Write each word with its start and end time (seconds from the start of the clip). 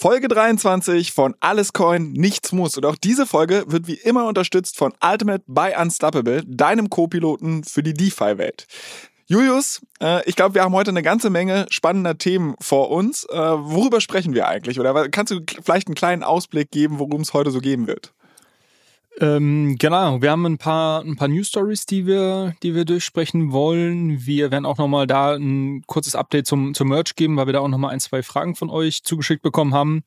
Folge 0.00 0.28
23 0.28 1.12
von 1.12 1.34
Alles 1.40 1.74
Coin, 1.74 2.12
nichts 2.12 2.52
muss. 2.52 2.74
Und 2.78 2.86
auch 2.86 2.96
diese 2.96 3.26
Folge 3.26 3.64
wird 3.66 3.86
wie 3.86 3.96
immer 4.02 4.26
unterstützt 4.26 4.78
von 4.78 4.94
Ultimate 5.04 5.44
by 5.46 5.74
Unstoppable, 5.78 6.42
deinem 6.46 6.88
Co-Piloten 6.88 7.64
für 7.64 7.82
die 7.82 7.92
DeFi-Welt. 7.92 8.66
Julius, 9.26 9.82
äh, 10.00 10.26
ich 10.26 10.36
glaube, 10.36 10.54
wir 10.54 10.62
haben 10.62 10.72
heute 10.72 10.88
eine 10.88 11.02
ganze 11.02 11.28
Menge 11.28 11.66
spannender 11.68 12.16
Themen 12.16 12.54
vor 12.62 12.90
uns. 12.90 13.26
Äh, 13.26 13.36
worüber 13.36 14.00
sprechen 14.00 14.32
wir 14.32 14.48
eigentlich? 14.48 14.80
Oder 14.80 15.10
kannst 15.10 15.34
du 15.34 15.40
vielleicht 15.62 15.88
einen 15.88 15.96
kleinen 15.96 16.22
Ausblick 16.22 16.70
geben, 16.70 16.98
worum 16.98 17.20
es 17.20 17.34
heute 17.34 17.50
so 17.50 17.60
geben 17.60 17.86
wird? 17.86 18.14
Ähm, 19.18 19.76
genau, 19.78 20.22
wir 20.22 20.30
haben 20.30 20.46
ein 20.46 20.58
paar, 20.58 21.02
ein 21.02 21.16
paar 21.16 21.28
News 21.28 21.48
Stories, 21.48 21.84
die 21.84 22.06
wir, 22.06 22.54
die 22.62 22.74
wir 22.74 22.84
durchsprechen 22.84 23.52
wollen. 23.52 24.24
Wir 24.24 24.50
werden 24.50 24.64
auch 24.64 24.78
nochmal 24.78 25.06
da 25.06 25.34
ein 25.34 25.82
kurzes 25.86 26.14
Update 26.14 26.46
zum, 26.46 26.74
zum 26.74 26.88
Merch 26.88 27.16
geben, 27.16 27.36
weil 27.36 27.46
wir 27.46 27.52
da 27.52 27.60
auch 27.60 27.68
nochmal 27.68 27.92
ein, 27.92 28.00
zwei 28.00 28.22
Fragen 28.22 28.54
von 28.54 28.70
euch 28.70 29.02
zugeschickt 29.02 29.42
bekommen 29.42 29.74
haben. 29.74 30.04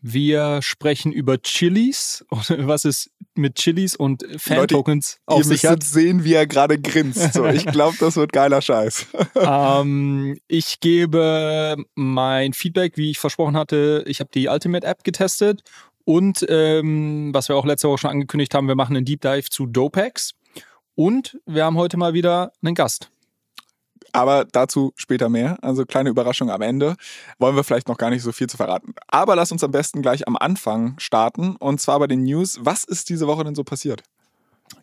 Wir 0.00 0.62
sprechen 0.62 1.12
über 1.12 1.42
Chilis, 1.42 2.24
was 2.30 2.84
es 2.84 3.10
mit 3.34 3.56
Chilis 3.56 3.96
und 3.96 4.24
Fan-Tokens 4.36 5.18
auf 5.26 5.38
ihr 5.38 5.44
sich 5.44 5.66
hat. 5.66 5.82
sehen, 5.82 6.24
wie 6.24 6.34
er 6.34 6.46
gerade 6.46 6.80
grinst. 6.80 7.34
So, 7.34 7.46
ich 7.46 7.66
glaube, 7.66 7.96
das 8.00 8.16
wird 8.16 8.32
geiler 8.32 8.62
Scheiß. 8.62 9.06
ähm, 9.34 10.38
ich 10.46 10.78
gebe 10.78 11.76
mein 11.96 12.52
Feedback, 12.52 12.96
wie 12.96 13.10
ich 13.10 13.18
versprochen 13.18 13.56
hatte. 13.56 14.04
Ich 14.06 14.20
habe 14.20 14.30
die 14.32 14.46
Ultimate-App 14.46 15.02
getestet 15.02 15.62
und 16.04 16.44
ähm, 16.48 17.30
was 17.32 17.48
wir 17.48 17.56
auch 17.56 17.64
letzte 17.64 17.88
Woche 17.88 17.98
schon 17.98 18.10
angekündigt 18.10 18.54
haben, 18.54 18.68
wir 18.68 18.76
machen 18.76 18.96
einen 18.96 19.06
Deep 19.06 19.20
Dive 19.20 19.48
zu 19.48 19.66
Dopex. 19.66 20.32
Und 20.94 21.38
wir 21.46 21.64
haben 21.64 21.76
heute 21.76 21.96
mal 21.96 22.14
wieder 22.14 22.52
einen 22.62 22.74
Gast. 22.74 23.10
Aber 24.12 24.44
dazu 24.44 24.92
später 24.94 25.28
mehr. 25.28 25.58
Also 25.62 25.84
kleine 25.84 26.10
Überraschung 26.10 26.50
am 26.50 26.62
Ende. 26.62 26.94
Wollen 27.38 27.56
wir 27.56 27.64
vielleicht 27.64 27.88
noch 27.88 27.98
gar 27.98 28.10
nicht 28.10 28.22
so 28.22 28.30
viel 28.30 28.46
zu 28.46 28.56
verraten. 28.56 28.94
Aber 29.08 29.34
lass 29.34 29.50
uns 29.50 29.64
am 29.64 29.72
besten 29.72 30.02
gleich 30.02 30.28
am 30.28 30.36
Anfang 30.36 30.96
starten. 30.98 31.56
Und 31.56 31.80
zwar 31.80 31.98
bei 31.98 32.06
den 32.06 32.22
News. 32.22 32.60
Was 32.60 32.84
ist 32.84 33.08
diese 33.08 33.26
Woche 33.26 33.42
denn 33.42 33.56
so 33.56 33.64
passiert? 33.64 34.04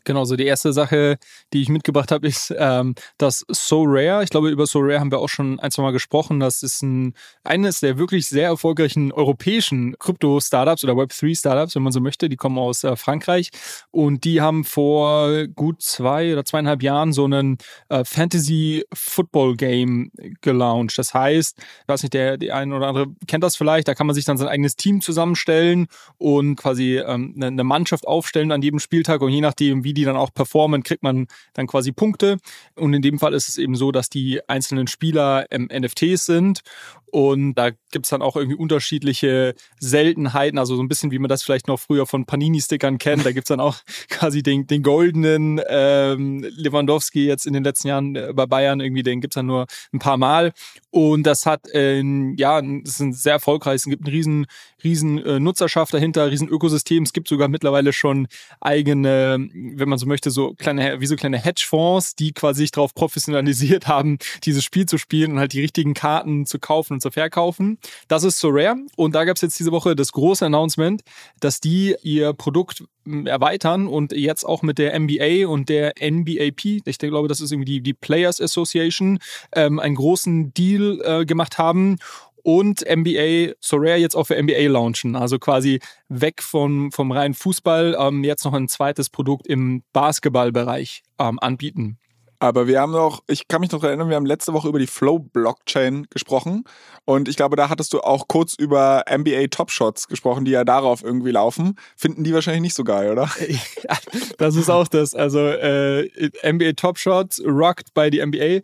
Genau, 0.03 0.25
so 0.25 0.35
die 0.35 0.45
erste 0.45 0.73
Sache, 0.73 1.17
die 1.53 1.61
ich 1.61 1.69
mitgebracht 1.69 2.11
habe, 2.11 2.27
ist 2.27 2.52
ähm, 2.57 2.95
das 3.17 3.45
So 3.49 3.83
Rare. 3.85 4.23
Ich 4.23 4.31
glaube, 4.31 4.49
über 4.49 4.66
So 4.66 4.80
Rare 4.80 4.99
haben 4.99 5.11
wir 5.11 5.19
auch 5.19 5.30
schon 5.30 5.59
ein, 5.59 5.69
zwei 5.69 5.83
Mal 5.83 5.91
gesprochen. 5.91 6.39
Das 6.39 6.63
ist 6.63 6.81
ein, 6.81 7.13
eines 7.44 7.81
der 7.81 7.99
wirklich 7.99 8.27
sehr 8.27 8.47
erfolgreichen 8.47 9.11
europäischen 9.11 9.95
Krypto-Startups 9.99 10.83
oder 10.83 10.94
Web3-Startups, 10.94 11.75
wenn 11.75 11.83
man 11.83 11.91
so 11.91 12.02
möchte. 12.02 12.29
Die 12.29 12.35
kommen 12.35 12.57
aus 12.57 12.83
äh, 12.83 12.95
Frankreich 12.95 13.52
und 13.91 14.23
die 14.23 14.41
haben 14.41 14.63
vor 14.63 15.45
gut 15.47 15.83
zwei 15.83 16.33
oder 16.33 16.45
zweieinhalb 16.45 16.81
Jahren 16.81 17.13
so 17.13 17.25
einen 17.25 17.59
äh, 17.89 18.03
Fantasy-Football-Game 18.03 20.09
gelauncht. 20.41 20.97
Das 20.97 21.13
heißt, 21.13 21.59
ich 21.59 21.88
weiß 21.88 22.02
nicht, 22.03 22.16
der, 22.16 22.38
der 22.38 22.55
eine 22.55 22.75
oder 22.75 22.88
andere 22.88 23.05
kennt 23.27 23.44
das 23.44 23.55
vielleicht, 23.55 23.88
da 23.88 23.94
kann 23.94 24.07
man 24.07 24.16
sich 24.16 24.25
dann 24.25 24.38
sein 24.38 24.47
eigenes 24.47 24.75
Team 24.75 25.02
zusammenstellen 25.02 25.85
und 26.17 26.55
quasi 26.55 26.97
ähm, 26.97 27.33
eine, 27.35 27.45
eine 27.47 27.63
Mannschaft 27.63 28.07
aufstellen 28.07 28.51
an 28.51 28.63
jedem 28.63 28.79
Spieltag 28.79 29.22
und 29.22 29.31
je 29.31 29.41
nachdem, 29.41 29.51
nachdem, 29.51 29.84
wie 29.91 29.94
die 29.94 30.06
dann 30.06 30.16
auch 30.16 30.34
performen, 30.34 30.84
kriegt 30.84 31.03
man 31.03 31.28
dann 31.53 31.68
quasi 31.68 31.91
Punkte. 31.91 32.38
Und 32.75 32.94
in 32.94 33.02
dem 33.02 33.19
Fall 33.19 33.34
ist 33.34 33.50
es 33.50 33.57
eben 33.57 33.75
so, 33.75 33.91
dass 33.91 34.09
die 34.09 34.40
einzelnen 34.47 34.88
Spieler 34.88 35.46
ähm, 35.52 35.69
NFTs 35.69 36.25
sind 36.25 36.62
und 37.11 37.55
da 37.55 37.72
gibt 37.91 38.05
es 38.05 38.09
dann 38.09 38.22
auch 38.22 38.38
irgendwie 38.38 38.57
unterschiedliche 38.57 39.53
Seltenheiten, 39.79 40.57
also 40.57 40.75
so 40.75 40.81
ein 40.81 40.88
bisschen 40.88 41.11
wie 41.11 41.19
man 41.19 41.27
das 41.27 41.44
vielleicht 41.44 41.67
noch 41.67 41.79
früher 41.79 42.05
von 42.05 42.25
Panini-Stickern 42.25 42.97
kennt. 42.97 43.25
Da 43.25 43.33
gibt 43.33 43.45
es 43.45 43.49
dann 43.49 43.59
auch 43.59 43.77
quasi 44.09 44.41
den, 44.41 44.66
den 44.66 44.81
goldenen 44.81 45.61
ähm, 45.67 46.45
Lewandowski 46.55 47.25
jetzt 47.25 47.45
in 47.45 47.53
den 47.53 47.63
letzten 47.63 47.89
Jahren 47.89 48.16
äh, 48.16 48.31
bei 48.33 48.45
Bayern 48.45 48.79
irgendwie, 48.79 49.03
den 49.03 49.19
gibt 49.19 49.33
es 49.33 49.35
dann 49.35 49.47
nur 49.47 49.67
ein 49.94 49.99
paar 49.99 50.17
Mal. 50.17 50.53
Und 50.89 51.23
das 51.23 51.45
hat, 51.45 51.67
äh, 51.73 52.01
ja, 52.38 52.61
das 52.61 52.99
ist 53.01 53.23
sehr 53.23 53.33
erfolgreich. 53.33 53.75
Es 53.75 53.85
gibt 53.85 54.05
einen 54.05 54.13
riesen, 54.13 54.45
riesen 54.83 55.17
äh, 55.19 55.39
Nutzerschaft 55.39 55.93
dahinter, 55.93 56.31
riesen 56.31 56.47
Ökosystem. 56.47 57.03
Es 57.03 57.11
gibt 57.11 57.28
sogar 57.28 57.49
mittlerweile 57.49 57.91
schon 57.91 58.28
eigene, 58.61 59.49
wenn 59.53 59.89
man 59.89 59.97
so 59.97 60.05
möchte, 60.05 60.31
so 60.31 60.53
kleine, 60.53 61.01
wie 61.01 61.07
so 61.07 61.17
kleine 61.17 61.38
Hedgefonds, 61.38 62.16
die 62.16 62.31
quasi 62.31 62.61
sich 62.61 62.72
darauf 62.72 62.93
professionalisiert 62.93 63.88
haben, 63.88 64.17
dieses 64.43 64.63
Spiel 64.63 64.85
zu 64.85 64.97
spielen 64.97 65.33
und 65.33 65.39
halt 65.39 65.53
die 65.53 65.61
richtigen 65.61 65.93
Karten 65.93 66.45
zu 66.45 66.59
kaufen 66.59 67.00
zu 67.01 67.12
verkaufen. 67.12 67.78
Das 68.07 68.23
ist 68.23 68.39
so 68.39 68.50
rare. 68.51 68.78
Und 68.95 69.16
da 69.16 69.25
gab 69.25 69.35
es 69.35 69.41
jetzt 69.41 69.59
diese 69.59 69.72
Woche 69.72 69.95
das 69.95 70.12
große 70.12 70.45
Announcement, 70.45 71.01
dass 71.39 71.59
die 71.59 71.95
ihr 72.03 72.34
Produkt 72.34 72.84
hm, 73.06 73.28
erweitern 73.28 73.88
und 73.88 74.13
jetzt 74.13 74.44
auch 74.44 74.62
mit 74.62 74.78
der 74.78 74.97
NBA 75.00 75.47
und 75.47 75.69
der 75.69 75.94
NBAP, 76.00 76.66
ich 76.85 76.97
glaube, 76.97 77.28
das 77.28 77.41
ist 77.41 77.51
irgendwie 77.51 77.73
die, 77.73 77.81
die 77.81 77.94
Players 77.94 78.40
Association, 78.40 79.19
ähm, 79.56 79.79
einen 79.79 79.95
großen 79.95 80.53
Deal 80.53 81.01
äh, 81.03 81.25
gemacht 81.25 81.57
haben 81.57 81.97
und 82.44 82.81
NBA 82.81 83.53
Sorare 83.59 83.97
jetzt 83.97 84.16
auch 84.16 84.25
für 84.25 84.41
NBA 84.41 84.69
launchen. 84.69 85.16
Also 85.16 85.40
quasi 85.40 85.79
weg 86.09 86.41
von, 86.41 86.91
vom 86.91 87.11
reinen 87.11 87.34
Fußball, 87.34 87.95
ähm, 88.00 88.23
jetzt 88.23 88.45
noch 88.45 88.53
ein 88.53 88.67
zweites 88.67 89.09
Produkt 89.09 89.47
im 89.47 89.84
Basketballbereich 89.94 91.03
ähm, 91.19 91.40
anbieten. 91.40 91.97
Aber 92.41 92.66
wir 92.66 92.81
haben 92.81 92.91
noch, 92.91 93.22
ich 93.28 93.47
kann 93.47 93.62
mich 93.62 93.72
noch 93.72 93.84
erinnern, 93.84 94.09
wir 94.09 94.16
haben 94.16 94.25
letzte 94.25 94.52
Woche 94.52 94.68
über 94.68 94.79
die 94.79 94.88
Flow-Blockchain 94.88 96.07
gesprochen. 96.09 96.63
Und 97.06 97.29
ich 97.29 97.35
glaube, 97.35 97.56
da 97.56 97.69
hattest 97.69 97.94
du 97.94 98.02
auch 98.02 98.28
kurz 98.28 98.56
über 98.56 99.06
NBA 99.07 99.46
Top 99.52 99.69
Shots 99.69 100.07
gesprochen, 100.07 100.44
die 100.44 100.52
ja 100.52 100.63
darauf 100.63 101.03
irgendwie 101.03 101.29
laufen. 101.29 101.78
Finden 101.96 102.24
die 102.24 102.34
wahrscheinlich 102.34 102.63
nicht 102.63 102.74
so 102.74 102.84
geil, 102.84 103.12
oder? 103.12 103.29
Das 104.40 104.56
ist 104.56 104.72
auch 104.72 104.88
das. 104.88 105.13
Also 105.13 105.40
äh, 105.40 106.09
NBA 106.44 106.74
Top 106.74 106.97
Shots, 106.97 107.40
rocked 107.46 107.94
by 107.94 108.09
die 108.09 108.25
NBA. 108.25 108.62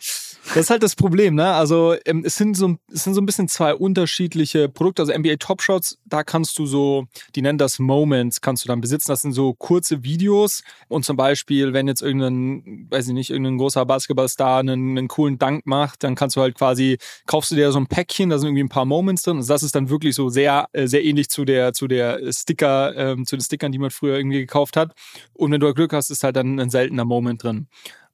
Das 0.53 0.63
ist 0.63 0.69
halt 0.69 0.81
das 0.81 0.95
Problem, 0.95 1.35
ne? 1.35 1.53
Also 1.53 1.95
ähm, 2.05 2.23
es 2.25 2.35
sind 2.35 2.55
so 2.55 2.77
es 2.91 3.03
sind 3.03 3.13
so 3.13 3.21
ein 3.21 3.25
bisschen 3.25 3.49
zwei 3.49 3.75
unterschiedliche 3.75 4.69
Produkte. 4.69 5.01
Also 5.01 5.13
NBA 5.13 5.35
Top 5.37 5.61
Shots, 5.61 5.99
da 6.05 6.23
kannst 6.23 6.57
du 6.57 6.65
so, 6.65 7.05
die 7.35 7.41
nennen 7.41 7.57
das 7.57 7.79
Moments, 7.79 8.39
kannst 8.39 8.63
du 8.63 8.67
dann 8.67 8.79
besitzen. 8.79 9.11
Das 9.11 9.21
sind 9.21 9.33
so 9.33 9.53
kurze 9.53 10.03
Videos. 10.03 10.63
Und 10.87 11.03
zum 11.05 11.17
Beispiel, 11.17 11.73
wenn 11.73 11.87
jetzt 11.87 12.01
irgendein, 12.01 12.87
weiß 12.89 13.09
ich 13.09 13.13
nicht, 13.13 13.29
irgendein 13.29 13.57
großer 13.57 13.85
Basketballstar 13.85 14.59
einen, 14.59 14.97
einen 14.97 15.07
coolen 15.09 15.37
Dank 15.37 15.65
macht, 15.65 16.03
dann 16.03 16.15
kannst 16.15 16.37
du 16.37 16.41
halt 16.41 16.55
quasi, 16.55 16.97
kaufst 17.25 17.51
du 17.51 17.55
dir 17.55 17.71
so 17.71 17.79
ein 17.79 17.87
Päckchen, 17.87 18.29
da 18.29 18.39
sind 18.39 18.47
irgendwie 18.47 18.63
ein 18.63 18.69
paar 18.69 18.85
Moments 18.85 19.23
drin. 19.23 19.37
Also 19.37 19.53
das 19.53 19.63
ist 19.63 19.75
dann 19.75 19.89
wirklich 19.89 20.15
so 20.15 20.29
sehr, 20.29 20.69
äh, 20.71 20.87
sehr 20.87 21.03
ähnlich 21.03 21.29
zu 21.29 21.43
der, 21.43 21.73
zu 21.73 21.87
der 21.87 22.31
Sticker, 22.31 22.95
ähm, 22.95 23.25
zu 23.25 23.35
den 23.35 23.43
Stickern, 23.43 23.71
die 23.73 23.79
man 23.79 23.91
früher 23.91 24.15
irgendwie 24.15 24.39
gekauft 24.39 24.77
hat. 24.77 24.93
Und 25.33 25.51
wenn 25.51 25.59
du 25.59 25.73
Glück 25.73 25.93
hast, 25.93 26.09
ist 26.09 26.23
halt 26.23 26.37
dann 26.37 26.59
ein 26.59 26.69
seltener 26.69 27.05
Moment 27.05 27.43
drin 27.43 27.67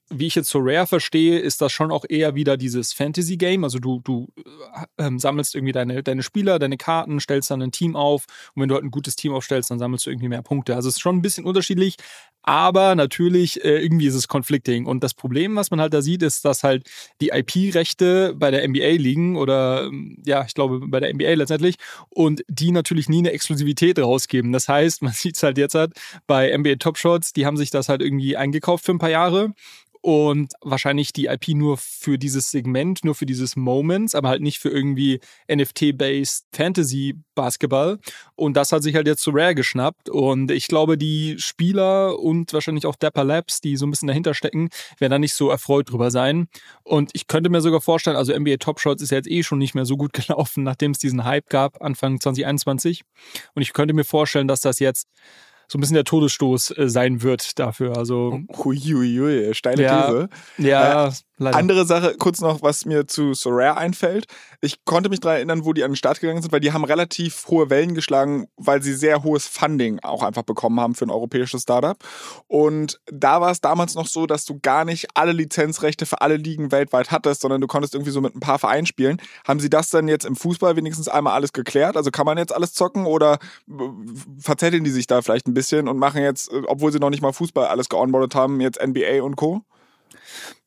wie 0.09 0.27
ich 0.27 0.35
jetzt 0.35 0.49
so 0.49 0.59
Rare 0.59 0.87
verstehe, 0.87 1.39
ist 1.39 1.61
das 1.61 1.71
schon 1.71 1.91
auch 1.91 2.05
eher 2.07 2.35
wieder 2.35 2.57
dieses 2.57 2.93
Fantasy-Game. 2.93 3.63
Also 3.63 3.79
du, 3.79 4.01
du 4.03 4.27
äh, 4.37 5.05
ähm, 5.05 5.19
sammelst 5.19 5.55
irgendwie 5.55 5.71
deine, 5.71 6.03
deine 6.03 6.23
Spieler, 6.23 6.59
deine 6.59 6.77
Karten, 6.77 7.19
stellst 7.19 7.49
dann 7.51 7.61
ein 7.61 7.71
Team 7.71 7.95
auf 7.95 8.25
und 8.53 8.61
wenn 8.61 8.69
du 8.69 8.75
halt 8.75 8.83
ein 8.83 8.91
gutes 8.91 9.15
Team 9.15 9.33
aufstellst, 9.33 9.71
dann 9.71 9.79
sammelst 9.79 10.05
du 10.05 10.09
irgendwie 10.09 10.29
mehr 10.29 10.41
Punkte. 10.41 10.75
Also 10.75 10.89
es 10.89 10.95
ist 10.95 11.01
schon 11.01 11.17
ein 11.17 11.21
bisschen 11.21 11.45
unterschiedlich, 11.45 11.95
aber 12.43 12.95
natürlich, 12.95 13.63
äh, 13.63 13.81
irgendwie 13.81 14.07
ist 14.07 14.15
es 14.15 14.27
conflicting. 14.27 14.85
Und 14.85 15.03
das 15.03 15.13
Problem, 15.13 15.55
was 15.55 15.71
man 15.71 15.79
halt 15.79 15.93
da 15.93 16.01
sieht, 16.01 16.21
ist, 16.21 16.43
dass 16.43 16.63
halt 16.63 16.89
die 17.21 17.29
IP-Rechte 17.29 18.35
bei 18.35 18.51
der 18.51 18.67
NBA 18.67 19.01
liegen 19.01 19.37
oder 19.37 19.85
ähm, 19.85 20.21
ja, 20.25 20.43
ich 20.45 20.53
glaube 20.53 20.81
bei 20.87 20.99
der 20.99 21.13
NBA 21.13 21.33
letztendlich 21.35 21.75
und 22.09 22.43
die 22.49 22.71
natürlich 22.71 23.07
nie 23.07 23.19
eine 23.19 23.31
Exklusivität 23.31 23.97
rausgeben. 23.97 24.51
Das 24.51 24.67
heißt, 24.67 25.01
man 25.01 25.13
sieht 25.13 25.37
es 25.37 25.43
halt 25.43 25.57
jetzt 25.57 25.75
halt 25.75 25.93
bei 26.27 26.55
NBA 26.55 26.75
Top 26.75 26.97
Shots, 26.97 27.31
die 27.31 27.45
haben 27.45 27.57
sich 27.57 27.69
das 27.69 27.87
halt 27.87 28.01
irgendwie 28.01 28.35
eingekauft 28.35 28.85
für 28.85 28.91
ein 28.91 28.99
paar 28.99 29.09
Jahre 29.09 29.53
und 30.03 30.51
wahrscheinlich 30.59 31.13
die 31.13 31.27
IP 31.27 31.55
nur 31.55 31.77
für 31.77 32.17
dieses 32.17 32.51
Segment, 32.51 33.05
nur 33.05 33.15
für 33.15 33.25
dieses 33.25 33.55
Moments, 33.55 34.15
aber 34.15 34.27
halt 34.27 34.41
nicht 34.41 34.59
für 34.59 34.67
irgendwie 34.67 35.21
NFT-based 35.49 36.45
Fantasy-Basketball. 36.51 37.99
Und 38.35 38.57
das 38.57 38.73
hat 38.73 38.83
sich 38.83 38.95
halt 38.95 39.07
jetzt 39.07 39.21
zu 39.21 39.31
Rare 39.31 39.55
geschnappt. 39.55 40.09
Und 40.09 40.51
ich 40.51 40.67
glaube, 40.67 40.97
die 40.97 41.37
Spieler 41.39 42.19
und 42.19 42.51
wahrscheinlich 42.51 42.85
auch 42.85 42.97
Dapper 42.97 43.23
Labs, 43.23 43.61
die 43.61 43.77
so 43.77 43.87
ein 43.87 43.91
bisschen 43.91 44.09
dahinter 44.09 44.33
stecken, 44.33 44.67
werden 44.99 45.11
da 45.11 45.19
nicht 45.19 45.35
so 45.35 45.49
erfreut 45.49 45.89
drüber 45.89 46.11
sein. 46.11 46.49
Und 46.83 47.11
ich 47.13 47.27
könnte 47.27 47.49
mir 47.49 47.61
sogar 47.61 47.79
vorstellen, 47.79 48.17
also 48.17 48.37
NBA 48.37 48.57
Top 48.57 48.81
Shots 48.81 49.01
ist 49.01 49.11
ja 49.11 49.17
jetzt 49.19 49.31
eh 49.31 49.41
schon 49.41 49.57
nicht 49.57 49.73
mehr 49.73 49.85
so 49.85 49.95
gut 49.95 50.11
gelaufen, 50.27 50.65
nachdem 50.65 50.91
es 50.91 50.99
diesen 50.99 51.23
Hype 51.23 51.49
gab, 51.49 51.81
Anfang 51.81 52.19
2021. 52.19 53.03
Und 53.55 53.61
ich 53.61 53.71
könnte 53.71 53.93
mir 53.93 54.03
vorstellen, 54.03 54.49
dass 54.49 54.59
das 54.59 54.79
jetzt 54.79 55.07
so 55.73 55.79
ein 55.79 55.81
bisschen 55.81 55.95
der 55.95 56.03
Todesstoß 56.03 56.77
äh, 56.77 56.87
sein 56.87 57.23
wird 57.23 57.57
dafür. 57.57 57.97
Also 57.97 58.41
Huiuiui, 58.63 59.55
steile 59.55 59.81
ja, 59.81 60.03
These. 60.03 60.29
Ja, 60.59 61.07
äh, 61.07 61.11
leider. 61.43 61.57
Andere 61.57 61.85
Sache, 61.85 62.15
kurz 62.17 62.41
noch, 62.41 62.61
was 62.61 62.85
mir 62.85 63.07
zu 63.07 63.33
Sorare 63.33 63.77
einfällt. 63.77 64.25
Ich 64.61 64.85
konnte 64.85 65.09
mich 65.09 65.19
daran 65.19 65.37
erinnern, 65.37 65.65
wo 65.65 65.73
die 65.73 65.83
an 65.83 65.91
den 65.91 65.95
Start 65.95 66.19
gegangen 66.19 66.41
sind, 66.41 66.51
weil 66.51 66.59
die 66.59 66.71
haben 66.71 66.83
relativ 66.83 67.45
hohe 67.47 67.69
Wellen 67.69 67.95
geschlagen, 67.95 68.47
weil 68.57 68.81
sie 68.81 68.93
sehr 68.93 69.23
hohes 69.23 69.47
Funding 69.47 69.99
auch 70.01 70.23
einfach 70.23 70.43
bekommen 70.43 70.79
haben 70.79 70.95
für 70.95 71.05
ein 71.05 71.11
europäisches 71.11 71.63
Startup. 71.63 71.97
Und 72.47 72.99
da 73.07 73.41
war 73.41 73.51
es 73.51 73.61
damals 73.61 73.95
noch 73.95 74.07
so, 74.07 74.25
dass 74.25 74.45
du 74.45 74.59
gar 74.61 74.85
nicht 74.85 75.07
alle 75.15 75.31
Lizenzrechte 75.31 76.05
für 76.05 76.21
alle 76.21 76.37
Ligen 76.37 76.71
weltweit 76.71 77.11
hattest, 77.11 77.41
sondern 77.41 77.61
du 77.61 77.67
konntest 77.67 77.93
irgendwie 77.93 78.11
so 78.11 78.21
mit 78.21 78.35
ein 78.35 78.39
paar 78.39 78.59
Vereinen 78.59 78.85
spielen. 78.85 79.21
Haben 79.47 79.59
sie 79.59 79.69
das 79.69 79.89
dann 79.89 80.07
jetzt 80.07 80.25
im 80.25 80.35
Fußball 80.35 80.75
wenigstens 80.75 81.07
einmal 81.07 81.33
alles 81.33 81.53
geklärt? 81.53 81.97
Also 81.97 82.11
kann 82.11 82.25
man 82.25 82.37
jetzt 82.37 82.55
alles 82.55 82.73
zocken 82.73 83.05
oder 83.05 83.39
verzetteln 84.39 84.83
die 84.83 84.91
sich 84.91 85.07
da 85.07 85.21
vielleicht 85.21 85.47
ein 85.47 85.53
bisschen 85.53 85.87
und 85.87 85.97
machen 85.97 86.21
jetzt, 86.21 86.51
äh, 86.51 86.61
obwohl 86.67 86.91
sie 86.91 86.99
noch 86.99 87.09
nicht 87.09 87.21
mal 87.21 87.33
Fußball 87.33 87.67
alles 87.67 87.89
geonboardet 87.89 88.35
haben, 88.35 88.61
jetzt 88.61 88.81
NBA 88.81 89.23
und 89.23 89.35
Co.? 89.35 89.63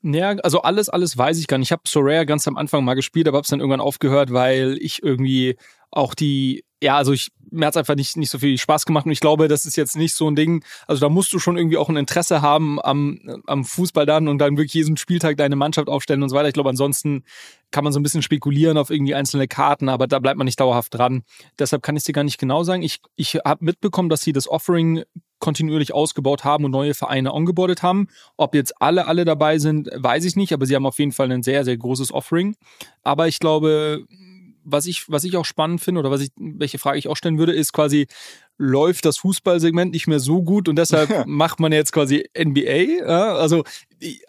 Ja, 0.03 0.31
also 0.43 0.63
alles, 0.63 0.89
alles 0.89 1.17
weiß 1.17 1.39
ich 1.39 1.47
gar 1.47 1.59
nicht. 1.59 1.69
Ich 1.69 1.73
habe 1.73 1.83
Sorare 1.87 2.27
ganz 2.27 2.47
am 2.47 2.57
Anfang 2.57 2.85
mal 2.85 2.95
gespielt, 2.95 3.27
aber 3.29 3.39
habe 3.39 3.45
es 3.45 3.51
dann 3.51 3.61
irgendwann 3.61 3.81
aufgehört, 3.81 4.33
weil 4.33 4.79
ich 4.81 5.03
irgendwie 5.03 5.57
auch 5.91 6.15
die, 6.15 6.65
ja, 6.83 6.97
also 6.97 7.13
ich, 7.13 7.31
mir 7.51 7.67
hat 7.67 7.75
es 7.75 7.79
einfach 7.79 7.95
nicht, 7.95 8.17
nicht 8.17 8.31
so 8.31 8.39
viel 8.39 8.59
Spaß 8.59 8.87
gemacht 8.87 9.07
und 9.07 9.13
ich 9.13 9.21
glaube, 9.21 9.49
das 9.49 9.65
ist 9.65 9.77
jetzt 9.77 9.97
nicht 9.97 10.15
so 10.15 10.29
ein 10.29 10.37
Ding, 10.37 10.65
also 10.87 11.01
da 11.01 11.09
musst 11.09 11.33
du 11.33 11.39
schon 11.39 11.57
irgendwie 11.57 11.79
auch 11.79 11.89
ein 11.89 11.97
Interesse 11.97 12.43
haben 12.43 12.81
am, 12.83 13.43
am 13.47 13.65
Fußball 13.65 14.05
dann 14.05 14.29
und 14.29 14.39
dann 14.39 14.57
wirklich 14.57 14.75
jeden 14.75 14.97
Spieltag 14.97 15.37
deine 15.37 15.57
Mannschaft 15.57 15.89
aufstellen 15.89 16.23
und 16.23 16.29
so 16.29 16.37
weiter. 16.37 16.49
Ich 16.49 16.55
glaube, 16.55 16.69
ansonsten 16.71 17.25
kann 17.71 17.85
man 17.85 17.93
so 17.93 17.99
ein 17.99 18.03
bisschen 18.03 18.23
spekulieren 18.23 18.79
auf 18.79 18.91
irgendwie 18.91 19.15
einzelne 19.15 19.49
Karten, 19.49 19.89
aber 19.89 20.07
da 20.07 20.19
bleibt 20.19 20.39
man 20.39 20.45
nicht 20.45 20.61
dauerhaft 20.61 20.95
dran. 20.95 21.23
Deshalb 21.59 21.83
kann 21.83 21.97
ich 21.97 22.05
dir 22.05 22.13
gar 22.13 22.25
nicht 22.25 22.39
genau 22.39 22.63
sagen. 22.63 22.83
Ich, 22.83 23.01
ich 23.17 23.37
habe 23.45 23.65
mitbekommen, 23.65 24.09
dass 24.09 24.21
sie 24.23 24.33
das 24.33 24.49
Offering 24.49 25.05
kontinuierlich 25.39 25.93
ausgebaut 25.93 26.45
haben 26.45 26.65
und 26.65 26.71
neue 26.71 26.95
Vereine 26.95 27.33
ongeboardet 27.33 27.83
haben. 27.83 28.09
Ob 28.37 28.55
jetzt 28.55 28.81
alle, 28.81 29.07
alle 29.07 29.25
dabei 29.25 29.59
sind, 29.59 29.89
weiß 29.95 30.25
ich 30.25 30.37
nicht, 30.37 30.53
aber 30.53 30.67
sie 30.67 30.75
haben 30.75 30.87
auf 30.87 30.99
jeden 30.99 31.13
Fall 31.13 31.31
ein 31.31 31.43
sehr, 31.43 31.65
sehr 31.65 31.77
großes 31.77 32.13
Offering. 32.13 32.57
Aber 33.03 33.29
ich 33.29 33.39
glaube, 33.39 34.07
was 34.65 34.87
ich, 34.87 35.09
was 35.09 35.25
ich 35.25 35.37
auch 35.37 35.45
spannend 35.45 35.81
finde 35.81 36.01
oder 36.01 36.11
was 36.11 36.21
ich, 36.21 36.31
welche 36.37 36.79
Frage 36.79 36.99
ich 36.99 37.09
auch 37.09 37.17
stellen 37.17 37.39
würde, 37.39 37.53
ist 37.53 37.73
quasi, 37.73 38.07
läuft 38.59 39.05
das 39.05 39.19
Fußballsegment 39.19 39.93
nicht 39.93 40.07
mehr 40.07 40.21
so 40.21 40.43
gut 40.43 40.69
und 40.69 40.77
deshalb 40.77 41.11
ja. 41.11 41.25
macht 41.27 41.61
man 41.61 41.73
jetzt 41.73 41.93
quasi 41.93 42.29
NBA. 42.37 43.05
Also, 43.05 43.65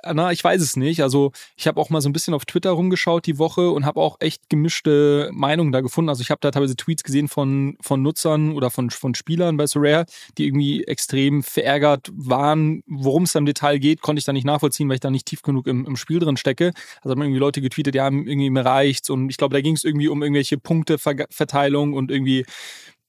na, 0.03 0.31
ich 0.31 0.43
weiß 0.43 0.61
es 0.61 0.75
nicht. 0.75 1.01
Also, 1.01 1.31
ich 1.55 1.67
habe 1.67 1.79
auch 1.79 1.89
mal 1.89 2.01
so 2.01 2.09
ein 2.09 2.13
bisschen 2.13 2.33
auf 2.33 2.45
Twitter 2.45 2.71
rumgeschaut 2.71 3.25
die 3.25 3.37
Woche 3.37 3.69
und 3.69 3.85
habe 3.85 3.99
auch 3.99 4.17
echt 4.19 4.49
gemischte 4.49 5.29
Meinungen 5.33 5.71
da 5.71 5.81
gefunden. 5.81 6.09
Also, 6.09 6.21
ich 6.21 6.31
habe 6.31 6.39
da 6.41 6.51
teilweise 6.51 6.75
Tweets 6.75 7.03
gesehen 7.03 7.27
von, 7.27 7.77
von 7.81 8.01
Nutzern 8.01 8.53
oder 8.53 8.69
von, 8.69 8.89
von 8.89 9.15
Spielern 9.15 9.57
bei 9.57 9.67
Sorare, 9.67 10.05
die 10.37 10.45
irgendwie 10.45 10.83
extrem 10.85 11.43
verärgert 11.43 12.09
waren. 12.13 12.81
Worum 12.87 13.23
es 13.23 13.33
da 13.33 13.39
im 13.39 13.45
Detail 13.45 13.79
geht, 13.79 14.01
konnte 14.01 14.19
ich 14.19 14.25
da 14.25 14.33
nicht 14.33 14.45
nachvollziehen, 14.45 14.87
weil 14.87 14.95
ich 14.95 15.01
da 15.01 15.09
nicht 15.09 15.25
tief 15.25 15.41
genug 15.41 15.67
im, 15.67 15.85
im 15.85 15.95
Spiel 15.95 16.19
drin 16.19 16.37
stecke. 16.37 16.71
Also, 17.01 17.11
haben 17.11 17.21
irgendwie 17.21 17.39
Leute 17.39 17.61
getweetet, 17.61 17.95
ja, 17.95 18.05
irgendwie 18.05 18.49
mir 18.49 18.65
reicht's 18.65 19.09
und 19.09 19.29
ich 19.29 19.37
glaube, 19.37 19.53
da 19.53 19.61
ging 19.61 19.75
es 19.75 19.83
irgendwie 19.83 20.07
um 20.07 20.21
irgendwelche 20.21 20.57
Punkteverteilung 20.57 21.93
und 21.93 22.11
irgendwie 22.11 22.45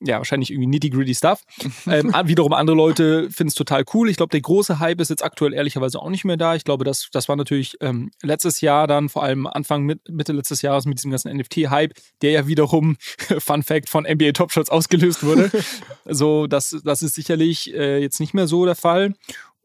ja, 0.00 0.18
wahrscheinlich 0.18 0.50
irgendwie 0.50 0.68
nitty-gritty 0.68 1.14
Stuff. 1.14 1.42
ähm, 1.86 2.12
wiederum 2.24 2.52
andere 2.52 2.76
Leute 2.76 3.30
finden 3.30 3.48
es 3.48 3.54
total 3.54 3.84
cool. 3.94 4.08
Ich 4.08 4.16
glaube, 4.16 4.30
der 4.30 4.40
große 4.40 4.78
Hype 4.78 5.00
ist 5.00 5.08
jetzt 5.10 5.24
aktuell 5.24 5.52
ehrlicherweise 5.52 6.00
auch 6.00 6.10
nicht 6.10 6.24
mehr 6.24 6.36
da. 6.36 6.54
Ich 6.54 6.64
glaube, 6.64 6.84
das, 6.84 7.08
das 7.12 7.28
war 7.28 7.36
natürlich 7.36 7.76
ähm, 7.80 8.10
letztes 8.22 8.60
Jahr 8.60 8.86
dann, 8.86 9.08
vor 9.08 9.22
allem 9.22 9.46
Anfang, 9.46 9.84
Mitte 10.08 10.32
letztes 10.32 10.62
Jahres 10.62 10.86
mit 10.86 10.98
diesem 10.98 11.10
ganzen 11.10 11.36
NFT-Hype, 11.36 11.94
der 12.22 12.30
ja 12.30 12.46
wiederum, 12.46 12.96
Fun 13.38 13.62
Fact, 13.62 13.88
von 13.88 14.04
NBA 14.04 14.32
Top 14.32 14.52
Shots 14.52 14.70
ausgelöst 14.70 15.24
wurde. 15.24 15.50
so, 16.04 16.46
das, 16.46 16.76
das 16.84 17.02
ist 17.02 17.14
sicherlich 17.14 17.74
äh, 17.74 17.98
jetzt 17.98 18.20
nicht 18.20 18.34
mehr 18.34 18.46
so 18.46 18.64
der 18.64 18.76
Fall. 18.76 19.14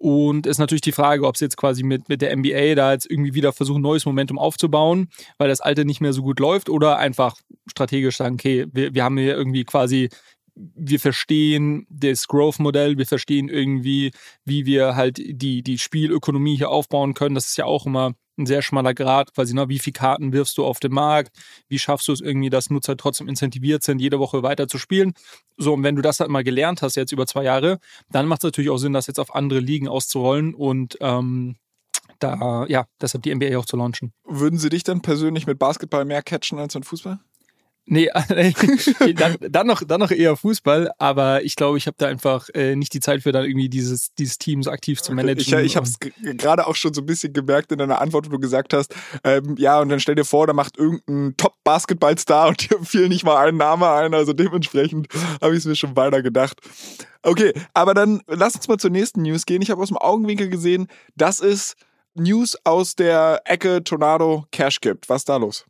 Und 0.04 0.48
ist 0.48 0.58
natürlich 0.58 0.82
die 0.82 0.92
Frage, 0.92 1.26
ob 1.26 1.36
es 1.36 1.40
jetzt 1.40 1.56
quasi 1.56 1.82
mit, 1.82 2.10
mit 2.10 2.22
der 2.22 2.36
NBA 2.36 2.76
da 2.76 2.92
jetzt 2.92 3.10
irgendwie 3.10 3.36
wieder 3.36 3.54
versuchen, 3.54 3.82
neues 3.82 4.06
Momentum 4.06 4.38
aufzubauen, 4.38 5.08
weil 5.38 5.48
das 5.48 5.62
alte 5.62 5.86
nicht 5.86 6.02
mehr 6.02 6.12
so 6.12 6.24
gut 6.24 6.42
läuft 6.42 6.70
oder 6.70 6.98
einfach 6.98 7.38
strategisch 7.68 8.18
sagen, 8.18 8.34
okay, 8.36 8.66
wir, 8.74 8.94
wir 8.94 9.02
haben 9.02 9.18
hier 9.18 9.34
irgendwie 9.34 9.64
quasi 9.64 10.10
wir 10.56 11.00
verstehen 11.00 11.88
das 11.90 12.28
Growth-Modell, 12.28 12.98
wir 12.98 13.06
verstehen 13.06 13.48
irgendwie, 13.48 14.12
wie 14.44 14.66
wir 14.66 14.98
halt 14.98 15.18
die, 15.18 15.64
die 15.64 15.80
Spielökonomie 15.80 16.58
hier 16.58 16.70
aufbauen 16.70 17.14
können. 17.14 17.34
Das 17.34 17.48
ist 17.48 17.58
ja 17.58 17.64
auch 17.64 17.86
immer 17.86 18.14
ein 18.38 18.45
sehr 18.45 18.62
schmaler 18.62 18.94
Grad, 18.94 19.33
quasi, 19.33 19.53
ne, 19.53 19.69
wie 19.69 19.80
viele 19.80 19.94
Karten 19.94 20.33
wirfst 20.33 20.57
du 20.57 20.65
auf 20.65 20.80
den 20.80 20.91
Markt, 20.91 21.35
wie 21.68 21.80
schaffst 21.80 22.07
du 22.07 22.12
es 22.12 22.21
irgendwie, 22.21 22.50
dass 22.50 22.69
Nutzer 22.69 22.97
trotzdem 22.97 23.27
incentiviert 23.27 23.83
sind, 23.83 24.00
jede 24.00 24.19
Woche 24.19 24.44
weiter 24.44 24.68
zu 24.68 24.77
spielen. 24.77 25.13
So, 25.57 25.74
und 25.74 25.83
wenn 25.83 25.95
du 25.95 26.01
das 26.01 26.19
halt 26.19 26.30
mal 26.30 26.44
gelernt 26.44 26.81
hast, 26.81 26.95
jetzt 26.95 27.12
über 27.12 27.27
zwei 27.27 27.44
Jahre, 27.44 27.80
dann 28.09 28.27
macht 28.27 28.39
es 28.39 28.45
natürlich 28.45 28.69
auch 28.69 28.77
Sinn, 28.77 28.94
das 28.94 29.07
jetzt 29.07 29.19
auf 29.19 29.35
andere 29.35 29.59
Ligen 29.59 29.88
auszurollen 29.88 30.53
und 30.56 30.97
ähm, 31.01 31.56
da, 32.19 32.65
ja, 32.68 32.85
deshalb 33.01 33.24
die 33.24 33.35
NBA 33.35 33.57
auch 33.57 33.65
zu 33.65 33.77
launchen. 33.77 34.13
Würden 34.24 34.57
sie 34.57 34.69
dich 34.69 34.83
dann 34.83 35.01
persönlich 35.01 35.45
mit 35.45 35.59
Basketball 35.59 36.06
mehr 36.06 36.24
catchen 36.24 36.57
als 36.59 36.75
mit 36.75 36.85
Fußball? 36.85 37.19
Nee, 37.85 38.09
dann, 39.13 39.35
dann, 39.39 39.68
noch, 39.68 39.83
dann 39.83 40.00
noch 40.00 40.12
eher 40.12 40.35
Fußball, 40.38 40.91
aber 40.97 41.44
ich 41.44 41.56
glaube, 41.56 41.77
ich 41.77 41.88
habe 41.88 41.95
da 41.97 42.07
einfach 42.07 42.50
äh, 42.53 42.75
nicht 42.75 42.94
die 42.94 43.00
Zeit 43.00 43.24
für 43.24 43.31
dann 43.31 43.45
irgendwie 43.45 43.69
dieses, 43.69 44.13
dieses 44.15 44.38
Team 44.38 44.63
so 44.63 44.71
aktiv 44.71 45.01
zu 45.01 45.13
managen. 45.13 45.41
Ich, 45.41 45.53
ich 45.53 45.75
habe 45.75 45.85
es 45.85 46.00
gerade 46.00 46.65
auch 46.65 46.75
schon 46.75 46.94
so 46.94 47.01
ein 47.01 47.06
bisschen 47.06 47.33
gemerkt 47.33 47.71
in 47.71 47.80
deiner 47.80 48.00
Antwort, 48.00 48.27
wo 48.27 48.31
du 48.31 48.39
gesagt 48.39 48.74
hast, 48.74 48.95
ähm, 49.24 49.56
ja, 49.57 49.80
und 49.81 49.89
dann 49.89 50.00
stell 50.00 50.15
dir 50.15 50.25
vor, 50.25 50.47
da 50.47 50.53
macht 50.53 50.77
irgendein 50.77 51.35
Top-Basketball-Star 51.38 52.47
und 52.50 52.69
dir 52.69 52.80
fiel 52.83 53.09
nicht 53.09 53.25
mal 53.25 53.47
ein 53.47 53.57
Name 53.57 53.89
ein, 53.89 54.13
also 54.13 54.33
dementsprechend 54.33 55.07
habe 55.41 55.53
ich 55.53 55.59
es 55.59 55.65
mir 55.65 55.75
schon 55.75 55.95
weiter 55.95 56.21
gedacht. 56.21 56.59
Okay, 57.21 57.53
aber 57.74 57.94
dann 57.94 58.21
lass 58.27 58.56
uns 58.56 58.68
mal 58.68 58.77
zur 58.77 58.91
nächsten 58.91 59.21
News 59.21 59.45
gehen. 59.45 59.62
Ich 59.62 59.71
habe 59.71 59.81
aus 59.81 59.88
dem 59.89 59.97
Augenwinkel 59.97 60.50
gesehen, 60.50 60.88
dass 61.15 61.39
es 61.39 61.75
News 62.15 62.57
aus 62.63 62.95
der 62.95 63.41
Ecke 63.45 63.83
Tornado 63.83 64.45
Cash 64.51 64.81
gibt. 64.81 65.09
Was 65.09 65.21
ist 65.21 65.30
da 65.30 65.38
los? 65.38 65.65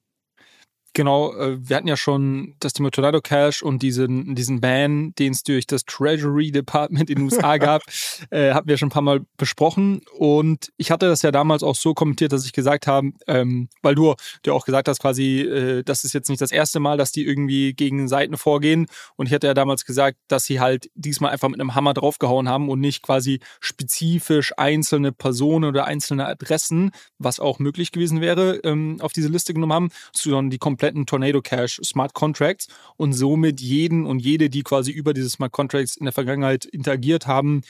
Genau, 0.96 1.34
äh, 1.34 1.58
wir 1.68 1.76
hatten 1.76 1.88
ja 1.88 1.98
schon 1.98 2.54
das 2.60 2.74
Thema 2.74 2.92
Tornado 2.92 3.20
Cash 3.20 3.64
und 3.64 3.82
diesen, 3.82 4.36
diesen 4.36 4.62
Ban, 4.62 5.14
den 5.18 5.32
es 5.32 5.42
durch 5.42 5.66
das 5.66 5.86
Treasury 5.86 6.52
Department 6.52 7.10
in 7.10 7.16
den 7.16 7.26
USA 7.26 7.58
gab, 7.58 7.82
äh, 8.30 8.54
hatten 8.54 8.68
wir 8.68 8.78
schon 8.78 8.90
ein 8.90 8.92
paar 8.92 9.02
Mal 9.02 9.22
besprochen. 9.38 10.02
Und 10.16 10.72
ich 10.78 10.92
hatte 10.92 11.08
das 11.08 11.24
ja 11.24 11.32
damals 11.32 11.64
auch 11.64 11.76
so 11.76 11.96
kommentiert, 11.96 12.32
dass 12.32 12.46
ich 12.46 12.54
gesagt 12.54 12.86
habe, 12.86 13.12
ähm, 13.26 13.70
weil 13.82 13.96
du 13.96 14.14
ja 14.46 14.54
auch 14.54 14.66
gesagt 14.66 14.88
hast, 14.88 15.00
quasi, 15.00 15.42
äh, 15.42 15.84
das 15.84 16.04
ist 16.04 16.14
jetzt 16.14 16.30
nicht 16.30 16.42
das 16.42 16.52
erste 16.52 16.80
Mal, 16.80 16.98
dass 16.98 17.12
die 17.12 17.26
irgendwie 17.26 17.74
gegen 17.74 18.08
Seiten 18.08 18.38
vorgehen. 18.38 18.86
Und 19.16 19.26
ich 19.26 19.34
hatte 19.34 19.48
ja 19.48 19.56
damals 19.56 19.86
gesagt, 19.86 20.20
dass 20.28 20.46
sie 20.46 20.60
halt 20.60 20.92
diesmal 20.94 21.32
einfach 21.32 21.50
mit 21.50 21.60
einem 21.60 21.74
Hammer 21.74 21.96
draufgehauen 21.96 22.48
haben 22.48 22.70
und 22.70 22.80
nicht 22.80 23.02
quasi 23.02 23.40
spezifisch 23.62 24.54
einzelne 24.58 25.12
Personen 25.12 25.66
oder 25.66 25.86
einzelne 25.86 26.28
Adressen, 26.28 26.92
was 27.18 27.40
auch 27.40 27.58
möglich 27.58 27.92
gewesen 27.92 28.22
wäre, 28.22 28.58
ähm, 28.64 28.98
auf 29.02 29.12
diese 29.12 29.30
Liste 29.30 29.56
genommen 29.56 29.74
haben, 29.74 29.90
sondern 30.16 30.52
die 30.52 30.60
komplett 30.60 30.83
kompletten 30.84 31.06
Tornado 31.06 31.42
Cash 31.42 31.80
Smart 31.82 32.14
Contracts 32.14 32.68
und 32.98 33.14
somit 33.14 33.62
jeden 33.62 34.06
und 34.06 34.20
jede, 34.20 34.50
die 34.50 34.64
quasi 34.64 34.92
über 34.92 35.14
diese 35.14 35.30
Smart 35.30 35.54
Contracts 35.54 35.96
in 35.96 36.04
der 36.04 36.12
Vergangenheit 36.12 36.66
interagiert 36.66 37.26
haben, 37.26 37.62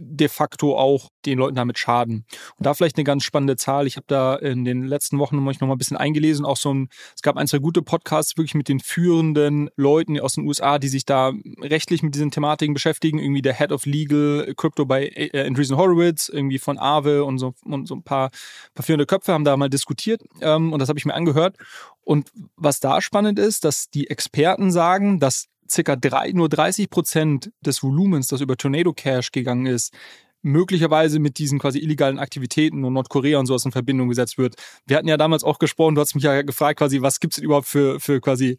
de 0.00 0.28
facto 0.28 0.76
auch 0.76 1.10
den 1.26 1.38
Leuten 1.38 1.56
damit 1.56 1.78
schaden. 1.78 2.24
Und 2.56 2.66
da 2.66 2.74
vielleicht 2.74 2.96
eine 2.96 3.04
ganz 3.04 3.24
spannende 3.24 3.56
Zahl. 3.56 3.86
Ich 3.86 3.96
habe 3.96 4.06
da 4.08 4.34
in 4.36 4.64
den 4.64 4.84
letzten 4.84 5.18
Wochen 5.18 5.36
noch 5.36 5.42
mal 5.42 5.70
ein 5.70 5.78
bisschen 5.78 5.96
eingelesen. 5.96 6.44
Auch 6.44 6.56
so 6.56 6.72
ein, 6.72 6.88
es 7.14 7.22
gab 7.22 7.36
ein, 7.36 7.46
zwei 7.46 7.58
gute 7.58 7.82
Podcasts 7.82 8.36
wirklich 8.36 8.54
mit 8.54 8.68
den 8.68 8.80
führenden 8.80 9.70
Leuten 9.76 10.18
aus 10.20 10.34
den 10.34 10.46
USA, 10.46 10.78
die 10.78 10.88
sich 10.88 11.04
da 11.04 11.32
rechtlich 11.60 12.02
mit 12.02 12.14
diesen 12.14 12.30
Thematiken 12.30 12.74
beschäftigen. 12.74 13.18
Irgendwie 13.18 13.42
der 13.42 13.54
Head 13.54 13.72
of 13.72 13.86
Legal 13.86 14.52
Crypto 14.56 14.84
bei 14.84 15.08
äh, 15.08 15.46
Andreessen 15.46 15.76
Horowitz, 15.76 16.28
irgendwie 16.28 16.58
von 16.58 16.78
Aave 16.78 17.24
und 17.24 17.38
so, 17.38 17.54
und 17.64 17.86
so 17.86 17.94
ein 17.94 18.02
paar, 18.02 18.30
paar 18.74 18.84
führende 18.84 19.06
Köpfe 19.06 19.32
haben 19.32 19.44
da 19.44 19.56
mal 19.56 19.70
diskutiert. 19.70 20.22
Ähm, 20.40 20.72
und 20.72 20.78
das 20.80 20.88
habe 20.88 20.98
ich 20.98 21.04
mir 21.04 21.14
angehört. 21.14 21.56
Und 22.04 22.32
was 22.56 22.80
da 22.80 23.00
spannend 23.02 23.38
ist, 23.38 23.64
dass 23.64 23.90
die 23.90 24.08
Experten 24.08 24.72
sagen, 24.72 25.20
dass 25.20 25.48
circa 25.70 25.96
drei, 25.96 26.32
nur 26.32 26.48
30 26.48 26.90
Prozent 26.90 27.50
des 27.60 27.82
Volumens, 27.82 28.28
das 28.28 28.40
über 28.40 28.56
Tornado 28.56 28.92
Cash 28.92 29.32
gegangen 29.32 29.66
ist, 29.66 29.94
möglicherweise 30.42 31.18
mit 31.18 31.38
diesen 31.38 31.58
quasi 31.58 31.78
illegalen 31.78 32.18
Aktivitäten 32.18 32.84
und 32.84 32.92
Nordkorea 32.92 33.38
und 33.38 33.46
sowas 33.46 33.64
in 33.64 33.72
Verbindung 33.72 34.08
gesetzt 34.08 34.38
wird. 34.38 34.54
Wir 34.86 34.96
hatten 34.96 35.08
ja 35.08 35.16
damals 35.16 35.44
auch 35.44 35.58
gesprochen, 35.58 35.94
du 35.94 36.00
hast 36.00 36.14
mich 36.14 36.24
ja 36.24 36.42
gefragt, 36.42 36.78
quasi, 36.78 37.02
was 37.02 37.20
gibt 37.20 37.34
es 37.34 37.42
überhaupt 37.42 37.66
für, 37.66 37.98
für 38.00 38.20
quasi 38.20 38.56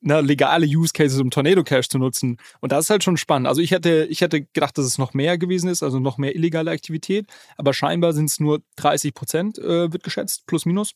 na, 0.00 0.20
legale 0.20 0.66
Use 0.66 0.92
Cases, 0.92 1.20
um 1.20 1.30
Tornado 1.30 1.62
Cash 1.62 1.88
zu 1.88 1.98
nutzen? 1.98 2.38
Und 2.60 2.72
das 2.72 2.86
ist 2.86 2.90
halt 2.90 3.04
schon 3.04 3.16
spannend. 3.16 3.46
Also 3.48 3.60
ich 3.60 3.70
hätte, 3.70 4.06
ich 4.10 4.20
hätte 4.20 4.42
gedacht, 4.42 4.76
dass 4.78 4.86
es 4.86 4.98
noch 4.98 5.14
mehr 5.14 5.38
gewesen 5.38 5.68
ist, 5.68 5.82
also 5.82 6.00
noch 6.00 6.18
mehr 6.18 6.34
illegale 6.34 6.70
Aktivität, 6.70 7.26
aber 7.56 7.72
scheinbar 7.72 8.12
sind 8.12 8.28
es 8.28 8.40
nur 8.40 8.62
30 8.76 9.14
Prozent, 9.14 9.58
äh, 9.58 9.92
wird 9.92 10.02
geschätzt, 10.02 10.46
plus 10.46 10.66
minus. 10.66 10.94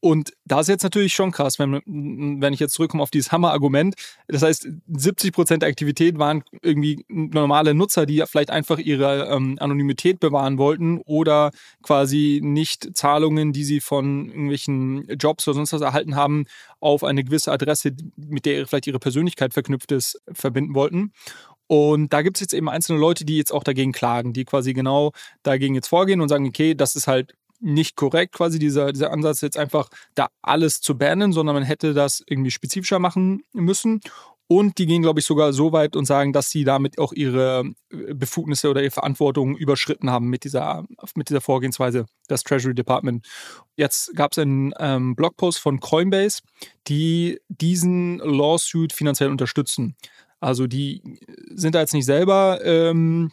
Und 0.00 0.32
da 0.44 0.60
ist 0.60 0.68
jetzt 0.68 0.84
natürlich 0.84 1.12
schon 1.12 1.32
krass, 1.32 1.58
wenn, 1.58 1.82
wenn 1.84 2.52
ich 2.52 2.60
jetzt 2.60 2.74
zurückkomme 2.74 3.02
auf 3.02 3.10
dieses 3.10 3.32
Hammer-Argument. 3.32 3.96
Das 4.28 4.42
heißt, 4.42 4.68
70 4.86 5.32
Prozent 5.32 5.62
der 5.62 5.68
Aktivität 5.68 6.18
waren 6.18 6.44
irgendwie 6.62 7.04
normale 7.08 7.74
Nutzer, 7.74 8.06
die 8.06 8.22
vielleicht 8.26 8.50
einfach 8.50 8.78
ihre 8.78 9.28
ähm, 9.28 9.56
Anonymität 9.58 10.20
bewahren 10.20 10.56
wollten 10.56 10.98
oder 10.98 11.50
quasi 11.82 12.40
nicht 12.42 12.96
Zahlungen, 12.96 13.52
die 13.52 13.64
sie 13.64 13.80
von 13.80 14.28
irgendwelchen 14.28 15.04
Jobs 15.18 15.48
oder 15.48 15.56
sonst 15.56 15.72
was 15.72 15.80
erhalten 15.80 16.14
haben, 16.14 16.44
auf 16.78 17.02
eine 17.02 17.24
gewisse 17.24 17.50
Adresse, 17.50 17.92
mit 18.16 18.46
der 18.46 18.68
vielleicht 18.68 18.86
ihre 18.86 19.00
Persönlichkeit 19.00 19.52
verknüpft 19.52 19.90
ist, 19.90 20.20
verbinden 20.32 20.74
wollten. 20.74 21.12
Und 21.68 22.14
da 22.14 22.22
gibt 22.22 22.38
es 22.38 22.40
jetzt 22.40 22.54
eben 22.54 22.68
einzelne 22.68 22.98
Leute, 22.98 23.26
die 23.26 23.36
jetzt 23.36 23.52
auch 23.52 23.62
dagegen 23.62 23.92
klagen, 23.92 24.32
die 24.32 24.46
quasi 24.46 24.72
genau 24.72 25.12
dagegen 25.42 25.74
jetzt 25.74 25.88
vorgehen 25.88 26.22
und 26.22 26.28
sagen, 26.30 26.46
okay, 26.46 26.74
das 26.74 26.96
ist 26.96 27.06
halt 27.06 27.34
nicht 27.60 27.96
korrekt, 27.96 28.34
quasi 28.34 28.58
dieser, 28.58 28.92
dieser 28.92 29.12
Ansatz 29.12 29.40
jetzt 29.40 29.56
einfach 29.56 29.88
da 30.14 30.28
alles 30.42 30.80
zu 30.80 30.96
bannen, 30.96 31.32
sondern 31.32 31.54
man 31.54 31.64
hätte 31.64 31.94
das 31.94 32.22
irgendwie 32.26 32.50
spezifischer 32.50 32.98
machen 32.98 33.42
müssen. 33.52 34.00
Und 34.50 34.78
die 34.78 34.86
gehen, 34.86 35.02
glaube 35.02 35.20
ich, 35.20 35.26
sogar 35.26 35.52
so 35.52 35.72
weit 35.72 35.94
und 35.94 36.06
sagen, 36.06 36.32
dass 36.32 36.48
sie 36.48 36.64
damit 36.64 36.98
auch 36.98 37.12
ihre 37.12 37.64
äh, 37.90 38.14
Befugnisse 38.14 38.70
oder 38.70 38.80
ihre 38.80 38.90
Verantwortung 38.90 39.54
überschritten 39.58 40.10
haben 40.10 40.28
mit 40.28 40.44
dieser, 40.44 40.86
mit 41.14 41.28
dieser 41.28 41.42
Vorgehensweise, 41.42 42.06
das 42.28 42.44
Treasury 42.44 42.74
Department. 42.74 43.26
Jetzt 43.76 44.16
gab 44.16 44.32
es 44.32 44.38
einen 44.38 44.72
ähm, 44.78 45.14
Blogpost 45.14 45.58
von 45.58 45.80
Coinbase, 45.80 46.40
die 46.88 47.40
diesen 47.48 48.18
Lawsuit 48.20 48.94
finanziell 48.94 49.30
unterstützen. 49.30 49.96
Also 50.40 50.66
die 50.66 51.20
sind 51.50 51.74
da 51.74 51.80
jetzt 51.80 51.94
nicht 51.94 52.06
selber 52.06 52.60
ähm, 52.64 53.30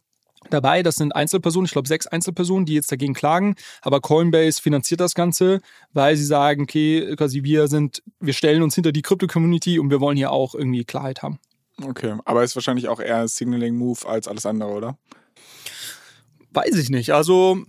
dabei. 0.50 0.84
Das 0.84 0.96
sind 0.96 1.16
Einzelpersonen, 1.16 1.66
ich 1.66 1.72
glaube 1.72 1.88
sechs 1.88 2.08
Einzelpersonen, 2.08 2.66
die 2.66 2.74
jetzt 2.74 2.92
dagegen 2.92 3.14
klagen. 3.14 3.56
Aber 3.82 4.02
Coinbase 4.02 4.62
finanziert 4.62 5.00
das 5.00 5.16
Ganze, 5.16 5.62
weil 5.94 6.16
sie 6.16 6.26
sagen, 6.26 6.64
okay, 6.64 7.16
quasi 7.16 7.44
wir 7.44 7.68
sind, 7.68 8.04
wir 8.20 8.34
stellen 8.34 8.62
uns 8.62 8.76
hinter 8.76 8.92
die 8.92 9.02
Krypto-Community 9.02 9.80
und 9.80 9.90
wir 9.90 10.00
wollen 10.00 10.18
hier 10.18 10.32
auch 10.32 10.56
irgendwie 10.56 10.84
Klarheit 10.84 11.22
haben. 11.22 11.40
Okay, 11.84 12.16
aber 12.26 12.44
ist 12.44 12.56
wahrscheinlich 12.56 12.88
auch 12.88 13.00
eher 13.00 13.28
Signaling 13.28 13.76
Move 13.76 14.08
als 14.08 14.28
alles 14.28 14.46
andere, 14.46 14.70
oder? 14.70 14.98
Weiß 16.52 16.76
ich 16.76 16.90
nicht. 16.90 17.14
Also 17.14 17.64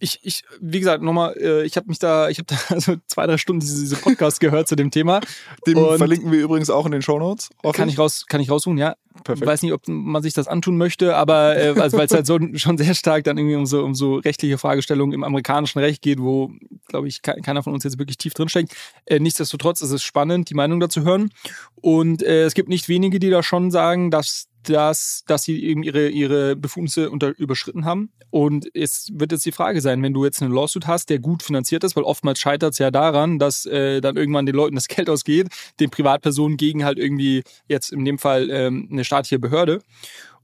ich, 0.00 0.20
ich, 0.22 0.44
wie 0.60 0.78
gesagt, 0.78 1.02
nochmal, 1.02 1.36
äh, 1.36 1.64
ich 1.64 1.76
habe 1.76 1.88
mich 1.88 1.98
da, 1.98 2.28
ich 2.28 2.38
habe 2.38 2.46
da 2.46 2.56
also 2.74 2.96
zwei, 3.06 3.26
drei 3.26 3.38
Stunden 3.38 3.60
diese, 3.60 3.80
diese 3.80 3.96
Podcast 3.96 4.40
gehört 4.40 4.68
zu 4.68 4.76
dem 4.76 4.90
Thema. 4.90 5.20
Den 5.66 5.76
und 5.76 5.98
verlinken 5.98 6.30
wir 6.32 6.40
übrigens 6.40 6.70
auch 6.70 6.86
in 6.86 6.92
den 6.92 7.02
Show 7.02 7.18
Notes. 7.18 7.50
Kann 7.72 7.88
ich 7.88 7.98
raus, 7.98 8.26
kann 8.28 8.40
ich 8.40 8.50
raussuchen, 8.50 8.78
ja. 8.78 8.94
Perfekt. 9.24 9.42
Ich 9.42 9.48
weiß 9.48 9.62
nicht, 9.62 9.72
ob 9.72 9.82
man 9.88 10.22
sich 10.22 10.32
das 10.32 10.46
antun 10.46 10.76
möchte, 10.76 11.16
aber 11.16 11.56
äh, 11.56 11.74
also, 11.80 11.98
weil 11.98 12.06
es 12.06 12.12
halt 12.12 12.26
so, 12.26 12.38
schon 12.54 12.78
sehr 12.78 12.94
stark 12.94 13.24
dann 13.24 13.36
irgendwie 13.36 13.56
um 13.56 13.66
so, 13.66 13.82
um 13.82 13.94
so 13.94 14.16
rechtliche 14.16 14.58
Fragestellungen 14.58 15.12
im 15.12 15.24
amerikanischen 15.24 15.80
Recht 15.80 16.02
geht, 16.02 16.20
wo, 16.20 16.52
glaube 16.86 17.08
ich, 17.08 17.22
keiner 17.22 17.62
von 17.62 17.74
uns 17.74 17.84
jetzt 17.84 17.98
wirklich 17.98 18.18
tief 18.18 18.34
drinsteckt. 18.34 18.74
Äh, 19.06 19.18
nichtsdestotrotz 19.18 19.80
ist 19.80 19.90
es 19.90 20.02
spannend, 20.02 20.50
die 20.50 20.54
Meinung 20.54 20.78
dazu 20.80 21.02
hören. 21.02 21.30
Und 21.74 22.22
äh, 22.22 22.44
es 22.44 22.54
gibt 22.54 22.68
nicht 22.68 22.88
wenige, 22.88 23.18
die 23.18 23.30
da 23.30 23.42
schon 23.42 23.70
sagen, 23.70 24.10
dass 24.10 24.47
dass, 24.64 25.22
dass 25.26 25.44
sie 25.44 25.62
eben 25.64 25.82
ihre, 25.82 26.08
ihre 26.08 26.56
Befugnisse 26.56 27.10
unter, 27.10 27.36
überschritten 27.38 27.84
haben. 27.84 28.10
Und 28.30 28.68
es 28.74 29.10
wird 29.14 29.32
jetzt 29.32 29.46
die 29.46 29.52
Frage 29.52 29.80
sein, 29.80 30.02
wenn 30.02 30.12
du 30.12 30.24
jetzt 30.24 30.42
einen 30.42 30.52
Lawsuit 30.52 30.86
hast, 30.86 31.10
der 31.10 31.18
gut 31.18 31.42
finanziert 31.42 31.84
ist, 31.84 31.96
weil 31.96 32.04
oftmals 32.04 32.38
scheitert 32.38 32.72
es 32.72 32.78
ja 32.78 32.90
daran, 32.90 33.38
dass 33.38 33.66
äh, 33.66 34.00
dann 34.00 34.16
irgendwann 34.16 34.46
den 34.46 34.54
Leuten 34.54 34.74
das 34.74 34.88
Geld 34.88 35.08
ausgeht, 35.08 35.48
den 35.80 35.90
Privatpersonen 35.90 36.56
gegen 36.56 36.84
halt 36.84 36.98
irgendwie 36.98 37.42
jetzt 37.68 37.92
in 37.92 38.04
dem 38.04 38.18
Fall 38.18 38.50
ähm, 38.50 38.88
eine 38.90 39.04
staatliche 39.04 39.38
Behörde. 39.38 39.80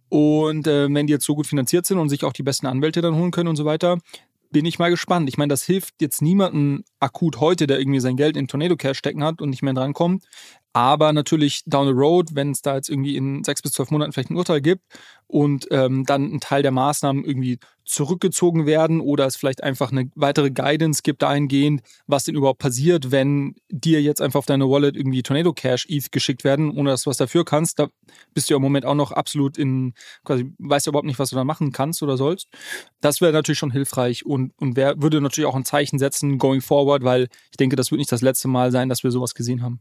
Und 0.08 0.66
äh, 0.66 0.92
wenn 0.92 1.06
die 1.06 1.12
jetzt 1.12 1.26
so 1.26 1.34
gut 1.34 1.46
finanziert 1.46 1.86
sind 1.86 1.98
und 1.98 2.08
sich 2.08 2.24
auch 2.24 2.32
die 2.32 2.42
besten 2.42 2.66
Anwälte 2.66 3.00
dann 3.00 3.16
holen 3.16 3.30
können 3.30 3.48
und 3.48 3.56
so 3.56 3.64
weiter, 3.64 3.98
bin 4.54 4.64
ich 4.64 4.78
mal 4.78 4.90
gespannt. 4.90 5.28
Ich 5.28 5.36
meine, 5.36 5.48
das 5.48 5.64
hilft 5.64 6.00
jetzt 6.00 6.22
niemandem 6.22 6.84
akut 7.00 7.40
heute, 7.40 7.66
der 7.66 7.80
irgendwie 7.80 8.00
sein 8.00 8.16
Geld 8.16 8.36
in 8.36 8.46
Tornado 8.46 8.76
Cash 8.76 8.96
stecken 8.96 9.24
hat 9.24 9.42
und 9.42 9.50
nicht 9.50 9.62
mehr 9.62 9.74
drankommt. 9.74 10.24
Aber 10.76 11.12
natürlich 11.12 11.62
down 11.66 11.86
the 11.86 11.92
road, 11.92 12.34
wenn 12.34 12.50
es 12.50 12.60
da 12.60 12.74
jetzt 12.74 12.88
irgendwie 12.90 13.16
in 13.16 13.44
sechs 13.44 13.62
bis 13.62 13.70
zwölf 13.70 13.92
Monaten 13.92 14.12
vielleicht 14.12 14.30
ein 14.30 14.36
Urteil 14.36 14.60
gibt 14.60 14.82
und 15.28 15.68
ähm, 15.70 16.04
dann 16.04 16.34
ein 16.34 16.40
Teil 16.40 16.62
der 16.62 16.72
Maßnahmen 16.72 17.24
irgendwie 17.24 17.60
zurückgezogen 17.84 18.66
werden 18.66 19.00
oder 19.00 19.24
es 19.24 19.36
vielleicht 19.36 19.62
einfach 19.62 19.92
eine 19.92 20.10
weitere 20.16 20.50
Guidance 20.50 21.02
gibt 21.04 21.22
dahingehend, 21.22 21.82
was 22.08 22.24
denn 22.24 22.34
überhaupt 22.34 22.58
passiert, 22.58 23.12
wenn 23.12 23.54
dir 23.70 24.02
jetzt 24.02 24.20
einfach 24.20 24.38
auf 24.38 24.46
deine 24.46 24.68
Wallet 24.68 24.96
irgendwie 24.96 25.22
Tornado 25.22 25.52
Cash 25.52 25.86
ETH 25.88 26.10
geschickt 26.10 26.42
werden, 26.42 26.72
ohne 26.76 26.90
dass 26.90 27.02
du 27.02 27.10
was 27.10 27.18
dafür 27.18 27.44
kannst. 27.44 27.78
Da 27.78 27.86
bist 28.32 28.50
du 28.50 28.54
ja 28.54 28.56
im 28.56 28.62
Moment 28.62 28.84
auch 28.84 28.96
noch 28.96 29.12
absolut 29.12 29.56
in, 29.56 29.94
quasi, 30.24 30.52
weißt 30.58 30.88
du 30.88 30.90
überhaupt 30.90 31.06
nicht, 31.06 31.20
was 31.20 31.30
du 31.30 31.36
da 31.36 31.44
machen 31.44 31.70
kannst 31.70 32.02
oder 32.02 32.16
sollst. 32.16 32.48
Das 33.00 33.20
wäre 33.20 33.32
natürlich 33.32 33.60
schon 33.60 33.70
hilfreich 33.70 34.26
und, 34.26 34.52
und 34.58 34.74
wär, 34.76 35.00
würde 35.00 35.20
natürlich 35.20 35.46
auch 35.46 35.54
ein 35.54 35.64
Zeichen 35.64 36.00
setzen 36.00 36.38
going 36.38 36.62
forward, 36.62 37.04
weil 37.04 37.28
ich 37.52 37.58
denke, 37.58 37.76
das 37.76 37.92
wird 37.92 38.00
nicht 38.00 38.10
das 38.10 38.22
letzte 38.22 38.48
Mal 38.48 38.72
sein, 38.72 38.88
dass 38.88 39.04
wir 39.04 39.12
sowas 39.12 39.34
gesehen 39.34 39.62
haben. 39.62 39.80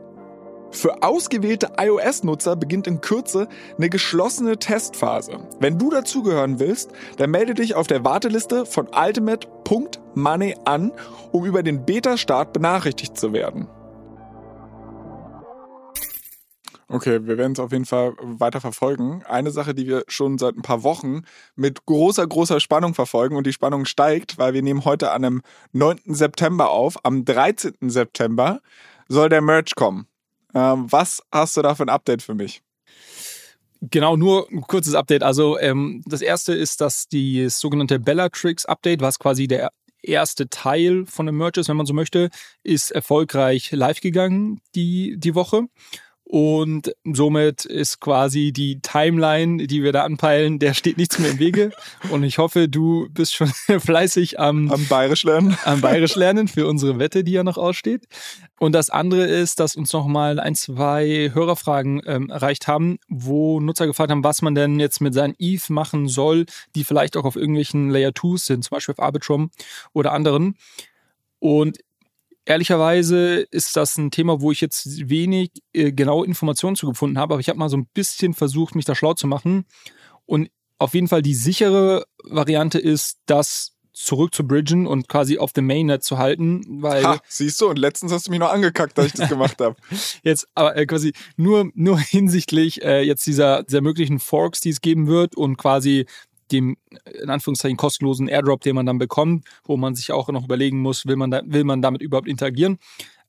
Für 0.71 1.03
ausgewählte 1.03 1.73
iOS-Nutzer 1.77 2.55
beginnt 2.55 2.87
in 2.87 3.01
Kürze 3.01 3.47
eine 3.77 3.89
geschlossene 3.89 4.57
Testphase. 4.57 5.39
Wenn 5.59 5.77
du 5.77 5.89
dazugehören 5.89 6.59
willst, 6.59 6.91
dann 7.17 7.31
melde 7.31 7.53
dich 7.53 7.75
auf 7.75 7.87
der 7.87 8.05
Warteliste 8.05 8.65
von 8.65 8.87
ultimate.money 8.87 10.55
an, 10.65 10.91
um 11.31 11.45
über 11.45 11.61
den 11.61 11.85
Beta-Start 11.85 12.53
benachrichtigt 12.53 13.17
zu 13.17 13.33
werden. 13.33 13.67
Okay, 16.87 17.25
wir 17.25 17.37
werden 17.37 17.53
es 17.53 17.59
auf 17.59 17.71
jeden 17.71 17.85
Fall 17.85 18.13
weiter 18.21 18.59
verfolgen. 18.59 19.23
Eine 19.25 19.51
Sache, 19.51 19.73
die 19.73 19.87
wir 19.87 20.03
schon 20.09 20.37
seit 20.37 20.57
ein 20.57 20.61
paar 20.61 20.83
Wochen 20.83 21.21
mit 21.55 21.85
großer, 21.85 22.27
großer 22.27 22.59
Spannung 22.59 22.93
verfolgen 22.93 23.37
und 23.37 23.47
die 23.47 23.53
Spannung 23.53 23.85
steigt, 23.85 24.37
weil 24.37 24.53
wir 24.53 24.61
nehmen 24.61 24.83
heute 24.83 25.11
an 25.11 25.23
einem 25.23 25.41
9. 25.71 25.99
September 26.07 26.69
auf. 26.69 26.97
Am 27.05 27.23
13. 27.23 27.75
September 27.89 28.59
soll 29.07 29.29
der 29.29 29.41
Merch 29.41 29.75
kommen. 29.75 30.05
Ähm, 30.53 30.91
was 30.91 31.21
hast 31.31 31.57
du 31.57 31.61
da 31.61 31.75
für 31.75 31.83
ein 31.83 31.89
Update 31.89 32.21
für 32.21 32.33
mich? 32.33 32.61
Genau, 33.81 34.15
nur 34.15 34.47
ein 34.51 34.61
kurzes 34.61 34.93
Update. 34.93 35.23
Also 35.23 35.57
ähm, 35.57 36.03
das 36.05 36.21
erste 36.21 36.53
ist, 36.53 36.81
dass 36.81 37.07
die 37.07 37.49
sogenannte 37.49 37.99
Bellatrix 37.99 38.65
Update, 38.65 39.01
was 39.01 39.17
quasi 39.17 39.47
der 39.47 39.71
erste 40.03 40.49
Teil 40.49 41.05
von 41.05 41.27
ist, 41.57 41.69
wenn 41.69 41.77
man 41.77 41.85
so 41.85 41.93
möchte, 41.93 42.29
ist 42.63 42.91
erfolgreich 42.91 43.71
live 43.71 44.01
gegangen 44.01 44.61
die, 44.75 45.15
die 45.17 45.35
Woche. 45.35 45.63
Und 46.33 46.95
somit 47.03 47.65
ist 47.65 47.99
quasi 47.99 48.53
die 48.53 48.79
Timeline, 48.79 49.67
die 49.67 49.83
wir 49.83 49.91
da 49.91 50.05
anpeilen, 50.05 50.59
der 50.59 50.73
steht 50.73 50.97
nichts 50.97 51.19
mehr 51.19 51.31
im 51.31 51.39
Wege. 51.39 51.73
Und 52.09 52.23
ich 52.23 52.37
hoffe, 52.37 52.69
du 52.69 53.09
bist 53.09 53.35
schon 53.35 53.49
fleißig 53.79 54.39
am, 54.39 54.71
am 54.71 54.87
Bayerisch 54.87 55.25
lernen. 55.25 55.57
Am 55.65 55.81
Bayerisch 55.81 56.15
lernen 56.15 56.47
für 56.47 56.67
unsere 56.67 56.99
Wette, 56.99 57.25
die 57.25 57.33
ja 57.33 57.43
noch 57.43 57.57
aussteht. 57.57 58.05
Und 58.59 58.71
das 58.71 58.89
andere 58.89 59.25
ist, 59.25 59.59
dass 59.59 59.75
uns 59.75 59.91
nochmal 59.91 60.39
ein, 60.39 60.55
zwei 60.55 61.31
Hörerfragen 61.33 62.01
ähm, 62.05 62.29
erreicht 62.29 62.65
haben, 62.65 62.97
wo 63.09 63.59
Nutzer 63.59 63.85
gefragt 63.85 64.11
haben, 64.11 64.23
was 64.23 64.41
man 64.41 64.55
denn 64.55 64.79
jetzt 64.79 65.01
mit 65.01 65.13
seinen 65.13 65.35
ETH 65.37 65.69
machen 65.69 66.07
soll, 66.07 66.45
die 66.75 66.85
vielleicht 66.85 67.17
auch 67.17 67.25
auf 67.25 67.35
irgendwelchen 67.35 67.89
Layer 67.89 68.11
2s 68.11 68.45
sind, 68.45 68.63
zum 68.63 68.75
Beispiel 68.75 68.93
auf 68.93 69.03
Arbitrum 69.03 69.51
oder 69.91 70.13
anderen. 70.13 70.55
Und 71.39 71.79
Ehrlicherweise 72.51 73.47
ist 73.49 73.77
das 73.77 73.97
ein 73.97 74.11
Thema, 74.11 74.41
wo 74.41 74.51
ich 74.51 74.59
jetzt 74.59 75.07
wenig 75.09 75.51
äh, 75.71 75.93
genaue 75.93 76.25
Informationen 76.25 76.75
zu 76.75 76.85
gefunden 76.85 77.17
habe, 77.17 77.35
aber 77.35 77.39
ich 77.39 77.47
habe 77.47 77.57
mal 77.57 77.69
so 77.69 77.77
ein 77.77 77.87
bisschen 77.93 78.33
versucht, 78.33 78.75
mich 78.75 78.83
da 78.83 78.93
schlau 78.93 79.13
zu 79.13 79.25
machen. 79.25 79.63
Und 80.25 80.49
auf 80.77 80.93
jeden 80.93 81.07
Fall 81.07 81.21
die 81.21 81.33
sichere 81.33 82.03
Variante 82.25 82.77
ist, 82.77 83.19
das 83.25 83.77
zurück 83.93 84.35
zu 84.35 84.45
bridgen 84.45 84.85
und 84.85 85.07
quasi 85.07 85.37
auf 85.37 85.53
dem 85.53 85.65
Mainnet 85.65 86.03
zu 86.03 86.17
halten, 86.17 86.65
weil 86.81 87.05
ha, 87.05 87.21
siehst 87.25 87.61
du 87.61 87.69
und 87.69 87.79
letztens 87.79 88.11
hast 88.11 88.27
du 88.27 88.31
mich 88.31 88.41
noch 88.41 88.51
angekackt, 88.51 88.97
dass 88.97 89.05
ich 89.05 89.13
das 89.13 89.29
gemacht 89.29 89.61
habe. 89.61 89.77
jetzt 90.23 90.45
aber 90.53 90.75
äh, 90.75 90.85
quasi 90.85 91.13
nur 91.37 91.71
nur 91.73 91.99
hinsichtlich 91.99 92.81
äh, 92.81 93.01
jetzt 93.01 93.25
dieser 93.27 93.63
dieser 93.63 93.79
möglichen 93.79 94.19
Forks, 94.19 94.59
die 94.59 94.71
es 94.71 94.81
geben 94.81 95.07
wird 95.07 95.37
und 95.37 95.55
quasi 95.55 96.05
dem 96.51 96.77
in 97.21 97.29
Anführungszeichen 97.29 97.77
kostenlosen 97.77 98.27
Airdrop, 98.27 98.61
den 98.61 98.75
man 98.75 98.85
dann 98.85 98.97
bekommt, 98.97 99.47
wo 99.63 99.77
man 99.77 99.95
sich 99.95 100.11
auch 100.11 100.29
noch 100.29 100.45
überlegen 100.45 100.79
muss, 100.81 101.05
will 101.05 101.15
man, 101.15 101.31
da, 101.31 101.41
will 101.45 101.63
man 101.63 101.81
damit 101.81 102.01
überhaupt 102.01 102.27
interagieren. 102.27 102.77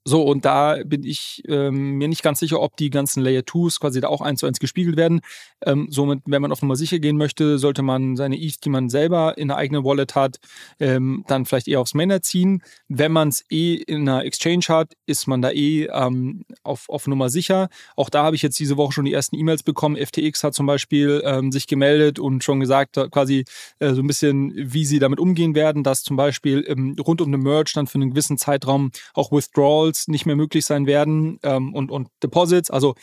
So, 0.05 0.21
und 0.23 0.43
da 0.43 0.79
bin 0.85 1.03
ich 1.03 1.43
ähm, 1.47 1.93
mir 1.93 2.09
nicht 2.09 2.23
ganz 2.23 2.39
sicher, 2.39 2.59
ob 2.59 2.75
die 2.75 2.89
ganzen 2.89 3.23
Layer 3.23 3.41
2s 3.41 3.79
quasi 3.79 4.01
da 4.01 4.09
auch 4.09 4.19
eins 4.19 4.41
zu 4.41 4.45
eins 4.45 4.59
gespiegelt 4.59 4.97
werden. 4.97 5.21
Ähm, 5.65 5.87
somit, 5.89 6.19
wenn 6.25 6.41
man 6.41 6.51
auf 6.51 6.61
Nummer 6.61 6.75
sicher 6.75 6.99
gehen 6.99 7.15
möchte, 7.15 7.57
sollte 7.57 7.83
man 7.83 8.17
seine 8.17 8.37
ETH, 8.37 8.65
die 8.65 8.69
man 8.69 8.89
selber 8.89 9.37
in 9.37 9.49
einer 9.49 9.57
eigenen 9.57 9.85
Wallet 9.85 10.13
hat, 10.13 10.39
ähm, 10.81 11.23
dann 11.27 11.45
vielleicht 11.45 11.69
eher 11.69 11.79
aufs 11.79 11.93
Mainnet 11.93 12.25
ziehen. 12.25 12.63
Wenn 12.89 13.13
man 13.13 13.29
es 13.29 13.45
eh 13.49 13.75
in 13.75 14.09
einer 14.09 14.25
Exchange 14.25 14.65
hat, 14.67 14.91
ist 15.05 15.25
man 15.27 15.41
da 15.41 15.51
eh 15.51 15.85
ähm, 15.85 16.43
auf, 16.63 16.89
auf 16.89 17.07
Nummer 17.07 17.29
sicher. 17.29 17.69
Auch 17.95 18.09
da 18.09 18.23
habe 18.23 18.35
ich 18.35 18.41
jetzt 18.41 18.59
diese 18.59 18.75
Woche 18.75 18.91
schon 18.91 19.05
die 19.05 19.13
ersten 19.13 19.37
E-Mails 19.37 19.63
bekommen. 19.63 19.95
FTX 19.95 20.43
hat 20.43 20.53
zum 20.53 20.65
Beispiel 20.65 21.21
ähm, 21.23 21.53
sich 21.53 21.65
gemeldet 21.65 22.19
und 22.19 22.43
schon 22.43 22.59
gesagt, 22.59 22.99
quasi 23.11 23.45
äh, 23.79 23.93
so 23.93 24.01
ein 24.01 24.07
bisschen, 24.07 24.51
wie 24.53 24.83
sie 24.83 24.99
damit 24.99 25.21
umgehen 25.21 25.55
werden, 25.55 25.83
dass 25.83 26.03
zum 26.03 26.17
Beispiel 26.17 26.65
ähm, 26.67 26.97
rund 26.99 27.21
um 27.21 27.31
den 27.31 27.41
Merge 27.41 27.71
dann 27.73 27.87
für 27.87 27.95
einen 27.95 28.09
gewissen 28.09 28.37
Zeitraum 28.37 28.91
auch 29.13 29.31
Withdrawals 29.31 29.92
Withdrawals 29.93 30.07
nicht 30.07 30.25
mehr 30.25 30.35
möglich 30.35 30.65
sein 30.65 30.85
werden 30.87 31.39
ähm, 31.43 31.73
und, 31.73 31.91
und 31.91 32.09
Deposits. 32.21 32.71
Also 32.71 32.95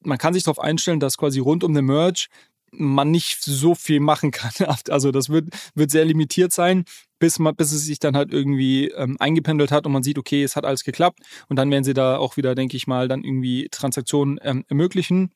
man 0.00 0.18
kann 0.18 0.34
sich 0.34 0.44
darauf 0.44 0.58
einstellen, 0.58 1.00
dass 1.00 1.16
quasi 1.16 1.40
rund 1.40 1.64
um 1.64 1.74
den 1.74 1.86
Merge 1.86 2.26
man 2.76 3.10
nicht 3.10 3.42
so 3.42 3.74
viel 3.74 4.00
machen 4.00 4.30
kann. 4.30 4.50
Also 4.90 5.12
das 5.12 5.28
wird, 5.28 5.48
wird 5.74 5.90
sehr 5.90 6.04
limitiert 6.04 6.52
sein, 6.52 6.84
bis, 7.20 7.38
man, 7.38 7.54
bis 7.54 7.72
es 7.72 7.84
sich 7.84 8.00
dann 8.00 8.16
halt 8.16 8.32
irgendwie 8.32 8.88
ähm, 8.88 9.16
eingependelt 9.20 9.70
hat 9.70 9.86
und 9.86 9.92
man 9.92 10.02
sieht, 10.02 10.18
okay, 10.18 10.42
es 10.42 10.56
hat 10.56 10.64
alles 10.64 10.84
geklappt. 10.84 11.20
Und 11.48 11.56
dann 11.56 11.70
werden 11.70 11.84
sie 11.84 11.94
da 11.94 12.16
auch 12.16 12.36
wieder, 12.36 12.54
denke 12.54 12.76
ich 12.76 12.86
mal, 12.86 13.08
dann 13.08 13.22
irgendwie 13.22 13.68
Transaktionen 13.70 14.38
ähm, 14.42 14.64
ermöglichen. 14.68 15.30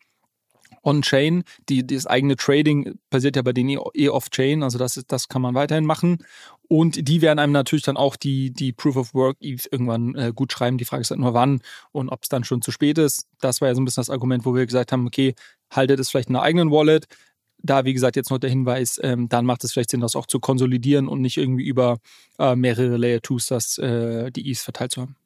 On-Chain, 0.82 1.44
die, 1.68 1.86
das 1.86 2.06
eigene 2.06 2.36
Trading 2.36 2.98
passiert 3.10 3.36
ja 3.36 3.42
bei 3.42 3.52
denen 3.52 3.70
eh, 3.70 3.78
eh 3.94 4.08
off-Chain, 4.08 4.62
also 4.62 4.78
das, 4.78 5.02
das 5.06 5.28
kann 5.28 5.42
man 5.42 5.54
weiterhin 5.54 5.84
machen. 5.84 6.24
Und 6.68 7.08
die 7.08 7.22
werden 7.22 7.38
einem 7.38 7.52
natürlich 7.52 7.84
dann 7.84 7.96
auch 7.96 8.16
die, 8.16 8.50
die 8.50 8.72
Proof 8.72 8.96
of 8.96 9.14
Work 9.14 9.38
irgendwann 9.40 10.14
äh, 10.14 10.32
gut 10.34 10.52
schreiben. 10.52 10.76
Die 10.76 10.84
Frage 10.84 11.00
ist 11.00 11.10
halt 11.10 11.20
nur 11.20 11.32
wann 11.32 11.62
und 11.92 12.10
ob 12.10 12.22
es 12.22 12.28
dann 12.28 12.44
schon 12.44 12.60
zu 12.60 12.70
spät 12.70 12.98
ist. 12.98 13.26
Das 13.40 13.60
war 13.60 13.68
ja 13.68 13.74
so 13.74 13.80
ein 13.80 13.86
bisschen 13.86 14.02
das 14.02 14.10
Argument, 14.10 14.44
wo 14.44 14.54
wir 14.54 14.66
gesagt 14.66 14.92
haben, 14.92 15.06
okay, 15.06 15.34
haltet 15.70 15.98
es 15.98 16.10
vielleicht 16.10 16.28
in 16.28 16.36
einer 16.36 16.44
eigenen 16.44 16.70
Wallet. 16.70 17.06
Da, 17.60 17.84
wie 17.84 17.94
gesagt, 17.94 18.16
jetzt 18.16 18.30
noch 18.30 18.38
der 18.38 18.50
Hinweis, 18.50 19.00
ähm, 19.02 19.28
dann 19.28 19.46
macht 19.46 19.64
es 19.64 19.72
vielleicht 19.72 19.90
Sinn, 19.90 20.00
das 20.00 20.14
auch 20.14 20.26
zu 20.26 20.40
konsolidieren 20.40 21.08
und 21.08 21.22
nicht 21.22 21.38
irgendwie 21.38 21.66
über 21.66 21.98
äh, 22.38 22.54
mehrere 22.54 22.98
Layer 22.98 23.18
2s 23.18 23.48
das, 23.48 23.78
äh, 23.78 24.30
die 24.30 24.48
E's 24.48 24.62
verteilt 24.62 24.92
zu 24.92 25.02
haben. 25.02 25.16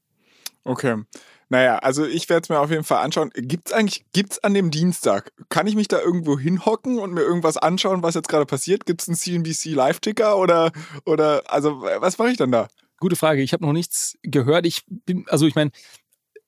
Okay. 0.64 1.02
Naja, 1.48 1.78
also 1.78 2.06
ich 2.06 2.28
werde 2.30 2.44
es 2.44 2.48
mir 2.48 2.60
auf 2.60 2.70
jeden 2.70 2.84
Fall 2.84 3.04
anschauen. 3.04 3.30
Gibt 3.34 3.68
es 3.68 3.72
eigentlich, 3.74 4.06
gibt's 4.12 4.38
an 4.38 4.54
dem 4.54 4.70
Dienstag, 4.70 5.32
kann 5.50 5.66
ich 5.66 5.74
mich 5.74 5.88
da 5.88 6.00
irgendwo 6.00 6.38
hinhocken 6.38 6.98
und 6.98 7.12
mir 7.12 7.20
irgendwas 7.20 7.58
anschauen, 7.58 8.02
was 8.02 8.14
jetzt 8.14 8.28
gerade 8.28 8.46
passiert? 8.46 8.86
Gibt 8.86 9.02
es 9.02 9.08
einen 9.08 9.16
CNBC 9.16 9.74
Live-Ticker 9.74 10.38
oder, 10.38 10.72
oder, 11.04 11.42
also 11.46 11.82
was 11.82 12.16
mache 12.16 12.30
ich 12.30 12.38
dann 12.38 12.52
da? 12.52 12.68
Gute 13.00 13.16
Frage. 13.16 13.42
Ich 13.42 13.52
habe 13.52 13.66
noch 13.66 13.72
nichts 13.72 14.16
gehört. 14.22 14.64
Ich 14.64 14.84
bin, 14.88 15.26
also 15.28 15.46
ich 15.46 15.54
meine, 15.54 15.72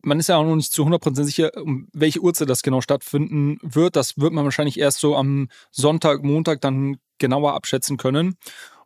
man 0.05 0.21
ist 0.21 0.29
ja 0.29 0.37
auch 0.37 0.45
noch 0.45 0.57
nicht 0.57 0.73
zu 0.73 0.85
100% 0.85 1.25
sicher, 1.25 1.51
um 1.57 1.89
welche 1.93 2.21
Uhrzeit 2.21 2.49
das 2.49 2.63
genau 2.63 2.81
stattfinden 2.81 3.59
wird. 3.63 3.97
Das 3.97 4.17
wird 4.17 4.33
man 4.33 4.45
wahrscheinlich 4.45 4.79
erst 4.79 5.01
so 5.01 5.17
am 5.17 5.49
Sonntag, 5.71 6.23
Montag 6.23 6.61
dann 6.61 6.99
genauer 7.19 7.55
abschätzen 7.55 7.97
können. 7.97 8.37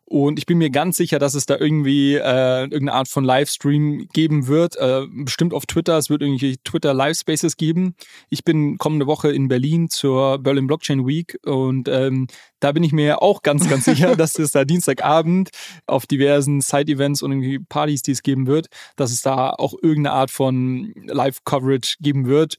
Und 0.09 0.39
ich 0.39 0.47
bin 0.47 0.57
mir 0.57 0.71
ganz 0.71 0.97
sicher, 0.97 1.19
dass 1.19 1.35
es 1.35 1.45
da 1.45 1.55
irgendwie 1.55 2.15
äh, 2.15 2.63
irgendeine 2.63 2.93
Art 2.93 3.07
von 3.07 3.23
Livestream 3.23 4.07
geben 4.11 4.47
wird. 4.47 4.75
Äh, 4.77 5.05
bestimmt 5.07 5.53
auf 5.53 5.67
Twitter. 5.67 5.99
Es 5.99 6.09
wird 6.09 6.23
irgendwie 6.23 6.57
Twitter 6.63 6.95
Live 6.95 7.19
Spaces 7.19 7.57
geben. 7.57 7.93
Ich 8.29 8.43
bin 8.43 8.79
kommende 8.79 9.05
Woche 9.05 9.31
in 9.31 9.47
Berlin 9.47 9.87
zur 9.89 10.39
Berlin 10.39 10.65
Blockchain 10.65 11.05
Week 11.05 11.37
und 11.45 11.87
ähm, 11.89 12.25
da 12.59 12.71
bin 12.71 12.83
ich 12.83 12.91
mir 12.91 13.21
auch 13.21 13.43
ganz, 13.43 13.69
ganz 13.69 13.85
sicher, 13.85 14.15
dass 14.17 14.39
es 14.39 14.51
da 14.51 14.65
Dienstagabend 14.65 15.51
auf 15.85 16.07
diversen 16.07 16.61
Side-Events 16.61 17.21
und 17.21 17.31
irgendwie 17.31 17.59
Partys, 17.59 18.01
die 18.01 18.11
es 18.11 18.23
geben 18.23 18.47
wird, 18.47 18.65
dass 18.95 19.11
es 19.11 19.21
da 19.21 19.51
auch 19.51 19.75
irgendeine 19.79 20.13
Art 20.13 20.31
von 20.31 20.91
Live-Coverage 21.05 21.97
geben 21.99 22.25
wird 22.25 22.57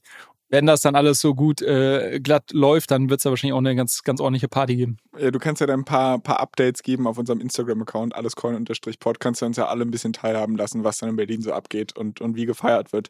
wenn 0.51 0.65
das 0.65 0.81
dann 0.81 0.95
alles 0.95 1.21
so 1.21 1.33
gut 1.33 1.61
äh, 1.61 2.19
glatt 2.19 2.51
läuft, 2.51 2.91
dann 2.91 3.09
wird 3.09 3.21
es 3.21 3.23
da 3.23 3.29
wahrscheinlich 3.29 3.53
auch 3.53 3.59
eine 3.59 3.73
ganz, 3.73 4.03
ganz 4.03 4.19
ordentliche 4.19 4.49
Party 4.49 4.75
geben. 4.75 4.97
Ja, 5.17 5.31
du 5.31 5.39
kannst 5.39 5.61
ja 5.61 5.67
dann 5.67 5.79
ein 5.79 5.85
paar, 5.85 6.19
paar 6.19 6.41
Updates 6.41 6.83
geben 6.83 7.07
auf 7.07 7.17
unserem 7.17 7.39
Instagram-Account, 7.39 8.13
allescoin-pod, 8.13 9.19
kannst 9.19 9.41
du 9.41 9.45
uns 9.45 9.55
ja 9.55 9.67
alle 9.67 9.83
ein 9.83 9.91
bisschen 9.91 10.11
teilhaben 10.11 10.57
lassen, 10.57 10.83
was 10.83 10.97
dann 10.97 11.09
in 11.09 11.15
Berlin 11.15 11.41
so 11.41 11.53
abgeht 11.53 11.95
und, 11.95 12.19
und 12.19 12.35
wie 12.35 12.45
gefeiert 12.45 12.91
wird. 12.91 13.07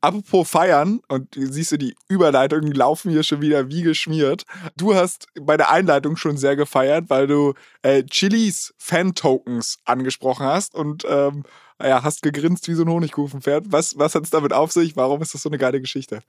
Apropos 0.00 0.48
feiern, 0.48 1.00
und 1.08 1.34
siehst 1.34 1.72
du, 1.72 1.78
die 1.78 1.96
Überleitungen 2.08 2.72
laufen 2.72 3.10
hier 3.10 3.24
schon 3.24 3.40
wieder 3.40 3.68
wie 3.68 3.82
geschmiert. 3.82 4.44
Du 4.76 4.94
hast 4.94 5.26
bei 5.40 5.56
der 5.56 5.70
Einleitung 5.70 6.16
schon 6.16 6.36
sehr 6.36 6.54
gefeiert, 6.54 7.06
weil 7.08 7.26
du 7.26 7.54
äh, 7.82 8.04
Chilis 8.04 8.72
Fan-Tokens 8.78 9.80
angesprochen 9.84 10.46
hast 10.46 10.76
und 10.76 11.04
ähm, 11.08 11.42
ja, 11.82 12.04
hast 12.04 12.22
gegrinst 12.22 12.68
wie 12.68 12.74
so 12.74 12.84
ein 12.84 12.88
Honigkufenpferd. 12.88 13.66
Was, 13.70 13.98
was 13.98 14.14
hat 14.14 14.22
es 14.22 14.30
damit 14.30 14.52
auf 14.52 14.70
sich? 14.70 14.94
Warum 14.94 15.20
ist 15.22 15.34
das 15.34 15.42
so 15.42 15.48
eine 15.48 15.58
geile 15.58 15.80
Geschichte? 15.80 16.20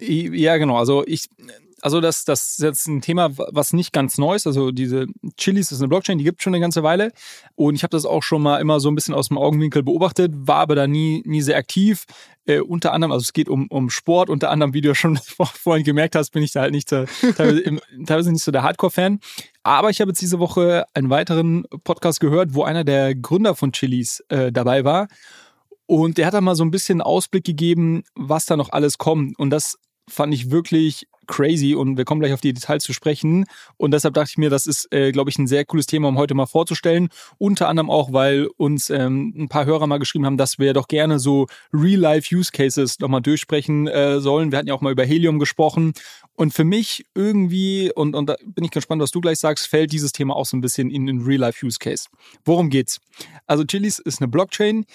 Ja, 0.00 0.56
genau. 0.56 0.76
Also 0.76 1.04
ich, 1.06 1.28
also 1.80 2.00
das, 2.00 2.24
das 2.24 2.52
ist 2.52 2.60
jetzt 2.60 2.86
ein 2.88 3.00
Thema, 3.00 3.30
was 3.36 3.72
nicht 3.72 3.92
ganz 3.92 4.18
neu 4.18 4.34
ist. 4.34 4.46
Also 4.46 4.72
diese 4.72 5.06
Chilis 5.36 5.70
ist 5.70 5.80
eine 5.80 5.88
Blockchain, 5.88 6.18
die 6.18 6.24
gibt 6.24 6.40
es 6.40 6.44
schon 6.44 6.54
eine 6.54 6.60
ganze 6.60 6.82
Weile. 6.82 7.12
Und 7.54 7.74
ich 7.74 7.82
habe 7.82 7.90
das 7.90 8.04
auch 8.04 8.22
schon 8.22 8.42
mal 8.42 8.60
immer 8.60 8.80
so 8.80 8.90
ein 8.90 8.94
bisschen 8.94 9.14
aus 9.14 9.28
dem 9.28 9.38
Augenwinkel 9.38 9.82
beobachtet, 9.82 10.32
war 10.34 10.56
aber 10.56 10.74
da 10.74 10.86
nie, 10.86 11.22
nie 11.24 11.40
sehr 11.40 11.56
aktiv. 11.56 12.04
Äh, 12.46 12.60
unter 12.60 12.92
anderem, 12.92 13.12
also 13.12 13.22
es 13.22 13.32
geht 13.32 13.48
um, 13.48 13.68
um 13.68 13.90
Sport, 13.90 14.28
unter 14.28 14.50
anderem, 14.50 14.74
wie 14.74 14.80
du 14.80 14.94
schon 14.94 15.16
vorhin 15.54 15.84
gemerkt 15.84 16.16
hast, 16.16 16.30
bin 16.30 16.42
ich 16.42 16.52
da 16.52 16.62
halt 16.62 16.72
nicht 16.72 16.90
der, 16.90 17.06
teilweise, 17.36 17.60
im, 17.60 17.80
teilweise 18.06 18.32
nicht 18.32 18.44
so 18.44 18.50
der 18.50 18.62
Hardcore-Fan. 18.62 19.20
Aber 19.62 19.90
ich 19.90 20.00
habe 20.00 20.10
jetzt 20.10 20.20
diese 20.20 20.38
Woche 20.38 20.84
einen 20.94 21.10
weiteren 21.10 21.64
Podcast 21.84 22.20
gehört, 22.20 22.54
wo 22.54 22.64
einer 22.64 22.84
der 22.84 23.14
Gründer 23.14 23.54
von 23.54 23.72
Chilis 23.72 24.24
äh, 24.28 24.50
dabei 24.50 24.84
war. 24.84 25.08
Und 25.86 26.18
der 26.18 26.26
hat 26.26 26.34
da 26.34 26.40
mal 26.40 26.54
so 26.54 26.64
ein 26.64 26.70
bisschen 26.70 27.00
Ausblick 27.00 27.44
gegeben, 27.44 28.02
was 28.14 28.44
da 28.44 28.56
noch 28.56 28.72
alles 28.72 28.98
kommt. 28.98 29.38
Und 29.38 29.50
das 29.50 29.78
fand 30.08 30.34
ich 30.34 30.50
wirklich 30.50 31.06
crazy 31.28 31.74
und 31.74 31.96
wir 31.96 32.04
kommen 32.04 32.20
gleich 32.20 32.32
auf 32.32 32.40
die 32.40 32.52
Details 32.52 32.82
zu 32.82 32.92
sprechen. 32.92 33.44
Und 33.76 33.92
deshalb 33.92 34.14
dachte 34.14 34.30
ich 34.30 34.38
mir, 34.38 34.50
das 34.50 34.66
ist, 34.66 34.92
äh, 34.92 35.12
glaube 35.12 35.30
ich, 35.30 35.38
ein 35.38 35.46
sehr 35.46 35.64
cooles 35.64 35.86
Thema, 35.86 36.08
um 36.08 36.18
heute 36.18 36.34
mal 36.34 36.46
vorzustellen. 36.46 37.10
Unter 37.36 37.68
anderem 37.68 37.90
auch, 37.90 38.12
weil 38.12 38.48
uns 38.56 38.90
ähm, 38.90 39.32
ein 39.36 39.48
paar 39.48 39.66
Hörer 39.66 39.86
mal 39.86 39.98
geschrieben 39.98 40.26
haben, 40.26 40.38
dass 40.38 40.58
wir 40.58 40.72
doch 40.72 40.88
gerne 40.88 41.20
so 41.20 41.46
Real-Life-Use-Cases 41.72 42.98
nochmal 42.98 43.20
durchsprechen 43.20 43.86
äh, 43.86 44.20
sollen. 44.20 44.50
Wir 44.50 44.58
hatten 44.58 44.68
ja 44.68 44.74
auch 44.74 44.80
mal 44.80 44.92
über 44.92 45.04
Helium 45.04 45.38
gesprochen. 45.38 45.92
Und 46.34 46.54
für 46.54 46.64
mich 46.64 47.04
irgendwie, 47.14 47.92
und, 47.94 48.14
und 48.14 48.28
da 48.28 48.36
bin 48.44 48.64
ich 48.64 48.70
gespannt, 48.70 49.02
was 49.02 49.10
du 49.10 49.20
gleich 49.20 49.38
sagst, 49.38 49.66
fällt 49.66 49.92
dieses 49.92 50.12
Thema 50.12 50.34
auch 50.34 50.46
so 50.46 50.56
ein 50.56 50.60
bisschen 50.60 50.90
in 50.90 51.06
den 51.06 51.20
Real-Life-Use-Case. 51.20 52.08
Worum 52.44 52.70
geht's? 52.70 53.00
Also 53.46 53.64
Chilis 53.64 53.98
ist 53.98 54.20
eine 54.20 54.28
Blockchain, 54.28 54.86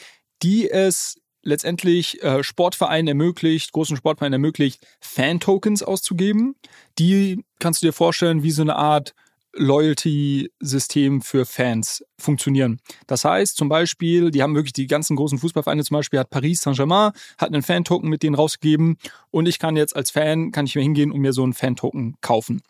die 0.42 0.70
es 0.70 1.18
letztendlich 1.44 2.24
äh, 2.24 2.44
Sportvereinen 2.44 3.08
ermöglicht, 3.08 3.72
großen 3.72 3.98
Sportvereinen 3.98 4.34
ermöglicht, 4.34 4.86
Fan-Tokens 5.00 5.84
auszugeben. 5.84 6.56
Die 6.98 7.44
kannst 7.60 7.82
du 7.82 7.88
dir 7.88 7.94
vorstellen, 7.94 8.44
wie 8.44 8.52
so 8.52 8.62
eine 8.62 8.76
Art 8.76 9.14
Loyalty-System 9.56 11.22
für 11.22 11.46
Fans 11.46 12.04
funktionieren. 12.18 12.80
Das 13.06 13.24
heißt 13.24 13.56
zum 13.56 13.70
Beispiel, 13.70 14.32
die 14.32 14.42
haben 14.42 14.56
wirklich 14.56 14.74
die 14.74 14.88
ganzen 14.88 15.16
großen 15.16 15.38
Fußballvereine, 15.38 15.84
zum 15.84 15.96
Beispiel 15.96 16.20
hat 16.20 16.32
Paris 16.32 16.62
Saint-Germain, 16.62 17.12
hat 17.38 17.54
einen 17.54 17.62
Fan-Token 17.62 18.10
mit 18.10 18.24
denen 18.24 18.36
rausgegeben 18.36 18.98
und 19.30 19.48
ich 19.48 19.60
kann 19.60 19.76
jetzt 19.76 19.96
als 19.96 20.12
Fan, 20.12 20.52
kann 20.52 20.66
ich 20.66 20.76
mir 20.76 20.82
hingehen 20.82 21.12
und 21.12 21.22
mir 21.22 21.34
so 21.34 21.44
einen 21.44 21.54
Fan-Token 21.54 22.16
kaufen. 22.22 22.64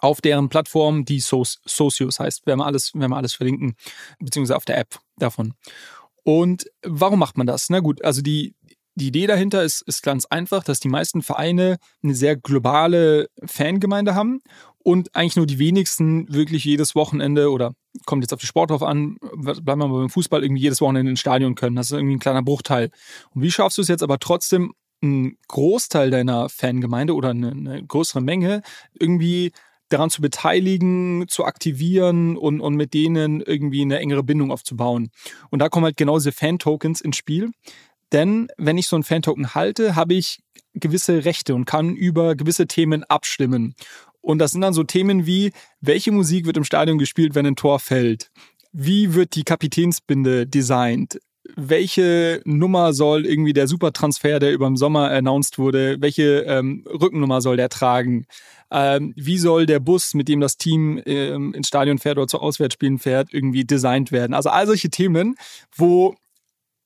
Auf 0.00 0.20
deren 0.20 0.48
Plattform, 0.48 1.04
die 1.04 1.20
so 1.20 1.44
Socios 1.44 2.18
heißt, 2.18 2.46
werden 2.46 2.60
wir 2.60 2.66
alles, 2.66 2.94
werden 2.94 3.10
wir 3.10 3.16
alles 3.16 3.34
verlinken, 3.34 3.74
beziehungsweise 4.18 4.56
auf 4.56 4.64
der 4.64 4.78
App 4.78 4.98
davon. 5.16 5.54
Und 6.24 6.66
warum 6.82 7.18
macht 7.18 7.36
man 7.36 7.46
das? 7.46 7.68
Na 7.70 7.80
gut, 7.80 8.04
also 8.04 8.22
die, 8.22 8.54
die 8.94 9.08
Idee 9.08 9.26
dahinter 9.26 9.62
ist, 9.62 9.82
ist 9.82 10.02
ganz 10.02 10.26
einfach, 10.26 10.64
dass 10.64 10.80
die 10.80 10.88
meisten 10.88 11.22
Vereine 11.22 11.78
eine 12.02 12.14
sehr 12.14 12.36
globale 12.36 13.28
Fangemeinde 13.44 14.14
haben 14.14 14.40
und 14.78 15.14
eigentlich 15.14 15.36
nur 15.36 15.46
die 15.46 15.58
wenigsten 15.58 16.32
wirklich 16.32 16.64
jedes 16.64 16.94
Wochenende 16.94 17.50
oder 17.50 17.74
kommt 18.06 18.22
jetzt 18.22 18.32
auf 18.32 18.40
die 18.40 18.46
Sport 18.46 18.70
drauf 18.70 18.82
an, 18.82 19.16
bleiben 19.34 19.64
wir 19.64 19.76
mal 19.76 19.88
beim 19.88 20.10
Fußball, 20.10 20.42
irgendwie 20.42 20.62
jedes 20.62 20.80
Wochenende 20.80 21.10
ins 21.10 21.20
Stadion 21.20 21.54
können. 21.54 21.76
Das 21.76 21.86
ist 21.86 21.92
irgendwie 21.92 22.16
ein 22.16 22.20
kleiner 22.20 22.42
Bruchteil. 22.42 22.90
Und 23.30 23.42
wie 23.42 23.50
schaffst 23.50 23.78
du 23.78 23.82
es 23.82 23.88
jetzt 23.88 24.02
aber 24.02 24.18
trotzdem, 24.18 24.72
einen 25.02 25.36
Großteil 25.48 26.10
deiner 26.10 26.48
Fangemeinde 26.48 27.14
oder 27.14 27.30
eine, 27.30 27.50
eine 27.50 27.84
größere 27.84 28.20
Menge 28.20 28.62
irgendwie 28.98 29.52
daran 29.92 30.10
zu 30.10 30.22
beteiligen, 30.22 31.26
zu 31.28 31.44
aktivieren 31.44 32.36
und, 32.36 32.60
und 32.60 32.74
mit 32.74 32.94
denen 32.94 33.40
irgendwie 33.40 33.82
eine 33.82 33.98
engere 33.98 34.22
Bindung 34.22 34.50
aufzubauen. 34.50 35.10
Und 35.50 35.58
da 35.58 35.68
kommen 35.68 35.84
halt 35.84 35.96
genau 35.96 36.18
diese 36.18 36.32
Fan-Tokens 36.32 37.00
ins 37.00 37.16
Spiel. 37.16 37.50
Denn 38.12 38.48
wenn 38.58 38.78
ich 38.78 38.88
so 38.88 38.96
einen 38.96 39.04
Fan-Token 39.04 39.54
halte, 39.54 39.96
habe 39.96 40.14
ich 40.14 40.40
gewisse 40.74 41.24
Rechte 41.24 41.54
und 41.54 41.64
kann 41.64 41.94
über 41.94 42.34
gewisse 42.34 42.66
Themen 42.66 43.04
abstimmen. 43.04 43.74
Und 44.20 44.38
das 44.38 44.52
sind 44.52 44.60
dann 44.60 44.74
so 44.74 44.84
Themen 44.84 45.26
wie, 45.26 45.52
welche 45.80 46.12
Musik 46.12 46.46
wird 46.46 46.56
im 46.56 46.64
Stadion 46.64 46.98
gespielt, 46.98 47.34
wenn 47.34 47.46
ein 47.46 47.56
Tor 47.56 47.80
fällt? 47.80 48.30
Wie 48.72 49.14
wird 49.14 49.34
die 49.34 49.44
Kapitänsbinde 49.44 50.46
designt? 50.46 51.18
Welche 51.56 52.40
Nummer 52.44 52.92
soll 52.92 53.26
irgendwie 53.26 53.52
der 53.52 53.66
Supertransfer, 53.66 54.38
der 54.38 54.52
über 54.52 54.66
den 54.66 54.76
Sommer 54.76 55.10
announced 55.10 55.58
wurde, 55.58 55.96
welche 56.00 56.40
ähm, 56.40 56.84
Rückennummer 56.88 57.40
soll 57.40 57.56
der 57.56 57.68
tragen? 57.68 58.26
Ähm, 58.70 59.12
wie 59.16 59.38
soll 59.38 59.66
der 59.66 59.80
Bus, 59.80 60.14
mit 60.14 60.28
dem 60.28 60.40
das 60.40 60.56
Team 60.56 61.02
ähm, 61.04 61.52
ins 61.52 61.68
Stadion 61.68 61.98
fährt 61.98 62.16
oder 62.18 62.28
zu 62.28 62.38
Auswärtsspielen 62.38 62.98
fährt, 62.98 63.32
irgendwie 63.32 63.64
designt 63.64 64.12
werden? 64.12 64.34
Also 64.34 64.50
all 64.50 64.66
solche 64.66 64.88
Themen, 64.88 65.36
wo, 65.74 66.14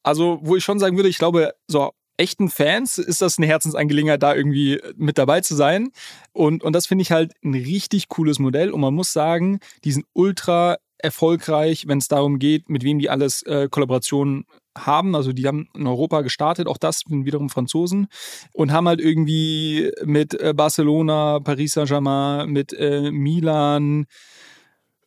also 0.03 0.39
wo 0.43 0.57
ich 0.57 0.65
schon 0.65 0.79
sagen 0.79 0.97
würde, 0.97 1.09
ich 1.09 1.19
glaube, 1.19 1.53
so 1.69 1.91
echten 2.17 2.49
Fans 2.49 2.99
ist 2.99 3.21
das 3.21 3.39
eine 3.39 3.47
Herzensangelegenheit, 3.47 4.23
da 4.23 4.35
irgendwie 4.35 4.81
mit 4.97 5.19
dabei 5.19 5.43
zu 5.43 5.55
sein. 5.55 5.91
Und, 6.33 6.65
und 6.65 6.73
das 6.73 6.87
finde 6.87 7.03
ich 7.03 7.13
halt 7.13 7.35
ein 7.45 7.55
richtig 7.55 8.09
cooles 8.09 8.39
Modell. 8.39 8.71
Und 8.71 8.81
man 8.81 8.95
muss 8.95 9.13
sagen, 9.13 9.61
die 9.85 9.93
sind 9.93 10.07
ultra 10.15 10.79
erfolgreich, 10.99 11.87
wenn 11.87 11.99
es 11.99 12.09
darum 12.09 12.39
geht, 12.39 12.69
mit 12.69 12.85
wem 12.85 12.99
die 12.99 13.11
alles 13.11 13.43
äh, 13.43 13.69
Kollaborationen 13.71 14.47
haben. 14.77 15.15
Also 15.15 15.33
die 15.33 15.47
haben 15.47 15.69
in 15.75 15.87
Europa 15.87 16.21
gestartet, 16.23 16.67
auch 16.67 16.79
das 16.79 17.01
sind 17.07 17.25
wiederum 17.25 17.49
Franzosen 17.49 18.09
und 18.53 18.73
haben 18.73 18.89
halt 18.89 19.01
irgendwie 19.01 19.91
mit 20.05 20.39
äh, 20.41 20.53
Barcelona, 20.55 21.41
Paris 21.41 21.73
Saint-Germain, 21.73 22.51
mit 22.51 22.73
äh, 22.73 23.11
Milan, 23.11 24.07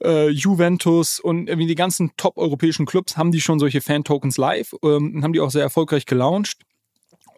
äh, 0.04 0.30
Juventus 0.30 1.20
und 1.20 1.50
irgendwie 1.50 1.68
die 1.68 1.76
ganzen 1.76 2.12
top-europäischen 2.18 2.86
Clubs 2.86 3.18
haben 3.18 3.32
die 3.32 3.42
schon 3.42 3.60
solche 3.60 3.82
Fan-Tokens 3.82 4.38
live 4.38 4.74
ähm, 4.84 5.16
und 5.16 5.24
haben 5.24 5.34
die 5.34 5.42
auch 5.42 5.52
sehr 5.52 5.64
erfolgreich 5.64 6.06
gelauncht. 6.06 6.64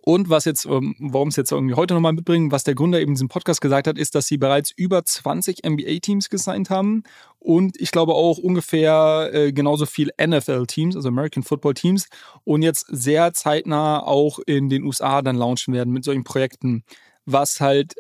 Und 0.04 0.30
was 0.30 0.46
jetzt, 0.46 0.66
ähm, 0.66 0.96
warum 1.00 1.28
es 1.28 1.36
jetzt 1.36 1.52
irgendwie 1.52 1.76
heute 1.76 1.94
nochmal 1.94 2.14
mitbringen, 2.14 2.52
was 2.52 2.64
der 2.64 2.74
Gründer 2.74 3.00
eben 3.00 3.12
in 3.12 3.16
diesem 3.16 3.28
Podcast 3.28 3.62
gesagt 3.62 3.88
hat, 3.88 3.98
ist, 3.98 4.16
dass 4.16 4.28
sie 4.28 4.38
bereits 4.38 4.72
über 4.72 5.06
20 5.06 5.64
NBA-Teams 5.64 6.30
gesigned 6.30 6.70
haben 6.70 7.04
und 7.38 7.80
ich 7.80 7.92
glaube 7.92 8.14
auch 8.14 8.38
ungefähr 8.38 9.30
äh, 9.32 9.52
genauso 9.52 9.86
viel 9.86 10.12
NFL-Teams, 10.20 10.96
also 10.96 11.10
American 11.10 11.44
Football-Teams 11.44 12.08
und 12.44 12.64
jetzt 12.64 12.86
sehr 12.90 13.34
zeitnah 13.34 14.02
auch 14.02 14.40
in 14.46 14.70
den 14.70 14.84
USA 14.84 15.22
dann 15.22 15.36
launchen 15.36 15.74
werden 15.74 15.94
mit 15.94 16.04
solchen 16.04 16.24
Projekten, 16.24 16.84
was 17.26 17.62
halt 17.62 17.96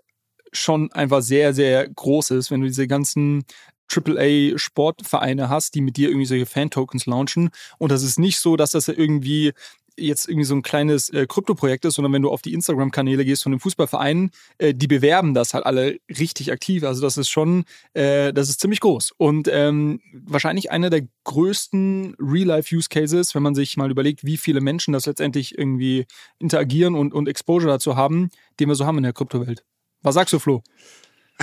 schon 0.51 0.91
einfach 0.91 1.21
sehr, 1.21 1.53
sehr 1.53 1.87
groß 1.87 2.31
ist, 2.31 2.51
wenn 2.51 2.61
du 2.61 2.67
diese 2.67 2.87
ganzen 2.87 3.45
AAA-Sportvereine 3.91 5.49
hast, 5.49 5.75
die 5.75 5.81
mit 5.81 5.97
dir 5.97 6.09
irgendwie 6.09 6.25
solche 6.25 6.45
Fan-Tokens 6.45 7.05
launchen. 7.05 7.49
Und 7.77 7.91
das 7.91 8.03
ist 8.03 8.19
nicht 8.19 8.39
so, 8.39 8.55
dass 8.55 8.71
das 8.71 8.87
irgendwie 8.87 9.53
jetzt 10.01 10.27
irgendwie 10.27 10.45
so 10.45 10.55
ein 10.55 10.61
kleines 10.61 11.09
äh, 11.09 11.25
Krypto-Projekt 11.27 11.85
ist, 11.85 11.95
sondern 11.95 12.13
wenn 12.13 12.21
du 12.21 12.29
auf 12.29 12.41
die 12.41 12.53
Instagram-Kanäle 12.53 13.25
gehst 13.25 13.43
von 13.43 13.51
den 13.51 13.59
Fußballvereinen, 13.59 14.31
äh, 14.57 14.73
die 14.73 14.87
bewerben 14.87 15.33
das 15.33 15.53
halt 15.53 15.65
alle 15.65 15.99
richtig 16.09 16.51
aktiv. 16.51 16.83
Also 16.83 17.01
das 17.01 17.17
ist 17.17 17.29
schon, 17.29 17.65
äh, 17.93 18.33
das 18.33 18.49
ist 18.49 18.59
ziemlich 18.59 18.79
groß. 18.79 19.13
Und 19.17 19.47
ähm, 19.51 20.01
wahrscheinlich 20.13 20.71
einer 20.71 20.89
der 20.89 21.07
größten 21.23 22.15
Real-Life-Use-Cases, 22.19 23.35
wenn 23.35 23.43
man 23.43 23.55
sich 23.55 23.77
mal 23.77 23.91
überlegt, 23.91 24.25
wie 24.25 24.37
viele 24.37 24.61
Menschen 24.61 24.93
das 24.93 25.05
letztendlich 25.05 25.57
irgendwie 25.57 26.05
interagieren 26.39 26.95
und, 26.95 27.13
und 27.13 27.27
Exposure 27.27 27.71
dazu 27.71 27.95
haben, 27.95 28.29
den 28.59 28.69
wir 28.69 28.75
so 28.75 28.85
haben 28.85 28.97
in 28.97 29.03
der 29.03 29.13
Kryptowelt. 29.13 29.63
Was 30.01 30.15
sagst 30.15 30.33
du, 30.33 30.39
Flo? 30.39 30.63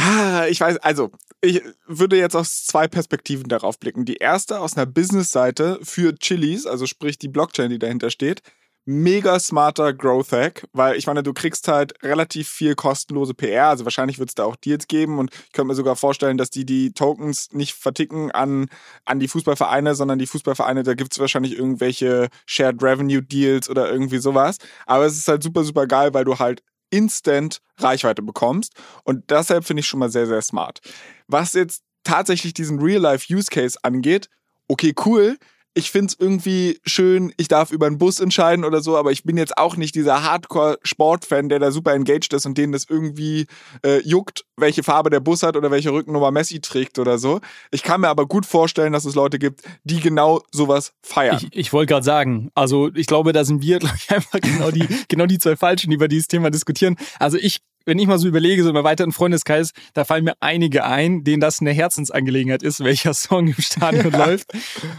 Ah, 0.00 0.46
ich 0.48 0.61
weiß, 0.61 0.76
also 0.78 1.11
ich 1.40 1.61
würde 1.88 2.16
jetzt 2.16 2.37
aus 2.37 2.64
zwei 2.66 2.87
Perspektiven 2.87 3.48
darauf 3.48 3.80
blicken. 3.80 4.04
Die 4.04 4.18
erste 4.18 4.61
aus 4.61 4.76
einer 4.76 4.87
Business-Seite 4.87 5.80
für 5.82 6.14
Chilis, 6.14 6.66
also 6.66 6.87
sprich 6.87 7.18
die 7.18 7.26
Blockchain, 7.26 7.70
die 7.70 7.80
dahinter 7.80 8.11
steht. 8.11 8.42
Mega 8.84 9.40
smarter 9.40 9.92
Growth 9.92 10.30
Hack, 10.30 10.66
weil 10.72 10.96
ich 10.96 11.06
meine, 11.08 11.22
du 11.24 11.34
kriegst 11.34 11.66
halt 11.66 12.00
relativ 12.02 12.48
viel 12.48 12.76
kostenlose 12.76 13.34
PR, 13.34 13.68
also 13.70 13.84
wahrscheinlich 13.84 14.18
wird 14.20 14.30
es 14.30 14.34
da 14.37 14.44
auch 14.44 14.56
Deals 14.56 14.87
geben 14.87 15.18
und 15.18 15.30
ich 15.34 15.52
könnte 15.52 15.66
mir 15.68 15.74
sogar 15.74 15.96
vorstellen, 15.96 16.38
dass 16.38 16.48
die 16.50 16.64
die 16.64 16.92
Tokens 16.92 17.52
nicht 17.52 17.74
verticken 17.74 18.30
an, 18.30 18.68
an 19.04 19.18
die 19.18 19.28
Fußballvereine, 19.28 19.94
sondern 19.96 20.18
die 20.20 20.26
Fußballvereine, 20.26 20.84
da 20.84 20.94
gibt 20.94 21.12
es 21.12 21.18
wahrscheinlich 21.18 21.58
irgendwelche 21.58 22.28
Shared 22.46 22.82
Revenue 22.82 23.20
Deals 23.20 23.68
oder 23.68 23.90
irgendwie 23.90 24.18
sowas. 24.18 24.56
Aber 24.87 25.04
es 25.06 25.18
ist 25.18 25.28
halt 25.28 25.42
super, 25.42 25.64
super 25.64 25.87
geil, 25.87 26.14
weil 26.14 26.24
du 26.24 26.38
halt 26.38 26.62
instant 26.90 27.61
Reichweite 27.79 28.22
bekommst. 28.22 28.74
Und 29.05 29.31
deshalb 29.31 29.64
finde 29.64 29.81
ich 29.81 29.87
schon 29.87 30.01
mal 30.01 30.11
sehr, 30.11 30.27
sehr 30.27 30.42
smart. 30.42 30.81
Was 31.27 31.53
jetzt 31.53 31.83
tatsächlich 32.05 32.55
diesen 32.55 32.81
Real-Life-Use-Case 32.81 33.79
angeht, 33.83 34.29
okay, 34.68 34.94
cool, 35.05 35.37
ich 35.78 35.92
finde 35.92 36.08
es 36.08 36.16
irgendwie 36.18 36.80
schön, 36.84 37.32
ich 37.36 37.46
darf 37.46 37.70
über 37.70 37.86
einen 37.86 37.98
Bus 37.98 38.18
entscheiden 38.18 38.64
oder 38.64 38.80
so, 38.80 38.96
aber 38.96 39.12
ich 39.12 39.22
bin 39.22 39.36
jetzt 39.36 39.56
auch 39.56 39.76
nicht 39.76 39.94
dieser 39.94 40.24
Hardcore-Sportfan, 40.24 41.48
der 41.48 41.60
da 41.60 41.70
super 41.70 41.94
engaged 41.94 42.32
ist 42.32 42.46
und 42.46 42.58
denen 42.58 42.72
das 42.72 42.86
irgendwie 42.88 43.46
äh, 43.86 44.00
juckt, 44.02 44.44
welche 44.56 44.82
Farbe 44.82 45.08
der 45.08 45.20
Bus 45.20 45.44
hat 45.44 45.56
oder 45.56 45.70
welche 45.70 45.92
Rückennummer 45.92 46.32
Messi 46.32 46.60
trägt 46.60 46.98
oder 46.98 47.18
so. 47.18 47.40
Ich 47.70 47.84
kann 47.84 48.00
mir 48.00 48.08
aber 48.08 48.26
gut 48.26 48.44
vorstellen, 48.44 48.92
dass 48.92 49.04
es 49.04 49.14
Leute 49.14 49.38
gibt, 49.38 49.62
die 49.84 50.00
genau 50.00 50.42
sowas 50.50 50.94
feiern. 51.00 51.38
Ich, 51.40 51.56
ich 51.56 51.72
wollte 51.72 51.92
gerade 51.92 52.04
sagen, 52.04 52.50
also 52.56 52.90
ich 52.94 53.06
glaube, 53.06 53.32
da 53.32 53.44
sind 53.44 53.62
wir, 53.62 53.78
glaube 53.78 53.96
ich, 53.96 54.10
einfach 54.10 54.40
genau 54.40 54.72
die, 54.72 54.86
genau 55.06 55.26
die 55.26 55.38
zwei 55.38 55.54
Falschen, 55.54 55.90
die 55.90 55.94
über 55.94 56.08
dieses 56.08 56.26
Thema 56.26 56.50
diskutieren. 56.50 56.96
Also 57.20 57.36
ich 57.36 57.60
wenn 57.88 57.98
ich 57.98 58.07
mal 58.07 58.18
so 58.18 58.29
überlege, 58.29 58.62
so 58.62 58.70
im 58.70 58.77
erweiterten 58.77 59.12
Freundeskreis, 59.12 59.72
da 59.94 60.05
fallen 60.05 60.24
mir 60.24 60.35
einige 60.40 60.85
ein, 60.85 61.24
denen 61.24 61.40
das 61.40 61.61
eine 61.61 61.72
Herzensangelegenheit 61.72 62.62
ist, 62.62 62.81
welcher 62.85 63.14
Song 63.14 63.48
im 63.48 63.55
Stadion 63.55 64.12
läuft. 64.12 64.53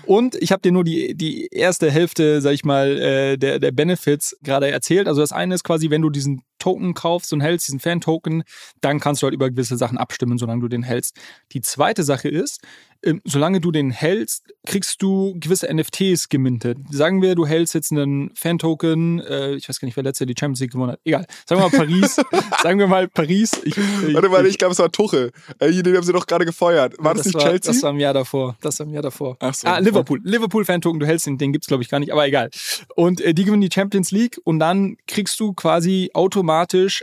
Und 0.05 0.35
ich 0.35 0.51
habe 0.51 0.61
dir 0.61 0.71
nur 0.71 0.83
die, 0.83 1.15
die 1.15 1.47
erste 1.51 1.91
Hälfte, 1.91 2.41
sag 2.41 2.53
ich 2.53 2.65
mal, 2.65 2.97
äh, 2.97 3.37
der, 3.37 3.59
der 3.59 3.71
Benefits 3.71 4.35
gerade 4.41 4.71
erzählt. 4.71 5.07
Also 5.07 5.21
das 5.21 5.31
eine 5.31 5.55
ist 5.55 5.63
quasi, 5.63 5.89
wenn 5.91 6.01
du 6.01 6.09
diesen 6.09 6.41
Token 6.59 6.93
kaufst 6.93 7.33
und 7.33 7.41
hältst, 7.41 7.67
diesen 7.67 7.79
Fan-Token, 7.79 8.43
dann 8.81 8.99
kannst 8.99 9.21
du 9.21 9.25
halt 9.25 9.33
über 9.33 9.49
gewisse 9.49 9.77
Sachen 9.77 9.97
abstimmen, 9.97 10.37
solange 10.37 10.61
du 10.61 10.67
den 10.67 10.83
hältst. 10.83 11.17
Die 11.53 11.61
zweite 11.61 12.03
Sache 12.03 12.29
ist, 12.29 12.61
ähm, 13.01 13.21
solange 13.23 13.61
du 13.61 13.71
den 13.71 13.91
hältst, 13.91 14.43
kriegst 14.65 15.01
du 15.01 15.33
gewisse 15.39 15.73
NFTs 15.73 16.27
gemintet. 16.27 16.77
Sagen 16.89 17.21
wir, 17.21 17.35
du 17.35 17.47
hältst 17.47 17.73
jetzt 17.73 17.91
einen 17.91 18.31
Fan-Token, 18.35 19.19
äh, 19.21 19.55
ich 19.55 19.69
weiß 19.69 19.79
gar 19.79 19.85
nicht, 19.85 19.95
wer 19.95 20.03
letztes 20.03 20.21
Jahr 20.21 20.27
die 20.27 20.35
Champions 20.37 20.59
League 20.59 20.71
gewonnen 20.71 20.91
hat. 20.93 20.99
Egal. 21.05 21.25
Sagen 21.47 21.61
wir 21.61 21.69
mal 21.69 21.77
Paris. 21.77 22.15
sagen 22.61 22.79
wir 22.79 22.87
mal 22.87 23.07
Paris. 23.07 23.51
Ich, 23.63 23.77
ich, 23.77 24.13
warte, 24.13 24.31
warte, 24.31 24.49
ich 24.49 24.57
glaube, 24.57 24.73
es 24.73 24.79
war 24.79 24.91
Tuchel. 24.91 25.31
Äh, 25.59 25.71
den 25.71 25.95
haben 25.95 26.03
sie 26.03 26.11
doch 26.11 26.27
gerade 26.27 26.45
gefeuert. 26.45 26.95
War 26.99 27.13
das, 27.13 27.23
das 27.23 27.25
nicht 27.27 27.35
war, 27.35 27.51
Chelsea? 27.51 27.71
Das 27.71 27.83
war 27.83 27.91
im 27.91 27.99
Jahr 27.99 28.13
davor. 28.13 28.57
Das 28.59 28.79
war 28.79 28.85
im 28.85 28.93
Jahr 28.93 29.03
davor. 29.03 29.37
Ach 29.39 29.53
so. 29.53 29.67
Ah, 29.67 29.79
Liverpool. 29.79 30.19
Liverpool-Fan-Token, 30.23 30.99
du 30.99 31.05
hältst 31.05 31.25
den, 31.25 31.37
den 31.37 31.53
gibt's 31.53 31.67
glaube 31.67 31.83
ich 31.83 31.89
gar 31.89 31.99
nicht, 31.99 32.11
aber 32.11 32.27
egal. 32.27 32.49
Und 32.95 33.21
äh, 33.21 33.33
die 33.33 33.45
gewinnen 33.45 33.61
die 33.61 33.73
Champions 33.73 34.11
League 34.11 34.39
und 34.43 34.59
dann 34.59 34.97
kriegst 35.07 35.39
du 35.39 35.53
quasi 35.53 36.11
automatisch 36.13 36.48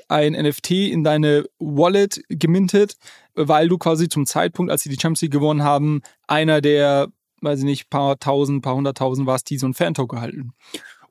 ein 0.08 0.32
NFT 0.32 0.70
in 0.70 1.04
deine 1.04 1.44
Wallet 1.58 2.22
gemintet 2.28 2.96
weil 3.36 3.68
du 3.68 3.78
quasi 3.78 4.08
zum 4.08 4.26
Zeitpunkt, 4.26 4.72
als 4.72 4.82
sie 4.82 4.88
die 4.88 4.96
Champions 4.96 5.22
League 5.22 5.32
gewonnen 5.32 5.62
haben, 5.62 6.00
einer 6.26 6.60
der, 6.60 7.08
weiß 7.42 7.60
ich 7.60 7.64
nicht, 7.64 7.90
paar 7.90 8.18
tausend, 8.18 8.62
paar 8.62 8.74
hunderttausend 8.74 9.26
warst, 9.26 9.48
die 9.50 9.58
so 9.58 9.66
ein 9.66 9.74
Fan-Token 9.74 10.20
halten. 10.20 10.52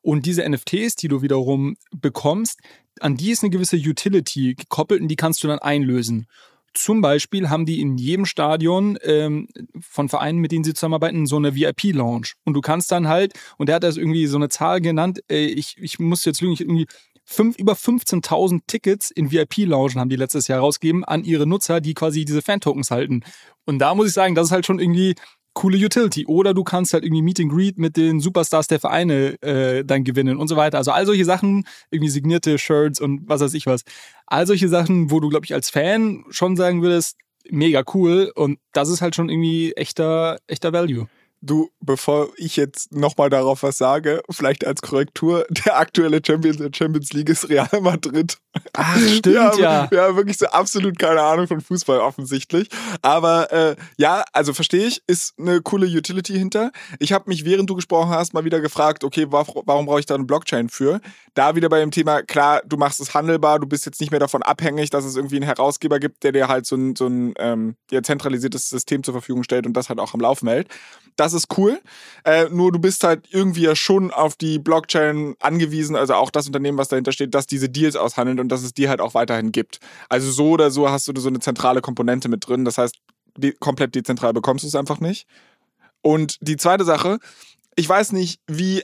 Und 0.01 0.25
diese 0.25 0.47
NFTs, 0.47 0.95
die 0.95 1.07
du 1.07 1.21
wiederum 1.21 1.77
bekommst, 1.95 2.59
an 2.99 3.15
die 3.15 3.31
ist 3.31 3.43
eine 3.43 3.51
gewisse 3.51 3.77
Utility 3.77 4.55
gekoppelt 4.55 5.01
und 5.01 5.07
die 5.07 5.15
kannst 5.15 5.43
du 5.43 5.47
dann 5.47 5.59
einlösen. 5.59 6.27
Zum 6.73 6.99
Beispiel 7.01 7.49
haben 7.49 7.65
die 7.65 7.79
in 7.79 7.97
jedem 7.97 8.25
Stadion 8.25 8.97
ähm, 9.03 9.47
von 9.79 10.09
Vereinen, 10.09 10.39
mit 10.39 10.51
denen 10.51 10.65
sie 10.65 10.73
zusammenarbeiten, 10.73 11.25
so 11.25 11.37
eine 11.37 11.55
VIP-Lounge. 11.55 12.33
Und 12.43 12.53
du 12.53 12.61
kannst 12.61 12.91
dann 12.91 13.07
halt, 13.07 13.33
und 13.57 13.69
der 13.69 13.77
hat 13.77 13.83
das 13.83 13.95
irgendwie 13.95 14.27
so 14.27 14.37
eine 14.37 14.49
Zahl 14.49 14.81
genannt, 14.81 15.23
äh, 15.29 15.45
ich, 15.45 15.77
ich 15.79 15.99
muss 15.99 16.25
jetzt 16.25 16.41
irgendwie 16.41 16.85
fünf, 17.25 17.57
über 17.57 17.73
15.000 17.73 18.61
Tickets 18.67 19.11
in 19.11 19.31
VIP-Loungen 19.31 19.99
haben 19.99 20.09
die 20.09 20.15
letztes 20.15 20.47
Jahr 20.47 20.59
rausgegeben 20.59 21.03
an 21.03 21.23
ihre 21.23 21.47
Nutzer, 21.47 21.81
die 21.81 21.93
quasi 21.93 22.23
diese 22.23 22.41
Fan-Tokens 22.41 22.91
halten. 22.91 23.23
Und 23.65 23.79
da 23.79 23.95
muss 23.95 24.07
ich 24.07 24.13
sagen, 24.13 24.35
das 24.35 24.47
ist 24.47 24.51
halt 24.51 24.65
schon 24.65 24.79
irgendwie 24.79 25.15
coole 25.53 25.77
Utility. 25.77 26.27
Oder 26.27 26.53
du 26.53 26.63
kannst 26.63 26.93
halt 26.93 27.03
irgendwie 27.03 27.23
Meet 27.23 27.39
and 27.39 27.51
Greet 27.51 27.79
mit 27.79 27.97
den 27.97 28.19
Superstars 28.19 28.67
der 28.67 28.79
Vereine 28.79 29.41
äh, 29.41 29.83
dann 29.83 30.03
gewinnen 30.03 30.37
und 30.37 30.47
so 30.47 30.55
weiter. 30.55 30.77
Also 30.77 30.91
all 30.91 31.05
solche 31.05 31.25
Sachen, 31.25 31.65
irgendwie 31.89 32.11
signierte 32.11 32.59
Shirts 32.59 33.01
und 33.01 33.27
was 33.27 33.41
weiß 33.41 33.53
ich 33.55 33.65
was. 33.65 33.81
All 34.27 34.45
solche 34.45 34.67
Sachen, 34.67 35.09
wo 35.09 35.19
du, 35.19 35.29
glaube 35.29 35.45
ich, 35.45 35.53
als 35.53 35.69
Fan 35.69 36.25
schon 36.29 36.55
sagen 36.55 36.83
würdest, 36.83 37.17
mega 37.49 37.83
cool. 37.93 38.31
Und 38.35 38.59
das 38.73 38.89
ist 38.89 39.01
halt 39.01 39.15
schon 39.15 39.29
irgendwie 39.29 39.71
echter, 39.73 40.37
echter 40.47 40.73
Value. 40.73 41.07
Du, 41.45 41.69
bevor 41.79 42.29
ich 42.37 42.55
jetzt 42.55 42.91
nochmal 42.91 43.29
darauf 43.29 43.61
was 43.61 43.77
sage, 43.77 44.23
vielleicht 44.31 44.65
als 44.65 44.81
Korrektur, 44.81 45.45
der 45.65 45.77
aktuelle 45.77 46.19
Champions 46.25 46.57
der 46.57 46.71
Champions 46.73 47.13
League 47.13 47.29
ist 47.29 47.47
Real 47.49 47.69
Madrid. 47.81 48.37
Ach, 48.73 48.97
stimmt, 48.99 49.25
wir 49.25 49.43
haben, 49.43 49.59
ja. 49.59 49.91
Wir 49.91 50.01
haben 50.01 50.15
wirklich 50.15 50.37
so 50.37 50.47
absolut 50.47 50.97
keine 50.97 51.21
Ahnung 51.21 51.47
von 51.47 51.61
Fußball 51.61 51.99
offensichtlich. 51.99 52.69
Aber 53.03 53.51
äh, 53.51 53.75
ja, 53.97 54.23
also 54.33 54.53
verstehe 54.53 54.87
ich, 54.87 55.03
ist 55.05 55.37
eine 55.37 55.61
coole 55.61 55.85
Utility 55.85 56.33
hinter. 56.33 56.71
Ich 56.99 57.13
habe 57.13 57.25
mich, 57.27 57.45
während 57.45 57.69
du 57.69 57.75
gesprochen 57.75 58.09
hast, 58.09 58.33
mal 58.33 58.45
wieder 58.45 58.59
gefragt, 58.59 59.03
okay, 59.03 59.27
warum 59.29 59.85
brauche 59.85 59.99
ich 59.99 60.07
da 60.07 60.15
eine 60.15 60.23
Blockchain 60.23 60.69
für? 60.69 60.99
Da 61.35 61.55
wieder 61.55 61.69
bei 61.69 61.79
dem 61.79 61.91
Thema, 61.91 62.23
klar, 62.23 62.61
du 62.65 62.77
machst 62.77 62.99
es 62.99 63.13
handelbar, 63.13 63.59
du 63.59 63.67
bist 63.67 63.85
jetzt 63.85 64.01
nicht 64.01 64.09
mehr 64.09 64.19
davon 64.19 64.41
abhängig, 64.41 64.89
dass 64.89 65.05
es 65.05 65.15
irgendwie 65.15 65.35
einen 65.35 65.45
Herausgeber 65.45 65.99
gibt, 65.99 66.23
der 66.23 66.31
dir 66.31 66.47
halt 66.47 66.65
so 66.65 66.75
ein, 66.75 66.95
so 66.95 67.07
ein 67.07 67.33
ähm, 67.37 67.75
ja, 67.91 68.01
zentralisiertes 68.01 68.69
System 68.69 69.03
zur 69.03 69.13
Verfügung 69.13 69.43
stellt 69.43 69.67
und 69.67 69.73
das 69.73 69.89
halt 69.89 69.99
auch 69.99 70.13
am 70.13 70.21
Laufen 70.21 70.47
hält. 70.47 70.69
Das 71.17 71.33
ist 71.35 71.57
cool. 71.57 71.79
Äh, 72.23 72.49
nur 72.49 72.71
du 72.71 72.79
bist 72.79 73.03
halt 73.03 73.27
irgendwie 73.29 73.61
ja 73.61 73.75
schon 73.75 74.11
auf 74.11 74.35
die 74.35 74.57
Blockchain 74.57 75.35
angewiesen, 75.39 75.95
also 75.95 76.15
auch 76.15 76.31
das 76.31 76.47
Unternehmen, 76.47 76.77
was 76.77 76.87
dahinter 76.87 77.11
steht, 77.11 77.35
dass 77.35 77.45
diese 77.45 77.69
Deals 77.69 77.95
aushandelt 77.95 78.39
und 78.39 78.49
dass 78.49 78.63
es 78.63 78.73
die 78.73 78.89
halt 78.89 79.01
auch 79.01 79.13
weiterhin 79.13 79.51
gibt. 79.51 79.79
Also 80.09 80.31
so 80.31 80.49
oder 80.51 80.71
so 80.71 80.89
hast 80.89 81.07
du 81.07 81.19
so 81.19 81.27
eine 81.27 81.39
zentrale 81.39 81.81
Komponente 81.81 82.29
mit 82.29 82.47
drin. 82.47 82.65
Das 82.65 82.77
heißt, 82.77 82.95
die, 83.37 83.51
komplett 83.51 83.93
dezentral 83.95 84.33
bekommst 84.33 84.63
du 84.63 84.67
es 84.67 84.75
einfach 84.75 84.99
nicht. 84.99 85.27
Und 86.01 86.37
die 86.41 86.57
zweite 86.57 86.83
Sache, 86.83 87.19
ich 87.75 87.87
weiß 87.87 88.13
nicht, 88.13 88.39
wie 88.47 88.83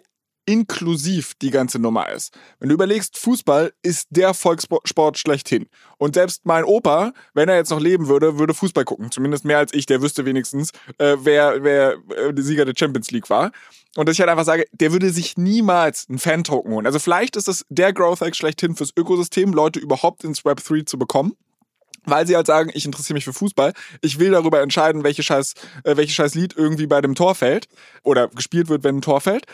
inklusiv 0.51 1.33
die 1.41 1.49
ganze 1.49 1.79
Nummer 1.79 2.09
ist. 2.09 2.37
Wenn 2.59 2.67
du 2.67 2.75
überlegst, 2.75 3.17
Fußball 3.17 3.71
ist 3.83 4.07
der 4.09 4.33
Volkssport 4.33 5.17
schlechthin. 5.17 5.67
Und 5.97 6.15
selbst 6.15 6.45
mein 6.45 6.65
Opa, 6.65 7.13
wenn 7.33 7.47
er 7.47 7.55
jetzt 7.55 7.69
noch 7.69 7.79
leben 7.79 8.09
würde, 8.09 8.37
würde 8.37 8.53
Fußball 8.53 8.83
gucken. 8.83 9.11
Zumindest 9.11 9.45
mehr 9.45 9.59
als 9.59 9.73
ich, 9.73 9.85
der 9.85 10.01
wüsste 10.01 10.25
wenigstens, 10.25 10.71
äh, 10.97 11.15
wer, 11.21 11.63
wer 11.63 11.93
äh, 12.17 12.33
der 12.33 12.43
Sieger 12.43 12.65
der 12.65 12.73
Champions 12.77 13.11
League 13.11 13.29
war. 13.29 13.51
Und 13.95 14.09
dass 14.09 14.15
ich 14.15 14.19
halt 14.19 14.29
einfach 14.29 14.43
sage, 14.43 14.65
der 14.73 14.91
würde 14.91 15.09
sich 15.11 15.37
niemals 15.37 16.07
einen 16.09 16.19
Fan-Token 16.19 16.73
holen. 16.73 16.85
Also 16.85 16.99
vielleicht 16.99 17.37
ist 17.37 17.47
es 17.47 17.65
der 17.69 17.93
Growth 17.93 18.19
Hack 18.19 18.35
schlechthin 18.35 18.75
fürs 18.75 18.91
Ökosystem, 18.97 19.53
Leute 19.53 19.79
überhaupt 19.79 20.25
ins 20.25 20.43
Web 20.43 20.61
3 20.61 20.81
zu 20.81 20.99
bekommen 20.99 21.37
weil 22.05 22.25
sie 22.25 22.35
halt 22.35 22.47
sagen, 22.47 22.71
ich 22.73 22.85
interessiere 22.85 23.15
mich 23.15 23.25
für 23.25 23.33
Fußball, 23.33 23.73
ich 24.01 24.19
will 24.19 24.31
darüber 24.31 24.61
entscheiden, 24.61 25.03
welche 25.03 25.23
scheiß, 25.23 25.53
äh, 25.83 25.97
welche 25.97 26.13
scheiß 26.13 26.35
Lied 26.35 26.55
irgendwie 26.57 26.87
bei 26.87 27.01
dem 27.01 27.15
Tor 27.15 27.35
fällt 27.35 27.67
oder 28.03 28.27
gespielt 28.27 28.69
wird, 28.69 28.83
wenn 28.83 28.97
ein 28.97 29.01
Tor 29.01 29.21
fällt. 29.21 29.45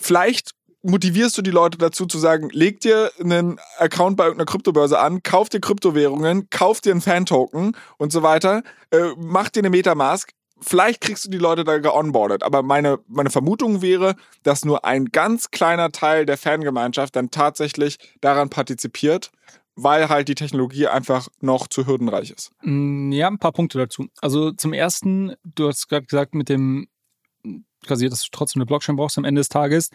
Vielleicht 0.00 0.50
motivierst 0.82 1.36
du 1.36 1.42
die 1.42 1.50
Leute 1.50 1.78
dazu 1.78 2.06
zu 2.06 2.18
sagen, 2.18 2.48
leg 2.50 2.80
dir 2.80 3.10
einen 3.20 3.58
Account 3.78 4.16
bei 4.16 4.24
irgendeiner 4.24 4.46
Kryptobörse 4.46 4.98
an, 4.98 5.22
kauf 5.22 5.48
dir 5.48 5.60
Kryptowährungen, 5.60 6.48
kauf 6.50 6.80
dir 6.80 6.92
einen 6.92 7.00
Fan-Token 7.00 7.76
und 7.98 8.12
so 8.12 8.22
weiter, 8.22 8.62
äh, 8.90 9.10
mach 9.16 9.48
dir 9.48 9.60
eine 9.60 9.70
Metamask. 9.70 10.30
Vielleicht 10.60 11.02
kriegst 11.02 11.26
du 11.26 11.30
die 11.30 11.38
Leute 11.38 11.64
da 11.64 11.78
geonboardet, 11.78 12.42
aber 12.42 12.62
meine, 12.62 12.98
meine 13.08 13.30
Vermutung 13.30 13.82
wäre, 13.82 14.14
dass 14.42 14.64
nur 14.64 14.86
ein 14.86 15.06
ganz 15.06 15.50
kleiner 15.50 15.92
Teil 15.92 16.24
der 16.24 16.38
Fangemeinschaft 16.38 17.14
dann 17.14 17.30
tatsächlich 17.30 17.98
daran 18.20 18.48
partizipiert 18.48 19.30
weil 19.76 20.08
halt 20.08 20.28
die 20.28 20.34
Technologie 20.34 20.86
einfach 20.86 21.28
noch 21.40 21.68
zu 21.68 21.86
hürdenreich 21.86 22.30
ist. 22.30 22.50
Mm, 22.62 23.12
ja, 23.12 23.28
ein 23.28 23.38
paar 23.38 23.52
Punkte 23.52 23.76
dazu. 23.76 24.06
Also 24.20 24.50
zum 24.52 24.72
ersten, 24.72 25.34
du 25.44 25.68
hast 25.68 25.88
gerade 25.88 26.06
gesagt, 26.06 26.34
mit 26.34 26.48
dem 26.48 26.88
quasi, 27.86 28.08
dass 28.08 28.22
du 28.22 28.28
trotzdem 28.30 28.60
eine 28.60 28.66
Blockchain 28.66 28.96
brauchst 28.96 29.18
am 29.18 29.24
Ende 29.24 29.40
des 29.40 29.48
Tages. 29.48 29.90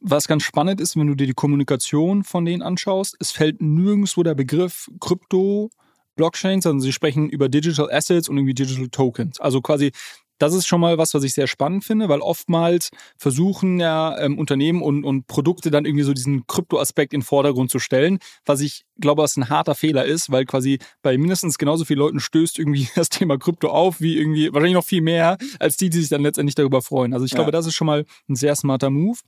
Was 0.00 0.28
ganz 0.28 0.42
spannend 0.42 0.80
ist, 0.80 0.96
wenn 0.96 1.06
du 1.06 1.14
dir 1.14 1.26
die 1.26 1.32
Kommunikation 1.32 2.22
von 2.22 2.44
denen 2.44 2.62
anschaust, 2.62 3.16
es 3.18 3.30
fällt 3.30 3.62
nirgendwo 3.62 4.22
der 4.22 4.34
Begriff 4.34 4.90
Krypto, 5.00 5.70
Blockchains, 6.16 6.64
sondern 6.64 6.80
sie 6.80 6.92
sprechen 6.92 7.28
über 7.28 7.48
Digital 7.48 7.90
Assets 7.90 8.28
und 8.28 8.36
irgendwie 8.36 8.54
Digital 8.54 8.88
Tokens. 8.88 9.40
Also 9.40 9.60
quasi 9.60 9.92
das 10.38 10.54
ist 10.54 10.66
schon 10.66 10.80
mal 10.80 10.98
was, 10.98 11.14
was 11.14 11.24
ich 11.24 11.34
sehr 11.34 11.46
spannend 11.46 11.84
finde, 11.84 12.08
weil 12.08 12.20
oftmals 12.20 12.90
versuchen 13.16 13.80
ja 13.80 14.18
ähm, 14.18 14.38
Unternehmen 14.38 14.82
und, 14.82 15.04
und 15.04 15.26
Produkte 15.26 15.70
dann 15.70 15.84
irgendwie 15.84 16.04
so 16.04 16.12
diesen 16.12 16.46
Kryptoaspekt 16.46 17.12
in 17.12 17.20
den 17.20 17.26
Vordergrund 17.26 17.70
zu 17.70 17.78
stellen, 17.78 18.18
was 18.44 18.60
ich 18.60 18.84
glaube, 19.00 19.22
was 19.22 19.36
ein 19.36 19.48
harter 19.48 19.74
Fehler 19.74 20.04
ist, 20.04 20.30
weil 20.30 20.44
quasi 20.44 20.78
bei 21.02 21.16
mindestens 21.18 21.58
genauso 21.58 21.84
vielen 21.84 21.98
Leuten 21.98 22.20
stößt 22.20 22.58
irgendwie 22.58 22.88
das 22.94 23.08
Thema 23.08 23.38
Krypto 23.38 23.68
auf, 23.68 24.00
wie 24.00 24.16
irgendwie 24.16 24.52
wahrscheinlich 24.52 24.74
noch 24.74 24.84
viel 24.84 25.02
mehr, 25.02 25.36
als 25.58 25.76
die, 25.76 25.90
die 25.90 26.00
sich 26.00 26.08
dann 26.08 26.22
letztendlich 26.22 26.54
darüber 26.54 26.82
freuen. 26.82 27.12
Also 27.12 27.24
ich 27.24 27.32
ja. 27.32 27.36
glaube, 27.36 27.52
das 27.52 27.66
ist 27.66 27.74
schon 27.74 27.86
mal 27.86 28.04
ein 28.28 28.36
sehr 28.36 28.56
smarter 28.56 28.90
Move. 28.90 29.18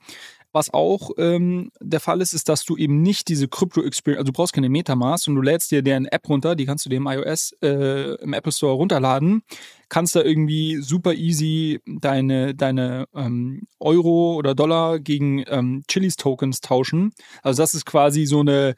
Was 0.53 0.73
auch 0.73 1.11
ähm, 1.19 1.71
der 1.81 2.01
Fall 2.01 2.21
ist, 2.23 2.33
ist, 2.33 2.49
dass 2.49 2.65
du 2.65 2.77
eben 2.77 3.03
nicht 3.03 3.29
diese 3.29 3.49
Krypto-Experience, 3.49 4.21
also 4.21 4.33
du 4.33 4.37
brauchst 4.37 4.55
keine 4.55 4.71
Metamask 4.71 5.29
und 5.29 5.35
du 5.35 5.43
lädst 5.43 5.71
dir 5.71 5.83
deren 5.83 6.07
App 6.07 6.29
runter, 6.29 6.57
die 6.57 6.65
kannst 6.65 6.87
du 6.87 6.91
dir 6.91 6.97
im 6.97 7.07
iOS, 7.07 7.53
äh, 7.63 8.15
im 8.23 8.33
Apple 8.33 8.53
Store 8.53 8.75
runterladen, 8.75 9.43
kannst 9.91 10.17
da 10.17 10.23
irgendwie 10.23 10.77
super 10.77 11.13
easy 11.13 11.81
deine, 11.87 12.55
deine 12.55 13.07
ähm, 13.15 13.67
Euro 13.79 14.35
oder 14.37 14.55
Dollar 14.55 15.01
gegen 15.01 15.45
ähm, 15.49 15.83
Chilis-Tokens 15.87 16.61
tauschen. 16.63 17.13
Also 17.43 17.63
das 17.63 17.75
ist 17.75 17.85
quasi 17.85 18.25
so 18.25 18.41
eine 18.41 18.75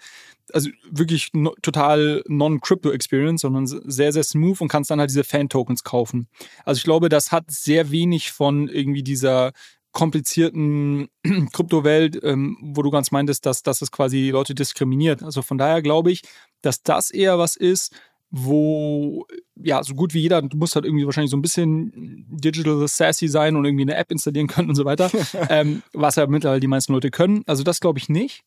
also 0.52 0.70
wirklich 0.90 1.30
no, 1.32 1.54
total 1.62 2.22
non-Crypto-Experience, 2.26 3.42
sondern 3.42 3.66
sehr, 3.66 4.12
sehr 4.12 4.24
smooth 4.24 4.60
und 4.60 4.68
kannst 4.68 4.90
dann 4.90 5.00
halt 5.00 5.10
diese 5.10 5.22
Fan-Tokens 5.22 5.84
kaufen. 5.84 6.28
Also 6.64 6.78
ich 6.78 6.84
glaube, 6.84 7.08
das 7.08 7.32
hat 7.32 7.50
sehr 7.50 7.90
wenig 7.90 8.32
von 8.32 8.68
irgendwie 8.68 9.02
dieser 9.02 9.52
komplizierten 9.92 11.08
Kryptowelt, 11.52 12.22
ähm, 12.22 12.56
wo 12.60 12.82
du 12.82 12.90
ganz 12.90 13.10
meintest, 13.10 13.46
dass, 13.46 13.62
dass 13.62 13.82
es 13.82 13.90
quasi 13.90 14.30
Leute 14.30 14.54
diskriminiert. 14.54 15.22
Also 15.22 15.42
von 15.42 15.58
daher 15.58 15.82
glaube 15.82 16.12
ich, 16.12 16.22
dass 16.62 16.82
das 16.82 17.10
eher 17.10 17.38
was 17.38 17.56
ist, 17.56 17.92
wo 18.30 19.26
ja 19.56 19.82
so 19.82 19.94
gut 19.94 20.14
wie 20.14 20.20
jeder, 20.20 20.40
du 20.40 20.56
musst 20.56 20.76
halt 20.76 20.84
irgendwie 20.84 21.04
wahrscheinlich 21.04 21.32
so 21.32 21.36
ein 21.36 21.42
bisschen 21.42 22.24
digital 22.28 22.86
sassy 22.86 23.26
sein 23.26 23.56
und 23.56 23.64
irgendwie 23.64 23.82
eine 23.82 23.96
App 23.96 24.12
installieren 24.12 24.46
können 24.46 24.68
und 24.68 24.76
so 24.76 24.84
weiter, 24.84 25.10
ähm, 25.48 25.82
was 25.92 26.16
ja 26.16 26.26
mittlerweile 26.26 26.60
die 26.60 26.68
meisten 26.68 26.92
Leute 26.92 27.10
können. 27.10 27.42
Also 27.46 27.64
das 27.64 27.80
glaube 27.80 27.98
ich 27.98 28.08
nicht. 28.08 28.44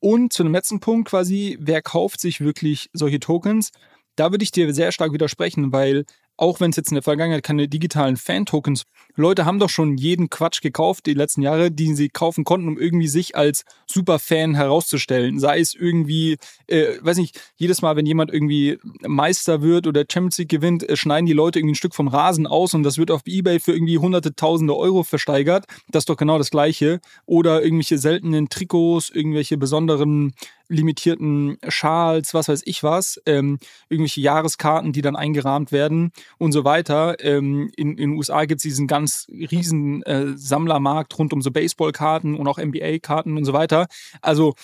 Und 0.00 0.32
zu 0.32 0.42
dem 0.42 0.52
letzten 0.52 0.80
Punkt 0.80 1.08
quasi, 1.08 1.56
wer 1.60 1.82
kauft 1.82 2.20
sich 2.20 2.40
wirklich 2.40 2.90
solche 2.92 3.20
Tokens? 3.20 3.70
Da 4.16 4.30
würde 4.30 4.42
ich 4.42 4.50
dir 4.50 4.72
sehr 4.74 4.92
stark 4.92 5.12
widersprechen, 5.12 5.72
weil 5.72 6.04
auch 6.36 6.60
wenn 6.60 6.70
es 6.70 6.76
jetzt 6.76 6.90
in 6.90 6.96
der 6.96 7.02
Vergangenheit 7.02 7.42
keine 7.42 7.68
digitalen 7.68 8.16
Fan-Tokens, 8.16 8.84
Leute 9.14 9.46
haben 9.46 9.58
doch 9.58 9.70
schon 9.70 9.96
jeden 9.96 10.28
Quatsch 10.28 10.60
gekauft 10.60 11.06
die 11.06 11.14
letzten 11.14 11.42
Jahre, 11.42 11.70
die 11.70 11.94
sie 11.94 12.10
kaufen 12.10 12.44
konnten, 12.44 12.68
um 12.68 12.78
irgendwie 12.78 13.08
sich 13.08 13.34
als 13.34 13.64
Superfan 13.86 14.54
herauszustellen. 14.54 15.38
Sei 15.38 15.58
es 15.58 15.74
irgendwie, 15.74 16.36
äh, 16.66 16.98
weiß 17.00 17.16
nicht, 17.16 17.40
jedes 17.56 17.80
Mal, 17.80 17.96
wenn 17.96 18.04
jemand 18.04 18.32
irgendwie 18.32 18.78
Meister 19.06 19.62
wird 19.62 19.86
oder 19.86 20.04
Champions 20.10 20.38
League 20.38 20.50
gewinnt, 20.50 20.86
äh, 20.88 20.96
schneiden 20.96 21.26
die 21.26 21.32
Leute 21.32 21.58
irgendwie 21.58 21.72
ein 21.72 21.76
Stück 21.76 21.94
vom 21.94 22.08
Rasen 22.08 22.46
aus 22.46 22.74
und 22.74 22.82
das 22.82 22.98
wird 22.98 23.10
auf 23.10 23.22
Ebay 23.24 23.58
für 23.58 23.72
irgendwie 23.72 23.98
hunderte, 23.98 24.34
tausende 24.34 24.76
Euro 24.76 25.02
versteigert. 25.02 25.64
Das 25.88 26.02
ist 26.02 26.10
doch 26.10 26.16
genau 26.16 26.36
das 26.36 26.50
Gleiche. 26.50 27.00
Oder 27.24 27.62
irgendwelche 27.62 27.98
seltenen 27.98 28.50
Trikots, 28.50 29.08
irgendwelche 29.08 29.56
besonderen 29.56 30.34
limitierten 30.68 31.58
Schals, 31.68 32.34
was 32.34 32.48
weiß 32.48 32.62
ich 32.64 32.82
was, 32.82 33.20
ähm, 33.26 33.58
irgendwelche 33.88 34.20
Jahreskarten, 34.20 34.92
die 34.92 35.02
dann 35.02 35.16
eingerahmt 35.16 35.72
werden 35.72 36.12
und 36.38 36.52
so 36.52 36.64
weiter. 36.64 37.16
Ähm, 37.20 37.70
in, 37.76 37.96
den 37.96 38.10
USA 38.12 38.44
gibt 38.44 38.58
es 38.58 38.62
diesen 38.62 38.86
ganz 38.86 39.26
riesen 39.28 40.02
äh, 40.02 40.36
Sammlermarkt 40.36 41.18
rund 41.18 41.32
um 41.32 41.42
so 41.42 41.50
Baseballkarten 41.50 42.34
und 42.34 42.48
auch 42.48 42.58
NBA-Karten 42.58 43.36
und 43.36 43.44
so 43.44 43.52
weiter. 43.52 43.86
Also 44.20 44.54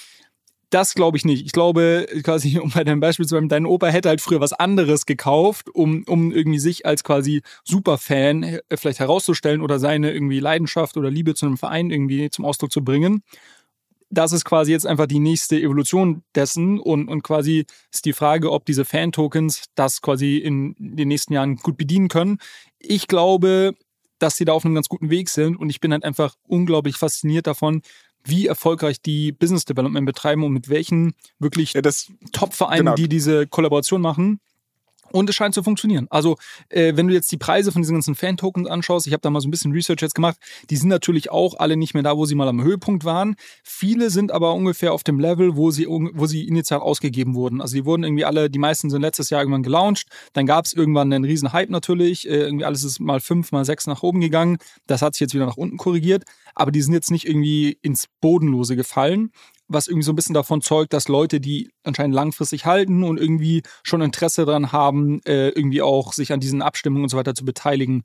das 0.73 0.95
glaube 0.95 1.19
ich 1.19 1.25
nicht. 1.25 1.45
Ich 1.45 1.53
glaube, 1.53 2.07
quasi, 2.23 2.59
um 2.63 2.71
bei 2.71 2.85
deinem 2.85 3.01
Beispiel 3.01 3.27
zu 3.27 3.35
bleiben, 3.35 3.49
dein 3.49 3.67
Opa 3.67 3.89
hätte 3.89 4.09
halt 4.09 4.21
früher 4.21 4.41
was 4.41 4.53
anderes 4.53 5.07
gekauft, 5.07 5.69
um, 5.69 6.05
um 6.07 6.33
irgendwie 6.33 6.59
sich 6.59 6.87
als 6.87 7.05
quasi 7.05 7.43
Superfan 7.65 8.43
äh, 8.43 8.61
vielleicht 8.75 9.01
herauszustellen 9.01 9.61
oder 9.61 9.79
seine 9.79 10.13
irgendwie 10.13 10.41
Leidenschaft 10.41 10.97
oder 10.97 11.11
Liebe 11.11 11.35
zu 11.35 11.47
einem 11.47 11.59
Verein 11.59 11.91
irgendwie 11.91 12.31
zum 12.31 12.45
Ausdruck 12.45 12.73
zu 12.73 12.83
bringen 12.83 13.23
das 14.13 14.33
ist 14.33 14.45
quasi 14.45 14.73
jetzt 14.73 14.87
einfach 14.87 15.07
die 15.07 15.19
nächste 15.19 15.61
Evolution 15.61 16.23
dessen 16.35 16.79
und, 16.79 17.09
und 17.09 17.23
quasi 17.23 17.65
ist 17.91 18.05
die 18.05 18.13
Frage, 18.13 18.53
ob 18.53 18.67
diese 18.67 18.85
Fan-Tokens 18.85 19.65
das 19.75 20.03
quasi 20.03 20.37
in 20.37 20.77
den 20.79 21.09
nächsten 21.09 21.33
Jahren 21.33 21.57
gut 21.57 21.79
bedienen 21.79 22.09
können. 22.09 22.39
Ich 22.79 23.09
glaube, 23.09 23.75
dass 24.19 24.37
sie 24.37 24.45
da 24.45 24.53
auf 24.53 24.65
einem 24.65 24.75
ganz 24.75 24.89
guten 24.89 25.09
Weg 25.09 25.31
sind 25.31 25.57
und 25.57 25.71
ich 25.71 25.81
bin 25.81 25.93
halt 25.93 26.05
einfach 26.05 26.35
unglaublich 26.47 26.97
fasziniert 26.97 27.47
davon, 27.47 27.81
wie 28.23 28.47
erfolgreich 28.47 29.01
die 29.01 29.33
Business 29.33 29.65
Development 29.65 30.07
betreiben 30.07 30.45
und 30.45 30.53
mit 30.53 30.69
welchen 30.69 31.15
wirklich 31.39 31.73
ja, 31.73 31.81
Top-Vereinen, 32.33 32.85
genau. 32.85 32.95
die 32.95 33.09
diese 33.09 33.47
Kollaboration 33.47 34.01
machen. 34.01 34.41
Und 35.13 35.29
es 35.31 35.37
scheint 35.37 35.55
zu 35.55 35.63
funktionieren. 35.63 36.07
Also, 36.11 36.37
äh, 36.69 36.97
wenn 36.97 37.09
du 37.09 37.15
jetzt 37.15 37.31
die 37.31 37.37
Preise 37.37 37.73
von 37.73 37.83
diesen 37.83 37.95
ganzen 37.95 38.15
Fan-Tokens 38.15 38.69
anschaust, 38.69 39.07
ich 39.07 39.13
habe 39.13 39.21
da 39.21 39.31
mal 39.31 39.41
so 39.41 39.49
ein 39.49 39.51
bisschen 39.51 39.73
Research 39.73 40.01
jetzt 40.01 40.15
gemacht, 40.15 40.37
die 40.71 40.77
sind 40.77 40.89
natürlich 40.89 41.31
auch 41.31 41.59
alle 41.59 41.77
nicht 41.77 41.95
mehr 41.95 42.03
da, 42.03 42.17
wo 42.17 42.27
sie 42.27 42.35
mal 42.35 42.49
am 42.49 42.63
Höhepunkt 42.63 43.05
waren. 43.05 43.37
Viele 43.63 44.11
sind 44.11 44.33
aber 44.33 44.55
ungefähr 44.55 44.93
auf 44.93 45.05
dem 45.05 45.21
Level, 45.21 45.57
wo 45.57 45.71
sie, 45.71 45.87
wo 45.87 46.27
sie 46.27 46.47
initial 46.47 46.81
ausgegeben 46.81 47.35
wurden. 47.35 47.61
Also, 47.61 47.75
die 47.75 47.85
wurden 47.85 48.05
irgendwie 48.05 48.25
alle, 48.25 48.51
die 48.51 48.59
meisten 48.59 48.91
sind 48.91 49.03
letztes 49.03 49.31
Jahr 49.31 49.43
irgendwann 49.43 49.63
gelauncht. 49.63 50.09
Dann 50.33 50.47
gab 50.47 50.65
es 50.65 50.73
irgendwann 50.73 51.13
einen 51.13 51.25
riesen 51.25 51.53
Hype 51.53 51.71
natürlich. 51.71 52.29
Äh, 52.29 52.43
irgendwie 52.43 52.65
alles 52.65 52.85
ist 52.85 53.01
mal 53.01 53.21
fünf, 53.21 53.53
mal 53.53 53.65
sechs 53.65 53.87
nach 53.87 54.03
oben 54.03 54.21
gegangen. 54.21 54.59
Das 54.87 55.03
hat 55.03 55.15
sich 55.15 55.21
jetzt 55.21 55.35
wieder 55.35 55.47
nach 55.47 55.57
unten 55.57 55.77
korrigiert. 55.77 56.25
Aber 56.55 56.71
die 56.71 56.83
sind 56.83 56.93
jetzt 56.93 57.11
nicht 57.11 57.27
irgendwie 57.27 57.79
ins 57.83 58.07
Bodenlose 58.21 58.77
gefallen 58.77 59.31
was 59.69 59.89
irgendwie 59.89 60.05
so 60.05 60.13
ein 60.13 60.17
bisschen 60.17 60.35
davon 60.35 60.61
zeugt, 60.61 60.93
dass 60.93 61.09
Leute, 61.09 61.41
die 61.41 61.71
anscheinend 61.83 62.15
langfristig 62.15 62.67
halten 62.67 63.03
und 63.05 63.19
irgendwie 63.19 63.63
schon 63.83 64.03
Interesse 64.03 64.45
daran 64.45 64.73
haben, 64.73 65.21
äh, 65.25 65.49
irgendwie 65.49 65.83
auch 65.83 66.13
sich 66.13 66.33
an 66.33 66.41
diesen 66.41 66.63
Abstimmungen 66.63 67.05
und 67.05 67.09
so 67.09 67.17
weiter 67.17 67.35
zu 67.35 67.45
beteiligen. 67.45 68.03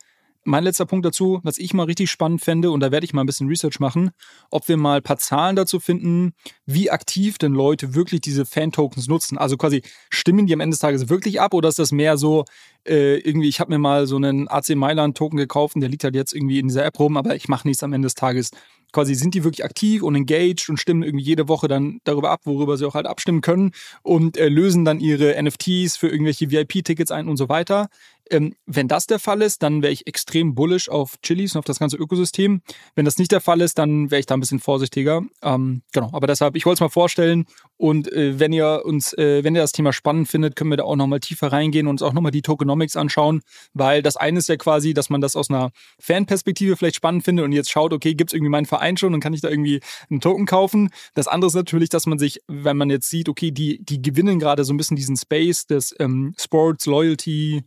Mein 0.49 0.63
letzter 0.63 0.85
Punkt 0.85 1.05
dazu, 1.05 1.41
was 1.43 1.57
ich 1.57 1.73
mal 1.73 1.83
richtig 1.83 2.09
spannend 2.09 2.41
fände, 2.41 2.71
und 2.71 2.79
da 2.79 2.89
werde 2.89 3.03
ich 3.03 3.13
mal 3.13 3.21
ein 3.21 3.25
bisschen 3.25 3.49
Research 3.49 3.81
machen, 3.81 4.11
ob 4.49 4.69
wir 4.69 4.77
mal 4.77 4.97
ein 4.97 5.03
paar 5.03 5.17
Zahlen 5.17 5.57
dazu 5.57 5.81
finden, 5.81 6.31
wie 6.65 6.89
aktiv 6.89 7.37
denn 7.37 7.51
Leute 7.51 7.95
wirklich 7.95 8.21
diese 8.21 8.45
Fan-Tokens 8.45 9.09
nutzen. 9.09 9.37
Also 9.37 9.57
quasi 9.57 9.81
stimmen 10.09 10.47
die 10.47 10.53
am 10.53 10.61
Ende 10.61 10.75
des 10.75 10.79
Tages 10.79 11.09
wirklich 11.09 11.41
ab 11.41 11.53
oder 11.53 11.67
ist 11.67 11.79
das 11.79 11.91
mehr 11.91 12.15
so, 12.15 12.45
äh, 12.87 13.17
irgendwie, 13.17 13.49
ich 13.49 13.59
habe 13.59 13.73
mir 13.73 13.77
mal 13.77 14.07
so 14.07 14.15
einen 14.15 14.47
AC 14.47 14.69
Mailand-Token 14.69 15.35
gekauft 15.37 15.75
und 15.75 15.81
der 15.81 15.89
liegt 15.89 16.05
halt 16.05 16.15
jetzt 16.15 16.33
irgendwie 16.33 16.59
in 16.59 16.69
dieser 16.69 16.85
App 16.85 16.97
rum, 16.97 17.17
aber 17.17 17.35
ich 17.35 17.49
mache 17.49 17.67
nichts 17.67 17.83
am 17.83 17.91
Ende 17.91 18.05
des 18.05 18.15
Tages 18.15 18.51
quasi 18.91 19.15
sind 19.15 19.33
die 19.33 19.43
wirklich 19.43 19.65
aktiv 19.65 20.01
und 20.03 20.15
engaged 20.15 20.69
und 20.69 20.77
stimmen 20.77 21.03
irgendwie 21.03 21.25
jede 21.25 21.47
Woche 21.47 21.67
dann 21.67 21.99
darüber 22.03 22.31
ab, 22.31 22.41
worüber 22.45 22.77
sie 22.77 22.85
auch 22.85 22.95
halt 22.95 23.05
abstimmen 23.05 23.41
können 23.41 23.71
und 24.03 24.37
äh, 24.37 24.49
lösen 24.49 24.85
dann 24.85 24.99
ihre 24.99 25.41
NFTs 25.41 25.97
für 25.97 26.07
irgendwelche 26.07 26.51
VIP-Tickets 26.51 27.11
ein 27.11 27.27
und 27.27 27.37
so 27.37 27.49
weiter. 27.49 27.89
Ähm, 28.31 28.55
wenn 28.65 28.87
das 28.87 29.07
der 29.07 29.19
Fall 29.19 29.41
ist, 29.41 29.63
dann 29.63 29.81
wäre 29.81 29.93
ich 29.93 30.07
extrem 30.07 30.55
bullish 30.55 30.89
auf 30.89 31.19
Chilis 31.21 31.55
und 31.55 31.59
auf 31.59 31.65
das 31.65 31.79
ganze 31.79 31.97
Ökosystem. 31.97 32.61
Wenn 32.95 33.05
das 33.05 33.17
nicht 33.17 33.31
der 33.31 33.41
Fall 33.41 33.61
ist, 33.61 33.77
dann 33.77 34.11
wäre 34.11 34.19
ich 34.19 34.25
da 34.25 34.35
ein 34.35 34.39
bisschen 34.39 34.59
vorsichtiger. 34.59 35.23
Ähm, 35.41 35.81
genau, 35.91 36.09
aber 36.13 36.27
deshalb, 36.27 36.55
ich 36.55 36.65
wollte 36.65 36.77
es 36.77 36.81
mal 36.81 36.89
vorstellen. 36.89 37.45
Und 37.77 38.11
äh, 38.11 38.39
wenn 38.39 38.53
ihr 38.53 38.81
uns, 38.85 39.13
äh, 39.13 39.43
wenn 39.43 39.55
ihr 39.55 39.61
das 39.61 39.71
Thema 39.71 39.93
spannend 39.93 40.27
findet, 40.27 40.55
können 40.55 40.71
wir 40.71 40.77
da 40.77 40.83
auch 40.83 40.95
nochmal 40.95 41.19
tiefer 41.19 41.51
reingehen 41.51 41.87
und 41.87 41.97
uns 41.97 42.01
auch 42.01 42.13
nochmal 42.13 42.31
die 42.31 42.41
Tokenomics 42.41 42.95
anschauen, 42.95 43.41
weil 43.73 44.01
das 44.01 44.17
eine 44.17 44.39
ist 44.39 44.49
ja 44.49 44.55
quasi, 44.57 44.93
dass 44.93 45.09
man 45.09 45.21
das 45.21 45.35
aus 45.35 45.49
einer 45.49 45.71
Fanperspektive 45.99 46.75
vielleicht 46.75 46.95
spannend 46.95 47.23
findet 47.23 47.45
und 47.45 47.51
jetzt 47.51 47.71
schaut, 47.71 47.93
okay, 47.93 48.13
gibt 48.13 48.31
es 48.31 48.33
irgendwie 48.33 48.51
meinen 48.51 48.65
Verein 48.65 48.97
schon 48.97 49.13
und 49.13 49.19
kann 49.19 49.33
ich 49.33 49.41
da 49.41 49.49
irgendwie 49.49 49.79
einen 50.09 50.21
Token 50.21 50.45
kaufen? 50.45 50.89
Das 51.13 51.27
andere 51.27 51.47
ist 51.47 51.55
natürlich, 51.55 51.89
dass 51.89 52.05
man 52.05 52.19
sich, 52.19 52.41
wenn 52.47 52.77
man 52.77 52.89
jetzt 52.89 53.09
sieht, 53.09 53.29
okay, 53.29 53.51
die, 53.51 53.83
die 53.83 54.01
gewinnen 54.01 54.39
gerade 54.39 54.63
so 54.63 54.73
ein 54.73 54.77
bisschen 54.77 54.97
diesen 54.97 55.17
Space 55.17 55.65
des 55.65 55.95
ähm, 55.99 56.33
Sports, 56.37 56.85
Loyalty, 56.85 57.63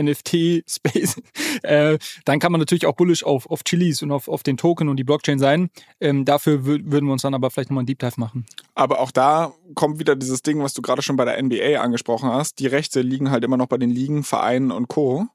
NFT-Space, 0.00 1.20
äh, 1.62 1.98
dann 2.24 2.38
kann 2.38 2.52
man 2.52 2.60
natürlich 2.60 2.86
auch 2.86 2.94
bullish 2.94 3.24
auf, 3.24 3.50
auf 3.50 3.64
Chilis 3.64 4.02
und 4.02 4.10
auf, 4.10 4.28
auf 4.28 4.42
den 4.42 4.56
Token 4.56 4.88
und 4.88 4.96
die 4.96 5.04
Blockchain 5.04 5.38
sein. 5.38 5.70
Ähm, 6.00 6.24
dafür 6.24 6.64
würden 6.64 7.06
wir 7.06 7.12
uns 7.12 7.22
dann 7.22 7.34
aber 7.34 7.50
vielleicht 7.50 7.70
nochmal 7.70 7.82
einen 7.82 7.86
Deep 7.86 7.98
Dive 7.98 8.18
machen. 8.18 8.46
Aber 8.74 9.00
auch 9.00 9.10
da 9.10 9.52
kommt 9.74 9.98
wieder 9.98 10.16
dieses 10.16 10.42
Ding, 10.42 10.62
was 10.62 10.74
du 10.74 10.82
gerade 10.82 11.02
schon 11.02 11.16
bei 11.16 11.24
der 11.24 11.42
NBA 11.42 11.80
angesprochen 11.80 12.30
hast. 12.30 12.58
Die 12.58 12.66
Rechte 12.66 13.00
liegen 13.00 13.30
halt 13.30 13.44
immer 13.44 13.56
noch 13.56 13.66
bei 13.66 13.78
den 13.78 13.90
Ligen, 13.90 14.24
Vereinen 14.24 14.70
und 14.70 14.88
Co. 14.88 15.26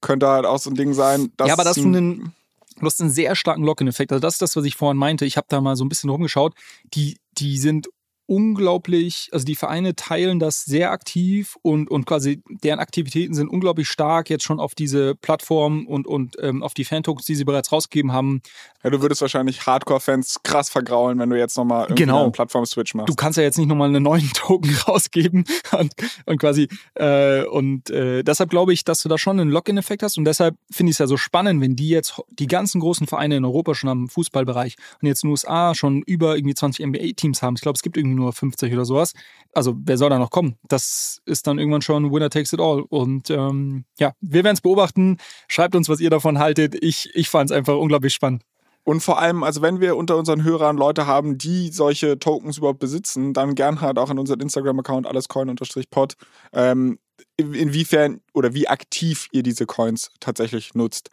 Könnte 0.00 0.28
halt 0.28 0.46
auch 0.46 0.58
so 0.58 0.70
ein 0.70 0.76
Ding 0.76 0.94
sein, 0.94 1.30
dass. 1.36 1.48
Ja, 1.48 1.54
aber 1.54 1.64
das 1.64 1.76
ist 1.76 1.84
ein, 1.84 2.32
du 2.78 2.86
hast 2.86 3.00
einen 3.00 3.10
sehr 3.10 3.34
starken 3.36 3.64
Lock-in-Effekt. 3.64 4.12
Also 4.12 4.20
das 4.20 4.34
ist 4.34 4.42
das, 4.42 4.56
was 4.56 4.64
ich 4.64 4.76
vorhin 4.76 4.96
meinte. 4.96 5.26
Ich 5.26 5.36
habe 5.36 5.46
da 5.50 5.60
mal 5.60 5.76
so 5.76 5.84
ein 5.84 5.88
bisschen 5.88 6.10
rumgeschaut. 6.10 6.54
Die, 6.94 7.18
die 7.36 7.58
sind 7.58 7.88
unglaublich, 8.30 9.28
also 9.32 9.44
die 9.44 9.56
Vereine 9.56 9.96
teilen 9.96 10.38
das 10.38 10.64
sehr 10.64 10.92
aktiv 10.92 11.56
und, 11.62 11.90
und 11.90 12.06
quasi 12.06 12.44
deren 12.48 12.78
Aktivitäten 12.78 13.34
sind 13.34 13.48
unglaublich 13.48 13.88
stark 13.88 14.30
jetzt 14.30 14.44
schon 14.44 14.60
auf 14.60 14.76
diese 14.76 15.16
Plattform 15.16 15.84
und, 15.84 16.06
und 16.06 16.36
ähm, 16.40 16.62
auf 16.62 16.72
die 16.72 16.84
Fan-Tokens, 16.84 17.26
die 17.26 17.34
sie 17.34 17.42
bereits 17.42 17.72
rausgegeben 17.72 18.12
haben. 18.12 18.40
Ja, 18.82 18.90
du 18.90 19.02
würdest 19.02 19.20
wahrscheinlich 19.20 19.66
Hardcore-Fans 19.66 20.38
krass 20.42 20.70
vergraulen, 20.70 21.18
wenn 21.18 21.28
du 21.28 21.38
jetzt 21.38 21.56
nochmal 21.56 21.86
genau. 21.94 22.22
einen 22.22 22.32
Plattform-Switch 22.32 22.94
machst. 22.94 23.10
Du 23.10 23.14
kannst 23.14 23.36
ja 23.36 23.42
jetzt 23.42 23.58
nicht 23.58 23.68
nochmal 23.68 23.88
einen 23.88 24.02
neuen 24.02 24.30
Token 24.34 24.74
rausgeben 24.88 25.44
und, 25.78 25.92
und 26.24 26.38
quasi 26.38 26.68
äh, 26.94 27.44
und 27.44 27.90
äh, 27.90 28.22
deshalb 28.22 28.50
glaube 28.50 28.72
ich, 28.72 28.84
dass 28.84 29.02
du 29.02 29.08
da 29.08 29.18
schon 29.18 29.38
einen 29.38 29.50
Login-Effekt 29.50 30.02
hast 30.02 30.16
und 30.16 30.24
deshalb 30.24 30.56
finde 30.70 30.90
ich 30.90 30.94
es 30.94 30.98
ja 30.98 31.06
so 31.06 31.18
spannend, 31.18 31.60
wenn 31.60 31.76
die 31.76 31.88
jetzt 31.88 32.20
die 32.30 32.46
ganzen 32.46 32.80
großen 32.80 33.06
Vereine 33.06 33.36
in 33.36 33.44
Europa 33.44 33.74
schon 33.74 33.90
am 33.90 34.08
Fußballbereich 34.08 34.76
und 35.02 35.08
jetzt 35.08 35.24
in 35.24 35.28
den 35.28 35.32
USA 35.32 35.74
schon 35.74 36.02
über 36.06 36.36
irgendwie 36.36 36.54
20 36.54 36.86
NBA-Teams 36.86 37.42
haben. 37.42 37.56
Ich 37.56 37.62
glaube, 37.62 37.76
es 37.76 37.82
gibt 37.82 37.98
irgendwie 37.98 38.16
nur 38.16 38.32
50 38.32 38.72
oder 38.72 38.86
sowas. 38.86 39.12
Also 39.52 39.74
wer 39.84 39.98
soll 39.98 40.10
da 40.10 40.18
noch 40.18 40.30
kommen? 40.30 40.56
Das 40.68 41.20
ist 41.26 41.46
dann 41.46 41.58
irgendwann 41.58 41.82
schon 41.82 42.12
Winner 42.12 42.30
takes 42.30 42.52
it 42.52 42.60
all. 42.60 42.82
Und 42.88 43.30
ähm, 43.30 43.84
ja, 43.98 44.12
wir 44.20 44.44
werden 44.44 44.54
es 44.54 44.60
beobachten. 44.60 45.18
Schreibt 45.48 45.74
uns, 45.74 45.88
was 45.88 46.00
ihr 46.00 46.10
davon 46.10 46.38
haltet. 46.38 46.76
Ich, 46.80 47.10
ich 47.14 47.28
fand 47.28 47.50
es 47.50 47.56
einfach 47.56 47.76
unglaublich 47.76 48.14
spannend. 48.14 48.42
Und 48.84 49.00
vor 49.00 49.20
allem, 49.20 49.42
also 49.42 49.62
wenn 49.62 49.80
wir 49.80 49.96
unter 49.96 50.16
unseren 50.16 50.42
Hörern 50.42 50.76
Leute 50.76 51.06
haben, 51.06 51.38
die 51.38 51.70
solche 51.70 52.18
Tokens 52.18 52.58
überhaupt 52.58 52.78
besitzen, 52.78 53.34
dann 53.34 53.54
gern 53.54 53.80
halt 53.80 53.98
auch 53.98 54.10
in 54.10 54.18
unseren 54.18 54.40
Instagram-Account 54.40 55.06
allescoin-pod, 55.06 56.14
ähm, 56.52 56.98
inwiefern 57.36 58.20
oder 58.32 58.54
wie 58.54 58.68
aktiv 58.68 59.28
ihr 59.32 59.42
diese 59.42 59.66
Coins 59.66 60.10
tatsächlich 60.20 60.74
nutzt. 60.74 61.10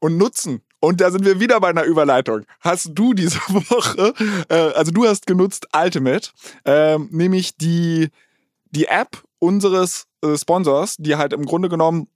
Und 0.00 0.16
nutzen 0.16 0.62
und 0.80 1.02
da 1.02 1.10
sind 1.10 1.26
wir 1.26 1.40
wieder 1.40 1.60
bei 1.60 1.68
einer 1.68 1.84
Überleitung. 1.84 2.46
Hast 2.60 2.90
du 2.94 3.12
diese 3.12 3.38
Woche, 3.48 4.14
äh, 4.48 4.72
also 4.74 4.90
du 4.90 5.06
hast 5.06 5.26
genutzt 5.26 5.68
Ultimate, 5.76 6.30
äh, 6.64 6.98
nämlich 7.10 7.56
die, 7.56 8.08
die 8.70 8.86
App 8.86 9.22
unseres 9.38 10.06
äh, 10.22 10.36
Sponsors, 10.36 10.96
die 10.98 11.16
halt 11.16 11.34
im 11.34 11.44
Grunde 11.44 11.68
genommen 11.68 12.08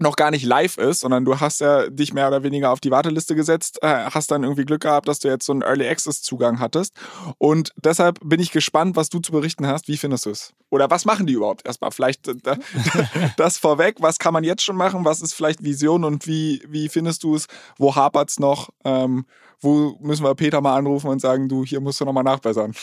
noch 0.00 0.16
gar 0.16 0.30
nicht 0.30 0.44
live 0.44 0.78
ist, 0.78 1.00
sondern 1.00 1.24
du 1.24 1.40
hast 1.40 1.60
ja 1.60 1.88
dich 1.88 2.12
mehr 2.12 2.28
oder 2.28 2.42
weniger 2.42 2.70
auf 2.70 2.80
die 2.80 2.90
Warteliste 2.90 3.34
gesetzt, 3.34 3.78
äh, 3.82 4.06
hast 4.10 4.30
dann 4.30 4.42
irgendwie 4.42 4.64
Glück 4.64 4.82
gehabt, 4.82 5.08
dass 5.08 5.18
du 5.18 5.28
jetzt 5.28 5.46
so 5.46 5.52
einen 5.52 5.62
Early 5.62 5.86
Access 5.86 6.22
Zugang 6.22 6.58
hattest. 6.58 6.94
Und 7.38 7.72
deshalb 7.76 8.18
bin 8.24 8.40
ich 8.40 8.50
gespannt, 8.50 8.96
was 8.96 9.10
du 9.10 9.18
zu 9.18 9.32
berichten 9.32 9.66
hast. 9.66 9.88
Wie 9.88 9.96
findest 9.96 10.26
du 10.26 10.30
es? 10.30 10.54
Oder 10.70 10.90
was 10.90 11.04
machen 11.04 11.26
die 11.26 11.34
überhaupt? 11.34 11.66
Erstmal 11.66 11.90
vielleicht 11.90 12.28
äh, 12.28 12.34
das 13.36 13.58
vorweg. 13.58 13.96
Was 14.00 14.18
kann 14.18 14.32
man 14.32 14.44
jetzt 14.44 14.62
schon 14.62 14.76
machen? 14.76 15.04
Was 15.04 15.20
ist 15.20 15.34
vielleicht 15.34 15.62
Vision 15.62 16.04
und 16.04 16.26
wie, 16.26 16.62
wie 16.66 16.88
findest 16.88 17.22
du 17.22 17.34
es? 17.34 17.46
Wo 17.76 17.94
hapert 17.94 18.30
es 18.30 18.38
noch? 18.38 18.70
Ähm, 18.84 19.26
wo 19.60 19.96
müssen 20.00 20.24
wir 20.24 20.34
Peter 20.34 20.60
mal 20.60 20.76
anrufen 20.76 21.08
und 21.08 21.20
sagen, 21.20 21.48
du, 21.48 21.64
hier 21.64 21.80
musst 21.80 22.00
du 22.00 22.04
nochmal 22.04 22.24
nachbessern? 22.24 22.74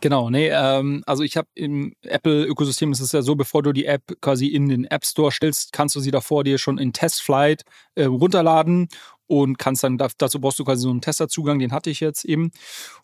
Genau, 0.00 0.30
nee, 0.30 0.48
ähm, 0.48 1.02
also 1.06 1.22
ich 1.22 1.36
habe 1.36 1.48
im 1.54 1.94
Apple-Ökosystem 2.02 2.92
ist 2.92 3.00
es 3.00 3.12
ja 3.12 3.22
so, 3.22 3.34
bevor 3.34 3.62
du 3.62 3.72
die 3.72 3.86
App 3.86 4.02
quasi 4.20 4.48
in 4.48 4.68
den 4.68 4.84
App 4.84 5.04
Store 5.04 5.32
stellst, 5.32 5.72
kannst 5.72 5.96
du 5.96 6.00
sie 6.00 6.10
davor 6.10 6.44
dir 6.44 6.58
schon 6.58 6.78
in 6.78 6.92
Testflight 6.92 7.64
äh, 7.94 8.04
runterladen 8.04 8.88
und 9.26 9.58
kannst 9.58 9.82
dann, 9.82 9.96
dazu 9.96 10.40
brauchst 10.40 10.58
du 10.58 10.64
quasi 10.64 10.82
so 10.82 10.90
einen 10.90 11.00
Testerzugang, 11.00 11.58
den 11.58 11.72
hatte 11.72 11.90
ich 11.90 12.00
jetzt 12.00 12.24
eben 12.24 12.50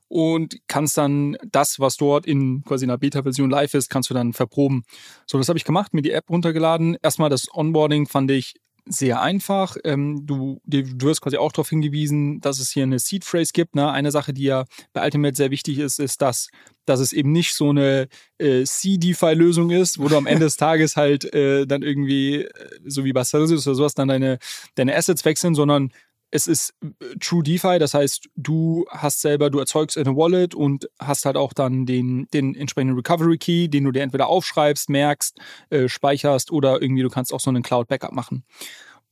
und 0.08 0.56
kannst 0.66 0.98
dann 0.98 1.36
das, 1.50 1.80
was 1.80 1.96
dort 1.96 2.26
in 2.26 2.64
quasi 2.64 2.84
einer 2.84 2.98
Beta-Version 2.98 3.48
live 3.48 3.74
ist, 3.74 3.88
kannst 3.88 4.10
du 4.10 4.14
dann 4.14 4.32
verproben. 4.32 4.84
So, 5.24 5.38
das 5.38 5.48
habe 5.48 5.56
ich 5.56 5.64
gemacht, 5.64 5.94
mir 5.94 6.02
die 6.02 6.10
App 6.10 6.28
runtergeladen. 6.28 6.98
Erstmal 7.00 7.30
das 7.30 7.46
Onboarding 7.54 8.06
fand 8.06 8.30
ich 8.30 8.54
sehr 8.90 9.22
einfach. 9.22 9.76
Ähm, 9.85 10.26
du, 10.26 10.61
du 10.64 11.07
wirst 11.07 11.22
quasi 11.22 11.37
auch 11.37 11.53
darauf 11.53 11.68
hingewiesen, 11.68 12.40
dass 12.40 12.59
es 12.59 12.70
hier 12.70 12.83
eine 12.83 12.98
Seed 12.98 13.24
Phrase 13.24 13.53
gibt. 13.53 13.76
Ne? 13.76 13.90
Eine 13.90 14.11
Sache, 14.11 14.33
die 14.33 14.42
ja 14.42 14.64
bei 14.92 15.05
Ultimate 15.05 15.37
sehr 15.37 15.50
wichtig 15.50 15.79
ist, 15.79 16.00
ist, 16.00 16.20
dass, 16.20 16.48
dass 16.87 16.98
es 16.98 17.12
eben 17.12 17.31
nicht 17.31 17.55
so 17.55 17.70
eine 17.70 18.09
äh, 18.38 18.64
C-DeFi-Lösung 18.64 19.70
ist, 19.70 20.00
wo 20.00 20.09
du 20.09 20.16
am 20.16 20.26
Ende 20.26 20.44
des 20.46 20.57
Tages 20.59 20.96
halt 20.96 21.33
äh, 21.33 21.66
dann 21.66 21.83
irgendwie, 21.83 22.42
äh, 22.42 22.48
so 22.85 23.05
wie 23.05 23.12
bei 23.12 23.22
Celsius 23.22 23.66
oder 23.66 23.76
sowas, 23.76 23.94
dann 23.94 24.09
deine, 24.09 24.38
deine 24.74 24.96
Assets 24.96 25.24
wechseln, 25.24 25.55
sondern 25.55 25.92
es 26.30 26.46
ist 26.46 26.74
äh, 26.82 27.16
True 27.18 27.42
DeFi, 27.42 27.78
das 27.78 27.94
heißt, 27.94 28.28
du 28.36 28.86
hast 28.90 29.20
selber, 29.20 29.50
du 29.50 29.58
erzeugst 29.58 29.98
eine 29.98 30.16
Wallet 30.16 30.54
und 30.54 30.88
hast 30.98 31.24
halt 31.26 31.36
auch 31.36 31.52
dann 31.52 31.86
den, 31.86 32.28
den 32.32 32.54
entsprechenden 32.54 32.96
Recovery 32.96 33.38
Key, 33.38 33.68
den 33.68 33.84
du 33.84 33.92
dir 33.92 34.02
entweder 34.02 34.28
aufschreibst, 34.28 34.88
merkst, 34.90 35.38
äh, 35.70 35.88
speicherst 35.88 36.50
oder 36.52 36.80
irgendwie 36.80 37.02
du 37.02 37.10
kannst 37.10 37.32
auch 37.32 37.40
so 37.40 37.50
einen 37.50 37.62
Cloud 37.62 37.88
Backup 37.88 38.12
machen. 38.12 38.44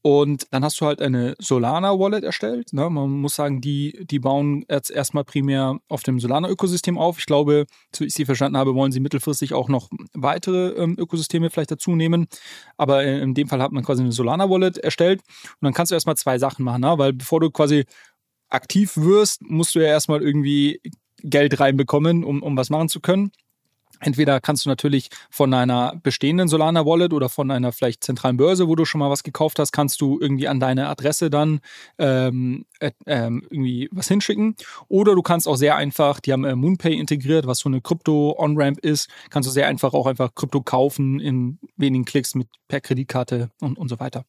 Und 0.08 0.46
dann 0.52 0.64
hast 0.64 0.80
du 0.80 0.86
halt 0.86 1.02
eine 1.02 1.34
Solana-Wallet 1.38 2.24
erstellt. 2.24 2.72
Ne? 2.72 2.88
Man 2.88 3.10
muss 3.10 3.34
sagen, 3.34 3.60
die, 3.60 4.06
die 4.06 4.18
bauen 4.18 4.64
jetzt 4.66 4.90
erstmal 4.90 5.22
primär 5.22 5.80
auf 5.86 6.02
dem 6.02 6.18
Solana-Ökosystem 6.18 6.96
auf. 6.96 7.18
Ich 7.18 7.26
glaube, 7.26 7.66
so 7.94 8.06
ich 8.06 8.14
sie 8.14 8.24
verstanden 8.24 8.56
habe, 8.56 8.74
wollen 8.74 8.90
sie 8.90 9.00
mittelfristig 9.00 9.52
auch 9.52 9.68
noch 9.68 9.90
weitere 10.14 10.70
ähm, 10.82 10.96
Ökosysteme 10.98 11.50
vielleicht 11.50 11.72
dazu 11.72 11.94
nehmen. 11.94 12.26
Aber 12.78 13.04
in 13.04 13.34
dem 13.34 13.48
Fall 13.48 13.60
hat 13.60 13.70
man 13.72 13.84
quasi 13.84 14.00
eine 14.00 14.12
Solana-Wallet 14.12 14.78
erstellt. 14.78 15.20
Und 15.20 15.66
dann 15.66 15.74
kannst 15.74 15.90
du 15.90 15.94
erstmal 15.94 16.16
zwei 16.16 16.38
Sachen 16.38 16.64
machen, 16.64 16.80
ne? 16.80 16.94
weil 16.96 17.12
bevor 17.12 17.40
du 17.40 17.50
quasi 17.50 17.84
aktiv 18.48 18.96
wirst, 18.96 19.42
musst 19.42 19.74
du 19.74 19.80
ja 19.80 19.88
erstmal 19.88 20.22
irgendwie 20.22 20.80
Geld 21.22 21.60
reinbekommen, 21.60 22.24
um, 22.24 22.42
um 22.42 22.56
was 22.56 22.70
machen 22.70 22.88
zu 22.88 23.00
können. 23.00 23.30
Entweder 24.00 24.40
kannst 24.40 24.64
du 24.64 24.68
natürlich 24.68 25.08
von 25.30 25.52
einer 25.54 25.94
bestehenden 26.02 26.48
Solana 26.48 26.86
Wallet 26.86 27.12
oder 27.12 27.28
von 27.28 27.50
einer 27.50 27.72
vielleicht 27.72 28.04
zentralen 28.04 28.36
Börse, 28.36 28.68
wo 28.68 28.76
du 28.76 28.84
schon 28.84 29.00
mal 29.00 29.10
was 29.10 29.22
gekauft 29.22 29.58
hast, 29.58 29.72
kannst 29.72 30.00
du 30.00 30.18
irgendwie 30.20 30.48
an 30.48 30.60
deine 30.60 30.88
Adresse 30.88 31.30
dann 31.30 31.60
ähm, 31.98 32.64
äh, 32.80 32.90
irgendwie 33.04 33.88
was 33.92 34.08
hinschicken. 34.08 34.56
Oder 34.88 35.14
du 35.14 35.22
kannst 35.22 35.48
auch 35.48 35.56
sehr 35.56 35.76
einfach, 35.76 36.20
die 36.20 36.32
haben 36.32 36.44
äh, 36.44 36.54
MoonPay 36.54 36.94
integriert, 36.94 37.46
was 37.46 37.58
so 37.58 37.68
eine 37.68 37.80
Krypto-On-Ramp 37.80 38.78
ist, 38.80 39.08
kannst 39.30 39.48
du 39.48 39.52
sehr 39.52 39.66
einfach 39.66 39.94
auch 39.94 40.06
einfach 40.06 40.34
Krypto 40.34 40.62
kaufen 40.62 41.20
in 41.20 41.58
wenigen 41.76 42.04
Klicks 42.04 42.34
mit 42.34 42.48
per 42.68 42.80
Kreditkarte 42.80 43.50
und, 43.60 43.78
und 43.78 43.88
so 43.88 43.98
weiter. 43.98 44.24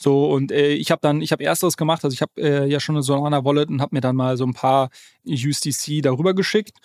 So, 0.00 0.30
und 0.30 0.52
äh, 0.52 0.68
ich 0.74 0.92
habe 0.92 1.00
dann, 1.02 1.22
ich 1.22 1.32
habe 1.32 1.44
ersteres 1.44 1.76
gemacht, 1.76 2.04
also 2.04 2.14
ich 2.14 2.22
habe 2.22 2.32
äh, 2.36 2.66
ja 2.66 2.78
schon 2.78 2.94
eine 2.94 3.02
Solana 3.02 3.44
Wallet 3.44 3.68
und 3.68 3.80
habe 3.80 3.96
mir 3.96 4.00
dann 4.00 4.14
mal 4.14 4.36
so 4.36 4.44
ein 4.44 4.54
paar 4.54 4.90
USDC 5.26 6.02
darüber 6.02 6.34
geschickt. 6.34 6.78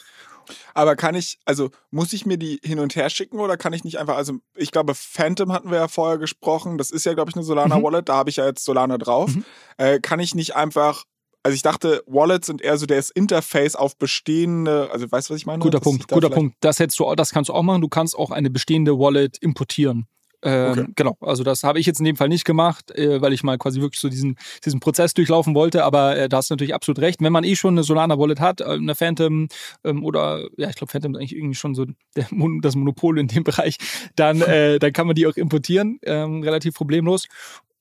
Aber 0.74 0.96
kann 0.96 1.16
ich, 1.16 1.40
also 1.46 1.70
muss 1.92 2.14
ich 2.14 2.26
mir 2.26 2.38
die 2.38 2.60
hin 2.64 2.80
und 2.80 2.96
her 2.96 3.10
schicken 3.10 3.40
oder 3.40 3.58
kann 3.58 3.74
ich 3.74 3.84
nicht 3.84 4.00
einfach, 4.00 4.16
also 4.18 4.34
ich 4.56 4.72
glaube, 4.72 4.94
Phantom 4.96 5.52
hatten 5.52 5.72
wir 5.72 5.78
ja 5.78 5.88
vorher 5.88 6.18
gesprochen, 6.18 6.78
das 6.78 6.92
ist 6.92 7.06
ja, 7.06 7.14
glaube 7.14 7.30
ich, 7.30 7.36
eine 7.36 7.44
Solana-Wallet, 7.44 8.02
mhm. 8.02 8.06
da 8.06 8.16
habe 8.16 8.30
ich 8.30 8.38
ja 8.38 8.46
jetzt 8.46 8.66
Solana 8.66 8.98
drauf. 8.98 9.36
Mhm. 9.36 9.46
Äh, 9.78 10.00
kann 10.00 10.20
ich 10.20 10.36
nicht 10.36 10.56
einfach 10.56 11.06
also 11.44 11.56
ich 11.56 11.62
dachte, 11.62 12.04
Wallets 12.08 12.48
sind 12.48 12.62
eher 12.62 12.78
so 12.78 12.86
das 12.86 13.10
Interface 13.10 13.76
auf 13.76 13.98
bestehende, 13.98 14.90
also 14.92 15.12
weißt 15.12 15.30
du, 15.30 15.34
was 15.34 15.42
ich 15.42 15.46
meine? 15.46 15.60
Guter 15.60 15.82
Punkt, 15.82 16.08
guter 16.08 16.30
Punkt. 16.30 16.56
Das 16.62 16.80
hättest 16.80 16.98
du, 17.00 17.16
das 17.16 17.32
kannst 17.32 17.50
du 17.50 17.54
auch 17.54 17.64
machen. 17.64 17.82
Du 17.82 17.90
kannst 17.90 18.18
auch 18.18 18.32
eine 18.32 18.50
bestehende 18.50 18.98
Wallet 18.98 19.38
importieren. 19.40 20.08
Ähm, 20.44 20.72
okay. 20.72 20.86
Genau, 20.96 21.18
also 21.22 21.44
das 21.44 21.64
habe 21.64 21.80
ich 21.80 21.86
jetzt 21.86 22.00
in 22.00 22.06
dem 22.06 22.16
Fall 22.16 22.30
nicht 22.30 22.46
gemacht, 22.46 22.92
äh, 22.92 23.22
weil 23.22 23.34
ich 23.34 23.44
mal 23.44 23.58
quasi 23.58 23.82
wirklich 23.82 24.00
so 24.00 24.10
diesen, 24.10 24.38
diesen 24.64 24.80
Prozess 24.80 25.14
durchlaufen 25.14 25.56
wollte, 25.56 25.84
aber 25.84 26.18
äh, 26.18 26.30
da 26.30 26.38
hast 26.38 26.50
du 26.50 26.54
natürlich 26.54 26.76
absolut 26.76 27.00
recht. 27.00 27.22
Wenn 27.22 27.32
man 27.32 27.44
eh 27.44 27.56
schon 27.56 27.76
eine 27.76 27.84
Solana 27.84 28.20
Wallet 28.20 28.40
hat, 28.40 28.62
äh, 28.62 28.66
eine 28.66 28.96
Phantom 28.96 29.48
ähm, 29.84 30.04
oder 30.04 30.48
ja, 30.58 30.70
ich 30.70 30.76
glaube 30.76 30.92
Phantom 30.92 31.14
ist 31.14 31.20
eigentlich 31.20 31.36
irgendwie 31.36 31.56
schon 31.56 31.76
so 31.76 31.86
der, 32.16 32.28
das 32.62 32.76
Monopol 32.76 33.20
in 33.20 33.28
dem 33.28 33.44
Bereich, 33.44 33.78
dann, 34.16 34.42
äh, 34.42 34.80
dann 34.80 34.94
kann 34.94 35.08
man 35.08 35.16
die 35.16 35.28
auch 35.28 35.38
importieren, 35.38 36.00
ähm, 36.04 36.44
relativ 36.44 36.76
problemlos. 36.76 37.28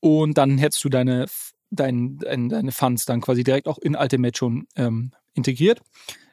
Und 0.01 0.38
dann 0.38 0.59
hättest 0.59 0.83
du 0.85 0.88
deine, 0.88 1.27
dein, 1.70 2.18
dein, 2.18 2.48
deine 2.48 2.72
Funds 2.72 3.07
dann 3.07 3.20
quasi 3.20 3.44
direkt 3.44 3.66
auch 3.66 3.79
in 3.79 3.96
Ultimate 3.96 4.37
schon 4.37 4.66
ähm, 4.77 5.12
integriert. 5.35 5.81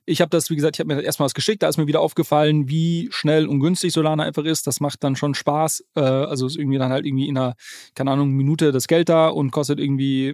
Ich 0.10 0.22
habe 0.22 0.30
das, 0.30 0.50
wie 0.50 0.56
gesagt, 0.56 0.76
ich 0.76 0.80
habe 0.80 0.94
mir 0.94 1.02
erstmal 1.02 1.26
was 1.26 1.36
geschickt, 1.36 1.62
da 1.62 1.70
ist 1.70 1.78
mir 1.78 1.86
wieder 1.86 2.02
aufgefallen, 2.02 2.68
wie 2.68 3.10
schnell 3.12 3.46
und 3.46 3.60
günstig 3.60 3.94
Solana 3.94 4.24
einfach 4.24 4.44
ist. 4.44 4.66
Das 4.66 4.80
macht 4.80 5.04
dann 5.04 5.16
schon 5.16 5.36
Spaß. 5.36 5.86
Äh, 5.96 6.00
also 6.02 6.48
ist 6.48 6.58
irgendwie 6.58 6.80
dann 6.80 6.92
halt 6.92 7.06
irgendwie 7.06 7.28
in 7.28 7.38
einer, 7.38 7.56
keine 7.94 8.12
Ahnung, 8.12 8.32
Minute 8.32 8.72
das 8.72 8.88
Geld 8.88 9.10
da 9.10 9.28
und 9.30 9.52
kostet 9.52 9.80
irgendwie 9.80 10.34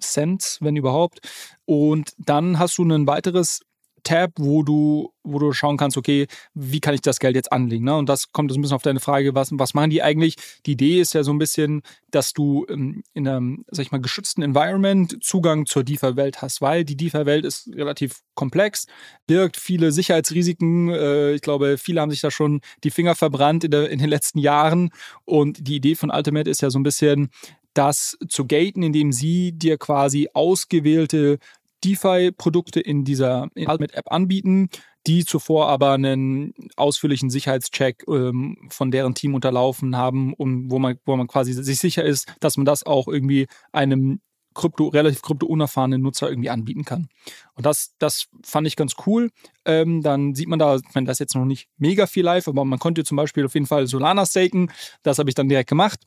Cent, 0.00 0.58
wenn 0.60 0.76
überhaupt. 0.76 1.20
Und 1.64 2.12
dann 2.18 2.58
hast 2.58 2.76
du 2.78 2.84
ein 2.84 3.06
weiteres 3.06 3.62
Tab, 4.06 4.34
wo 4.38 4.62
du, 4.62 5.12
wo 5.24 5.40
du 5.40 5.52
schauen 5.52 5.76
kannst, 5.76 5.96
okay, 5.96 6.28
wie 6.54 6.78
kann 6.78 6.94
ich 6.94 7.00
das 7.00 7.18
Geld 7.18 7.34
jetzt 7.34 7.50
anlegen? 7.50 7.84
Ne? 7.84 7.96
Und 7.96 8.08
das 8.08 8.30
kommt 8.30 8.52
so 8.52 8.56
ein 8.58 8.62
bisschen 8.62 8.76
auf 8.76 8.82
deine 8.82 9.00
Frage, 9.00 9.34
was, 9.34 9.50
was 9.52 9.74
machen 9.74 9.90
die 9.90 10.00
eigentlich? 10.00 10.36
Die 10.64 10.72
Idee 10.72 11.00
ist 11.00 11.12
ja 11.12 11.24
so 11.24 11.32
ein 11.32 11.38
bisschen, 11.38 11.82
dass 12.12 12.32
du 12.32 12.64
ähm, 12.68 13.02
in 13.14 13.26
einem, 13.26 13.64
sag 13.68 13.84
ich 13.84 13.90
mal, 13.90 14.00
geschützten 14.00 14.42
Environment 14.42 15.18
Zugang 15.24 15.66
zur 15.66 15.82
DeFi-Welt 15.82 16.40
hast, 16.40 16.60
weil 16.60 16.84
die 16.84 16.96
DeFi-Welt 16.96 17.44
ist 17.44 17.68
relativ 17.74 18.20
komplex, 18.34 18.86
birgt 19.26 19.56
viele 19.56 19.90
Sicherheitsrisiken. 19.90 20.88
Äh, 20.90 21.32
ich 21.32 21.40
glaube, 21.40 21.76
viele 21.76 22.00
haben 22.00 22.12
sich 22.12 22.20
da 22.20 22.30
schon 22.30 22.60
die 22.84 22.92
Finger 22.92 23.16
verbrannt 23.16 23.64
in, 23.64 23.72
der, 23.72 23.90
in 23.90 23.98
den 23.98 24.08
letzten 24.08 24.38
Jahren. 24.38 24.90
Und 25.24 25.66
die 25.66 25.76
Idee 25.76 25.96
von 25.96 26.12
Ultimate 26.12 26.48
ist 26.48 26.62
ja 26.62 26.70
so 26.70 26.78
ein 26.78 26.84
bisschen, 26.84 27.30
das 27.74 28.16
zu 28.28 28.46
gaten, 28.46 28.82
indem 28.82 29.12
sie 29.12 29.52
dir 29.52 29.78
quasi 29.78 30.28
ausgewählte 30.32 31.38
DeFi-Produkte 31.86 32.80
in 32.80 33.04
dieser 33.04 33.48
Ultimate-App 33.54 34.10
anbieten, 34.10 34.68
die 35.06 35.24
zuvor 35.24 35.68
aber 35.68 35.92
einen 35.92 36.52
ausführlichen 36.76 37.30
Sicherheitscheck 37.30 38.04
ähm, 38.08 38.56
von 38.70 38.90
deren 38.90 39.14
Team 39.14 39.34
unterlaufen 39.34 39.96
haben 39.96 40.34
und 40.34 40.70
wo 40.70 40.78
man, 40.78 40.98
wo 41.04 41.16
man 41.16 41.28
quasi 41.28 41.52
sich 41.52 41.78
sicher 41.78 42.04
ist, 42.04 42.32
dass 42.40 42.56
man 42.56 42.66
das 42.66 42.84
auch 42.84 43.06
irgendwie 43.06 43.46
einem 43.72 44.20
Krypto, 44.56 44.88
relativ 44.88 45.22
krypto-unerfahrenen 45.22 46.00
Nutzer 46.00 46.28
irgendwie 46.28 46.50
anbieten 46.50 46.84
kann. 46.84 47.08
Und 47.54 47.66
das, 47.66 47.94
das 47.98 48.26
fand 48.42 48.66
ich 48.66 48.74
ganz 48.74 48.94
cool. 49.06 49.30
Ähm, 49.64 50.02
dann 50.02 50.34
sieht 50.34 50.48
man 50.48 50.58
da, 50.58 50.76
ich 50.76 50.94
meine, 50.94 51.06
das 51.06 51.16
ist 51.16 51.20
jetzt 51.20 51.34
noch 51.34 51.44
nicht 51.44 51.68
mega 51.76 52.06
viel 52.06 52.24
live, 52.24 52.48
aber 52.48 52.64
man 52.64 52.78
konnte 52.78 53.04
zum 53.04 53.16
Beispiel 53.16 53.44
auf 53.44 53.54
jeden 53.54 53.66
Fall 53.66 53.86
Solana 53.86 54.24
staken. 54.24 54.72
Das 55.02 55.18
habe 55.18 55.28
ich 55.28 55.34
dann 55.34 55.48
direkt 55.48 55.68
gemacht. 55.68 56.00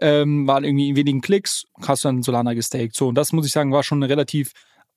Ähm, 0.00 0.46
waren 0.46 0.64
irgendwie 0.64 0.90
in 0.90 0.96
wenigen 0.96 1.22
Klicks, 1.22 1.64
hast 1.80 2.04
dann 2.04 2.22
Solana 2.22 2.52
gestaked. 2.52 2.94
So, 2.94 3.08
und 3.08 3.14
das 3.14 3.32
muss 3.32 3.46
ich 3.46 3.52
sagen, 3.52 3.72
war 3.72 3.82
schon 3.82 4.02
eine 4.02 4.10
relativ 4.10 4.52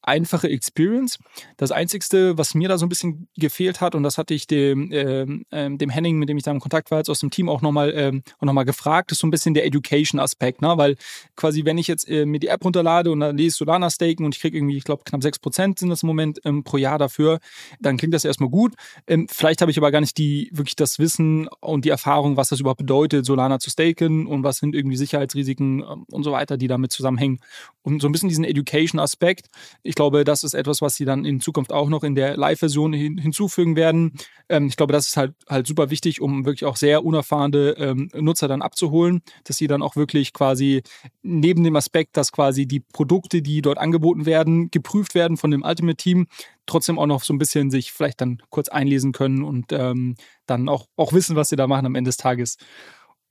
einfache 0.08 0.50
Experience. 0.50 1.20
Das 1.58 1.72
Einzige, 1.72 2.38
was 2.38 2.56
mir 2.56 2.70
da 2.70 2.78
so 2.78 2.86
ein 2.86 2.90
bisschen 2.90 3.28
gefehlt 3.38 3.82
hat, 3.82 3.94
und 3.94 4.04
das 4.04 4.18
hatte 4.18 4.34
ich 4.34 4.48
dem, 4.48 4.90
ähm, 4.92 5.46
ähm, 5.52 5.78
dem 5.78 5.90
Henning, 5.90 6.18
mit 6.18 6.30
dem 6.30 6.38
ich 6.38 6.44
da 6.44 6.52
im 6.52 6.60
Kontakt 6.60 6.92
war, 6.92 7.00
jetzt 7.00 7.10
aus 7.10 7.20
dem 7.20 7.30
Team 7.30 7.50
auch 7.50 7.62
nochmal 7.62 7.94
ähm, 7.96 8.24
noch 8.42 8.66
gefragt, 8.66 9.12
ist 9.12 9.20
so 9.20 9.28
ein 9.28 9.32
bisschen 9.32 9.54
der 9.54 9.66
Education-Aspekt, 9.66 10.62
ne? 10.62 10.74
Weil 10.78 10.96
quasi, 11.36 11.66
wenn 11.66 11.78
ich 11.78 11.88
jetzt 11.88 12.10
äh, 12.10 12.26
mir 12.26 12.40
die 12.40 12.48
App 12.48 12.64
runterlade 12.64 13.12
und 13.12 13.20
dann 13.20 13.38
lese 13.38 13.58
Solana 13.58 13.90
staken 13.90 14.26
und 14.26 14.36
ich 14.36 14.42
kriege 14.42 14.58
irgendwie, 14.58 14.78
ich 14.78 14.84
glaube, 14.84 15.04
knapp 15.04 15.22
6% 15.22 15.80
sind 15.80 15.90
das 15.90 16.04
im 16.04 16.08
Moment 16.08 16.40
ähm, 16.46 16.64
pro 16.64 16.78
Jahr 16.78 16.98
dafür, 16.98 17.40
dann 17.80 17.98
klingt 17.98 18.14
das 18.14 18.26
erstmal 18.26 18.50
gut. 18.50 18.74
Ähm, 19.08 19.28
vielleicht 19.30 19.62
habe 19.62 19.72
ich 19.72 19.78
aber 19.78 19.92
gar 19.92 20.02
nicht 20.02 20.18
die 20.18 20.50
wirklich 20.54 20.76
das 20.76 21.00
Wissen 21.00 21.48
und 21.60 21.86
die 21.86 21.90
Erfahrung, 21.90 22.38
was 22.38 22.50
das 22.50 22.60
überhaupt 22.60 22.80
bedeutet, 22.80 23.26
Solana 23.26 23.60
zu 23.60 23.70
staken 23.70 24.26
und 24.28 24.44
was 24.44 24.58
sind 24.58 24.74
irgendwie 24.74 24.98
Sicherheitsrisiken 24.98 25.82
ähm, 25.82 26.06
und 26.10 26.24
so 26.24 26.32
weiter, 26.32 26.58
die 26.58 26.68
damit 26.68 26.92
zusammenhängen. 26.92 27.40
Und 27.82 28.02
so 28.02 28.08
ein 28.08 28.12
bisschen 28.12 28.30
diesen 28.30 28.46
Education-Aspekt. 28.46 29.48
Ich 29.84 29.96
glaube, 29.98 30.24
das 30.24 30.44
ist 30.44 30.54
etwas, 30.54 30.82
was 30.82 30.96
sie 30.96 31.04
dann 31.04 31.26
in 31.26 31.42
Zukunft 31.42 31.74
auch 31.74 31.90
noch 31.90 32.04
in 32.04 32.16
der 32.16 32.38
Live-Version 32.38 32.94
hin, 32.94 33.18
hinzufügen 33.18 33.76
werden. 33.76 34.14
Ähm, 34.48 34.68
ich 34.68 34.78
glaube, 34.78 34.94
das 34.94 35.08
ist 35.08 35.18
halt, 35.18 35.34
halt 35.50 35.68
super 35.68 35.90
wichtig, 35.90 36.22
um 36.22 36.46
wirklich 36.46 36.66
auch 36.66 36.78
sehr 36.78 37.04
unerfahrene 37.04 37.72
ähm, 37.78 38.10
Nutzer 38.14 38.48
dann 38.48 38.62
abzuholen, 38.62 39.22
dass 39.44 39.58
sie 39.58 39.68
dann 39.68 39.82
auch 39.82 39.96
wirklich 39.96 40.32
quasi 40.32 40.84
neben 41.24 41.64
dem 41.64 41.76
Aspekt, 41.76 42.16
dass 42.16 42.32
quasi 42.32 42.68
die 42.68 42.80
Produkte, 42.80 43.42
die 43.42 43.62
dort 43.62 43.80
angeboten 43.80 44.26
werden, 44.26 44.72
geprüft 44.72 45.16
werden 45.16 45.36
von 45.36 45.52
dem 45.52 45.64
Ultimate-Team, 45.64 46.28
trotzdem 46.68 47.00
auch 47.00 47.08
noch 47.08 47.24
so 47.24 47.34
ein 47.34 47.40
bisschen 47.40 47.72
sich 47.72 47.92
vielleicht 47.92 48.22
dann 48.22 48.42
kurz 48.50 48.70
einlesen 48.70 49.14
können 49.14 49.44
und 49.44 49.72
ähm, 49.72 50.16
dann 50.46 50.70
auch, 50.70 50.86
auch 50.96 51.12
wissen, 51.12 51.36
was 51.36 51.50
sie 51.50 51.56
da 51.56 51.66
machen 51.66 51.88
am 51.88 51.96
Ende 51.96 52.10
des 52.10 52.18
Tages. 52.18 52.58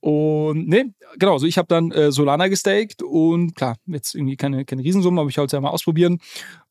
Und 0.07 0.69
ne, 0.69 0.93
genau, 1.17 1.33
also 1.33 1.47
ich 1.47 1.57
habe 1.57 1.67
dann 1.67 1.91
äh, 1.91 2.13
Solana 2.13 2.47
gestaked 2.47 3.03
und 3.03 3.55
klar, 3.55 3.75
jetzt 3.87 4.15
irgendwie 4.15 4.37
keine, 4.37 4.63
keine 4.63 4.81
Riesensumme, 4.81 5.19
aber 5.19 5.29
ich 5.29 5.37
wollte 5.37 5.47
es 5.47 5.51
ja 5.51 5.59
mal 5.59 5.71
ausprobieren. 5.71 6.19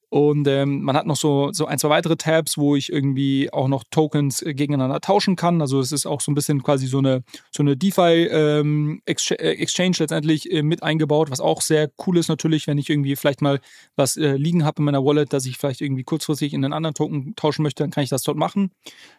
Und 0.08 0.48
ähm, 0.48 0.80
man 0.80 0.96
hat 0.96 1.04
noch 1.04 1.16
so, 1.16 1.52
so 1.52 1.66
ein, 1.66 1.78
zwei 1.78 1.90
weitere 1.90 2.16
Tabs, 2.16 2.56
wo 2.56 2.76
ich 2.76 2.90
irgendwie 2.90 3.52
auch 3.52 3.68
noch 3.68 3.84
Tokens 3.90 4.40
äh, 4.40 4.54
gegeneinander 4.54 5.02
tauschen 5.02 5.36
kann. 5.36 5.60
Also 5.60 5.80
es 5.80 5.92
ist 5.92 6.06
auch 6.06 6.22
so 6.22 6.32
ein 6.32 6.34
bisschen 6.34 6.62
quasi 6.62 6.86
so 6.86 6.96
eine, 6.96 7.24
so 7.50 7.62
eine 7.62 7.76
DeFi 7.76 8.26
ähm, 8.30 9.02
äh, 9.04 9.66
letztendlich 9.98 10.50
äh, 10.50 10.62
mit 10.62 10.82
eingebaut, 10.82 11.30
was 11.30 11.40
auch 11.40 11.60
sehr 11.60 11.90
cool 12.06 12.16
ist 12.16 12.28
natürlich, 12.28 12.66
wenn 12.66 12.78
ich 12.78 12.88
irgendwie 12.88 13.16
vielleicht 13.16 13.42
mal 13.42 13.60
was 13.96 14.16
äh, 14.16 14.36
liegen 14.36 14.64
habe 14.64 14.78
in 14.78 14.86
meiner 14.86 15.04
Wallet, 15.04 15.34
dass 15.34 15.44
ich 15.44 15.58
vielleicht 15.58 15.82
irgendwie 15.82 16.04
kurzfristig 16.04 16.54
in 16.54 16.64
einen 16.64 16.72
anderen 16.72 16.94
Token 16.94 17.36
tauschen 17.36 17.64
möchte, 17.64 17.82
dann 17.82 17.90
kann 17.90 18.02
ich 18.02 18.08
das 18.08 18.22
dort 18.22 18.38
machen. 18.38 18.70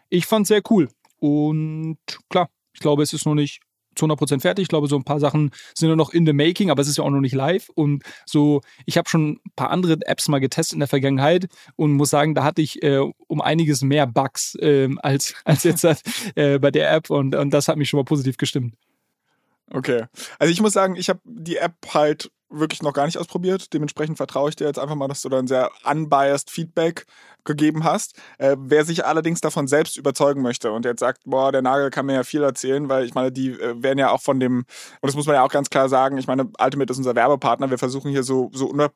Ich 0.08 0.26
fand 0.26 0.42
es 0.42 0.48
sehr 0.48 0.62
cool. 0.70 0.88
Und 1.20 1.98
klar, 2.28 2.48
ich 2.72 2.80
glaube, 2.80 3.04
es 3.04 3.12
ist 3.12 3.24
noch 3.24 3.34
nicht 3.34 3.60
zu 3.98 4.06
100% 4.06 4.40
fertig. 4.40 4.62
Ich 4.62 4.68
glaube, 4.68 4.88
so 4.88 4.96
ein 4.96 5.04
paar 5.04 5.20
Sachen 5.20 5.50
sind 5.74 5.88
nur 5.88 5.96
noch 5.96 6.10
in 6.10 6.24
the 6.24 6.32
making, 6.32 6.70
aber 6.70 6.80
es 6.82 6.88
ist 6.88 6.98
ja 6.98 7.04
auch 7.04 7.10
noch 7.10 7.20
nicht 7.20 7.34
live. 7.34 7.68
Und 7.70 8.02
so, 8.24 8.62
ich 8.86 8.96
habe 8.96 9.08
schon 9.08 9.32
ein 9.32 9.52
paar 9.56 9.70
andere 9.70 9.98
Apps 10.06 10.28
mal 10.28 10.38
getestet 10.38 10.74
in 10.74 10.80
der 10.80 10.88
Vergangenheit 10.88 11.48
und 11.76 11.92
muss 11.92 12.10
sagen, 12.10 12.34
da 12.34 12.44
hatte 12.44 12.62
ich 12.62 12.82
äh, 12.82 13.00
um 13.26 13.40
einiges 13.40 13.82
mehr 13.82 14.06
Bugs 14.06 14.54
äh, 14.56 14.88
als, 14.98 15.34
als 15.44 15.64
jetzt 15.64 15.84
äh, 16.34 16.58
bei 16.58 16.70
der 16.70 16.92
App 16.92 17.10
und, 17.10 17.34
und 17.34 17.50
das 17.50 17.68
hat 17.68 17.76
mich 17.76 17.88
schon 17.88 17.98
mal 17.98 18.04
positiv 18.04 18.36
gestimmt. 18.36 18.74
Okay. 19.70 20.04
Also 20.38 20.52
ich 20.52 20.60
muss 20.60 20.72
sagen, 20.72 20.96
ich 20.96 21.08
habe 21.08 21.20
die 21.24 21.56
App 21.56 21.74
halt 21.92 22.30
wirklich 22.50 22.82
noch 22.82 22.92
gar 22.92 23.06
nicht 23.06 23.18
ausprobiert. 23.18 23.72
Dementsprechend 23.72 24.16
vertraue 24.16 24.50
ich 24.50 24.56
dir 24.56 24.66
jetzt 24.66 24.78
einfach 24.78 24.94
mal, 24.94 25.08
dass 25.08 25.22
du 25.22 25.28
dann 25.28 25.46
sehr 25.46 25.70
unbiased 25.84 26.50
Feedback 26.50 27.06
gegeben 27.44 27.84
hast. 27.84 28.16
Äh, 28.38 28.56
wer 28.58 28.84
sich 28.84 29.04
allerdings 29.04 29.40
davon 29.40 29.66
selbst 29.66 29.96
überzeugen 29.96 30.42
möchte 30.42 30.70
und 30.70 30.84
jetzt 30.84 31.00
sagt, 31.00 31.22
boah, 31.24 31.50
der 31.50 31.62
Nagel 31.62 31.90
kann 31.90 32.06
mir 32.06 32.14
ja 32.14 32.22
viel 32.22 32.42
erzählen, 32.42 32.88
weil 32.88 33.04
ich 33.04 33.14
meine, 33.14 33.32
die 33.32 33.50
äh, 33.50 33.82
werden 33.82 33.98
ja 33.98 34.10
auch 34.10 34.20
von 34.20 34.38
dem, 34.38 34.58
und 34.58 34.66
das 35.02 35.16
muss 35.16 35.26
man 35.26 35.34
ja 35.34 35.42
auch 35.42 35.50
ganz 35.50 35.70
klar 35.70 35.88
sagen, 35.88 36.18
ich 36.18 36.26
meine, 36.26 36.50
Ultimate 36.62 36.92
ist 36.92 36.98
unser 36.98 37.16
Werbepartner, 37.16 37.70
wir 37.70 37.78
versuchen 37.78 38.10
hier 38.10 38.22
so, 38.22 38.50
so 38.52 38.70
un, 38.70 38.80
äh, 38.80 38.88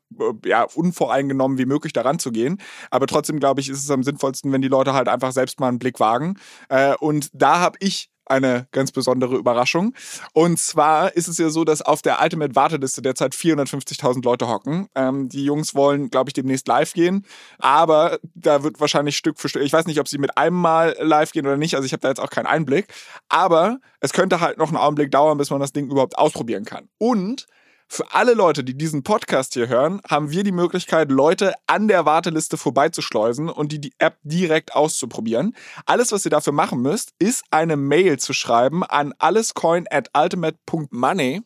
ja, 0.44 0.64
unvoreingenommen 0.74 1.59
wie 1.59 1.66
möglich 1.66 1.92
daran 1.92 2.18
zu 2.18 2.30
gehen. 2.30 2.59
Aber 2.90 3.07
trotzdem, 3.07 3.40
glaube 3.40 3.61
ich, 3.61 3.68
ist 3.68 3.82
es 3.82 3.90
am 3.90 4.03
sinnvollsten, 4.03 4.53
wenn 4.53 4.62
die 4.62 4.68
Leute 4.68 4.92
halt 4.92 5.09
einfach 5.09 5.32
selbst 5.32 5.59
mal 5.59 5.68
einen 5.68 5.78
Blick 5.78 5.98
wagen. 5.98 6.38
Äh, 6.68 6.94
und 6.96 7.30
da 7.32 7.61
habe 7.61 7.78
ich 7.80 8.11
eine 8.26 8.66
ganz 8.72 8.92
besondere 8.92 9.36
Überraschung. 9.36 9.94
Und 10.32 10.58
zwar 10.58 11.16
ist 11.16 11.28
es 11.28 11.38
ja 11.38 11.50
so, 11.50 11.64
dass 11.64 11.82
auf 11.82 12.02
der 12.02 12.20
Ultimate-Warteliste 12.22 13.02
derzeit 13.02 13.34
450.000 13.34 14.24
Leute 14.24 14.48
hocken. 14.48 14.88
Ähm, 14.94 15.28
die 15.28 15.44
Jungs 15.44 15.74
wollen, 15.74 16.10
glaube 16.10 16.30
ich, 16.30 16.34
demnächst 16.34 16.68
live 16.68 16.92
gehen. 16.92 17.26
Aber 17.58 18.18
da 18.34 18.62
wird 18.62 18.80
wahrscheinlich 18.80 19.16
Stück 19.16 19.38
für 19.38 19.48
Stück, 19.48 19.62
ich 19.62 19.72
weiß 19.72 19.86
nicht, 19.86 20.00
ob 20.00 20.08
sie 20.08 20.18
mit 20.18 20.36
einem 20.36 20.56
Mal 20.56 20.96
live 21.00 21.32
gehen 21.32 21.46
oder 21.46 21.56
nicht. 21.56 21.74
Also 21.74 21.86
ich 21.86 21.92
habe 21.92 22.00
da 22.00 22.08
jetzt 22.08 22.20
auch 22.20 22.30
keinen 22.30 22.46
Einblick. 22.46 22.86
Aber 23.28 23.78
es 24.00 24.12
könnte 24.12 24.40
halt 24.40 24.58
noch 24.58 24.68
einen 24.68 24.76
Augenblick 24.76 25.10
dauern, 25.10 25.38
bis 25.38 25.50
man 25.50 25.60
das 25.60 25.72
Ding 25.72 25.90
überhaupt 25.90 26.18
ausprobieren 26.18 26.64
kann. 26.64 26.88
Und 26.98 27.46
für 27.93 28.11
alle 28.11 28.32
Leute, 28.32 28.64
die 28.64 28.72
diesen 28.72 29.03
Podcast 29.03 29.53
hier 29.53 29.68
hören, 29.68 30.01
haben 30.09 30.30
wir 30.30 30.45
die 30.45 30.53
Möglichkeit, 30.53 31.11
Leute 31.11 31.53
an 31.66 31.88
der 31.88 32.07
Warteliste 32.07 32.57
vorbeizuschleusen 32.57 33.51
und 33.51 33.70
die, 33.70 33.82
die 33.82 33.93
App 33.99 34.16
direkt 34.22 34.74
auszuprobieren. 34.74 35.55
Alles, 35.84 36.11
was 36.11 36.24
ihr 36.24 36.30
dafür 36.30 36.55
machen 36.55 36.80
müsst, 36.80 37.12
ist 37.18 37.45
eine 37.51 37.76
Mail 37.76 38.18
zu 38.18 38.32
schreiben 38.32 38.82
an 38.82 39.12
allescoin 39.18 39.84
at 39.90 40.09
ultimate.money 40.16 41.43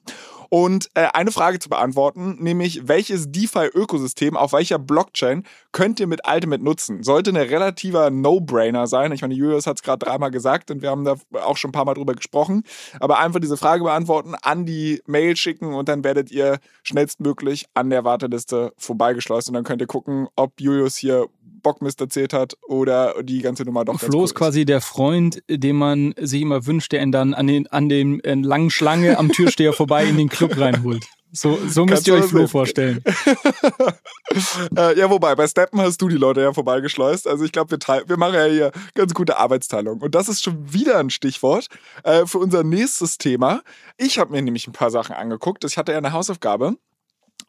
und 0.48 0.88
äh, 0.94 1.08
eine 1.12 1.32
Frage 1.32 1.58
zu 1.58 1.68
beantworten, 1.68 2.36
nämlich 2.40 2.88
welches 2.88 3.30
DeFi-Ökosystem 3.30 4.36
auf 4.36 4.52
welcher 4.52 4.78
Blockchain 4.78 5.44
könnt 5.72 6.00
ihr 6.00 6.06
mit 6.06 6.20
Ultimate 6.26 6.62
nutzen? 6.62 7.02
Sollte 7.02 7.30
ein 7.30 7.36
relativer 7.36 8.10
No-Brainer 8.10 8.86
sein. 8.86 9.12
Ich 9.12 9.22
meine, 9.22 9.34
Julius 9.34 9.66
hat 9.66 9.76
es 9.76 9.82
gerade 9.82 10.04
dreimal 10.04 10.30
gesagt 10.30 10.70
und 10.70 10.82
wir 10.82 10.90
haben 10.90 11.04
da 11.04 11.16
auch 11.42 11.56
schon 11.56 11.70
ein 11.70 11.72
paar 11.72 11.84
Mal 11.84 11.94
drüber 11.94 12.14
gesprochen. 12.14 12.62
Aber 13.00 13.18
einfach 13.18 13.40
diese 13.40 13.56
Frage 13.56 13.84
beantworten, 13.84 14.34
an 14.42 14.66
die 14.66 15.02
Mail 15.06 15.36
schicken 15.36 15.74
und 15.74 15.88
dann 15.88 16.04
werdet 16.04 16.30
ihr 16.30 16.58
schnellstmöglich 16.82 17.66
an 17.74 17.90
der 17.90 18.04
Warteliste 18.04 18.72
vorbeigeschleust 18.76 19.48
und 19.48 19.54
dann 19.54 19.64
könnt 19.64 19.80
ihr 19.80 19.86
gucken, 19.86 20.28
ob 20.36 20.60
Julius 20.60 20.96
hier 20.96 21.26
Bockmist 21.66 22.00
erzählt 22.00 22.32
hat 22.32 22.56
oder 22.68 23.20
die 23.24 23.42
ganze 23.42 23.64
Nummer 23.64 23.84
doch 23.84 23.98
Flo 23.98 24.22
ist 24.22 24.36
quasi 24.36 24.64
der 24.64 24.80
Freund, 24.80 25.42
den 25.50 25.74
man 25.74 26.14
sich 26.16 26.42
immer 26.42 26.64
wünscht, 26.64 26.92
der 26.92 27.02
ihn 27.02 27.10
dann 27.10 27.34
an 27.34 27.48
den 27.48 27.66
an 27.66 27.88
dem 27.88 28.20
äh, 28.20 28.34
langen 28.34 28.70
Schlange 28.70 29.18
am 29.18 29.32
Türsteher 29.32 29.72
vorbei 29.72 30.04
in 30.04 30.16
den 30.16 30.28
Club 30.28 30.56
reinholt. 30.56 31.04
So, 31.32 31.58
so 31.68 31.84
müsst 31.84 32.06
ihr 32.06 32.14
euch 32.14 32.26
Flo 32.26 32.46
vorstellen. 32.46 33.02
äh, 34.76 34.96
ja, 34.96 35.10
wobei, 35.10 35.34
bei 35.34 35.48
Steppen 35.48 35.80
hast 35.80 36.00
du 36.00 36.08
die 36.08 36.16
Leute 36.16 36.40
ja 36.40 36.52
vorbeigeschleust. 36.52 37.26
Also 37.26 37.44
ich 37.44 37.50
glaube, 37.50 37.76
wir, 37.76 38.08
wir 38.08 38.16
machen 38.16 38.34
ja 38.34 38.44
hier 38.44 38.72
ganz 38.94 39.12
gute 39.12 39.36
Arbeitsteilung. 39.36 40.00
Und 40.00 40.14
das 40.14 40.28
ist 40.28 40.44
schon 40.44 40.72
wieder 40.72 40.98
ein 40.98 41.10
Stichwort 41.10 41.66
äh, 42.04 42.26
für 42.26 42.38
unser 42.38 42.62
nächstes 42.62 43.18
Thema. 43.18 43.62
Ich 43.98 44.20
habe 44.20 44.32
mir 44.32 44.40
nämlich 44.40 44.68
ein 44.68 44.72
paar 44.72 44.92
Sachen 44.92 45.16
angeguckt. 45.16 45.64
Ich 45.64 45.76
hatte 45.76 45.90
ja 45.92 45.98
eine 45.98 46.12
Hausaufgabe. 46.12 46.76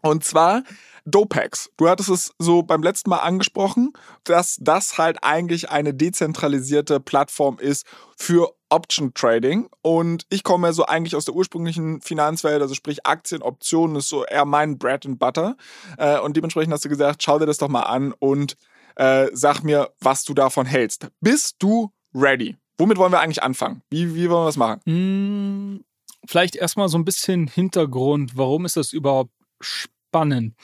Und 0.01 0.23
zwar 0.23 0.63
Dopex. 1.05 1.69
Du 1.77 1.87
hattest 1.87 2.09
es 2.09 2.33
so 2.37 2.63
beim 2.63 2.83
letzten 2.83 3.09
Mal 3.09 3.19
angesprochen, 3.19 3.93
dass 4.23 4.57
das 4.59 4.97
halt 4.97 5.17
eigentlich 5.23 5.69
eine 5.69 5.93
dezentralisierte 5.93 6.99
Plattform 6.99 7.59
ist 7.59 7.85
für 8.17 8.53
Option 8.69 9.13
Trading. 9.13 9.69
Und 9.81 10.25
ich 10.29 10.43
komme 10.43 10.67
ja 10.67 10.73
so 10.73 10.85
eigentlich 10.85 11.15
aus 11.15 11.25
der 11.25 11.33
ursprünglichen 11.33 12.01
Finanzwelt, 12.01 12.61
also 12.61 12.75
sprich 12.75 13.05
Aktien, 13.05 13.41
Optionen 13.41 13.95
ist 13.95 14.09
so 14.09 14.25
eher 14.25 14.45
mein 14.45 14.77
Bread 14.77 15.05
and 15.05 15.19
Butter. 15.19 15.55
Äh, 15.97 16.19
und 16.19 16.35
dementsprechend 16.35 16.73
hast 16.73 16.83
du 16.83 16.89
gesagt, 16.89 17.23
schau 17.23 17.39
dir 17.39 17.45
das 17.45 17.57
doch 17.57 17.69
mal 17.69 17.83
an 17.83 18.13
und 18.19 18.55
Äh, 18.99 19.29
sag 19.31 19.61
mir, 19.61 19.91
was 19.99 20.23
du 20.23 20.33
davon 20.33 20.65
hältst. 20.65 21.09
Bist 21.21 21.57
du 21.59 21.91
ready? 22.15 22.57
Womit 22.79 22.97
wollen 22.97 23.11
wir 23.11 23.19
eigentlich 23.19 23.43
anfangen? 23.43 23.83
Wie, 23.91 24.15
wie 24.15 24.27
wollen 24.27 24.41
wir 24.41 24.45
das 24.47 24.57
machen? 24.57 24.81
Mm, 24.85 25.83
vielleicht 26.25 26.55
erstmal 26.55 26.89
so 26.89 26.97
ein 26.97 27.05
bisschen 27.05 27.45
Hintergrund. 27.47 28.31
Warum 28.35 28.65
ist 28.65 28.75
das 28.75 28.93
überhaupt 28.93 29.29
spannend? 29.61 30.55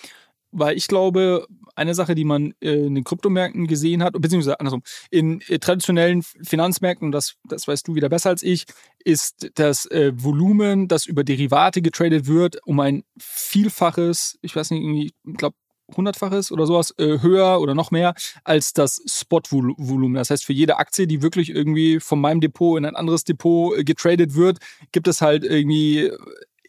Weil 0.51 0.77
ich 0.77 0.87
glaube, 0.87 1.47
eine 1.75 1.95
Sache, 1.95 2.15
die 2.15 2.25
man 2.25 2.53
äh, 2.61 2.85
in 2.85 2.95
den 2.95 3.03
Kryptomärkten 3.03 3.67
gesehen 3.67 4.03
hat, 4.03 4.13
beziehungsweise 4.13 4.59
andersrum, 4.59 4.83
in 5.09 5.41
äh, 5.47 5.59
traditionellen 5.59 6.21
Finanzmärkten, 6.21 7.11
das, 7.11 7.35
das 7.47 7.67
weißt 7.67 7.87
du 7.87 7.95
wieder 7.95 8.09
besser 8.09 8.29
als 8.29 8.43
ich, 8.43 8.65
ist 9.03 9.51
das 9.55 9.85
äh, 9.87 10.11
Volumen, 10.15 10.87
das 10.87 11.05
über 11.05 11.23
Derivate 11.23 11.81
getradet 11.81 12.27
wird, 12.27 12.59
um 12.65 12.79
ein 12.79 13.03
Vielfaches, 13.17 14.37
ich 14.41 14.55
weiß 14.55 14.71
nicht, 14.71 15.15
ich 15.25 15.37
glaube, 15.37 15.55
hundertfaches 15.95 16.51
oder 16.51 16.65
sowas 16.65 16.95
höher 16.97 17.59
oder 17.59 17.75
noch 17.75 17.91
mehr 17.91 18.13
als 18.45 18.71
das 18.71 19.03
Spot-Volumen. 19.05 20.15
Das 20.15 20.29
heißt, 20.29 20.45
für 20.45 20.53
jede 20.53 20.77
Aktie, 20.77 21.07
die 21.07 21.21
wirklich 21.21 21.49
irgendwie 21.49 21.99
von 21.99 22.21
meinem 22.21 22.39
Depot 22.39 22.77
in 22.77 22.85
ein 22.85 22.95
anderes 22.95 23.25
Depot 23.25 23.85
getradet 23.85 24.33
wird, 24.33 24.59
gibt 24.93 25.09
es 25.09 25.21
halt 25.21 25.43
irgendwie 25.43 26.09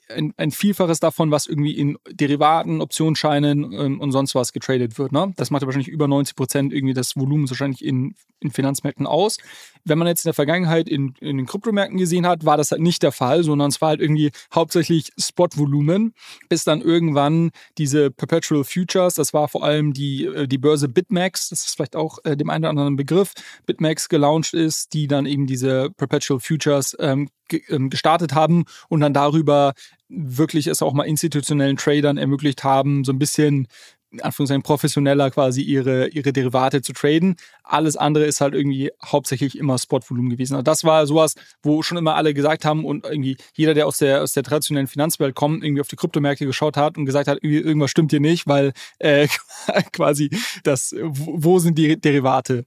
ein, 0.09 0.34
ein, 0.36 0.50
Vielfaches 0.50 1.00
davon, 1.00 1.30
was 1.30 1.46
irgendwie 1.46 1.72
in 1.72 1.98
Derivaten, 2.11 2.80
Optionsscheinen 2.80 3.72
ähm, 3.72 4.00
und 4.00 4.12
sonst 4.12 4.34
was 4.34 4.52
getradet 4.52 4.98
wird. 4.98 5.12
Ne? 5.12 5.32
Das 5.36 5.50
macht 5.50 5.62
ja 5.62 5.66
wahrscheinlich 5.66 5.88
über 5.88 6.09
90 6.09 6.36
Prozent 6.36 6.72
irgendwie 6.72 6.94
das 6.94 7.16
Volumen 7.16 7.48
wahrscheinlich 7.48 7.84
in, 7.84 8.14
in 8.40 8.50
Finanzmärkten 8.50 9.07
aus. 9.07 9.38
Wenn 9.85 9.99
man 9.99 10.09
jetzt 10.09 10.24
in 10.24 10.28
der 10.28 10.35
Vergangenheit 10.35 10.89
in, 10.89 11.14
in 11.20 11.37
den 11.37 11.47
Kryptomärkten 11.47 11.99
gesehen 11.99 12.26
hat, 12.26 12.45
war 12.45 12.57
das 12.57 12.70
halt 12.70 12.80
nicht 12.80 13.03
der 13.03 13.12
Fall, 13.12 13.45
sondern 13.45 13.68
es 13.68 13.80
war 13.80 13.91
halt 13.91 14.01
irgendwie 14.01 14.30
hauptsächlich 14.55 15.12
Spot-Volumen, 15.18 16.14
bis 16.49 16.64
dann 16.64 16.80
irgendwann 16.80 17.51
diese 17.78 18.11
Perpetual 18.11 18.64
Futures, 18.64 19.14
das 19.14 19.35
war 19.35 19.49
vor 19.49 19.64
allem 19.64 19.93
die, 19.93 20.24
äh, 20.24 20.47
die 20.47 20.59
Börse 20.59 20.89
BitMEX, 20.89 21.49
das 21.51 21.66
ist 21.66 21.76
vielleicht 21.76 21.97
auch 21.97 22.18
äh, 22.24 22.37
dem 22.37 22.51
einen 22.51 22.64
oder 22.64 22.70
anderen 22.70 22.97
Begriff, 22.97 23.32
BitMEX 23.66 24.09
gelauncht 24.09 24.55
ist, 24.55 24.93
die 24.93 25.07
dann 25.07 25.26
eben 25.26 25.47
diese 25.47 25.91
Perpetual 25.91 26.41
Futures 26.41 26.97
ähm, 26.99 27.28
ähm, 27.68 27.91
gestartet 27.91 28.35
haben 28.35 28.64
und 28.89 29.01
dann 29.01 29.12
darüber 29.12 29.74
wirklich 30.09 30.66
es 30.66 30.82
auch 30.82 30.93
mal 30.93 31.05
institutionellen 31.05 31.76
Tradern 31.76 32.16
ermöglicht 32.16 32.64
haben, 32.64 33.05
so 33.05 33.12
ein 33.12 33.18
bisschen 33.18 33.68
in 34.15 34.21
Anführungszeichen 34.23 34.62
professioneller 34.62 35.31
quasi 35.31 35.62
ihre, 35.62 36.09
ihre 36.09 36.33
Derivate 36.33 36.83
zu 36.83 36.93
traden. 36.93 37.37
Alles 37.62 37.97
andere 37.97 38.25
ist 38.25 38.41
halt 38.41 38.55
irgendwie 38.55 38.91
hauptsächlich 39.05 39.59
immer 39.59 39.79
Spotvolumen 39.79 40.31
gewesen. 40.31 40.55
Also 40.55 40.62
das 40.62 40.85
war 40.85 41.07
sowas, 41.07 41.35
wo 41.62 41.83
schon 41.83 41.99
immer 41.99 42.15
alle 42.15 42.33
gesagt 42.33 42.65
haben 42.65 42.85
und 42.85 43.05
irgendwie 43.05 43.37
jeder, 43.55 43.75
der 43.75 43.87
aus 43.87 43.99
der, 43.99 44.23
aus 44.23 44.33
der 44.33 44.45
traditionellen 44.45 44.87
Finanzwelt 44.87 45.35
kommt, 45.35 45.65
irgendwie 45.65 45.81
auf 45.81 45.89
die 45.89 45.97
Kryptomärkte 45.97 46.47
geschaut 46.47 46.77
hat 46.77 46.97
und 46.97 47.07
gesagt 47.07 47.29
hat, 47.29 47.39
irgendwie 47.39 47.59
irgendwas 47.59 47.91
stimmt 47.91 48.12
hier 48.12 48.21
nicht, 48.21 48.47
weil 48.47 48.73
äh, 48.99 49.29
quasi 49.93 50.31
das, 50.62 50.95
wo 51.01 51.59
sind 51.59 51.77
die 51.77 52.01
Derivate? 52.01 52.65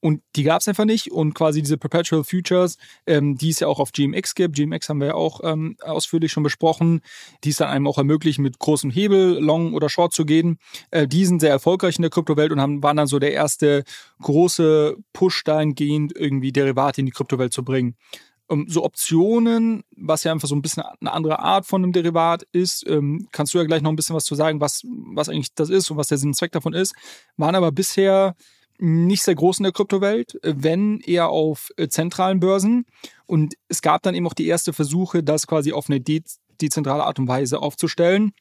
Und 0.00 0.22
die 0.36 0.44
gab 0.44 0.60
es 0.60 0.68
einfach 0.68 0.84
nicht. 0.84 1.10
Und 1.10 1.34
quasi 1.34 1.60
diese 1.60 1.76
Perpetual 1.76 2.22
Futures, 2.22 2.78
ähm, 3.06 3.36
die 3.36 3.50
es 3.50 3.60
ja 3.60 3.66
auch 3.66 3.80
auf 3.80 3.92
GMX 3.92 4.34
gibt, 4.34 4.54
GMX 4.54 4.88
haben 4.88 5.00
wir 5.00 5.08
ja 5.08 5.14
auch 5.14 5.40
ähm, 5.42 5.76
ausführlich 5.82 6.30
schon 6.30 6.44
besprochen, 6.44 7.00
die 7.44 7.50
es 7.50 7.56
dann 7.56 7.68
einem 7.68 7.86
auch 7.86 7.98
ermöglichen, 7.98 8.42
mit 8.42 8.58
großem 8.58 8.90
Hebel 8.90 9.38
Long 9.40 9.74
oder 9.74 9.88
Short 9.88 10.12
zu 10.12 10.24
gehen. 10.24 10.58
Äh, 10.90 11.08
die 11.08 11.24
sind 11.24 11.40
sehr 11.40 11.50
erfolgreich 11.50 11.96
in 11.96 12.02
der 12.02 12.10
Kryptowelt 12.10 12.52
und 12.52 12.60
haben, 12.60 12.82
waren 12.82 12.96
dann 12.96 13.08
so 13.08 13.18
der 13.18 13.32
erste 13.32 13.84
große 14.22 14.96
Push 15.12 15.42
dahingehend, 15.44 16.14
irgendwie 16.14 16.52
Derivate 16.52 17.00
in 17.00 17.06
die 17.06 17.12
Kryptowelt 17.12 17.52
zu 17.52 17.64
bringen. 17.64 17.96
Um, 18.50 18.66
so 18.66 18.82
Optionen, 18.82 19.82
was 19.94 20.24
ja 20.24 20.32
einfach 20.32 20.48
so 20.48 20.54
ein 20.54 20.62
bisschen 20.62 20.82
eine 20.82 21.12
andere 21.12 21.40
Art 21.40 21.66
von 21.66 21.82
einem 21.82 21.92
Derivat 21.92 22.44
ist, 22.52 22.88
ähm, 22.88 23.28
kannst 23.30 23.52
du 23.52 23.58
ja 23.58 23.64
gleich 23.64 23.82
noch 23.82 23.90
ein 23.90 23.96
bisschen 23.96 24.16
was 24.16 24.24
zu 24.24 24.34
sagen, 24.34 24.58
was, 24.58 24.84
was 25.12 25.28
eigentlich 25.28 25.54
das 25.54 25.68
ist 25.68 25.90
und 25.90 25.98
was 25.98 26.08
der 26.08 26.16
Sinn 26.16 26.30
und 26.30 26.34
Zweck 26.34 26.52
davon 26.52 26.72
ist, 26.72 26.94
waren 27.36 27.54
aber 27.54 27.72
bisher 27.72 28.36
nicht 28.78 29.22
sehr 29.22 29.34
groß 29.34 29.58
in 29.58 29.64
der 29.64 29.72
Kryptowelt, 29.72 30.38
wenn 30.42 31.00
eher 31.00 31.28
auf 31.28 31.70
äh, 31.76 31.88
zentralen 31.88 32.40
Börsen. 32.40 32.86
Und 33.26 33.54
es 33.68 33.82
gab 33.82 34.02
dann 34.02 34.14
eben 34.14 34.26
auch 34.26 34.34
die 34.34 34.46
erste 34.46 34.72
Versuche, 34.72 35.22
das 35.22 35.46
quasi 35.46 35.72
auf 35.72 35.88
eine 35.88 36.00
de 36.00 36.22
dezentrale 36.60 37.04
Art 37.04 37.18
und 37.18 37.28
Weise 37.28 37.60
aufzustellen. 37.60 38.32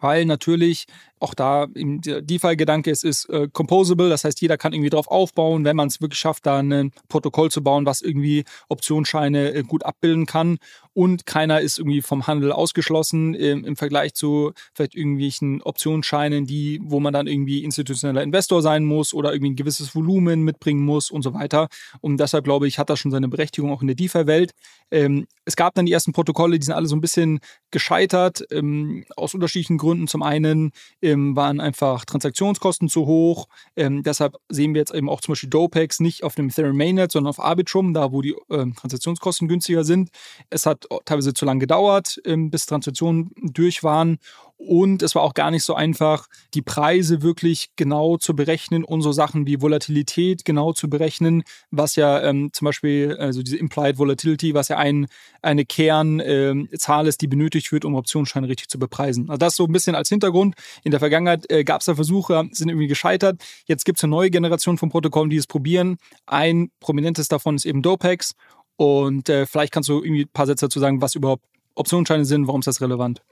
Weil 0.00 0.24
natürlich 0.26 0.86
auch 1.20 1.34
da 1.34 1.66
der 1.74 2.22
DeFi-Gedanke 2.22 2.90
ist, 2.90 3.04
ist 3.04 3.26
äh, 3.26 3.48
composable, 3.52 4.08
das 4.08 4.24
heißt, 4.24 4.40
jeder 4.40 4.56
kann 4.56 4.72
irgendwie 4.72 4.90
drauf 4.90 5.08
aufbauen, 5.08 5.64
wenn 5.64 5.76
man 5.76 5.88
es 5.88 6.00
wirklich 6.00 6.18
schafft, 6.18 6.46
da 6.46 6.58
ein 6.58 6.92
Protokoll 7.08 7.50
zu 7.50 7.62
bauen, 7.62 7.86
was 7.86 8.00
irgendwie 8.00 8.44
Optionsscheine 8.68 9.52
äh, 9.52 9.62
gut 9.62 9.84
abbilden 9.84 10.26
kann 10.26 10.58
und 10.98 11.26
keiner 11.26 11.60
ist 11.60 11.78
irgendwie 11.78 12.02
vom 12.02 12.26
Handel 12.26 12.50
ausgeschlossen 12.50 13.36
äh, 13.36 13.52
im 13.52 13.76
Vergleich 13.76 14.14
zu 14.14 14.52
vielleicht 14.74 14.96
irgendwelchen 14.96 15.62
Optionsscheinen, 15.62 16.44
die, 16.44 16.80
wo 16.82 16.98
man 16.98 17.12
dann 17.12 17.28
irgendwie 17.28 17.62
institutioneller 17.62 18.20
Investor 18.24 18.62
sein 18.62 18.84
muss 18.84 19.14
oder 19.14 19.32
irgendwie 19.32 19.52
ein 19.52 19.54
gewisses 19.54 19.94
Volumen 19.94 20.42
mitbringen 20.42 20.84
muss 20.84 21.12
und 21.12 21.22
so 21.22 21.34
weiter. 21.34 21.68
Und 22.00 22.18
deshalb 22.18 22.42
glaube 22.42 22.66
ich, 22.66 22.80
hat 22.80 22.90
das 22.90 22.98
schon 22.98 23.12
seine 23.12 23.28
Berechtigung 23.28 23.70
auch 23.70 23.80
in 23.80 23.86
der 23.86 23.94
DeFi-Welt. 23.94 24.50
Ähm, 24.90 25.28
es 25.44 25.54
gab 25.54 25.76
dann 25.76 25.86
die 25.86 25.92
ersten 25.92 26.12
Protokolle, 26.12 26.58
die 26.58 26.64
sind 26.64 26.74
alle 26.74 26.88
so 26.88 26.96
ein 26.96 27.00
bisschen 27.00 27.38
gescheitert, 27.70 28.42
ähm, 28.50 29.04
aus 29.16 29.34
unterschiedlichen 29.34 29.78
Gründen. 29.78 30.08
Zum 30.08 30.24
einen 30.24 30.72
ähm, 31.08 31.36
waren 31.36 31.60
einfach 31.60 32.04
Transaktionskosten 32.04 32.88
zu 32.88 33.06
hoch. 33.06 33.48
Ähm, 33.76 34.02
deshalb 34.02 34.36
sehen 34.48 34.74
wir 34.74 34.80
jetzt 34.80 34.94
eben 34.94 35.08
auch 35.08 35.20
zum 35.20 35.32
Beispiel 35.32 35.50
Dopex 35.50 36.00
nicht 36.00 36.22
auf 36.22 36.34
dem 36.34 36.48
Ethereum 36.48 36.76
Mainnet, 36.76 37.12
sondern 37.12 37.30
auf 37.30 37.40
Arbitrum, 37.40 37.94
da 37.94 38.12
wo 38.12 38.22
die 38.22 38.34
ähm, 38.50 38.74
Transaktionskosten 38.74 39.48
günstiger 39.48 39.84
sind. 39.84 40.10
Es 40.50 40.66
hat 40.66 40.86
teilweise 41.04 41.34
zu 41.34 41.44
lange 41.44 41.60
gedauert, 41.60 42.20
ähm, 42.24 42.50
bis 42.50 42.66
Transaktionen 42.66 43.30
durch 43.36 43.82
waren. 43.82 44.18
Und 44.58 45.02
es 45.02 45.14
war 45.14 45.22
auch 45.22 45.34
gar 45.34 45.52
nicht 45.52 45.62
so 45.62 45.74
einfach, 45.74 46.26
die 46.52 46.62
Preise 46.62 47.22
wirklich 47.22 47.70
genau 47.76 48.16
zu 48.16 48.34
berechnen 48.34 48.82
und 48.82 49.02
so 49.02 49.12
Sachen 49.12 49.46
wie 49.46 49.62
Volatilität 49.62 50.44
genau 50.44 50.72
zu 50.72 50.90
berechnen, 50.90 51.44
was 51.70 51.94
ja 51.94 52.20
ähm, 52.22 52.50
zum 52.52 52.64
Beispiel, 52.66 53.16
also 53.20 53.40
diese 53.44 53.56
Implied 53.56 53.98
Volatility, 53.98 54.54
was 54.54 54.66
ja 54.66 54.76
ein, 54.76 55.06
eine 55.42 55.64
Kernzahl 55.64 57.04
ähm, 57.04 57.08
ist, 57.08 57.20
die 57.20 57.28
benötigt 57.28 57.70
wird, 57.70 57.84
um 57.84 57.94
Optionsscheine 57.94 58.48
richtig 58.48 58.68
zu 58.68 58.80
bepreisen. 58.80 59.30
Also 59.30 59.38
das 59.38 59.54
so 59.54 59.64
ein 59.64 59.72
bisschen 59.72 59.94
als 59.94 60.08
Hintergrund. 60.08 60.56
In 60.82 60.90
der 60.90 60.98
Vergangenheit 60.98 61.48
äh, 61.52 61.62
gab 61.62 61.80
es 61.80 61.86
da 61.86 61.94
Versuche, 61.94 62.48
sind 62.50 62.68
irgendwie 62.68 62.88
gescheitert. 62.88 63.40
Jetzt 63.66 63.84
gibt 63.84 63.98
es 63.98 64.04
eine 64.04 64.10
neue 64.10 64.30
Generation 64.30 64.76
von 64.76 64.90
Protokollen, 64.90 65.30
die 65.30 65.36
es 65.36 65.46
probieren. 65.46 65.98
Ein 66.26 66.72
prominentes 66.80 67.28
davon 67.28 67.54
ist 67.54 67.64
eben 67.64 67.80
Dopex. 67.80 68.34
Und 68.74 69.28
äh, 69.28 69.46
vielleicht 69.46 69.72
kannst 69.72 69.88
du 69.88 70.02
irgendwie 70.02 70.22
ein 70.22 70.32
paar 70.32 70.46
Sätze 70.46 70.66
dazu 70.66 70.80
sagen, 70.80 71.00
was 71.00 71.14
überhaupt 71.14 71.44
Optionsscheine 71.76 72.24
sind, 72.24 72.48
warum 72.48 72.60
ist 72.60 72.66
das 72.66 72.80
relevant? 72.80 73.22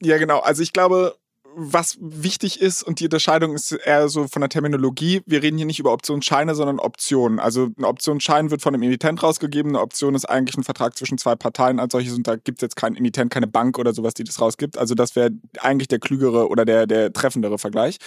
Ja, 0.00 0.18
genau. 0.18 0.40
Also 0.40 0.62
ich 0.62 0.72
glaube, 0.72 1.16
was 1.60 1.98
wichtig 2.00 2.60
ist 2.60 2.84
und 2.84 3.00
die 3.00 3.04
Unterscheidung 3.04 3.54
ist 3.54 3.72
eher 3.72 4.08
so 4.08 4.28
von 4.28 4.40
der 4.40 4.48
Terminologie. 4.48 5.22
Wir 5.26 5.42
reden 5.42 5.56
hier 5.56 5.66
nicht 5.66 5.80
über 5.80 5.92
Optionsscheine, 5.92 6.54
sondern 6.54 6.78
Optionen. 6.78 7.40
Also 7.40 7.68
ein 7.76 7.84
Optionsschein 7.84 8.52
wird 8.52 8.62
von 8.62 8.74
einem 8.74 8.84
Emittent 8.84 9.22
rausgegeben. 9.22 9.72
Eine 9.72 9.80
Option 9.80 10.14
ist 10.14 10.24
eigentlich 10.24 10.56
ein 10.56 10.62
Vertrag 10.62 10.96
zwischen 10.96 11.18
zwei 11.18 11.34
Parteien 11.34 11.80
als 11.80 11.92
solches 11.92 12.14
und 12.14 12.28
da 12.28 12.36
gibt 12.36 12.58
es 12.58 12.62
jetzt 12.62 12.76
kein 12.76 12.94
Emittent, 12.94 13.32
keine 13.32 13.48
Bank 13.48 13.76
oder 13.78 13.92
sowas, 13.92 14.14
die 14.14 14.22
das 14.22 14.40
rausgibt. 14.40 14.78
Also 14.78 14.94
das 14.94 15.16
wäre 15.16 15.30
eigentlich 15.58 15.88
der 15.88 15.98
klügere 15.98 16.48
oder 16.48 16.64
der, 16.64 16.86
der 16.86 17.12
treffendere 17.12 17.58
Vergleich. 17.58 17.98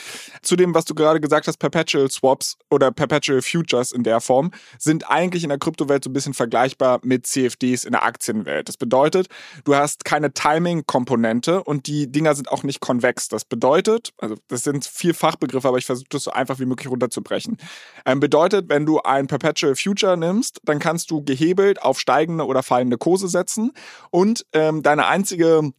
Zu 0.41 0.55
dem, 0.55 0.73
was 0.73 0.85
du 0.85 0.95
gerade 0.95 1.19
gesagt 1.19 1.47
hast, 1.47 1.57
Perpetual 1.57 2.09
Swaps 2.09 2.57
oder 2.69 2.91
Perpetual 2.91 3.41
Futures 3.41 3.91
in 3.91 4.03
der 4.03 4.21
Form 4.21 4.51
sind 4.79 5.09
eigentlich 5.09 5.43
in 5.43 5.49
der 5.49 5.59
Kryptowelt 5.59 6.05
so 6.05 6.09
ein 6.09 6.13
bisschen 6.13 6.33
vergleichbar 6.33 7.01
mit 7.03 7.27
CFDs 7.27 7.83
in 7.83 7.91
der 7.91 8.03
Aktienwelt. 8.03 8.69
Das 8.69 8.77
bedeutet, 8.77 9.27
du 9.65 9.75
hast 9.75 10.05
keine 10.05 10.33
Timing-Komponente 10.33 11.63
und 11.63 11.87
die 11.87 12.09
Dinger 12.09 12.33
sind 12.33 12.49
auch 12.49 12.63
nicht 12.63 12.79
konvex. 12.79 13.27
Das 13.27 13.40
das 13.41 13.45
bedeutet, 13.45 14.13
also 14.17 14.35
das 14.47 14.63
sind 14.63 14.85
vier 14.85 15.15
Fachbegriffe, 15.15 15.67
aber 15.67 15.77
ich 15.77 15.85
versuche 15.85 16.07
das 16.09 16.23
so 16.23 16.31
einfach 16.31 16.59
wie 16.59 16.65
möglich 16.65 16.89
runterzubrechen. 16.89 17.57
Ähm, 18.05 18.19
bedeutet, 18.19 18.69
wenn 18.69 18.85
du 18.85 19.01
ein 19.01 19.27
Perpetual 19.27 19.75
Future 19.75 20.15
nimmst, 20.15 20.59
dann 20.63 20.79
kannst 20.79 21.09
du 21.09 21.23
gehebelt 21.23 21.81
auf 21.81 21.99
steigende 21.99 22.45
oder 22.45 22.61
fallende 22.61 22.97
Kurse 22.97 23.27
setzen 23.27 23.71
und 24.11 24.45
ähm, 24.53 24.83
deine 24.83 25.07
einzige 25.07 25.71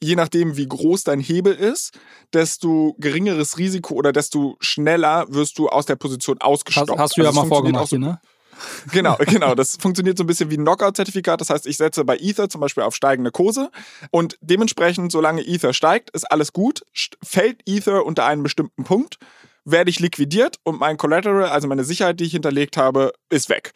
je 0.00 0.14
nachdem, 0.14 0.56
wie 0.56 0.68
groß 0.68 1.02
dein 1.02 1.18
Hebel 1.18 1.52
ist, 1.52 1.98
desto 2.32 2.94
geringeres 3.00 3.58
Risiko 3.58 3.94
oder 3.94 4.12
desto 4.12 4.56
schneller 4.60 5.26
wirst 5.28 5.58
du 5.58 5.68
aus 5.68 5.84
der 5.84 5.96
Position 5.96 6.40
ausgestoppt. 6.40 6.90
Hast, 6.90 6.98
hast 6.98 7.18
du 7.18 7.22
also 7.22 7.36
ja 7.36 7.42
mal 7.42 7.48
vorgemacht, 7.48 7.88
so, 7.88 7.98
ne? 7.98 8.20
Genau, 8.92 9.16
genau. 9.26 9.54
Das 9.54 9.76
funktioniert 9.76 10.18
so 10.18 10.24
ein 10.24 10.26
bisschen 10.26 10.50
wie 10.50 10.56
ein 10.56 10.64
Knockout-Zertifikat. 10.64 11.40
Das 11.40 11.50
heißt, 11.50 11.66
ich 11.66 11.76
setze 11.76 12.04
bei 12.04 12.16
Ether 12.16 12.48
zum 12.48 12.60
Beispiel 12.60 12.82
auf 12.82 12.94
steigende 12.94 13.30
Kurse 13.30 13.70
und 14.10 14.36
dementsprechend, 14.40 15.12
solange 15.12 15.46
Ether 15.46 15.72
steigt, 15.72 16.10
ist 16.10 16.30
alles 16.30 16.52
gut. 16.52 16.84
Fällt 17.22 17.60
Ether 17.66 18.04
unter 18.04 18.24
einen 18.26 18.42
bestimmten 18.42 18.84
Punkt, 18.84 19.18
werde 19.64 19.90
ich 19.90 20.00
liquidiert 20.00 20.58
und 20.62 20.78
mein 20.78 20.96
Collateral, 20.96 21.48
also 21.48 21.68
meine 21.68 21.84
Sicherheit, 21.84 22.20
die 22.20 22.24
ich 22.24 22.32
hinterlegt 22.32 22.76
habe, 22.76 23.12
ist 23.30 23.48
weg. 23.48 23.72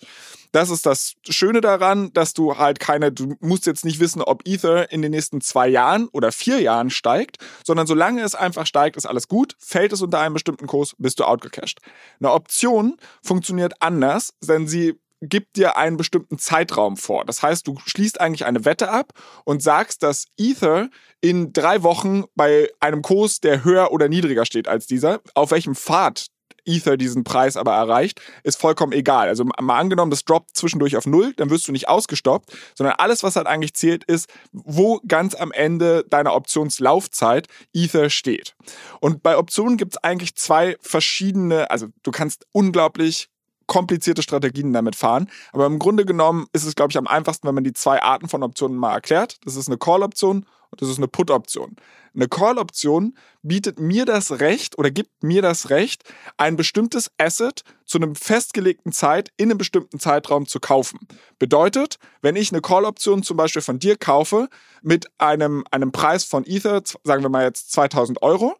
Das 0.52 0.70
ist 0.70 0.86
das 0.86 1.14
Schöne 1.28 1.60
daran, 1.60 2.12
dass 2.12 2.32
du 2.32 2.56
halt 2.56 2.80
keine, 2.80 3.12
du 3.12 3.36
musst 3.40 3.66
jetzt 3.66 3.84
nicht 3.84 4.00
wissen, 4.00 4.22
ob 4.22 4.46
Ether 4.46 4.90
in 4.90 5.02
den 5.02 5.10
nächsten 5.10 5.40
zwei 5.40 5.68
Jahren 5.68 6.08
oder 6.08 6.32
vier 6.32 6.60
Jahren 6.60 6.90
steigt, 6.90 7.36
sondern 7.64 7.86
solange 7.86 8.22
es 8.22 8.34
einfach 8.34 8.66
steigt, 8.66 8.96
ist 8.96 9.06
alles 9.06 9.28
gut. 9.28 9.56
Fällt 9.58 9.92
es 9.92 10.00
unter 10.00 10.20
einem 10.20 10.34
bestimmten 10.34 10.66
Kurs, 10.66 10.94
bist 10.98 11.20
du 11.20 11.24
outgecashed. 11.24 11.80
Eine 12.20 12.32
Option 12.32 12.96
funktioniert 13.22 13.74
anders, 13.80 14.34
denn 14.40 14.66
sie 14.66 14.98
gibt 15.20 15.56
dir 15.56 15.76
einen 15.76 15.96
bestimmten 15.96 16.38
Zeitraum 16.38 16.96
vor. 16.96 17.24
Das 17.24 17.42
heißt, 17.42 17.66
du 17.66 17.76
schließt 17.84 18.20
eigentlich 18.20 18.46
eine 18.46 18.64
Wette 18.64 18.90
ab 18.90 19.12
und 19.44 19.62
sagst, 19.62 20.02
dass 20.02 20.26
Ether 20.36 20.88
in 21.20 21.52
drei 21.52 21.82
Wochen 21.82 22.24
bei 22.34 22.70
einem 22.80 23.02
Kurs, 23.02 23.40
der 23.40 23.64
höher 23.64 23.90
oder 23.92 24.08
niedriger 24.08 24.44
steht 24.44 24.68
als 24.68 24.86
dieser, 24.86 25.20
auf 25.34 25.50
welchem 25.50 25.74
Pfad 25.74 26.26
Ether 26.68 26.96
diesen 26.96 27.24
Preis 27.24 27.56
aber 27.56 27.74
erreicht, 27.74 28.20
ist 28.44 28.60
vollkommen 28.60 28.92
egal. 28.92 29.28
Also 29.28 29.44
mal 29.44 29.78
angenommen, 29.78 30.10
das 30.10 30.24
droppt 30.24 30.54
zwischendurch 30.54 30.96
auf 30.96 31.06
Null, 31.06 31.32
dann 31.34 31.50
wirst 31.50 31.66
du 31.66 31.72
nicht 31.72 31.88
ausgestoppt, 31.88 32.52
sondern 32.76 32.96
alles, 32.98 33.22
was 33.22 33.36
halt 33.36 33.46
eigentlich 33.46 33.74
zählt, 33.74 34.04
ist, 34.04 34.28
wo 34.52 35.00
ganz 35.08 35.34
am 35.34 35.50
Ende 35.50 36.04
deiner 36.08 36.34
Optionslaufzeit 36.34 37.48
Ether 37.72 38.10
steht. 38.10 38.54
Und 39.00 39.22
bei 39.22 39.38
Optionen 39.38 39.78
gibt 39.78 39.94
es 39.94 40.04
eigentlich 40.04 40.36
zwei 40.36 40.76
verschiedene, 40.80 41.70
also 41.70 41.86
du 42.02 42.10
kannst 42.10 42.46
unglaublich 42.52 43.30
komplizierte 43.68 44.22
Strategien 44.22 44.72
damit 44.72 44.96
fahren. 44.96 45.30
Aber 45.52 45.66
im 45.66 45.78
Grunde 45.78 46.04
genommen 46.04 46.48
ist 46.52 46.64
es, 46.64 46.74
glaube 46.74 46.90
ich, 46.90 46.98
am 46.98 47.06
einfachsten, 47.06 47.46
wenn 47.46 47.54
man 47.54 47.64
die 47.64 47.72
zwei 47.72 48.02
Arten 48.02 48.28
von 48.28 48.42
Optionen 48.42 48.76
mal 48.76 48.94
erklärt. 48.94 49.38
Das 49.44 49.54
ist 49.54 49.68
eine 49.68 49.78
Call-Option 49.78 50.44
und 50.70 50.82
das 50.82 50.88
ist 50.88 50.98
eine 50.98 51.06
Put-Option. 51.06 51.76
Eine 52.14 52.28
Call-Option 52.28 53.16
bietet 53.42 53.78
mir 53.78 54.04
das 54.04 54.40
Recht 54.40 54.76
oder 54.78 54.90
gibt 54.90 55.22
mir 55.22 55.40
das 55.42 55.70
Recht, 55.70 56.02
ein 56.36 56.56
bestimmtes 56.56 57.10
Asset 57.18 57.62
zu 57.84 57.98
einem 57.98 58.14
festgelegten 58.14 58.92
Zeit 58.92 59.30
in 59.36 59.50
einem 59.50 59.58
bestimmten 59.58 60.00
Zeitraum 60.00 60.46
zu 60.46 60.58
kaufen. 60.58 60.98
Bedeutet, 61.38 61.98
wenn 62.20 62.36
ich 62.36 62.50
eine 62.50 62.60
Call-Option 62.60 63.22
zum 63.22 63.36
Beispiel 63.36 63.62
von 63.62 63.78
dir 63.78 63.96
kaufe 63.96 64.48
mit 64.82 65.06
einem, 65.18 65.64
einem 65.70 65.92
Preis 65.92 66.24
von 66.24 66.44
Ether, 66.44 66.82
sagen 67.04 67.22
wir 67.22 67.30
mal 67.30 67.44
jetzt 67.44 67.70
2000 67.72 68.22
Euro, 68.22 68.56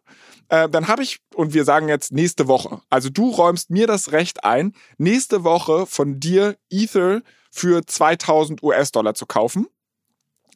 äh, 0.49 0.69
dann 0.69 0.87
habe 0.87 1.03
ich, 1.03 1.19
und 1.33 1.53
wir 1.53 1.63
sagen 1.63 1.87
jetzt 1.87 2.11
nächste 2.11 2.47
Woche, 2.47 2.81
also 2.89 3.09
du 3.09 3.29
räumst 3.29 3.69
mir 3.69 3.87
das 3.87 4.11
Recht 4.11 4.43
ein, 4.43 4.73
nächste 4.97 5.43
Woche 5.43 5.85
von 5.85 6.19
dir 6.19 6.57
Ether 6.69 7.21
für 7.51 7.85
2000 7.85 8.61
US-Dollar 8.61 9.13
zu 9.15 9.25
kaufen 9.25 9.67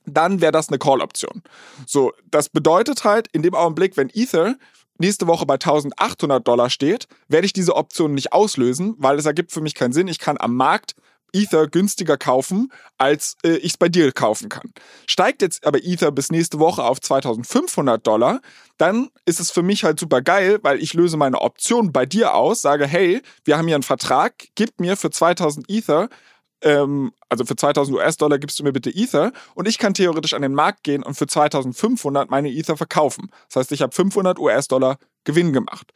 dann 0.06 0.42
wäre 0.42 0.52
das 0.52 0.70
eine 0.70 0.80
Call-Option. 0.80 1.44
So, 1.86 2.14
das 2.30 2.50
bedeutet 2.50 3.04
halt, 3.04 3.28
in 3.32 3.42
dem 3.42 3.56
Augenblick, 3.56 3.98
wenn 3.98 4.10
Ether 4.14 4.56
nächste 4.98 5.28
Woche 5.28 5.46
bei 5.46 5.56
1800 5.56 6.48
Dollar 6.48 6.70
steht, 6.70 7.08
werde 7.28 7.46
ich 7.46 7.54
diese 7.54 7.76
Option 7.76 8.14
nicht 8.14 8.34
auslösen, 8.34 8.96
weil 8.98 9.18
es 9.18 9.26
ergibt 9.26 9.52
für 9.52 9.62
mich 9.62 9.76
keinen 9.76 9.94
Sinn. 9.94 10.08
Ich 10.08 10.20
kann 10.20 10.38
am 10.40 10.56
Markt 10.56 10.96
Ether 11.34 11.68
günstiger 11.68 12.16
kaufen, 12.16 12.72
als 12.98 13.36
äh, 13.44 13.56
ich 13.56 13.74
es 13.74 13.78
bei 13.78 13.90
dir 13.90 14.12
kaufen 14.12 14.50
kann. 14.50 14.72
Steigt 15.08 15.42
jetzt 15.42 15.66
aber 15.66 15.84
Ether 15.84 16.12
bis 16.12 16.32
nächste 16.32 16.60
Woche 16.60 16.84
auf 16.84 17.02
2500 17.02 18.06
Dollar, 18.06 18.40
dann 18.78 19.10
ist 19.26 19.40
es 19.40 19.50
für 19.50 19.64
mich 19.64 19.84
halt 19.84 20.00
super 20.00 20.22
geil, 20.22 20.60
weil 20.62 20.82
ich 20.82 20.94
löse 20.94 21.18
meine 21.18 21.42
Option 21.42 21.92
bei 21.92 22.06
dir 22.06 22.36
aus, 22.36 22.62
sage, 22.62 22.86
hey, 22.86 23.22
wir 23.46 23.58
haben 23.58 23.66
hier 23.66 23.76
einen 23.76 23.84
Vertrag, 23.84 24.48
gib 24.56 24.80
mir 24.80 24.96
für 24.96 25.10
2000 25.10 25.70
Ether 25.70 26.10
ähm, 26.64 27.12
also 27.30 27.46
für 27.46 27.56
2000 27.56 27.98
US-Dollar 27.98 28.40
gibst 28.40 28.60
du 28.60 28.64
mir 28.64 28.74
bitte 28.74 28.90
Ether 28.90 29.32
und 29.54 29.68
ich 29.68 29.78
kann 29.78 29.94
theoretisch 29.94 30.34
an 30.34 30.42
den 30.42 30.54
Markt 30.54 30.84
gehen 30.84 31.04
und 31.04 31.16
für 31.16 31.28
2500 31.28 32.30
meine 32.30 32.50
Ether 32.50 32.78
verkaufen. 32.78 33.30
Das 33.50 33.58
heißt, 33.58 33.72
ich 33.72 33.82
habe 33.82 33.94
500 33.94 34.40
US-Dollar 34.40 34.98
Gewinn 35.24 35.54
gemacht. 35.54 35.92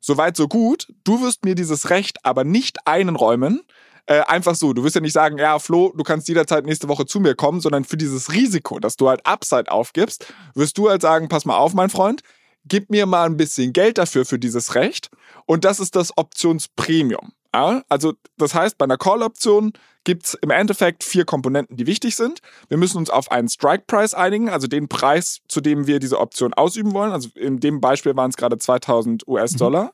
Soweit, 0.00 0.36
so 0.36 0.48
gut. 0.48 0.88
Du 1.04 1.20
wirst 1.22 1.44
mir 1.44 1.54
dieses 1.54 1.90
Recht 1.90 2.24
aber 2.24 2.44
nicht 2.44 2.78
einräumen, 2.86 3.62
äh, 4.06 4.20
einfach 4.20 4.54
so. 4.54 4.72
Du 4.72 4.84
wirst 4.84 4.94
ja 4.94 5.00
nicht 5.00 5.12
sagen, 5.12 5.38
ja, 5.38 5.58
Flo, 5.58 5.92
du 5.96 6.04
kannst 6.04 6.28
jederzeit 6.28 6.64
nächste 6.64 6.88
Woche 6.88 7.06
zu 7.06 7.20
mir 7.20 7.34
kommen, 7.34 7.60
sondern 7.60 7.84
für 7.84 7.96
dieses 7.96 8.32
Risiko, 8.32 8.78
dass 8.78 8.96
du 8.96 9.08
halt 9.08 9.26
Upside 9.26 9.70
aufgibst, 9.70 10.32
wirst 10.54 10.78
du 10.78 10.88
halt 10.88 11.02
sagen, 11.02 11.28
pass 11.28 11.44
mal 11.44 11.56
auf, 11.56 11.74
mein 11.74 11.90
Freund, 11.90 12.22
gib 12.64 12.88
mir 12.90 13.06
mal 13.06 13.26
ein 13.26 13.36
bisschen 13.36 13.72
Geld 13.72 13.98
dafür 13.98 14.24
für 14.24 14.38
dieses 14.38 14.74
Recht. 14.74 15.10
Und 15.44 15.64
das 15.64 15.80
ist 15.80 15.96
das 15.96 16.16
Optionspremium. 16.16 17.32
Ja? 17.52 17.82
Also 17.88 18.14
das 18.36 18.54
heißt, 18.54 18.78
bei 18.78 18.84
einer 18.84 18.98
Call-Option 18.98 19.72
gibt 20.06 20.24
es 20.24 20.34
im 20.34 20.50
Endeffekt 20.50 21.02
vier 21.02 21.24
Komponenten, 21.24 21.76
die 21.76 21.86
wichtig 21.86 22.14
sind. 22.14 22.38
Wir 22.68 22.78
müssen 22.78 22.96
uns 22.96 23.10
auf 23.10 23.30
einen 23.30 23.48
Strike-Price 23.48 24.14
einigen, 24.14 24.48
also 24.48 24.68
den 24.68 24.88
Preis, 24.88 25.40
zu 25.48 25.60
dem 25.60 25.88
wir 25.88 25.98
diese 25.98 26.20
Option 26.20 26.54
ausüben 26.54 26.94
wollen. 26.94 27.12
Also 27.12 27.28
in 27.34 27.58
dem 27.58 27.80
Beispiel 27.80 28.16
waren 28.16 28.30
es 28.30 28.36
gerade 28.36 28.56
2000 28.56 29.26
US-Dollar. 29.26 29.86
Mhm. 29.86 29.90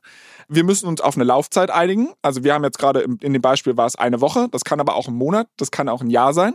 Wir 0.48 0.64
müssen 0.64 0.86
uns 0.86 1.00
auf 1.00 1.16
eine 1.16 1.24
Laufzeit 1.24 1.70
einigen. 1.70 2.12
Also 2.22 2.44
wir 2.44 2.54
haben 2.54 2.64
jetzt 2.64 2.78
gerade 2.78 3.00
in 3.00 3.32
dem 3.32 3.42
Beispiel 3.42 3.76
war 3.76 3.86
es 3.86 3.96
eine 3.96 4.20
Woche. 4.20 4.48
Das 4.50 4.64
kann 4.64 4.80
aber 4.80 4.94
auch 4.94 5.08
ein 5.08 5.14
Monat. 5.14 5.48
Das 5.56 5.70
kann 5.70 5.88
auch 5.88 6.00
ein 6.00 6.10
Jahr 6.10 6.32
sein. 6.34 6.54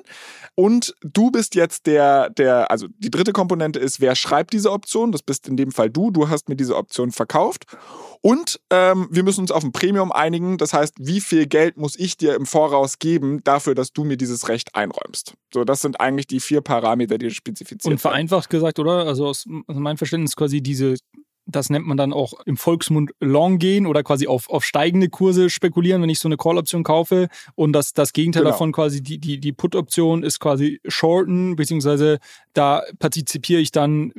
Und 0.56 0.96
du 1.02 1.32
bist 1.32 1.56
jetzt 1.56 1.86
der, 1.86 2.30
der, 2.32 2.72
also 2.72 2.88
die 2.98 3.12
dritte 3.12 3.34
Komponente 3.34 3.80
ist, 3.80 4.02
wer 4.02 4.16
schreibt 4.16 4.54
diese 4.54 4.72
Option? 4.72 5.12
Das 5.12 5.22
bist 5.22 5.48
in 5.48 5.58
dem 5.58 5.72
Fall 5.72 5.90
du. 5.90 6.12
Du 6.12 6.30
hast 6.30 6.50
mir 6.50 6.56
diese 6.56 6.76
Option 6.76 7.12
verkauft. 7.12 7.66
Und 8.22 8.60
ähm, 8.72 9.08
wir 9.12 9.24
müssen 9.24 9.42
uns 9.42 9.52
auf 9.52 9.64
ein 9.64 9.72
Premium 9.72 10.12
einigen. 10.12 10.58
Das 10.58 10.74
heißt, 10.74 10.96
wie 11.00 11.22
viel 11.22 11.46
Geld 11.46 11.78
muss 11.78 11.98
ich 11.98 12.18
dir 12.18 12.36
im 12.36 12.46
Voraus 12.46 13.00
geben 13.00 13.44
dafür, 13.44 13.76
dass 13.76 13.94
du 13.94 14.04
mir 14.04 14.18
dieses 14.18 14.50
Recht 14.50 14.76
einräumst? 14.76 15.36
So, 15.54 15.64
das 15.64 15.82
sind 15.82 16.00
eigentlich 16.02 16.28
die 16.28 16.40
vier 16.40 16.62
Parameter, 16.62 17.18
die 17.18 17.30
spezifiziert 17.32 17.92
Und 17.92 18.00
vereinfacht 18.00 18.52
werden. 18.52 18.60
gesagt, 18.60 18.80
oder? 18.80 19.06
Also 19.06 19.28
aus 19.28 19.46
meinem 19.68 19.98
Verständnis 19.98 20.36
quasi 20.36 20.62
diese 20.62 20.96
das 21.48 21.70
nennt 21.70 21.88
man 21.88 21.98
dann 21.98 22.14
auch 22.14 22.34
im 22.46 22.58
Volksmund 22.58 23.12
Long 23.20 23.58
gehen 23.58 23.86
oder 23.86 24.04
quasi 24.04 24.28
auf, 24.28 24.50
auf 24.50 24.66
steigende 24.66 25.10
Kurse 25.10 25.50
spekulieren, 25.50 26.02
wenn 26.02 26.10
ich 26.10 26.20
so 26.20 26.28
eine 26.28 26.38
Call-Option 26.38 26.84
kaufe. 26.84 27.28
Und 27.56 27.74
das, 27.74 27.94
das 27.94 28.14
Gegenteil 28.14 28.44
genau. 28.44 28.52
davon 28.52 28.72
quasi, 28.74 29.02
die, 29.02 29.18
die, 29.18 29.40
die 29.40 29.54
Put-Option 29.54 30.24
ist 30.24 30.40
quasi 30.40 30.80
shorten, 30.88 31.56
beziehungsweise 31.56 32.20
da 32.54 32.84
partizipiere 33.00 33.62
ich 33.62 33.72
dann 33.72 34.12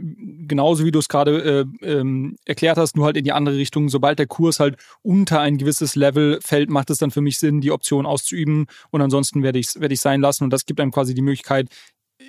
genauso 0.49 0.85
wie 0.85 0.91
du 0.91 0.99
es 0.99 1.09
gerade 1.09 1.67
äh, 1.83 1.87
ähm, 1.87 2.37
erklärt 2.47 2.79
hast, 2.79 2.97
nur 2.97 3.07
halt 3.07 3.17
in 3.17 3.25
die 3.25 3.33
andere 3.33 3.57
Richtung. 3.57 3.89
Sobald 3.89 4.19
der 4.19 4.27
Kurs 4.27 4.59
halt 4.59 4.77
unter 5.03 5.41
ein 5.41 5.59
gewisses 5.59 5.97
Level 5.97 6.39
fällt, 6.43 6.71
macht 6.71 6.91
es 6.91 6.99
dann 6.99 7.11
für 7.11 7.21
mich 7.21 7.39
Sinn, 7.39 7.61
die 7.61 7.73
Option 7.73 8.07
auszuüben. 8.07 8.67
Und 8.91 9.03
ansonsten 9.03 9.43
werde 9.43 9.59
ich 9.59 9.69
es 9.69 9.81
werd 9.81 9.93
ich 9.93 10.01
sein 10.01 10.21
lassen. 10.21 10.45
Und 10.45 10.51
das 10.51 10.65
gibt 10.65 10.81
einem 10.81 10.93
quasi 10.93 11.15
die 11.15 11.23
Möglichkeit, 11.23 11.69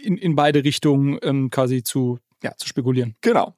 in, 0.04 0.18
in 0.18 0.36
beide 0.36 0.64
Richtungen 0.64 1.18
ähm, 1.22 1.50
quasi 1.50 1.84
zu, 1.84 2.20
ja, 2.44 2.56
zu 2.56 2.68
spekulieren. 2.68 3.16
Genau. 3.22 3.56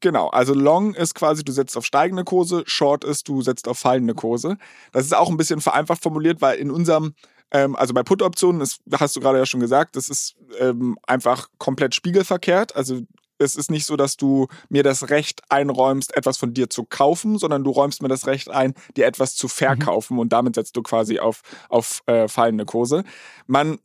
Genau, 0.00 0.28
also 0.28 0.54
Long 0.54 0.94
ist 0.94 1.14
quasi, 1.14 1.42
du 1.42 1.50
setzt 1.50 1.76
auf 1.76 1.84
steigende 1.84 2.24
Kurse, 2.24 2.62
Short 2.66 3.04
ist, 3.04 3.28
du 3.28 3.42
setzt 3.42 3.66
auf 3.66 3.78
fallende 3.78 4.14
Kurse. 4.14 4.56
Das 4.92 5.04
ist 5.04 5.14
auch 5.14 5.28
ein 5.28 5.36
bisschen 5.36 5.60
vereinfacht 5.60 6.02
formuliert, 6.02 6.40
weil 6.40 6.58
in 6.58 6.70
unserem, 6.70 7.14
ähm, 7.50 7.74
also 7.74 7.94
bei 7.94 8.04
Put-Optionen, 8.04 8.60
das 8.60 8.78
hast 9.00 9.16
du 9.16 9.20
gerade 9.20 9.38
ja 9.38 9.46
schon 9.46 9.60
gesagt, 9.60 9.96
das 9.96 10.08
ist 10.08 10.36
ähm, 10.60 10.96
einfach 11.06 11.48
komplett 11.58 11.96
spiegelverkehrt. 11.96 12.76
Also 12.76 13.00
es 13.38 13.56
ist 13.56 13.70
nicht 13.70 13.86
so, 13.86 13.96
dass 13.96 14.16
du 14.16 14.46
mir 14.68 14.82
das 14.82 15.10
Recht 15.10 15.42
einräumst, 15.48 16.16
etwas 16.16 16.36
von 16.36 16.54
dir 16.54 16.70
zu 16.70 16.84
kaufen, 16.84 17.38
sondern 17.38 17.64
du 17.64 17.70
räumst 17.70 18.02
mir 18.02 18.08
das 18.08 18.26
Recht 18.26 18.50
ein, 18.50 18.74
dir 18.96 19.06
etwas 19.06 19.34
zu 19.34 19.48
verkaufen 19.48 20.14
mhm. 20.14 20.20
und 20.20 20.32
damit 20.32 20.54
setzt 20.54 20.76
du 20.76 20.82
quasi 20.82 21.18
auf, 21.18 21.42
auf 21.68 22.02
äh, 22.06 22.28
fallende 22.28 22.64
Kurse. 22.64 23.04
Man 23.46 23.78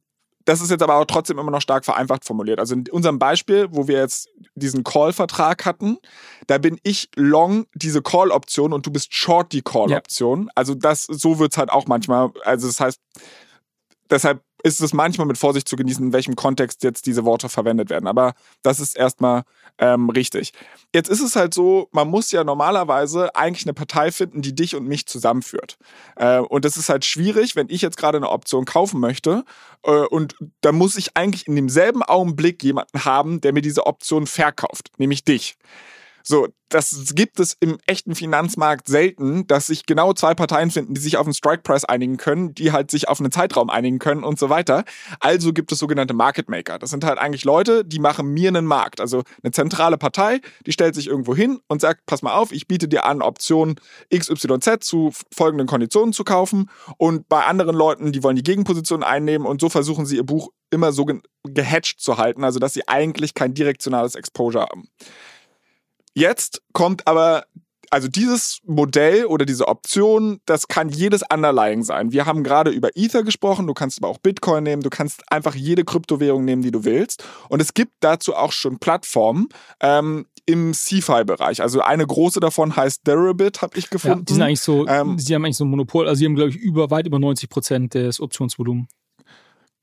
das 0.45 0.61
ist 0.61 0.71
jetzt 0.71 0.83
aber 0.83 0.95
auch 0.95 1.05
trotzdem 1.05 1.39
immer 1.39 1.51
noch 1.51 1.61
stark 1.61 1.85
vereinfacht 1.85 2.25
formuliert. 2.25 2.59
Also 2.59 2.75
in 2.75 2.87
unserem 2.89 3.19
Beispiel, 3.19 3.67
wo 3.71 3.87
wir 3.87 3.97
jetzt 3.97 4.29
diesen 4.55 4.83
Call-Vertrag 4.83 5.65
hatten, 5.65 5.97
da 6.47 6.57
bin 6.57 6.79
ich 6.83 7.09
long 7.15 7.65
diese 7.73 8.01
Call-Option 8.01 8.73
und 8.73 8.85
du 8.85 8.91
bist 8.91 9.13
short 9.13 9.51
die 9.51 9.61
Call-Option. 9.61 10.45
Ja. 10.45 10.51
Also 10.55 10.75
das, 10.75 11.03
so 11.03 11.39
wird's 11.39 11.57
halt 11.57 11.71
auch 11.71 11.87
manchmal. 11.87 12.31
Also 12.43 12.67
das 12.67 12.79
heißt, 12.79 12.99
deshalb 14.13 14.43
ist 14.63 14.79
es 14.79 14.93
manchmal 14.93 15.27
mit 15.27 15.37
Vorsicht 15.37 15.67
zu 15.67 15.75
genießen, 15.75 16.05
in 16.05 16.13
welchem 16.13 16.35
Kontext 16.35 16.83
jetzt 16.83 17.05
diese 17.05 17.25
Worte 17.25 17.49
verwendet 17.49 17.89
werden. 17.89 18.07
Aber 18.07 18.33
das 18.61 18.79
ist 18.79 18.95
erstmal 18.95 19.43
ähm, 19.77 20.09
richtig. 20.09 20.53
Jetzt 20.93 21.09
ist 21.09 21.19
es 21.19 21.35
halt 21.35 21.53
so, 21.53 21.89
man 21.91 22.07
muss 22.07 22.31
ja 22.31 22.43
normalerweise 22.43 23.35
eigentlich 23.35 23.65
eine 23.65 23.73
Partei 23.73 24.11
finden, 24.11 24.41
die 24.41 24.55
dich 24.55 24.75
und 24.75 24.87
mich 24.87 25.05
zusammenführt. 25.07 25.77
Äh, 26.15 26.39
und 26.39 26.63
das 26.63 26.77
ist 26.77 26.87
halt 26.87 27.03
schwierig, 27.03 27.55
wenn 27.55 27.67
ich 27.69 27.81
jetzt 27.81 27.97
gerade 27.97 28.17
eine 28.17 28.29
Option 28.29 28.63
kaufen 28.65 29.01
möchte. 29.01 29.43
Äh, 29.83 29.91
und 29.91 30.35
da 30.61 30.71
muss 30.71 30.95
ich 30.95 31.17
eigentlich 31.17 31.47
in 31.47 31.55
demselben 31.55 32.03
Augenblick 32.03 32.63
jemanden 32.63 33.03
haben, 33.03 33.41
der 33.41 33.51
mir 33.51 33.61
diese 33.61 33.85
Option 33.85 34.27
verkauft, 34.27 34.91
nämlich 34.97 35.25
dich. 35.25 35.57
So, 36.25 36.47
das 36.69 37.13
gibt 37.15 37.39
es 37.41 37.57
im 37.59 37.77
echten 37.85 38.15
Finanzmarkt 38.15 38.87
selten, 38.87 39.45
dass 39.45 39.67
sich 39.67 39.85
genau 39.85 40.13
zwei 40.13 40.33
Parteien 40.33 40.71
finden, 40.71 40.93
die 40.93 41.01
sich 41.01 41.17
auf 41.17 41.27
einen 41.27 41.33
Strike 41.33 41.63
Price 41.63 41.83
einigen 41.83 42.15
können, 42.15 42.55
die 42.55 42.71
halt 42.71 42.89
sich 42.89 43.09
auf 43.09 43.19
einen 43.19 43.31
Zeitraum 43.31 43.69
einigen 43.69 43.99
können 43.99 44.23
und 44.23 44.39
so 44.39 44.49
weiter. 44.49 44.85
Also 45.19 45.51
gibt 45.51 45.73
es 45.73 45.79
sogenannte 45.79 46.13
Market 46.13 46.49
Maker. 46.49 46.79
Das 46.79 46.91
sind 46.91 47.03
halt 47.03 47.19
eigentlich 47.19 47.43
Leute, 47.43 47.83
die 47.83 47.99
machen 47.99 48.29
mir 48.29 48.47
einen 48.47 48.65
Markt. 48.65 49.01
Also 49.01 49.23
eine 49.43 49.51
zentrale 49.51 49.97
Partei, 49.97 50.39
die 50.65 50.71
stellt 50.71 50.95
sich 50.95 51.07
irgendwo 51.07 51.35
hin 51.35 51.59
und 51.67 51.81
sagt, 51.81 52.05
pass 52.05 52.21
mal 52.21 52.33
auf, 52.33 52.53
ich 52.53 52.67
biete 52.67 52.87
dir 52.87 53.05
an, 53.05 53.21
Option 53.21 53.75
XYZ 54.15 54.77
zu 54.79 55.11
folgenden 55.35 55.67
Konditionen 55.67 56.13
zu 56.13 56.23
kaufen. 56.23 56.69
Und 56.97 57.27
bei 57.27 57.43
anderen 57.43 57.75
Leuten, 57.75 58.13
die 58.13 58.23
wollen 58.23 58.37
die 58.37 58.43
Gegenposition 58.43 59.03
einnehmen 59.03 59.45
und 59.45 59.59
so 59.59 59.67
versuchen 59.67 60.05
sie 60.05 60.15
ihr 60.15 60.25
Buch 60.25 60.49
immer 60.71 60.91
so 60.93 61.05
gehatcht 61.43 61.99
zu 61.99 62.17
halten, 62.17 62.43
also 62.43 62.59
dass 62.59 62.73
sie 62.73 62.87
eigentlich 62.87 63.35
kein 63.35 63.53
direktionales 63.53 64.15
Exposure 64.15 64.63
haben. 64.63 64.87
Jetzt 66.13 66.61
kommt 66.73 67.07
aber 67.07 67.45
also 67.93 68.07
dieses 68.07 68.59
Modell 68.65 69.25
oder 69.25 69.45
diese 69.45 69.67
Option, 69.67 70.39
das 70.47 70.67
kann 70.67 70.89
jedes 70.89 71.21
Underlying 71.31 71.83
sein. 71.83 72.11
Wir 72.11 72.25
haben 72.25 72.43
gerade 72.43 72.71
über 72.71 72.89
Ether 72.95 73.21
gesprochen, 73.21 73.67
du 73.67 73.75
kannst 73.75 73.99
aber 73.99 74.09
auch 74.09 74.17
Bitcoin 74.17 74.63
nehmen, 74.63 74.81
du 74.81 74.89
kannst 74.89 75.21
einfach 75.31 75.53
jede 75.53 75.85
Kryptowährung 75.85 76.43
nehmen, 76.43 76.63
die 76.63 76.71
du 76.71 76.85
willst. 76.85 77.23
Und 77.49 77.61
es 77.61 77.75
gibt 77.75 77.91
dazu 77.99 78.33
auch 78.33 78.51
schon 78.51 78.79
Plattformen 78.79 79.47
ähm, 79.79 80.25
im 80.47 80.73
CeFi-Bereich. 80.73 81.61
Also 81.61 81.81
eine 81.81 82.07
große 82.07 82.39
davon 82.39 82.75
heißt 82.75 83.05
Deribit, 83.05 83.61
habe 83.61 83.77
ich 83.77 83.91
gefunden. 83.91 84.19
Ja, 84.19 84.25
die 84.25 84.33
sind 84.33 84.41
eigentlich 84.41 84.61
so, 84.61 84.87
ähm, 84.87 85.19
sie 85.19 85.35
haben 85.35 85.45
eigentlich 85.45 85.57
so 85.57 85.65
ein 85.65 85.69
Monopol, 85.69 86.07
also 86.07 86.17
sie 86.17 86.25
haben, 86.25 86.35
glaube 86.35 86.49
ich, 86.49 86.55
über 86.55 86.89
weit 86.89 87.05
über 87.05 87.19
90 87.19 87.47
Prozent 87.47 87.93
des 87.93 88.19
Optionsvolumens. 88.19 88.87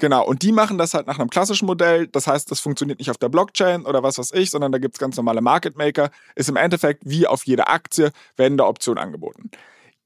Genau, 0.01 0.24
und 0.26 0.42
die 0.42 0.51
machen 0.51 0.78
das 0.78 0.94
halt 0.94 1.07
nach 1.07 1.18
einem 1.18 1.28
klassischen 1.28 1.66
Modell. 1.66 2.07
Das 2.07 2.26
heißt, 2.26 2.51
das 2.51 2.59
funktioniert 2.61 2.98
nicht 2.98 3.11
auf 3.11 3.18
der 3.18 3.28
Blockchain 3.28 3.84
oder 3.84 4.03
was 4.03 4.16
weiß 4.16 4.32
ich, 4.32 4.51
sondern 4.51 4.72
da 4.72 4.78
gibt 4.78 4.94
es 4.94 4.98
ganz 4.98 5.16
normale 5.16 5.42
Market 5.42 5.76
Maker. 5.76 6.11
Ist 6.34 6.48
im 6.48 6.57
Endeffekt 6.57 7.03
wie 7.05 7.26
auf 7.26 7.44
jede 7.44 7.68
Aktie, 7.68 8.11
werden 8.36 8.57
da 8.57 8.64
Optionen 8.66 9.03
angeboten. 9.03 9.51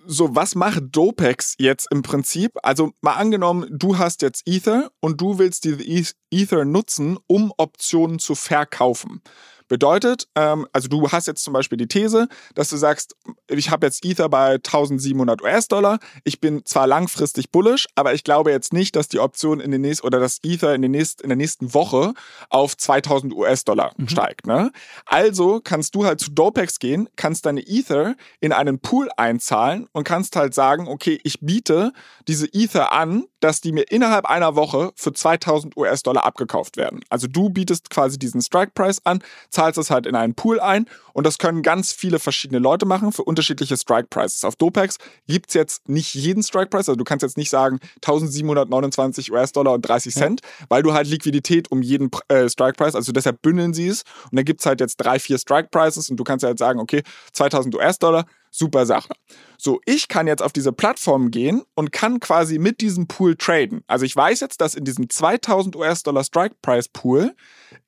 so, 0.07 0.35
was 0.35 0.55
macht 0.57 0.83
Dopex 0.91 1.55
jetzt 1.59 1.89
im 1.91 2.03
Prinzip? 2.03 2.53
Also 2.63 2.93
mal 3.01 3.15
angenommen, 3.15 3.67
du 3.71 3.97
hast 3.99 4.23
jetzt 4.23 4.43
Ether 4.47 4.91
und 5.01 5.21
du 5.21 5.39
willst 5.39 5.65
diese 5.65 6.15
Ether 6.31 6.65
nutzen, 6.65 7.19
um 7.27 7.53
Optionen 7.57 8.19
zu 8.19 8.35
verkaufen. 8.35 9.23
Bedeutet, 9.69 10.29
ähm, 10.35 10.67
also 10.73 10.89
du 10.89 11.11
hast 11.11 11.27
jetzt 11.27 11.43
zum 11.43 11.55
Beispiel 11.55 11.79
die 11.79 11.89
These, 11.89 12.29
dass 12.55 12.69
du 12.69 12.77
sagst, 12.77 13.17
ich 13.49 13.71
habe 13.71 13.87
jetzt 13.87 14.05
Ether 14.05 14.29
bei 14.29 14.55
1700 14.55 15.43
US-Dollar. 15.43 15.99
Ich 16.25 16.41
bin 16.41 16.65
zwar 16.65 16.87
langfristig 16.87 17.51
bullish, 17.51 17.87
aber 17.95 18.15
ich 18.15 18.25
glaube 18.25 18.51
jetzt 18.51 18.73
nicht, 18.73 18.95
dass 18.97 19.09
die 19.09 19.21
Option 19.21 19.61
in 19.61 19.71
den 19.71 19.81
nächsten 19.81 20.07
oder 20.07 20.21
das 20.21 20.39
Ether 20.43 20.75
in, 20.75 20.83
den 20.83 20.91
nächsten, 20.91 21.23
in 21.23 21.29
der 21.31 21.37
nächsten 21.37 21.73
Woche 21.73 22.13
auf 22.51 22.77
2000 22.77 23.33
US-Dollar 23.35 23.93
mhm. 23.97 24.09
steigt. 24.09 24.47
Ne? 24.47 24.71
Also 25.07 25.61
kannst 25.63 25.95
du 25.95 26.05
halt 26.05 26.21
zu 26.21 26.31
Dopex 26.31 26.79
gehen, 26.79 27.09
kannst 27.17 27.47
deine 27.47 27.67
Ether 27.67 28.17
in 28.41 28.53
einen 28.53 28.81
Pool 28.81 29.09
einzahlen 29.17 29.89
und 29.93 30.05
kannst 30.05 30.37
halt 30.37 30.55
sagen, 30.55 30.89
okay, 30.89 31.19
ich 31.25 31.41
biete 31.41 31.93
diese 32.29 32.47
Ether 32.53 32.93
an, 32.93 33.25
dass 33.41 33.61
die 33.61 33.73
mir 33.73 33.91
innerhalb 33.91 34.25
einer 34.25 34.57
Woche 34.57 34.93
für 34.97 35.13
2000 35.13 35.77
US-Dollar 35.77 36.25
abgekauft 36.25 36.77
werden. 36.77 37.01
Also 37.11 37.27
du 37.27 37.51
bietest 37.51 37.91
quasi 37.91 38.19
diesen 38.19 38.41
Strike 38.41 38.73
Price 38.75 39.01
an, 39.05 39.23
zahlst 39.55 39.79
es 39.79 39.91
halt 39.91 40.07
in 40.07 40.15
einen 40.15 40.35
Pool 40.35 40.61
ein 40.61 40.87
und 41.13 41.25
das 41.27 41.39
können 41.39 41.63
ganz 41.63 41.93
viele 41.93 42.19
verschiedene 42.19 42.59
Leute 42.59 42.87
machen 42.87 43.13
für 43.13 43.25
unterschiedliche 43.25 43.77
Strike 43.77 44.09
Prices. 44.11 44.45
Auf 44.45 44.57
Dopex 44.57 44.99
gibt 45.27 45.49
es 45.49 45.55
jetzt 45.55 45.89
nicht 45.89 46.15
jeden 46.15 46.43
Strike 46.43 46.69
Price, 46.69 46.89
also 46.89 46.97
du 46.97 47.05
kannst 47.05 47.23
jetzt 47.23 47.37
nicht 47.37 47.51
sagen 47.51 47.81
1729 47.97 49.33
US-Dollar 49.33 49.73
und 49.73 49.83
30 49.83 50.15
Cent, 50.15 50.41
ja. 50.43 50.67
weil 50.69 50.83
du 50.83 50.93
halt 50.93 51.07
Liquidität 51.07 51.71
um 51.71 51.83
jeden 51.83 52.11
äh, 52.29 52.49
Strike 52.49 52.75
Price, 52.75 52.95
also 52.95 53.13
deshalb 53.13 53.41
bündeln 53.41 53.73
sie 53.73 53.89
es 53.89 54.03
und 54.31 54.37
dann 54.37 54.45
gibt 54.45 54.61
es 54.61 54.67
halt 54.67 54.81
jetzt 54.81 54.97
drei, 54.97 55.19
vier 55.19 55.39
Strike 55.39 55.69
Prices 55.71 56.11
und 56.11 56.17
du 56.17 56.25
kannst 56.25 56.45
halt 56.45 56.59
sagen, 56.59 56.81
okay, 56.81 57.03
2000 57.33 57.75
US-Dollar, 57.75 58.27
super 58.55 58.87
Sache. 58.87 59.15
So, 59.59 59.81
ich 59.85 60.07
kann 60.07 60.29
jetzt 60.29 60.43
auf 60.43 60.53
diese 60.53 60.73
Plattform 60.73 61.31
gehen 61.31 61.63
und 61.75 61.91
kann 61.91 62.21
quasi 62.21 62.59
mit 62.59 62.81
diesem 62.81 63.09
Pool 63.09 63.35
traden. 63.35 63.83
Also 63.89 64.05
ich 64.05 64.15
weiß 64.15 64.41
jetzt, 64.41 64.61
dass 64.61 64.75
in 64.75 64.85
diesem 64.85 65.11
2000 65.11 65.75
US-Dollar 65.75 66.23
Strike 66.23 66.57
Price 66.63 66.89
Pool 66.89 67.35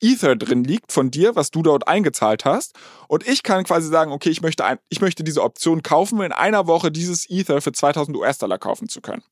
Ether 0.01 0.35
drin 0.35 0.65
liegt 0.65 0.93
von 0.93 1.11
dir, 1.11 1.37
was 1.37 1.53
du 1.53 1.63
dort 1.63 1.87
eingezahlt 1.87 2.45
hast. 2.45 2.75
Und 3.07 3.27
ich 3.29 3.45
kann 3.45 3.65
quasi 3.65 3.89
sagen, 3.89 4.11
okay, 4.11 4.31
ich 4.31 4.43
möchte, 4.43 4.65
ein, 4.65 4.79
ich 4.89 5.01
möchte 5.01 5.23
diese 5.23 5.43
Option 5.43 5.83
kaufen, 5.83 6.21
in 6.21 6.33
einer 6.33 6.67
Woche 6.67 6.91
dieses 6.91 7.31
Ether 7.31 7.61
für 7.61 7.73
2000 7.73 8.17
US-Dollar 8.17 8.59
kaufen 8.59 8.89
zu 8.89 9.01
können. 9.01 9.23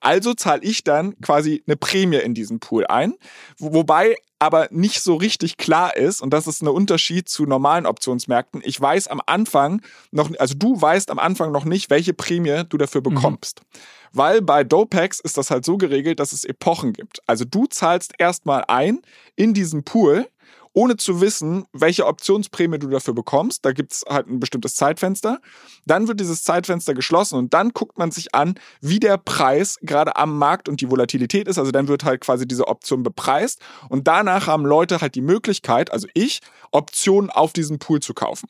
Also 0.00 0.34
zahle 0.34 0.62
ich 0.62 0.84
dann 0.84 1.18
quasi 1.20 1.64
eine 1.66 1.76
Prämie 1.76 2.18
in 2.18 2.34
diesen 2.34 2.60
Pool 2.60 2.86
ein. 2.86 3.14
Wobei 3.58 4.16
aber 4.44 4.68
nicht 4.70 5.00
so 5.00 5.14
richtig 5.16 5.56
klar 5.56 5.96
ist, 5.96 6.20
und 6.20 6.30
das 6.34 6.46
ist 6.46 6.62
ein 6.62 6.68
Unterschied 6.68 7.30
zu 7.30 7.46
normalen 7.46 7.86
Optionsmärkten. 7.86 8.60
Ich 8.62 8.78
weiß 8.78 9.08
am 9.08 9.22
Anfang 9.24 9.80
noch, 10.10 10.30
also 10.38 10.54
du 10.54 10.78
weißt 10.80 11.10
am 11.10 11.18
Anfang 11.18 11.50
noch 11.50 11.64
nicht, 11.64 11.88
welche 11.88 12.12
Prämie 12.12 12.64
du 12.68 12.76
dafür 12.76 13.00
mhm. 13.00 13.14
bekommst. 13.14 13.62
Mhm. 13.62 13.78
Weil 14.12 14.42
bei 14.42 14.62
Dopex 14.62 15.18
ist 15.18 15.38
das 15.38 15.50
halt 15.50 15.64
so 15.64 15.78
geregelt, 15.78 16.20
dass 16.20 16.32
es 16.32 16.44
Epochen 16.44 16.92
gibt. 16.92 17.20
Also 17.26 17.46
du 17.46 17.66
zahlst 17.66 18.12
erstmal 18.18 18.64
ein 18.68 19.00
in 19.34 19.54
diesen 19.54 19.82
Pool 19.82 20.28
ohne 20.74 20.96
zu 20.96 21.20
wissen, 21.20 21.64
welche 21.72 22.06
Optionsprämie 22.06 22.78
du 22.78 22.88
dafür 22.88 23.14
bekommst. 23.14 23.64
Da 23.64 23.72
gibt 23.72 23.92
es 23.92 24.04
halt 24.08 24.28
ein 24.28 24.40
bestimmtes 24.40 24.74
Zeitfenster. 24.74 25.40
Dann 25.86 26.08
wird 26.08 26.20
dieses 26.20 26.42
Zeitfenster 26.42 26.92
geschlossen 26.92 27.38
und 27.38 27.54
dann 27.54 27.70
guckt 27.70 27.96
man 27.96 28.10
sich 28.10 28.34
an, 28.34 28.56
wie 28.80 29.00
der 29.00 29.16
Preis 29.16 29.78
gerade 29.80 30.16
am 30.16 30.36
Markt 30.36 30.68
und 30.68 30.80
die 30.80 30.90
Volatilität 30.90 31.48
ist. 31.48 31.58
Also 31.58 31.70
dann 31.70 31.88
wird 31.88 32.04
halt 32.04 32.20
quasi 32.20 32.46
diese 32.46 32.68
Option 32.68 33.02
bepreist 33.02 33.60
und 33.88 34.06
danach 34.06 34.46
haben 34.46 34.66
Leute 34.66 35.00
halt 35.00 35.14
die 35.14 35.22
Möglichkeit, 35.22 35.92
also 35.92 36.08
ich, 36.12 36.40
Optionen 36.72 37.30
auf 37.30 37.52
diesen 37.52 37.78
Pool 37.78 38.00
zu 38.00 38.12
kaufen. 38.12 38.48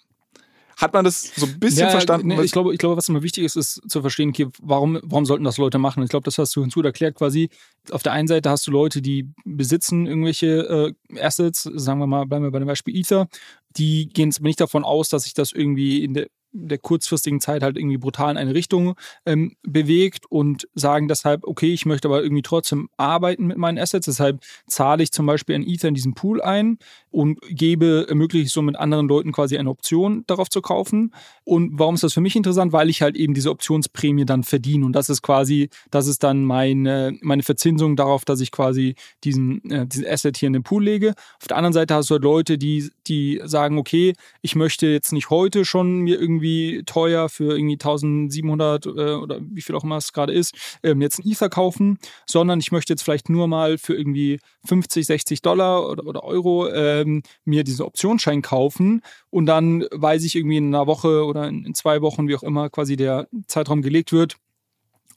Hat 0.77 0.93
man 0.93 1.05
das 1.05 1.33
so 1.37 1.47
ein 1.47 1.59
bisschen 1.59 1.87
ja, 1.87 1.91
verstanden? 1.91 2.29
Nee, 2.29 2.43
ich, 2.43 2.53
glaube, 2.53 2.73
ich 2.73 2.79
glaube, 2.79 2.97
was 2.97 3.09
immer 3.09 3.23
wichtig 3.23 3.45
ist, 3.45 3.57
ist 3.57 3.81
zu 3.89 4.01
verstehen, 4.01 4.31
okay, 4.31 4.49
warum, 4.61 4.99
warum 5.03 5.25
sollten 5.25 5.45
das 5.45 5.59
Leute 5.59 5.79
machen? 5.79 6.03
Ich 6.03 6.11
glaube, 6.11 6.25
das 6.25 6.39
hast 6.39 6.55
du 6.57 6.61
hinzu 6.61 6.83
erklärt 6.83 7.15
quasi. 7.15 7.51
Auf 7.91 8.03
der 8.03 8.13
einen 8.13 8.29
Seite 8.29 8.51
hast 8.51 8.67
du 8.67 8.71
Leute, 8.71 9.03
die 9.03 9.29
besitzen 9.45 10.07
irgendwelche 10.07 10.95
äh, 11.13 11.21
Assets, 11.21 11.63
sagen 11.63 11.99
wir 12.01 12.07
mal, 12.07 12.27
bleiben 12.27 12.45
wir 12.45 12.51
bei 12.51 12.59
dem 12.59 12.69
Beispiel 12.69 12.97
Ether, 12.97 13.29
die 13.77 14.09
gehen 14.09 14.31
jetzt 14.31 14.41
nicht 14.41 14.61
davon 14.61 14.85
aus, 14.85 15.09
dass 15.09 15.25
sich 15.25 15.35
das 15.35 15.53
irgendwie 15.53 16.05
in 16.05 16.15
der 16.15 16.29
der 16.55 16.79
kurzfristigen 16.79 17.41
Zeit 17.41 17.63
halt 17.63 17.77
irgendwie 17.77 17.99
brutal 17.99 18.31
in 18.31 18.39
eine 18.39 18.55
Richtung 18.55 18.95
ähm, 19.27 19.57
bewegt 19.63 20.25
und 20.31 20.69
sagen 20.75 21.09
deshalb, 21.09 21.45
okay, 21.45 21.73
ich 21.73 21.85
möchte 21.85 22.09
aber 22.09 22.23
irgendwie 22.23 22.43
trotzdem 22.43 22.89
arbeiten 22.97 23.47
mit 23.47 23.59
meinen 23.59 23.79
Assets, 23.79 24.07
deshalb 24.07 24.41
zahle 24.67 25.03
ich 25.03 25.11
zum 25.11 25.27
Beispiel 25.27 25.57
ein 25.57 25.67
Ether 25.67 25.89
in 25.89 25.95
diesen 25.95 26.15
Pool 26.15 26.41
ein 26.41 26.79
und 27.11 27.39
gebe, 27.49 28.07
ermögliche 28.09 28.49
so 28.49 28.63
mit 28.63 28.77
anderen 28.77 29.09
Leuten 29.09 29.33
quasi 29.33 29.59
eine 29.59 29.69
Option 29.69 30.25
darauf 30.27 30.49
zu 30.49 30.63
kaufen. 30.63 31.13
Und 31.45 31.79
warum 31.79 31.97
ist 31.97 32.05
das 32.05 32.15
für 32.15 32.21
mich 32.21 32.37
interessant? 32.37 32.73
Weil 32.73 32.89
ich 32.89 33.03
halt 33.03 33.17
eben 33.17 33.35
diese 33.35 33.51
Optionsprämie 33.51 34.25
dann 34.25 34.45
verdiene 34.45 34.87
und 34.87 34.93
das 34.93 35.11
ist 35.11 35.23
quasi, 35.23 35.71
das 35.91 36.07
ist 36.07 36.23
dann 36.23 36.45
meine, 36.45 37.19
meine 37.21 37.43
Verzinsung 37.43 37.97
darauf, 37.97 38.25
dass 38.25 38.41
ich 38.41 38.53
quasi 38.53 38.95
diesen, 39.25 39.69
äh, 39.71 39.87
diesen 39.87 40.07
Asset 40.07 40.37
hier 40.37 40.47
in 40.47 40.53
den 40.53 40.63
Pool 40.63 40.85
lege. 40.85 41.15
Auf 41.41 41.49
der 41.49 41.57
anderen 41.57 41.73
Seite 41.73 41.95
hast 41.95 42.11
du 42.11 42.15
halt 42.15 42.23
Leute, 42.23 42.59
die, 42.59 42.91
die 43.05 43.41
sagen, 43.45 43.79
okay, 43.79 44.15
ich 44.43 44.57
möchte 44.57 44.87
jetzt 44.87 45.13
nicht 45.13 45.31
heute 45.31 45.65
schon 45.65 46.01
mir 46.01 46.21
irgendwie 46.21 46.83
teuer 46.85 47.29
für 47.29 47.57
irgendwie 47.57 47.75
1700 47.75 48.87
äh, 48.87 48.91
oder 48.91 49.41
wie 49.41 49.63
viel 49.63 49.75
auch 49.75 49.85
immer 49.85 49.97
es 49.97 50.13
gerade 50.13 50.33
ist, 50.33 50.55
ähm, 50.83 51.01
jetzt 51.01 51.19
ein 51.19 51.31
Ether 51.31 51.49
kaufen, 51.49 51.99
sondern 52.27 52.61
ich 52.61 52.73
möchte 52.73 52.93
jetzt 52.93 53.03
vielleicht 53.03 53.29
nur 53.29 53.49
mal 53.49 53.79
für 53.79 53.95
irgendwie 53.95 54.41
50, 54.67 55.07
60 55.07 55.43
Dollar 55.43 55.89
oder, 55.89 56.07
oder 56.07 56.25
Euro 56.25 56.69
ähm, 56.71 57.23
mir 57.45 57.65
diesen 57.65 57.85
Optionsschein 57.85 58.43
kaufen. 58.43 59.03
Und 59.31 59.47
dann 59.47 59.87
weiß 59.91 60.25
ich 60.25 60.35
irgendwie 60.37 60.57
in 60.57 60.75
einer 60.75 60.87
Woche 60.87 61.25
oder 61.25 61.49
in, 61.49 61.65
in 61.65 61.75
zwei 61.75 62.01
Wochen, 62.03 62.29
wie 62.29 62.37
auch 62.37 62.43
immer 62.43 62.71
quasi 62.71 62.97
der 62.97 63.29
Zeitraum 63.47 63.83
gelegt 63.83 64.13
wird, 64.13 64.37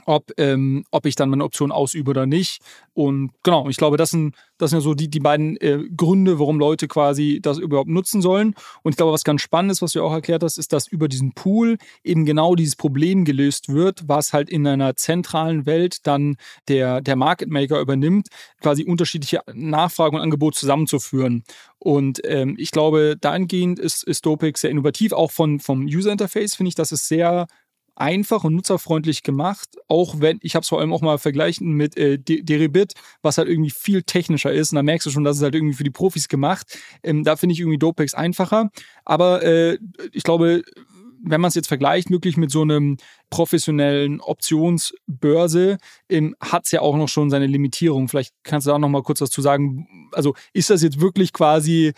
ob, 0.08 0.32
ähm, 0.38 0.86
ob 0.90 1.06
ich 1.06 1.16
dann 1.16 1.30
meine 1.30 1.44
Option 1.44 1.72
ausübe 1.72 2.12
oder 2.12 2.26
nicht. 2.26 2.62
Und 2.94 3.32
genau, 3.44 3.68
ich 3.70 3.78
glaube, 3.78 3.98
das 3.98 4.12
sind, 4.12 4.36
das 4.58 4.72
sind 4.72 4.78
ja 4.78 4.82
so 4.82 4.94
die, 4.94 5.10
die 5.10 5.20
beiden 5.20 5.58
äh, 5.58 5.84
Gründe, 5.96 6.40
warum 6.40 6.60
Leute 6.60 6.88
quasi 6.88 7.40
das 7.42 7.58
überhaupt 7.58 7.90
nutzen 7.90 8.22
sollen. 8.22 8.56
Und 8.84 8.92
ich 8.94 8.98
glaube, 8.98 9.12
was 9.12 9.26
ganz 9.26 9.42
spannend 9.42 9.72
ist, 9.72 9.82
was 9.82 9.92
du 9.92 10.02
auch 10.02 10.14
erklärt 10.14 10.44
hast, 10.44 10.58
ist, 10.58 10.72
dass 10.72 10.88
über 10.88 11.10
diesen 11.10 11.34
Pool 11.34 11.78
eben 12.04 12.26
genau 12.26 12.56
dieses 12.56 12.78
Problem 12.78 13.26
gelöst 13.26 13.68
wird, 13.68 14.08
was 14.08 14.32
halt 14.32 14.50
in 14.50 14.66
einer 14.66 14.96
zentralen 14.96 15.66
Welt 15.66 16.08
dann 16.08 16.38
der, 16.70 17.02
der 17.02 17.18
Market 17.18 17.50
Maker 17.50 17.82
übernimmt, 17.82 18.30
quasi 18.62 18.86
unterschiedliche 18.86 19.42
Nachfragen 19.54 20.16
und 20.16 20.22
Angebote 20.22 20.58
zusammenzuführen. 20.58 21.44
Und 21.80 22.22
ähm, 22.24 22.56
ich 22.58 22.72
glaube, 22.72 23.18
dahingehend 23.20 23.78
ist, 23.78 24.04
ist 24.06 24.26
Dopix 24.26 24.62
sehr 24.62 24.72
innovativ, 24.72 25.12
auch 25.12 25.32
von, 25.32 25.60
vom 25.60 25.84
User 25.86 26.14
Interface 26.14 26.56
finde 26.56 26.70
ich, 26.70 26.76
das 26.76 26.94
ist 26.94 27.10
sehr 27.10 27.48
einfach 27.98 28.44
und 28.44 28.56
nutzerfreundlich 28.56 29.24
gemacht, 29.24 29.70
auch 29.88 30.20
wenn, 30.20 30.40
ich 30.42 30.56
habe 30.56 30.62
es 30.62 30.70
vor 30.70 30.80
allem 30.80 30.94
auch 30.94 31.02
mal 31.02 31.18
vergleichen 31.18 31.74
mit 31.74 31.98
äh, 31.98 32.18
Deribit, 32.20 32.94
was 33.22 33.38
halt 33.38 33.50
irgendwie 33.50 33.72
viel 33.72 34.04
technischer 34.04 34.52
ist 34.52 34.72
und 34.72 34.76
da 34.76 34.84
merkst 34.84 35.08
du 35.08 35.12
schon, 35.12 35.24
dass 35.24 35.38
es 35.38 35.44
halt 35.44 35.56
irgendwie 35.56 35.76
für 35.76 35.84
die 35.84 35.90
Profis 35.90 36.28
gemacht. 36.28 36.78
Ähm, 37.04 37.24
da 37.24 37.36
finde 37.36 37.54
ich 37.54 37.60
irgendwie 37.60 37.80
Dopex 37.80 38.14
einfacher, 38.14 38.70
aber 39.04 39.44
äh, 39.44 39.78
ich 40.12 40.24
glaube, 40.24 40.64
wenn 41.24 41.42
man 41.42 41.50
es 41.50 41.56
jetzt 41.56 41.68
vergleicht, 41.68 42.10
wirklich 42.10 42.38
mit 42.38 42.52
so 42.52 42.62
einem 42.62 42.98
professionellen 43.30 44.22
Optionsbörse, 44.22 45.78
ähm, 46.10 46.36
hat 46.40 46.66
es 46.66 46.72
ja 46.72 46.82
auch 46.82 46.96
noch 46.96 47.10
schon 47.10 47.30
seine 47.30 47.48
Limitierung. 47.48 48.08
Vielleicht 48.08 48.34
kannst 48.44 48.68
du 48.68 48.72
da 48.72 48.80
noch 48.80 48.90
mal 48.90 49.04
kurz 49.04 49.22
was 49.22 49.30
zu 49.30 49.42
sagen. 49.42 49.88
Also 50.14 50.36
ist 50.54 50.70
das 50.70 50.84
jetzt 50.84 51.02
wirklich 51.02 51.34
quasi 51.34 51.94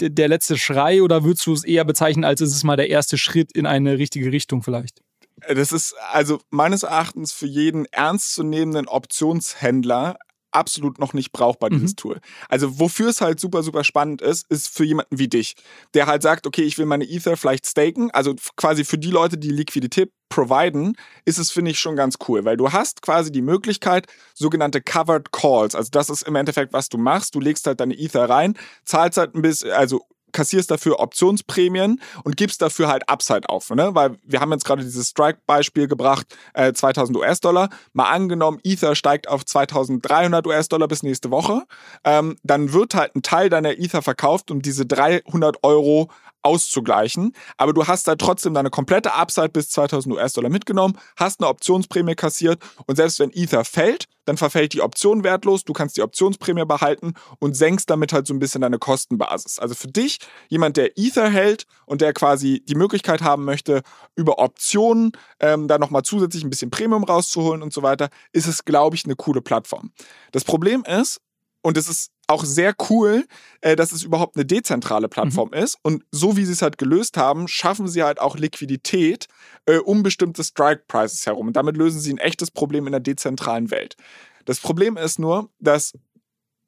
der 0.00 0.28
letzte 0.28 0.56
Schrei 0.58 1.02
oder 1.02 1.24
würdest 1.24 1.46
du 1.46 1.52
es 1.52 1.64
eher 1.64 1.84
bezeichnen, 1.84 2.24
als 2.24 2.40
ist 2.40 2.54
es 2.54 2.64
mal 2.64 2.76
der 2.76 2.88
erste 2.88 3.18
Schritt 3.18 3.52
in 3.52 3.66
eine 3.66 3.98
richtige 3.98 4.32
Richtung 4.32 4.62
vielleicht? 4.62 5.02
Das 5.48 5.72
ist 5.72 5.94
also 6.10 6.40
meines 6.50 6.82
Erachtens 6.82 7.32
für 7.32 7.46
jeden 7.46 7.86
ernstzunehmenden 7.86 8.88
Optionshändler 8.88 10.18
absolut 10.58 10.98
noch 10.98 11.14
nicht 11.14 11.32
brauchbar, 11.32 11.70
dieses 11.70 11.92
mhm. 11.92 11.96
Tool. 11.96 12.20
Also 12.48 12.78
wofür 12.78 13.08
es 13.08 13.20
halt 13.20 13.40
super, 13.40 13.62
super 13.62 13.84
spannend 13.84 14.20
ist, 14.20 14.46
ist 14.50 14.68
für 14.68 14.84
jemanden 14.84 15.18
wie 15.18 15.28
dich, 15.28 15.54
der 15.94 16.06
halt 16.06 16.22
sagt, 16.22 16.46
okay, 16.46 16.62
ich 16.62 16.76
will 16.78 16.86
meine 16.86 17.08
Ether 17.08 17.36
vielleicht 17.36 17.66
staken, 17.66 18.10
also 18.10 18.34
quasi 18.56 18.84
für 18.84 18.98
die 18.98 19.10
Leute, 19.10 19.38
die 19.38 19.50
Liquidität 19.50 20.12
providen, 20.28 20.96
ist 21.24 21.38
es, 21.38 21.50
finde 21.50 21.70
ich, 21.70 21.78
schon 21.78 21.96
ganz 21.96 22.16
cool, 22.28 22.44
weil 22.44 22.56
du 22.56 22.72
hast 22.72 23.00
quasi 23.00 23.32
die 23.32 23.42
Möglichkeit, 23.42 24.06
sogenannte 24.34 24.82
Covered 24.82 25.32
Calls, 25.32 25.74
also 25.74 25.88
das 25.90 26.10
ist 26.10 26.22
im 26.22 26.34
Endeffekt, 26.34 26.72
was 26.72 26.88
du 26.88 26.98
machst, 26.98 27.34
du 27.34 27.40
legst 27.40 27.66
halt 27.66 27.80
deine 27.80 27.98
Ether 27.98 28.28
rein, 28.28 28.54
zahlst 28.84 29.18
halt 29.18 29.34
ein 29.34 29.42
bisschen, 29.42 29.70
also 29.70 30.02
kassierst 30.32 30.70
dafür 30.70 31.00
Optionsprämien 31.00 32.00
und 32.24 32.36
gibst 32.36 32.62
dafür 32.62 32.88
halt 32.88 33.08
Upside 33.08 33.48
auf. 33.48 33.70
Ne? 33.70 33.94
Weil 33.94 34.16
wir 34.24 34.40
haben 34.40 34.52
jetzt 34.52 34.64
gerade 34.64 34.82
dieses 34.82 35.08
Strike-Beispiel 35.08 35.88
gebracht, 35.88 36.26
äh, 36.54 36.72
2000 36.72 37.16
US-Dollar. 37.16 37.68
Mal 37.92 38.10
angenommen, 38.10 38.58
Ether 38.64 38.94
steigt 38.94 39.28
auf 39.28 39.44
2300 39.44 40.46
US-Dollar 40.46 40.88
bis 40.88 41.02
nächste 41.02 41.30
Woche. 41.30 41.62
Ähm, 42.04 42.36
dann 42.42 42.72
wird 42.72 42.94
halt 42.94 43.14
ein 43.16 43.22
Teil 43.22 43.48
deiner 43.48 43.78
Ether 43.78 44.02
verkauft 44.02 44.50
und 44.50 44.64
diese 44.66 44.86
300 44.86 45.62
Euro 45.62 46.10
auszugleichen. 46.48 47.34
Aber 47.58 47.74
du 47.74 47.86
hast 47.86 48.08
da 48.08 48.16
trotzdem 48.16 48.54
deine 48.54 48.70
komplette 48.70 49.14
Upside 49.14 49.50
bis 49.50 49.68
2000 49.68 50.14
US-Dollar 50.14 50.48
mitgenommen, 50.48 50.98
hast 51.16 51.40
eine 51.40 51.48
Optionsprämie 51.48 52.14
kassiert 52.14 52.62
und 52.86 52.96
selbst 52.96 53.20
wenn 53.20 53.30
Ether 53.30 53.66
fällt, 53.66 54.06
dann 54.24 54.38
verfällt 54.38 54.72
die 54.72 54.80
Option 54.80 55.24
wertlos, 55.24 55.64
du 55.64 55.72
kannst 55.74 55.96
die 55.96 56.02
Optionsprämie 56.02 56.64
behalten 56.64 57.14
und 57.38 57.54
senkst 57.54 57.90
damit 57.90 58.12
halt 58.12 58.26
so 58.26 58.34
ein 58.34 58.38
bisschen 58.38 58.62
deine 58.62 58.78
Kostenbasis. 58.78 59.58
Also 59.58 59.74
für 59.74 59.88
dich, 59.88 60.18
jemand, 60.48 60.78
der 60.78 60.98
Ether 60.98 61.28
hält 61.28 61.64
und 61.86 62.00
der 62.00 62.14
quasi 62.14 62.62
die 62.66 62.74
Möglichkeit 62.74 63.20
haben 63.20 63.44
möchte, 63.44 63.82
über 64.16 64.38
Optionen 64.38 65.12
ähm, 65.40 65.68
da 65.68 65.78
nochmal 65.78 66.02
zusätzlich 66.02 66.44
ein 66.44 66.50
bisschen 66.50 66.70
Premium 66.70 67.04
rauszuholen 67.04 67.62
und 67.62 67.74
so 67.74 67.82
weiter, 67.82 68.08
ist 68.32 68.46
es, 68.46 68.64
glaube 68.64 68.96
ich, 68.96 69.04
eine 69.04 69.16
coole 69.16 69.42
Plattform. 69.42 69.92
Das 70.32 70.44
Problem 70.44 70.84
ist, 70.84 71.20
und 71.62 71.76
es 71.76 71.88
ist 71.88 72.10
auch 72.28 72.44
sehr 72.44 72.74
cool, 72.90 73.26
äh, 73.62 73.74
dass 73.74 73.90
es 73.92 74.04
überhaupt 74.04 74.36
eine 74.36 74.44
dezentrale 74.44 75.08
Plattform 75.08 75.48
mhm. 75.48 75.62
ist. 75.62 75.78
Und 75.82 76.04
so 76.12 76.36
wie 76.36 76.44
sie 76.44 76.52
es 76.52 76.62
halt 76.62 76.78
gelöst 76.78 77.16
haben, 77.16 77.48
schaffen 77.48 77.88
sie 77.88 78.02
halt 78.02 78.20
auch 78.20 78.36
Liquidität 78.36 79.26
äh, 79.66 79.78
um 79.78 80.02
bestimmte 80.02 80.44
Strike 80.44 80.84
Prices 80.86 81.26
herum. 81.26 81.48
Und 81.48 81.56
damit 81.56 81.76
lösen 81.76 82.00
sie 82.00 82.12
ein 82.12 82.18
echtes 82.18 82.50
Problem 82.50 82.86
in 82.86 82.92
der 82.92 83.00
dezentralen 83.00 83.70
Welt. 83.70 83.96
Das 84.44 84.60
Problem 84.60 84.96
ist 84.96 85.18
nur, 85.18 85.50
dass 85.58 85.92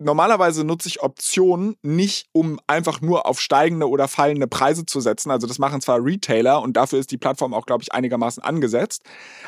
normalerweise 0.01 0.65
nutze 0.65 0.89
ich 0.89 1.03
Optionen 1.03 1.77
nicht, 1.83 2.27
um 2.33 2.59
einfach 2.67 3.01
nur 3.01 3.27
auf 3.27 3.41
steigende 3.41 3.89
oder 3.89 4.09
fallende 4.09 4.47
Preise 4.47 4.87
zu 4.87 5.01
setzen. 5.01 5.31
Also 5.31 5.47
das 5.47 5.59
machen 5.59 5.81
zwar 5.81 6.03
Retailer 6.03 6.63
und 6.63 6.77
dafür 6.77 6.99
ist 6.99 7.11
die 7.11 7.19
Plattform 7.19 7.55
auch, 7.55 7.67
glaube 7.67 7.83
ich, 7.83 7.93
einigermaßen 7.93 8.43
angesetzt. 8.43 9.03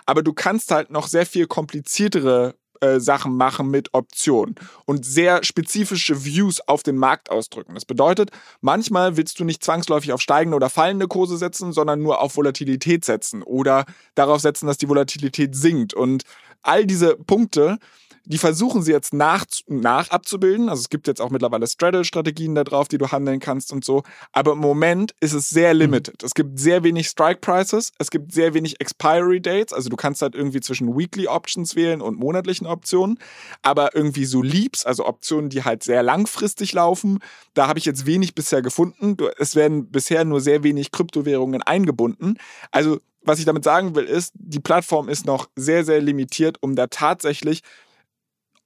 Aber 0.06 0.22
du 0.22 0.32
kannst 0.32 0.70
halt 0.70 0.90
noch 0.90 1.08
sehr 1.08 1.26
viel 1.26 1.46
kompliziertere 1.46 2.54
äh, 2.83 3.01
Sachen 3.01 3.37
machen 3.37 3.70
mit 3.70 3.95
Optionen 3.95 4.57
und 4.87 5.07
sehr 5.07 5.45
spezifische 5.45 6.24
Views 6.24 6.61
auf 6.61 6.83
den 6.83 6.97
Markt 6.97 7.30
ausdrücken. 7.30 7.74
Das 7.74 7.85
bedeutet, 7.85 8.30
manchmal 8.61 9.16
willst 9.16 9.39
du 9.39 9.45
nicht 9.45 9.62
zwangsläufig 9.62 10.12
auf 10.12 10.20
steigende 10.20 10.57
oder 10.57 10.68
fallende 10.68 11.07
Kurse 11.07 11.37
setzen, 11.37 11.72
sondern 11.72 12.03
nur 12.03 12.20
auf 12.20 12.37
Volatilität 12.37 13.05
setzen 13.05 13.43
oder 13.45 13.85
darauf 14.16 14.41
setzen, 14.41 14.66
dass 14.66 14.78
die 14.78 14.89
Volatilität 14.89 15.55
sinkt. 15.55 15.95
Und 15.95 16.24
all 16.62 16.85
diese 16.85 17.16
Punkte 17.16 17.78
die 18.25 18.39
versuchen 18.39 18.83
sie 18.83 18.93
jetzt 18.93 19.12
nach, 19.12 19.45
nach 19.66 20.11
abzubilden. 20.11 20.68
Also 20.68 20.81
es 20.81 20.89
gibt 20.89 21.07
jetzt 21.09 21.20
auch 21.20 21.31
mittlerweile 21.31 21.66
Straddle-Strategien 21.66 22.55
da 22.55 22.64
drauf, 22.64 22.89
die 22.89 22.99
du 22.99 23.11
handeln 23.11 23.41
kannst 23.41 23.73
und 23.73 23.85
so. 23.85 24.03
Aber 24.33 24.53
im 24.53 24.59
Moment 24.59 25.14
ist 25.20 25.33
es 25.33 25.51
sehr 25.51 25.75
mhm. 25.75 25.81
limited. 25.81 26.23
Es 26.23 26.35
gibt 26.35 26.59
sehr 26.59 26.85
wenig 26.85 27.09
Strike 27.09 27.41
Prices, 27.41 27.93
es 27.99 28.11
gibt 28.11 28.33
sehr 28.33 28.55
wenig 28.55 28.81
Expiry 28.81 29.41
Dates. 29.41 29.73
Also 29.73 29.89
du 29.89 29.97
kannst 29.97 30.23
halt 30.23 30.35
irgendwie 30.35 30.61
zwischen 30.61 30.97
Weekly 30.97 31.27
Options 31.27 31.75
wählen 31.75 32.01
und 32.01 32.18
monatlichen 32.18 32.66
Optionen. 32.66 33.18
Aber 33.62 33.95
irgendwie 33.95 34.25
so 34.25 34.43
Leaps, 34.43 34.87
also 34.87 35.07
Optionen, 35.07 35.51
die 35.51 35.64
halt 35.64 35.83
sehr 35.83 36.03
langfristig 36.03 36.73
laufen, 36.73 37.18
da 37.55 37.66
habe 37.66 37.79
ich 37.79 37.85
jetzt 37.85 38.07
wenig 38.07 38.35
bisher 38.35 38.62
gefunden. 38.62 39.16
Es 39.39 39.57
werden 39.57 39.91
bisher 39.91 40.25
nur 40.25 40.41
sehr 40.41 40.62
wenig 40.62 40.93
Kryptowährungen 40.93 41.62
eingebunden. 41.62 42.39
Also 42.70 43.01
was 43.25 43.39
ich 43.39 43.45
damit 43.45 43.64
sagen 43.64 43.95
will, 43.95 44.05
ist, 44.05 44.33
die 44.35 44.61
Plattform 44.61 45.09
ist 45.09 45.27
noch 45.27 45.49
sehr, 45.55 45.85
sehr 45.85 46.01
limitiert, 46.01 46.59
um 46.61 46.75
da 46.75 46.89
tatsächlich 46.89 47.62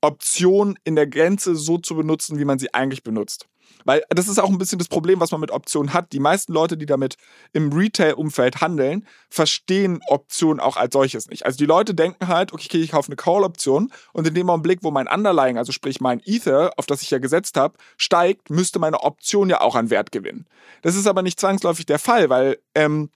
Optionen 0.07 0.79
in 0.85 0.95
der 0.95 1.07
Grenze 1.07 1.57
so 1.57 1.79
zu 1.79 1.97
benutzen, 1.97 2.39
wie 2.39 2.45
man 2.45 2.59
sie 2.59 2.73
eigentlich 2.73 3.03
benutzt. 3.03 3.47
Weil 3.85 4.03
das 4.09 4.29
ist 4.29 4.39
auch 4.39 4.49
ein 4.49 4.59
bisschen 4.59 4.79
das 4.79 4.89
Problem, 4.89 5.21
was 5.21 5.31
man 5.31 5.41
mit 5.41 5.51
Optionen 5.51 5.93
hat. 5.93 6.13
Die 6.13 6.19
meisten 6.19 6.53
Leute, 6.53 6.77
die 6.77 6.87
damit 6.87 7.17
im 7.53 7.73
Retail-Umfeld 7.73 8.61
handeln, 8.61 9.07
verstehen 9.31 10.01
Optionen 10.09 10.61
auch 10.61 10.77
als 10.77 10.93
solches 10.93 11.29
nicht. 11.29 11.45
Also 11.45 11.57
die 11.59 11.67
Leute 11.67 11.95
denken 11.95 12.27
halt, 12.29 12.53
okay, 12.53 12.79
ich 12.79 12.91
kaufe 12.91 13.09
eine 13.09 13.17
Call-Option 13.17 13.93
und 14.13 14.27
in 14.27 14.35
dem 14.35 14.51
Augenblick, 14.51 14.81
wo 14.83 14.91
mein 14.91 15.07
Underlying, 15.07 15.59
also 15.59 15.73
sprich 15.73 16.01
mein 16.01 16.21
Ether, 16.25 16.73
auf 16.77 16.87
das 16.87 17.03
ich 17.03 17.11
ja 17.11 17.19
gesetzt 17.19 17.57
habe, 17.57 17.79
steigt, 17.97 18.51
müsste 18.51 18.79
meine 18.79 19.03
Option 19.03 19.51
ja 19.51 19.61
auch 19.61 19.75
an 19.75 19.91
Wert 19.91 20.11
gewinnen. 20.11 20.47
Das 20.83 20.97
ist 20.97 21.07
aber 21.07 21.23
nicht 21.23 21.39
zwangsläufig 21.39 21.87
der 21.87 21.99
Fall, 21.99 22.29
weil 22.29 22.59
ähm, 22.75 23.11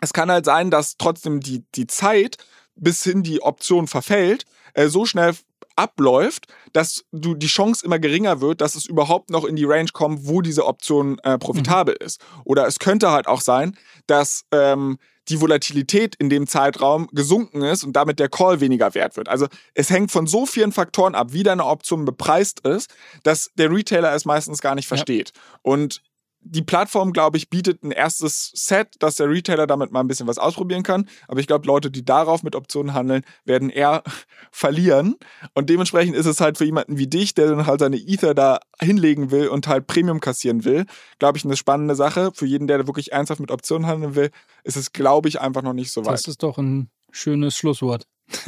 es 0.00 0.12
kann 0.12 0.30
halt 0.30 0.44
sein, 0.44 0.70
dass 0.70 0.96
trotzdem 0.98 1.40
die, 1.40 1.64
die 1.74 1.86
Zeit, 1.86 2.36
bis 2.74 3.02
hin 3.02 3.22
die 3.22 3.42
Option 3.42 3.86
verfällt, 3.86 4.44
äh, 4.74 4.88
so 4.88 5.04
schnell 5.04 5.34
abläuft, 5.76 6.46
dass 6.72 7.04
du 7.12 7.34
die 7.34 7.46
Chance 7.46 7.84
immer 7.84 7.98
geringer 7.98 8.40
wird, 8.40 8.60
dass 8.60 8.74
es 8.74 8.86
überhaupt 8.86 9.30
noch 9.30 9.44
in 9.44 9.56
die 9.56 9.64
Range 9.64 9.90
kommt, 9.92 10.26
wo 10.26 10.42
diese 10.42 10.66
Option 10.66 11.18
äh, 11.20 11.38
profitabel 11.38 11.96
mhm. 12.00 12.06
ist. 12.06 12.20
Oder 12.44 12.66
es 12.66 12.78
könnte 12.78 13.10
halt 13.10 13.26
auch 13.26 13.40
sein, 13.40 13.76
dass 14.06 14.44
ähm, 14.52 14.98
die 15.28 15.40
Volatilität 15.40 16.16
in 16.16 16.28
dem 16.28 16.46
Zeitraum 16.46 17.08
gesunken 17.12 17.62
ist 17.62 17.84
und 17.84 17.94
damit 17.94 18.18
der 18.18 18.28
Call 18.28 18.60
weniger 18.60 18.94
wert 18.94 19.16
wird. 19.16 19.28
Also 19.28 19.46
es 19.74 19.90
hängt 19.90 20.10
von 20.10 20.26
so 20.26 20.46
vielen 20.46 20.72
Faktoren 20.72 21.14
ab, 21.14 21.28
wie 21.32 21.42
deine 21.44 21.64
Option 21.64 22.04
bepreist 22.04 22.66
ist, 22.66 22.92
dass 23.22 23.50
der 23.54 23.70
Retailer 23.70 24.14
es 24.14 24.24
meistens 24.24 24.60
gar 24.60 24.74
nicht 24.74 24.88
versteht. 24.88 25.32
Ja. 25.34 25.40
Und 25.62 26.02
die 26.44 26.62
Plattform, 26.62 27.12
glaube 27.12 27.36
ich, 27.36 27.50
bietet 27.50 27.82
ein 27.82 27.92
erstes 27.92 28.50
Set, 28.54 28.88
dass 28.98 29.16
der 29.16 29.30
Retailer 29.30 29.66
damit 29.66 29.92
mal 29.92 30.00
ein 30.00 30.08
bisschen 30.08 30.26
was 30.26 30.38
ausprobieren 30.38 30.82
kann. 30.82 31.08
Aber 31.28 31.40
ich 31.40 31.46
glaube, 31.46 31.66
Leute, 31.66 31.90
die 31.90 32.04
darauf 32.04 32.42
mit 32.42 32.56
Optionen 32.56 32.94
handeln, 32.94 33.22
werden 33.44 33.70
eher 33.70 34.02
verlieren. 34.50 35.16
Und 35.54 35.70
dementsprechend 35.70 36.16
ist 36.16 36.26
es 36.26 36.40
halt 36.40 36.58
für 36.58 36.64
jemanden 36.64 36.98
wie 36.98 37.06
dich, 37.06 37.34
der 37.34 37.48
dann 37.48 37.66
halt 37.66 37.80
seine 37.80 37.96
Ether 37.96 38.34
da 38.34 38.60
hinlegen 38.80 39.30
will 39.30 39.48
und 39.48 39.68
halt 39.68 39.86
Premium 39.86 40.20
kassieren 40.20 40.64
will, 40.64 40.86
glaube 41.18 41.38
ich, 41.38 41.44
eine 41.44 41.56
spannende 41.56 41.94
Sache. 41.94 42.30
Für 42.34 42.46
jeden, 42.46 42.66
der 42.66 42.86
wirklich 42.86 43.12
ernsthaft 43.12 43.40
mit 43.40 43.50
Optionen 43.50 43.86
handeln 43.86 44.14
will, 44.14 44.30
ist 44.64 44.76
es, 44.76 44.92
glaube 44.92 45.28
ich, 45.28 45.40
einfach 45.40 45.62
noch 45.62 45.74
nicht 45.74 45.92
so 45.92 46.04
weit. 46.04 46.14
Das 46.14 46.28
ist 46.28 46.42
doch 46.42 46.58
ein 46.58 46.90
schönes 47.10 47.56
Schlusswort. 47.56 48.06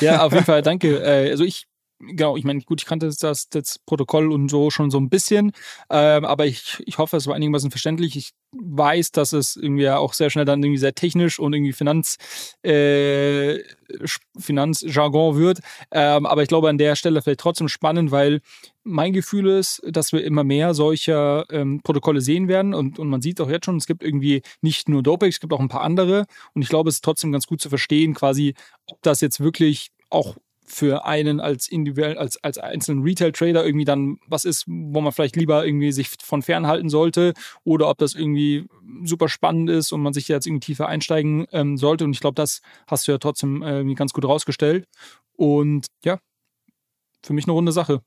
ja, 0.00 0.24
auf 0.24 0.32
jeden 0.32 0.44
Fall, 0.44 0.62
danke. 0.62 0.98
Äh, 1.02 1.30
also 1.30 1.44
ich 1.44 1.66
genau, 2.02 2.36
ich 2.36 2.44
meine, 2.44 2.60
gut, 2.62 2.82
ich 2.82 2.86
kannte 2.86 3.10
das, 3.18 3.48
das 3.48 3.78
Protokoll 3.78 4.32
und 4.32 4.50
so 4.50 4.70
schon 4.70 4.90
so 4.90 4.98
ein 4.98 5.08
bisschen, 5.08 5.52
ähm, 5.90 6.24
aber 6.24 6.46
ich, 6.46 6.82
ich 6.86 6.98
hoffe, 6.98 7.16
es 7.16 7.26
war 7.26 7.34
einigermaßen 7.34 7.70
verständlich. 7.70 8.16
Ich 8.16 8.32
weiß, 8.52 9.12
dass 9.12 9.32
es 9.32 9.56
irgendwie 9.56 9.88
auch 9.88 10.12
sehr 10.12 10.28
schnell 10.28 10.44
dann 10.44 10.62
irgendwie 10.62 10.78
sehr 10.78 10.94
technisch 10.94 11.38
und 11.38 11.54
irgendwie 11.54 11.72
Finanz, 11.72 12.16
äh, 12.62 13.60
Finanzjargon 14.38 15.36
wird. 15.36 15.60
Ähm, 15.90 16.26
aber 16.26 16.42
ich 16.42 16.48
glaube, 16.48 16.68
an 16.68 16.78
der 16.78 16.96
Stelle 16.96 17.22
vielleicht 17.22 17.40
trotzdem 17.40 17.68
spannend, 17.68 18.10
weil 18.10 18.40
mein 18.84 19.12
Gefühl 19.12 19.46
ist, 19.48 19.80
dass 19.86 20.12
wir 20.12 20.24
immer 20.24 20.44
mehr 20.44 20.74
solcher 20.74 21.46
ähm, 21.50 21.80
Protokolle 21.82 22.20
sehen 22.20 22.48
werden 22.48 22.74
und, 22.74 22.98
und 22.98 23.08
man 23.08 23.22
sieht 23.22 23.40
auch 23.40 23.48
jetzt 23.48 23.66
schon, 23.66 23.76
es 23.76 23.86
gibt 23.86 24.02
irgendwie 24.02 24.42
nicht 24.60 24.88
nur 24.88 25.02
Dopex, 25.02 25.36
es 25.36 25.40
gibt 25.40 25.52
auch 25.52 25.60
ein 25.60 25.68
paar 25.68 25.82
andere 25.82 26.26
und 26.54 26.62
ich 26.62 26.68
glaube, 26.68 26.88
es 26.88 26.96
ist 26.96 27.04
trotzdem 27.04 27.32
ganz 27.32 27.46
gut 27.46 27.60
zu 27.60 27.68
verstehen, 27.68 28.14
quasi, 28.14 28.54
ob 28.86 29.00
das 29.02 29.20
jetzt 29.20 29.40
wirklich 29.40 29.92
auch 30.10 30.36
für 30.72 31.04
einen 31.04 31.38
als 31.38 31.68
individuell, 31.68 32.16
als, 32.16 32.42
als 32.42 32.56
einzelnen 32.56 33.02
Retail-Trader 33.02 33.64
irgendwie 33.64 33.84
dann 33.84 34.18
was 34.26 34.46
ist, 34.46 34.64
wo 34.66 35.02
man 35.02 35.12
vielleicht 35.12 35.36
lieber 35.36 35.66
irgendwie 35.66 35.92
sich 35.92 36.08
von 36.22 36.40
fernhalten 36.40 36.88
sollte 36.88 37.34
oder 37.62 37.90
ob 37.90 37.98
das 37.98 38.14
irgendwie 38.14 38.66
super 39.04 39.28
spannend 39.28 39.68
ist 39.68 39.92
und 39.92 40.00
man 40.00 40.14
sich 40.14 40.28
jetzt 40.28 40.46
irgendwie 40.46 40.66
tiefer 40.66 40.88
einsteigen 40.88 41.46
ähm, 41.52 41.76
sollte. 41.76 42.04
Und 42.04 42.12
ich 42.12 42.20
glaube, 42.20 42.36
das 42.36 42.62
hast 42.86 43.06
du 43.06 43.12
ja 43.12 43.18
trotzdem 43.18 43.62
äh, 43.62 43.94
ganz 43.94 44.14
gut 44.14 44.24
rausgestellt. 44.24 44.86
Und 45.36 45.86
ja, 46.04 46.18
für 47.22 47.34
mich 47.34 47.44
eine 47.44 47.52
runde 47.52 47.72
Sache. 47.72 48.00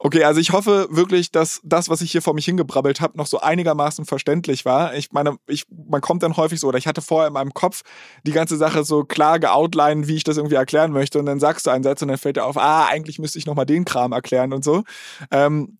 Okay, 0.00 0.22
also 0.22 0.40
ich 0.40 0.52
hoffe 0.52 0.86
wirklich, 0.90 1.32
dass 1.32 1.60
das, 1.64 1.88
was 1.88 2.02
ich 2.02 2.12
hier 2.12 2.22
vor 2.22 2.32
mich 2.32 2.44
hingebrabbelt 2.44 3.00
habe, 3.00 3.18
noch 3.18 3.26
so 3.26 3.40
einigermaßen 3.40 4.04
verständlich 4.04 4.64
war. 4.64 4.94
Ich 4.94 5.10
meine, 5.10 5.38
ich, 5.48 5.64
man 5.70 6.00
kommt 6.00 6.22
dann 6.22 6.36
häufig 6.36 6.60
so, 6.60 6.68
oder 6.68 6.78
ich 6.78 6.86
hatte 6.86 7.02
vorher 7.02 7.26
in 7.26 7.32
meinem 7.34 7.52
Kopf 7.52 7.82
die 8.24 8.30
ganze 8.30 8.56
Sache 8.56 8.84
so 8.84 9.02
klar 9.02 9.40
geoutline, 9.40 10.06
wie 10.06 10.14
ich 10.14 10.22
das 10.22 10.36
irgendwie 10.36 10.54
erklären 10.54 10.92
möchte. 10.92 11.18
Und 11.18 11.26
dann 11.26 11.40
sagst 11.40 11.66
du 11.66 11.70
einen 11.70 11.82
Satz 11.82 12.00
und 12.00 12.08
dann 12.08 12.18
fällt 12.18 12.36
dir 12.36 12.44
auf, 12.44 12.56
ah, 12.56 12.86
eigentlich 12.86 13.18
müsste 13.18 13.40
ich 13.40 13.46
nochmal 13.46 13.66
den 13.66 13.84
Kram 13.84 14.12
erklären 14.12 14.52
und 14.52 14.62
so. 14.62 14.84
Ähm, 15.32 15.78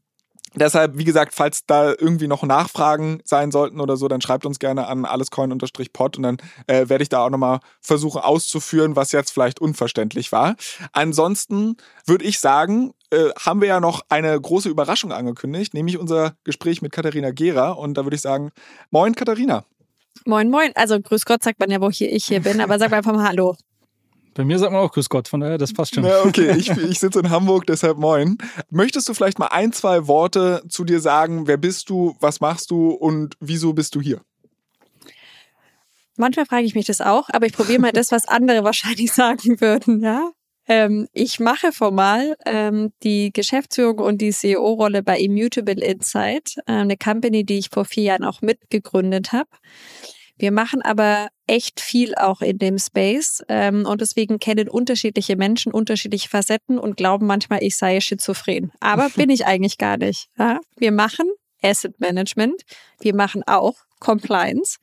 Deshalb, 0.55 0.97
wie 0.97 1.05
gesagt, 1.05 1.35
falls 1.35 1.67
da 1.67 1.91
irgendwie 1.91 2.27
noch 2.27 2.43
Nachfragen 2.43 3.21
sein 3.25 3.51
sollten 3.51 3.81
oder 3.81 3.97
so, 3.97 4.09
dann 4.09 4.21
schreibt 4.21 4.47
uns 4.47 4.59
gerne 4.59 4.87
an 4.87 5.05
allescoin-pod 5.05 6.17
und 6.17 6.23
dann 6.23 6.37
äh, 6.67 6.89
werde 6.89 7.03
ich 7.03 7.09
da 7.09 7.25
auch 7.25 7.31
nochmal 7.31 7.61
versuchen 7.81 8.21
auszuführen, 8.21 8.97
was 8.97 9.13
jetzt 9.13 9.31
vielleicht 9.31 9.61
unverständlich 9.61 10.33
war. 10.33 10.57
Ansonsten 10.93 11.77
würde 12.07 12.25
ich 12.25 12.41
sagen, 12.41 12.93
äh, 13.11 13.31
haben 13.39 13.61
wir 13.61 13.69
ja 13.69 13.81
noch 13.81 14.03
eine 14.09 14.39
große 14.41 14.69
Überraschung 14.69 15.13
angekündigt, 15.13 15.75
nämlich 15.75 15.99
unser 15.99 16.35
Gespräch 16.45 16.83
mit 16.83 16.93
Katharina 16.93 17.31
Gera. 17.31 17.71
Und 17.71 17.95
da 17.95 18.05
würde 18.05 18.17
ich 18.17 18.23
sagen, 18.23 18.51
moin 18.91 19.15
Katharina. 19.15 19.65
Moin, 20.25 20.51
moin. 20.51 20.73
Also 20.75 21.01
grüß 21.01 21.25
Gott 21.25 21.43
sagt 21.43 21.61
man 21.61 21.71
ja, 21.71 21.81
wo 21.81 21.91
hier 21.91 22.13
ich 22.13 22.27
hier 22.27 22.41
bin, 22.41 22.61
aber 22.61 22.79
sag 22.79 22.93
einfach 22.93 23.13
mal 23.13 23.29
Hallo. 23.29 23.57
Bei 24.39 24.45
mir 24.45 24.57
sagt 24.57 24.71
man 24.71 24.81
auch 24.83 24.93
Grüß 24.93 25.09
Gott, 25.09 25.27
von 25.27 25.41
daher, 25.41 25.59
das 25.59 25.73
passt 25.73 25.97
schon. 25.97 26.05
Ja, 26.05 26.23
okay, 26.23 26.55
ich, 26.57 26.71
ich 26.71 27.01
sitze 27.01 27.19
in 27.19 27.29
Hamburg, 27.29 27.67
deshalb 27.67 27.99
moin. 27.99 28.39
Möchtest 28.71 29.09
du 29.09 29.15
vielleicht 29.15 29.41
mal 29.41 29.49
ein, 29.49 29.73
zwei 29.73 30.07
Worte 30.07 30.63
zu 30.69 30.85
dir 30.85 31.01
sagen? 31.01 31.49
Wer 31.49 31.57
bist 31.57 31.91
du, 31.91 32.15
was 32.21 32.39
machst 32.39 32.71
du 32.71 32.91
und 32.91 33.35
wieso 33.41 33.73
bist 33.73 33.97
du 33.97 34.01
hier? 34.01 34.21
Manchmal 36.17 36.47
frage 36.47 36.67
ich 36.67 36.77
mich 36.77 36.87
das 36.87 37.01
auch, 37.01 37.31
aber 37.31 37.47
ich 37.47 37.53
probiere 37.53 37.81
mal 37.81 37.91
das, 37.91 38.13
was 38.13 38.29
andere 38.29 38.63
wahrscheinlich 38.63 39.11
sagen 39.11 39.61
würden, 39.61 40.05
ja. 40.05 40.31
Ähm, 40.69 41.09
ich 41.13 41.41
mache 41.41 41.73
formal 41.73 42.37
ähm, 42.47 42.93
die 43.03 43.33
Geschäftsführung 43.33 43.99
und 43.99 44.19
die 44.19 44.31
CEO-Rolle 44.31 45.03
bei 45.03 45.19
Immutable 45.19 45.83
Insight, 45.85 46.59
äh, 46.67 46.75
eine 46.75 46.97
Company, 46.97 47.43
die 47.43 47.59
ich 47.59 47.71
vor 47.71 47.85
vier 47.85 48.05
Jahren 48.05 48.25
auch 48.25 48.41
mitgegründet 48.41 49.33
habe. 49.33 49.49
Wir 50.39 50.53
machen 50.53 50.83
aber 50.83 51.29
echt 51.47 51.81
viel 51.81 52.15
auch 52.15 52.41
in 52.41 52.59
dem 52.59 52.79
Space 52.79 53.43
ähm, 53.49 53.87
und 53.87 54.01
deswegen 54.01 54.39
kennen 54.39 54.69
unterschiedliche 54.69 55.37
Menschen 55.37 55.73
unterschiedliche 55.73 56.29
Facetten 56.29 56.79
und 56.79 56.97
glauben 56.97 57.27
manchmal, 57.27 57.63
ich 57.63 57.77
sei 57.77 58.01
schizophren. 58.01 58.71
Aber 58.81 59.09
bin 59.17 59.31
ich 59.31 59.47
eigentlich 59.47 59.79
gar 59.79 59.97
nicht. 59.97 60.29
Ja? 60.39 60.61
Wir 60.77 60.93
machen 60.93 61.27
Asset 61.63 61.99
Management. 62.01 62.63
Wir 63.01 63.15
machen 63.15 63.43
auch 63.47 63.75
Compliance. 64.01 64.79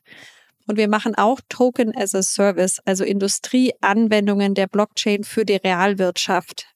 Und 0.66 0.76
wir 0.76 0.88
machen 0.88 1.14
auch 1.14 1.40
Token 1.48 1.96
as 1.96 2.14
a 2.14 2.22
Service, 2.22 2.80
also 2.84 3.04
Industrieanwendungen 3.04 4.54
der 4.54 4.66
Blockchain 4.66 5.22
für 5.22 5.44
die 5.44 5.56
Realwirtschaft. 5.56 6.66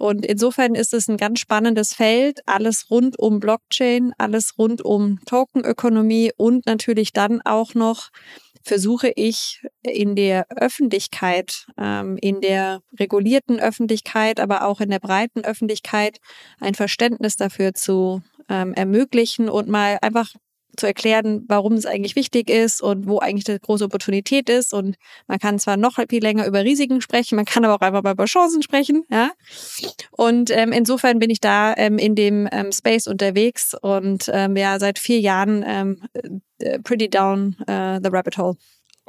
Und 0.00 0.24
insofern 0.24 0.74
ist 0.74 0.94
es 0.94 1.08
ein 1.08 1.18
ganz 1.18 1.40
spannendes 1.40 1.92
Feld, 1.92 2.40
alles 2.46 2.86
rund 2.88 3.18
um 3.18 3.38
Blockchain, 3.38 4.14
alles 4.16 4.56
rund 4.56 4.82
um 4.82 5.20
Tokenökonomie 5.26 6.32
und 6.38 6.64
natürlich 6.64 7.12
dann 7.12 7.42
auch 7.42 7.74
noch 7.74 8.08
versuche 8.62 9.12
ich 9.14 9.62
in 9.82 10.16
der 10.16 10.46
Öffentlichkeit, 10.56 11.66
ähm, 11.76 12.16
in 12.18 12.40
der 12.40 12.80
regulierten 12.98 13.60
Öffentlichkeit, 13.60 14.40
aber 14.40 14.66
auch 14.66 14.80
in 14.80 14.88
der 14.88 15.00
breiten 15.00 15.44
Öffentlichkeit 15.44 16.18
ein 16.60 16.74
Verständnis 16.74 17.36
dafür 17.36 17.74
zu 17.74 18.22
ähm, 18.48 18.72
ermöglichen 18.72 19.50
und 19.50 19.68
mal 19.68 19.98
einfach 20.00 20.32
zu 20.76 20.86
erklären, 20.86 21.44
warum 21.48 21.74
es 21.74 21.86
eigentlich 21.86 22.16
wichtig 22.16 22.50
ist 22.50 22.82
und 22.82 23.06
wo 23.06 23.18
eigentlich 23.18 23.44
die 23.44 23.58
große 23.58 23.84
Opportunität 23.84 24.48
ist. 24.48 24.72
Und 24.72 24.96
man 25.26 25.38
kann 25.38 25.58
zwar 25.58 25.76
noch 25.76 25.98
viel 26.08 26.22
länger 26.22 26.46
über 26.46 26.64
Risiken 26.64 27.00
sprechen, 27.00 27.36
man 27.36 27.44
kann 27.44 27.64
aber 27.64 27.74
auch 27.74 27.86
einfach 27.86 28.02
mal 28.02 28.12
über 28.12 28.24
Chancen 28.24 28.62
sprechen. 28.62 29.04
Ja? 29.10 29.30
Und 30.10 30.50
ähm, 30.50 30.72
insofern 30.72 31.18
bin 31.18 31.30
ich 31.30 31.40
da 31.40 31.74
ähm, 31.76 31.98
in 31.98 32.14
dem 32.14 32.48
ähm, 32.52 32.72
Space 32.72 33.06
unterwegs 33.06 33.74
und 33.80 34.30
ähm, 34.32 34.56
ja 34.56 34.78
seit 34.78 34.98
vier 34.98 35.20
Jahren 35.20 35.64
ähm, 35.66 36.02
äh, 36.58 36.78
pretty 36.80 37.08
down 37.08 37.56
uh, 37.62 37.98
the 38.02 38.10
rabbit 38.10 38.36
hole. 38.38 38.56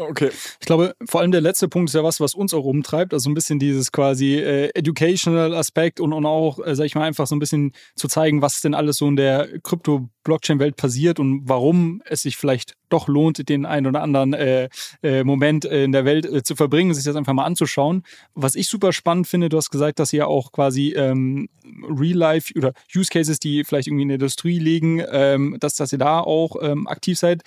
Okay. 0.10 0.30
Ich 0.60 0.66
glaube, 0.66 0.96
vor 1.06 1.22
allem 1.22 1.32
der 1.32 1.42
letzte 1.42 1.68
Punkt 1.68 1.90
ist 1.90 1.96
ja 1.96 2.04
was, 2.04 2.20
was 2.20 2.34
uns 2.34 2.54
auch 2.54 2.64
rumtreibt. 2.64 3.14
Also 3.14 3.30
ein 3.30 3.34
bisschen 3.34 3.60
dieses 3.60 3.92
quasi 3.92 4.36
äh, 4.36 4.70
educational 4.74 5.54
Aspekt 5.54 6.00
und, 6.00 6.14
und 6.14 6.26
auch, 6.26 6.60
äh, 6.66 6.76
sag 6.76 6.86
ich 6.86 6.96
mal, 6.96 7.04
einfach 7.04 7.28
so 7.28 7.36
ein 7.36 7.40
bisschen 7.40 7.74
zu 7.96 8.08
zeigen, 8.08 8.42
was 8.42 8.62
denn 8.62 8.74
alles 8.74 8.98
so 8.98 9.08
in 9.08 9.16
der 9.16 9.60
Krypto-Blockchain-Welt 9.62 10.76
passiert 10.76 11.20
und 11.20 11.48
warum 11.48 12.02
es 12.06 12.24
sich 12.24 12.38
vielleicht 12.38 12.76
doch 12.90 13.08
lohnt, 13.08 13.48
den 13.48 13.66
einen 13.66 13.88
oder 13.88 14.02
anderen 14.02 14.34
äh, 14.34 14.70
äh, 15.04 15.24
Moment 15.24 15.66
in 15.66 15.92
der 15.92 16.06
Welt 16.06 16.26
äh, 16.26 16.44
zu 16.44 16.56
verbringen, 16.56 16.94
sich 16.94 17.06
das 17.06 17.16
einfach 17.16 17.34
mal 17.34 17.46
anzuschauen. 17.46 18.04
Was 18.34 18.56
ich 18.56 18.68
super 18.68 18.94
spannend 18.94 19.28
finde, 19.28 19.50
du 19.50 19.58
hast 19.58 19.70
gesagt, 19.70 20.00
dass 20.00 20.14
ihr 20.14 20.28
auch 20.28 20.52
quasi 20.52 20.94
ähm, 20.96 21.48
Real-Life 21.88 22.54
oder 22.58 22.74
Use 22.96 23.10
Cases, 23.10 23.40
die 23.40 23.64
vielleicht 23.64 23.88
irgendwie 23.88 24.04
in 24.04 24.10
der 24.10 24.16
Industrie 24.16 24.60
liegen, 24.60 25.04
ähm, 25.10 25.58
dass, 25.60 25.76
dass 25.76 25.92
ihr 25.92 26.00
da 26.00 26.20
auch 26.20 26.56
ähm, 26.62 26.88
aktiv 26.88 27.18
seid. 27.18 27.44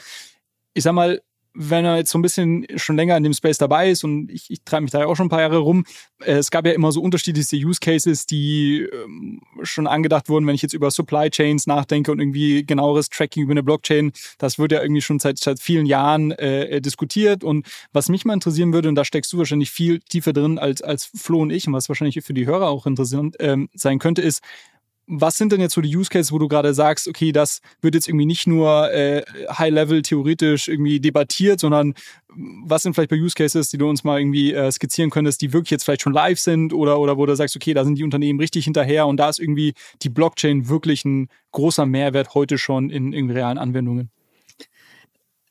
Ich 0.72 0.82
sag 0.84 0.92
mal, 0.92 1.20
wenn 1.54 1.84
er 1.84 1.96
jetzt 1.96 2.10
so 2.10 2.18
ein 2.18 2.22
bisschen 2.22 2.66
schon 2.76 2.96
länger 2.96 3.16
in 3.16 3.22
dem 3.22 3.32
Space 3.32 3.58
dabei 3.58 3.90
ist 3.90 4.04
und 4.04 4.30
ich, 4.30 4.50
ich 4.50 4.62
treibe 4.64 4.82
mich 4.82 4.90
da 4.90 5.00
ja 5.00 5.06
auch 5.06 5.14
schon 5.14 5.26
ein 5.26 5.30
paar 5.30 5.40
Jahre 5.40 5.58
rum, 5.58 5.84
äh, 6.20 6.32
es 6.32 6.50
gab 6.50 6.66
ja 6.66 6.72
immer 6.72 6.92
so 6.92 7.00
unterschiedlichste 7.00 7.56
Use 7.56 7.78
Cases, 7.80 8.26
die 8.26 8.88
ähm, 8.92 9.40
schon 9.62 9.86
angedacht 9.86 10.28
wurden, 10.28 10.46
wenn 10.46 10.54
ich 10.54 10.62
jetzt 10.62 10.74
über 10.74 10.90
Supply 10.90 11.30
Chains 11.30 11.66
nachdenke 11.66 12.10
und 12.10 12.18
irgendwie 12.18 12.66
genaueres 12.66 13.08
Tracking 13.08 13.44
über 13.44 13.52
eine 13.52 13.62
Blockchain, 13.62 14.12
das 14.38 14.58
wird 14.58 14.72
ja 14.72 14.82
irgendwie 14.82 15.02
schon 15.02 15.20
seit, 15.20 15.38
seit 15.38 15.60
vielen 15.60 15.86
Jahren 15.86 16.32
äh, 16.32 16.80
diskutiert. 16.80 17.44
Und 17.44 17.66
was 17.92 18.08
mich 18.08 18.24
mal 18.24 18.34
interessieren 18.34 18.72
würde, 18.72 18.88
und 18.88 18.96
da 18.96 19.04
steckst 19.04 19.32
du 19.32 19.38
wahrscheinlich 19.38 19.70
viel 19.70 20.00
tiefer 20.00 20.32
drin 20.32 20.58
als, 20.58 20.82
als 20.82 21.10
Flo 21.14 21.40
und 21.40 21.50
ich 21.50 21.66
und 21.66 21.72
was 21.72 21.88
wahrscheinlich 21.88 22.20
für 22.24 22.34
die 22.34 22.46
Hörer 22.46 22.68
auch 22.68 22.86
interessant 22.86 23.36
ähm, 23.38 23.68
sein 23.74 23.98
könnte, 23.98 24.22
ist, 24.22 24.42
was 25.06 25.36
sind 25.36 25.52
denn 25.52 25.60
jetzt 25.60 25.74
so 25.74 25.80
die 25.80 25.94
Use 25.94 26.08
Cases, 26.08 26.32
wo 26.32 26.38
du 26.38 26.48
gerade 26.48 26.72
sagst, 26.74 27.08
okay, 27.08 27.32
das 27.32 27.60
wird 27.80 27.94
jetzt 27.94 28.08
irgendwie 28.08 28.26
nicht 28.26 28.46
nur 28.46 28.92
äh, 28.92 29.22
High-Level 29.50 30.02
theoretisch 30.02 30.68
irgendwie 30.68 31.00
debattiert, 31.00 31.60
sondern 31.60 31.94
was 32.64 32.82
sind 32.82 32.94
vielleicht 32.94 33.10
bei 33.10 33.16
Use 33.16 33.34
Cases, 33.34 33.68
die 33.68 33.78
du 33.78 33.88
uns 33.88 34.04
mal 34.04 34.18
irgendwie 34.18 34.52
äh, 34.52 34.70
skizzieren 34.72 35.10
könntest, 35.10 35.42
die 35.42 35.52
wirklich 35.52 35.70
jetzt 35.70 35.84
vielleicht 35.84 36.02
schon 36.02 36.12
live 36.12 36.38
sind 36.38 36.72
oder, 36.72 36.98
oder 36.98 37.16
wo 37.16 37.26
du 37.26 37.36
sagst, 37.36 37.54
okay, 37.54 37.74
da 37.74 37.84
sind 37.84 37.96
die 37.96 38.04
Unternehmen 38.04 38.40
richtig 38.40 38.64
hinterher 38.64 39.06
und 39.06 39.18
da 39.18 39.28
ist 39.28 39.38
irgendwie 39.38 39.74
die 40.02 40.08
Blockchain 40.08 40.68
wirklich 40.68 41.04
ein 41.04 41.28
großer 41.52 41.86
Mehrwert 41.86 42.34
heute 42.34 42.58
schon 42.58 42.90
in, 42.90 43.12
in 43.12 43.30
realen 43.30 43.58
Anwendungen? 43.58 44.10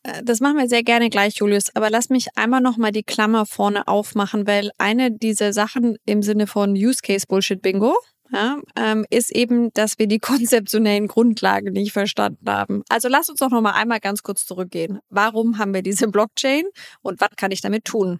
Äh, 0.03 0.23
das 0.23 0.39
machen 0.39 0.57
wir 0.57 0.67
sehr 0.67 0.83
gerne 0.83 1.09
gleich, 1.09 1.35
Julius. 1.37 1.75
Aber 1.75 1.89
lass 1.89 2.09
mich 2.09 2.27
einmal 2.35 2.61
noch 2.61 2.77
mal 2.77 2.91
die 2.91 3.03
Klammer 3.03 3.45
vorne 3.45 3.87
aufmachen, 3.87 4.47
weil 4.47 4.71
eine 4.77 5.11
dieser 5.11 5.53
Sachen 5.53 5.97
im 6.05 6.21
Sinne 6.21 6.47
von 6.47 6.71
Use 6.71 6.99
Case 7.01 7.25
Bullshit 7.27 7.61
Bingo, 7.61 7.95
ja, 8.33 8.57
ähm, 8.75 9.05
ist 9.09 9.31
eben, 9.31 9.71
dass 9.73 9.99
wir 9.99 10.07
die 10.07 10.19
konzeptionellen 10.19 11.07
Grundlagen 11.07 11.71
nicht 11.71 11.93
verstanden 11.93 12.49
haben. 12.49 12.83
Also 12.89 13.07
lass 13.07 13.29
uns 13.29 13.39
doch 13.39 13.49
noch 13.49 13.61
mal 13.61 13.71
einmal 13.71 13.99
ganz 13.99 14.23
kurz 14.23 14.45
zurückgehen. 14.45 14.99
Warum 15.09 15.59
haben 15.59 15.73
wir 15.73 15.83
diese 15.83 16.07
Blockchain 16.07 16.65
und 17.01 17.21
was 17.21 17.29
kann 17.37 17.51
ich 17.51 17.61
damit 17.61 17.85
tun? 17.85 18.19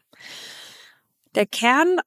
Der 1.36 1.47
Kern 1.47 1.99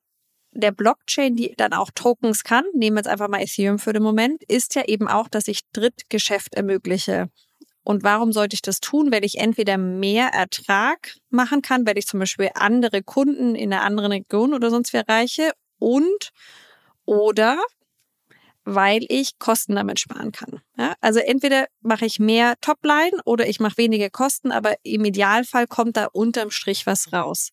der 0.52 0.72
Blockchain, 0.72 1.36
die 1.36 1.52
dann 1.56 1.72
auch 1.74 1.90
Tokens 1.94 2.42
kann, 2.42 2.64
nehmen 2.72 2.96
wir 2.96 3.00
jetzt 3.00 3.08
einfach 3.08 3.28
mal 3.28 3.42
Ethereum 3.42 3.78
für 3.78 3.92
den 3.92 4.02
Moment, 4.02 4.42
ist 4.44 4.74
ja 4.74 4.84
eben 4.86 5.06
auch, 5.06 5.28
dass 5.28 5.48
ich 5.48 5.60
Drittgeschäft 5.72 6.54
ermögliche. 6.54 7.28
Und 7.82 8.02
warum 8.02 8.32
sollte 8.32 8.54
ich 8.54 8.62
das 8.62 8.80
tun? 8.80 9.12
Weil 9.12 9.24
ich 9.24 9.38
entweder 9.38 9.76
mehr 9.76 10.28
Ertrag 10.28 11.14
machen 11.30 11.60
kann, 11.60 11.86
weil 11.86 11.98
ich 11.98 12.06
zum 12.06 12.20
Beispiel 12.20 12.50
andere 12.54 13.02
Kunden 13.02 13.54
in 13.54 13.72
einer 13.72 13.82
anderen 13.82 14.12
Region 14.12 14.54
oder 14.54 14.70
sonst 14.70 14.92
wie 14.92 14.96
erreiche 14.96 15.52
und 15.78 16.30
oder 17.04 17.58
weil 18.66 19.06
ich 19.08 19.38
Kosten 19.38 19.76
damit 19.76 20.00
sparen 20.00 20.32
kann. 20.32 20.60
Ja, 20.76 20.94
also 21.00 21.20
entweder 21.20 21.66
mache 21.82 22.04
ich 22.04 22.18
mehr 22.18 22.56
Topline 22.60 23.20
oder 23.24 23.48
ich 23.48 23.60
mache 23.60 23.78
weniger 23.78 24.10
Kosten, 24.10 24.50
aber 24.50 24.74
im 24.82 25.04
Idealfall 25.04 25.68
kommt 25.68 25.96
da 25.96 26.06
unterm 26.06 26.50
Strich 26.50 26.84
was 26.84 27.12
raus. 27.12 27.50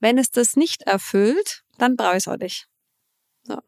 Wenn 0.00 0.18
es 0.18 0.30
das 0.32 0.56
nicht 0.56 0.82
erfüllt, 0.82 1.62
dann 1.78 1.96
brauche 1.96 2.16
ich 2.16 2.26
es 2.26 2.28
auch 2.28 2.36
nicht. 2.36 2.66
So. 3.44 3.58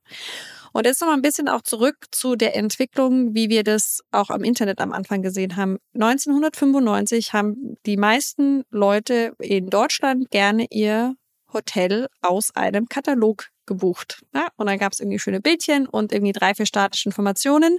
Und 0.72 0.86
jetzt 0.86 1.00
noch 1.00 1.08
mal 1.08 1.14
ein 1.14 1.22
bisschen 1.22 1.48
auch 1.48 1.62
zurück 1.62 2.06
zu 2.10 2.34
der 2.34 2.56
Entwicklung, 2.56 3.32
wie 3.32 3.48
wir 3.48 3.62
das 3.62 4.00
auch 4.10 4.28
am 4.28 4.42
Internet 4.42 4.80
am 4.80 4.92
Anfang 4.92 5.22
gesehen 5.22 5.56
haben. 5.56 5.78
1995 5.94 7.32
haben 7.32 7.76
die 7.86 7.96
meisten 7.96 8.64
Leute 8.70 9.34
in 9.38 9.70
Deutschland 9.70 10.30
gerne 10.30 10.66
ihr 10.70 11.14
Hotel 11.52 12.08
aus 12.20 12.54
einem 12.54 12.88
Katalog 12.88 13.48
gebucht. 13.66 14.22
Ja? 14.34 14.48
Und 14.56 14.66
dann 14.66 14.78
gab 14.78 14.92
es 14.92 15.00
irgendwie 15.00 15.20
schöne 15.20 15.40
Bildchen 15.40 15.86
und 15.86 16.12
irgendwie 16.12 16.32
drei, 16.32 16.54
vier 16.54 16.66
statische 16.66 17.08
Informationen. 17.08 17.78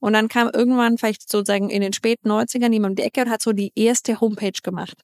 Und 0.00 0.12
dann 0.12 0.28
kam 0.28 0.50
irgendwann 0.52 0.98
vielleicht 0.98 1.30
sozusagen 1.30 1.70
in 1.70 1.80
den 1.80 1.94
späten 1.94 2.30
90ern 2.30 2.72
jemand 2.72 2.92
um 2.92 2.96
die 2.96 3.04
Ecke 3.04 3.22
und 3.22 3.30
hat 3.30 3.42
so 3.42 3.52
die 3.52 3.72
erste 3.74 4.20
Homepage 4.20 4.60
gemacht. 4.62 4.98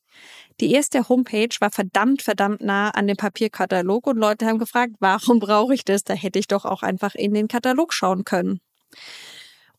Die 0.61 0.73
erste 0.73 1.09
Homepage 1.09 1.55
war 1.61 1.71
verdammt, 1.71 2.23
verdammt 2.23 2.61
nah 2.61 2.91
an 2.91 3.07
dem 3.07 3.17
Papierkatalog 3.17 4.07
und 4.07 4.19
Leute 4.19 4.47
haben 4.47 4.59
gefragt, 4.59 4.93
warum 5.01 5.39
brauche 5.39 5.75
ich 5.75 5.85
das? 5.85 6.05
Da 6.05 6.15
hätte 6.15 6.39
ich 6.39 6.47
doch 6.47 6.65
auch 6.65 6.83
einfach 6.83 7.15
in 7.15 7.33
den 7.33 7.49
Katalog 7.49 7.93
schauen 7.93 8.25
können. 8.25 8.61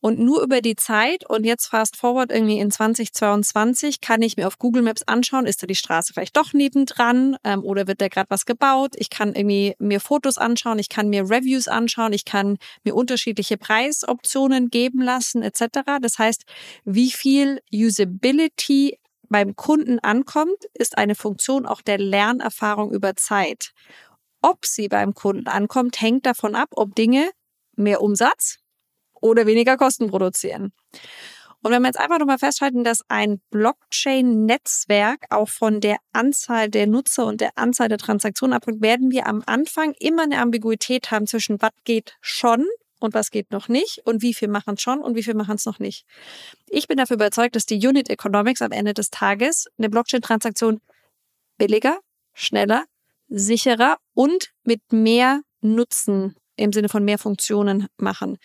Und 0.01 0.19
nur 0.19 0.43
über 0.43 0.61
die 0.61 0.75
Zeit 0.75 1.27
und 1.27 1.45
jetzt 1.45 1.67
fast 1.67 1.95
forward 1.95 2.31
irgendwie 2.31 2.59
in 2.59 2.69
2022 2.69 4.01
kann 4.01 4.21
ich 4.21 4.37
mir 4.37 4.45
auf 4.47 4.59
Google 4.59 4.83
Maps 4.83 5.03
anschauen, 5.03 5.45
ist 5.45 5.63
da 5.63 5.67
die 5.67 5.75
Straße 5.75 6.13
vielleicht 6.13 6.37
doch 6.37 6.53
nebendran 6.53 7.37
ähm, 7.43 7.63
oder 7.63 7.87
wird 7.87 8.01
da 8.01 8.07
gerade 8.07 8.29
was 8.29 8.45
gebaut. 8.45 8.93
Ich 8.97 9.09
kann 9.09 9.33
irgendwie 9.33 9.75
mir 9.79 9.99
Fotos 9.99 10.37
anschauen, 10.37 10.77
ich 10.79 10.89
kann 10.89 11.09
mir 11.09 11.23
Reviews 11.23 11.67
anschauen, 11.67 12.13
ich 12.13 12.25
kann 12.25 12.57
mir 12.83 12.95
unterschiedliche 12.95 13.57
Preisoptionen 13.57 14.69
geben 14.69 15.01
lassen 15.01 15.41
etc. 15.41 15.79
Das 16.01 16.19
heißt, 16.19 16.43
wie 16.83 17.11
viel 17.11 17.61
Usability 17.73 18.99
beim 19.29 19.55
Kunden 19.55 19.99
ankommt, 19.99 20.65
ist 20.73 20.97
eine 20.97 21.15
Funktion 21.15 21.65
auch 21.65 21.81
der 21.81 21.97
Lernerfahrung 21.97 22.91
über 22.91 23.15
Zeit. 23.15 23.71
Ob 24.41 24.65
sie 24.65 24.87
beim 24.87 25.13
Kunden 25.13 25.47
ankommt, 25.47 25.99
hängt 25.99 26.25
davon 26.25 26.55
ab, 26.55 26.69
ob 26.71 26.95
Dinge 26.95 27.31
mehr 27.75 28.01
Umsatz, 28.01 28.57
oder 29.25 29.45
weniger 29.45 29.77
Kosten 29.77 30.09
produzieren. 30.09 30.71
Und 31.61 31.71
wenn 31.71 31.81
wir 31.81 31.87
jetzt 31.87 31.99
einfach 31.99 32.19
nochmal 32.19 32.37
festhalten, 32.37 32.83
dass 32.83 33.01
ein 33.07 33.41
Blockchain-Netzwerk 33.49 35.25
auch 35.31 35.49
von 35.49 35.81
der 35.81 35.97
Anzahl 36.13 36.69
der 36.69 36.85
Nutzer 36.85 37.25
und 37.25 37.41
der 37.41 37.57
Anzahl 37.57 37.89
der 37.89 37.97
Transaktionen 37.97 38.53
abhängt, 38.53 38.83
werden 38.83 39.09
wir 39.09 39.25
am 39.25 39.41
Anfang 39.47 39.95
immer 39.99 40.23
eine 40.23 40.39
Ambiguität 40.39 41.09
haben 41.09 41.25
zwischen 41.25 41.59
was 41.61 41.71
geht 41.83 42.17
schon 42.21 42.67
und 42.99 43.15
was 43.15 43.31
geht 43.31 43.49
noch 43.49 43.67
nicht 43.67 44.01
und 44.05 44.21
wie 44.21 44.35
viel 44.35 44.47
machen 44.47 44.75
es 44.75 44.81
schon 44.83 44.99
und 44.99 45.15
wie 45.15 45.23
viel 45.23 45.33
machen 45.33 45.55
es 45.55 45.65
noch 45.65 45.79
nicht. 45.79 46.05
Ich 46.67 46.87
bin 46.87 46.97
dafür 46.97 47.15
überzeugt, 47.15 47.55
dass 47.55 47.65
die 47.65 47.85
Unit 47.85 48.11
Economics 48.11 48.61
am 48.61 48.71
Ende 48.71 48.93
des 48.93 49.09
Tages 49.09 49.65
eine 49.79 49.89
Blockchain-Transaktion 49.89 50.81
billiger, 51.57 51.97
schneller, 52.33 52.85
sicherer 53.27 53.97
und 54.13 54.51
mit 54.63 54.81
mehr 54.91 55.41
Nutzen 55.61 56.35
im 56.57 56.71
Sinne 56.73 56.89
von 56.89 57.03
mehr 57.03 57.17
Funktionen 57.17 57.87
machen. 57.97 58.37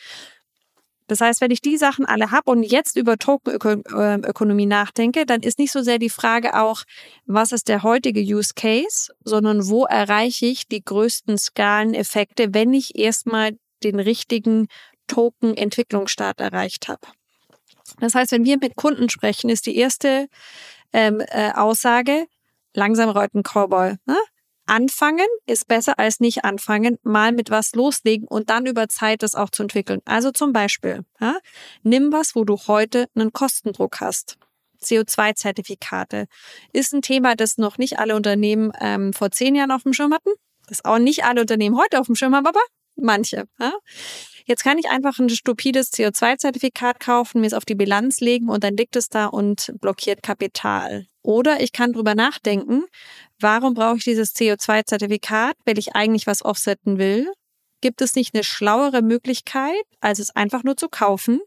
Das 1.11 1.21
heißt, 1.21 1.41
wenn 1.41 1.51
ich 1.51 1.61
die 1.61 1.77
Sachen 1.77 2.07
alle 2.07 2.31
habe 2.31 2.49
und 2.53 2.63
jetzt 2.63 2.97
über 2.97 3.19
Tokenökonomie 3.19 4.67
nachdenke, 4.67 5.27
dann 5.27 5.41
ist 5.41 5.59
nicht 5.59 5.73
so 5.73 5.83
sehr 5.83 5.99
die 5.99 6.09
Frage 6.09 6.57
auch, 6.57 6.85
was 7.27 7.51
ist 7.51 7.67
der 7.67 7.83
heutige 7.83 8.21
Use 8.21 8.53
Case, 8.55 9.13
sondern 9.25 9.67
wo 9.69 9.87
erreiche 9.87 10.47
ich 10.47 10.69
die 10.69 10.85
größten 10.85 11.37
Skaleneffekte, 11.37 12.55
wenn 12.55 12.73
ich 12.73 12.97
erstmal 12.97 13.59
den 13.83 13.99
richtigen 13.99 14.69
Token-Entwicklungsstart 15.09 16.41
erreicht 16.41 16.87
habe. 16.87 17.01
Das 17.99 18.15
heißt, 18.15 18.31
wenn 18.31 18.45
wir 18.45 18.59
mit 18.59 18.77
Kunden 18.77 19.09
sprechen, 19.09 19.51
ist 19.51 19.67
die 19.67 19.77
erste 19.77 20.29
ähm, 20.93 21.21
äh, 21.27 21.51
Aussage, 21.55 22.27
langsam 22.73 23.09
reut 23.11 23.35
ein 23.35 23.43
Cowboy. 23.43 23.97
Ne? 24.07 24.17
Anfangen 24.71 25.27
ist 25.47 25.67
besser 25.67 25.99
als 25.99 26.21
nicht 26.21 26.45
anfangen, 26.45 26.99
mal 27.03 27.33
mit 27.33 27.51
was 27.51 27.75
loslegen 27.75 28.29
und 28.29 28.51
dann 28.51 28.67
über 28.67 28.89
Zeit 28.89 29.23
das 29.25 29.35
auch 29.35 29.51
zu 29.51 29.65
entwickeln. 29.65 30.01
Also 30.05 30.31
zum 30.31 30.53
Beispiel, 30.53 31.05
ja, 31.21 31.39
nimm 31.83 32.13
was, 32.13 32.37
wo 32.37 32.45
du 32.45 32.57
heute 32.69 33.09
einen 33.17 33.33
Kostendruck 33.33 34.01
hast. 34.01 34.39
CO2-Zertifikate 34.81 36.27
ist 36.73 36.95
ein 36.95 37.03
Thema, 37.03 37.35
das 37.35 37.59
noch 37.59 37.79
nicht 37.79 37.99
alle 37.99 38.15
Unternehmen 38.15 38.73
ähm, 38.81 39.13
vor 39.13 39.31
zehn 39.33 39.57
Jahren 39.57 39.73
auf 39.73 39.83
dem 39.83 39.93
Schirm 39.93 40.15
hatten. 40.15 40.31
Das 40.69 40.85
auch 40.85 40.99
nicht 40.99 41.25
alle 41.25 41.41
Unternehmen 41.41 41.77
heute 41.77 41.99
auf 41.99 42.07
dem 42.07 42.15
Schirm 42.15 42.35
haben, 42.35 42.47
aber 42.47 42.63
manche. 42.95 43.45
Ja? 43.59 43.73
Jetzt 44.47 44.63
kann 44.63 44.79
ich 44.79 44.89
einfach 44.89 45.19
ein 45.19 45.29
stupides 45.29 45.93
CO2-Zertifikat 45.93 47.01
kaufen, 47.01 47.41
mir 47.41 47.49
es 47.49 47.55
auf 47.55 47.65
die 47.65 47.75
Bilanz 47.75 48.21
legen 48.21 48.49
und 48.49 48.63
dann 48.63 48.77
liegt 48.77 48.97
es 48.97 49.09
da 49.09 49.27
und 49.27 49.73
blockiert 49.81 50.23
Kapital. 50.23 51.07
Oder 51.23 51.61
ich 51.61 51.73
kann 51.73 51.93
drüber 51.93 52.15
nachdenken, 52.15 52.85
warum 53.41 53.75
brauche 53.75 53.97
ich 53.97 54.05
dieses 54.05 54.35
CO2-Zertifikat, 54.35 55.55
wenn 55.65 55.77
ich 55.77 55.95
eigentlich 55.95 56.27
was 56.27 56.45
offsetten 56.45 56.99
will? 56.99 57.31
Gibt 57.81 58.03
es 58.03 58.15
nicht 58.15 58.35
eine 58.35 58.45
schlauere 58.45 59.03
Möglichkeit, 59.03 59.83
als 60.01 60.19
es 60.19 60.35
einfach 60.37 60.65
nur 60.65 60.77
zu 60.77 60.89
kaufen 60.89 61.41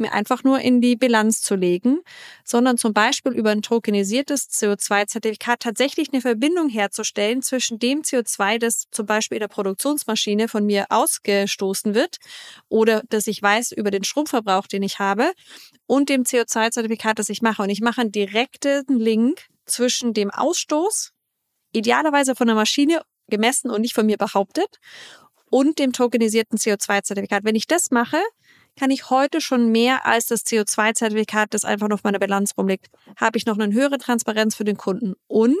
mir 0.00 0.12
einfach 0.12 0.42
nur 0.42 0.60
in 0.60 0.80
die 0.80 0.96
Bilanz 0.96 1.42
zu 1.42 1.54
legen, 1.54 2.00
sondern 2.44 2.78
zum 2.78 2.92
Beispiel 2.92 3.32
über 3.32 3.50
ein 3.50 3.62
tokenisiertes 3.62 4.50
CO2-Zertifikat 4.50 5.60
tatsächlich 5.60 6.08
eine 6.12 6.20
Verbindung 6.20 6.68
herzustellen 6.68 7.42
zwischen 7.42 7.78
dem 7.78 8.02
CO2, 8.02 8.58
das 8.58 8.86
zum 8.90 9.06
Beispiel 9.06 9.36
in 9.36 9.40
der 9.40 9.48
Produktionsmaschine 9.48 10.48
von 10.48 10.64
mir 10.64 10.86
ausgestoßen 10.88 11.94
wird 11.94 12.16
oder 12.68 13.02
das 13.10 13.26
ich 13.26 13.40
weiß 13.40 13.72
über 13.72 13.90
den 13.90 14.04
Stromverbrauch, 14.04 14.66
den 14.66 14.82
ich 14.82 14.98
habe 14.98 15.32
und 15.86 16.08
dem 16.08 16.24
CO2-Zertifikat, 16.24 17.18
das 17.18 17.28
ich 17.28 17.42
mache. 17.42 17.62
Und 17.62 17.70
ich 17.70 17.80
mache 17.80 18.00
einen 18.00 18.12
direkten 18.12 18.98
Link 18.98 19.46
zwischen 19.66 20.14
dem 20.14 20.30
Ausstoß, 20.30 21.12
idealerweise 21.72 22.34
von 22.34 22.46
der 22.46 22.56
Maschine 22.56 23.02
gemessen 23.28 23.70
und 23.70 23.80
nicht 23.80 23.94
von 23.94 24.06
mir 24.06 24.16
behauptet, 24.16 24.78
und 25.50 25.78
dem 25.78 25.92
tokenisierten 25.92 26.58
CO2-Zertifikat. 26.58 27.44
Wenn 27.44 27.56
ich 27.56 27.66
das 27.66 27.90
mache, 27.90 28.18
kann 28.76 28.90
ich 28.90 29.10
heute 29.10 29.40
schon 29.40 29.70
mehr 29.70 30.06
als 30.06 30.26
das 30.26 30.44
CO2-Zertifikat, 30.46 31.52
das 31.54 31.64
einfach 31.64 31.88
nur 31.88 31.94
auf 31.94 32.04
meiner 32.04 32.18
Bilanz 32.18 32.52
rumliegt. 32.56 32.86
Habe 33.16 33.38
ich 33.38 33.46
noch 33.46 33.58
eine 33.58 33.74
höhere 33.74 33.98
Transparenz 33.98 34.54
für 34.54 34.64
den 34.64 34.76
Kunden. 34.76 35.14
Und 35.26 35.58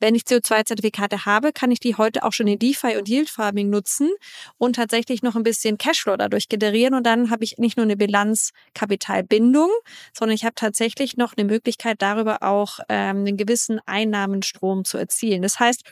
wenn 0.00 0.14
ich 0.14 0.22
CO2-Zertifikate 0.22 1.26
habe, 1.26 1.52
kann 1.52 1.70
ich 1.70 1.80
die 1.80 1.96
heute 1.96 2.24
auch 2.24 2.32
schon 2.32 2.46
in 2.46 2.58
DeFi 2.58 2.96
und 2.96 3.08
Yield 3.08 3.30
Farming 3.30 3.70
nutzen 3.70 4.10
und 4.58 4.76
tatsächlich 4.76 5.22
noch 5.22 5.36
ein 5.36 5.42
bisschen 5.42 5.78
Cashflow 5.78 6.16
dadurch 6.16 6.48
generieren. 6.48 6.94
Und 6.94 7.04
dann 7.04 7.30
habe 7.30 7.44
ich 7.44 7.58
nicht 7.58 7.76
nur 7.76 7.84
eine 7.84 7.96
Bilanzkapitalbindung, 7.96 9.70
sondern 10.12 10.34
ich 10.34 10.44
habe 10.44 10.54
tatsächlich 10.54 11.16
noch 11.16 11.34
eine 11.36 11.46
Möglichkeit, 11.46 12.02
darüber 12.02 12.42
auch 12.42 12.80
ähm, 12.88 13.18
einen 13.18 13.36
gewissen 13.36 13.80
Einnahmenstrom 13.86 14.84
zu 14.84 14.98
erzielen. 14.98 15.42
Das 15.42 15.60
heißt, 15.60 15.82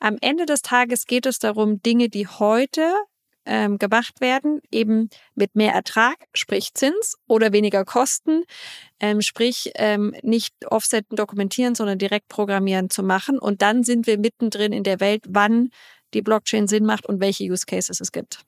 am 0.00 0.16
Ende 0.20 0.46
des 0.46 0.62
Tages 0.62 1.06
geht 1.06 1.26
es 1.26 1.38
darum, 1.38 1.82
Dinge, 1.82 2.08
die 2.08 2.26
heute 2.26 2.94
ähm, 3.46 3.78
gemacht 3.78 4.20
werden, 4.20 4.60
eben 4.70 5.10
mit 5.34 5.54
mehr 5.54 5.72
Ertrag, 5.72 6.16
sprich 6.32 6.74
Zins 6.74 7.16
oder 7.26 7.52
weniger 7.52 7.84
Kosten, 7.84 8.44
ähm, 9.00 9.20
sprich 9.20 9.72
ähm, 9.76 10.14
nicht 10.22 10.54
offsetten, 10.66 11.16
dokumentieren, 11.16 11.74
sondern 11.74 11.98
direkt 11.98 12.28
programmieren 12.28 12.90
zu 12.90 13.02
machen. 13.02 13.38
Und 13.38 13.62
dann 13.62 13.82
sind 13.82 14.06
wir 14.06 14.18
mittendrin 14.18 14.72
in 14.72 14.82
der 14.82 15.00
Welt, 15.00 15.24
wann 15.28 15.70
die 16.14 16.22
Blockchain 16.22 16.68
Sinn 16.68 16.84
macht 16.84 17.06
und 17.06 17.20
welche 17.20 17.44
Use 17.44 17.66
Cases 17.66 18.00
es 18.00 18.12
gibt 18.12 18.44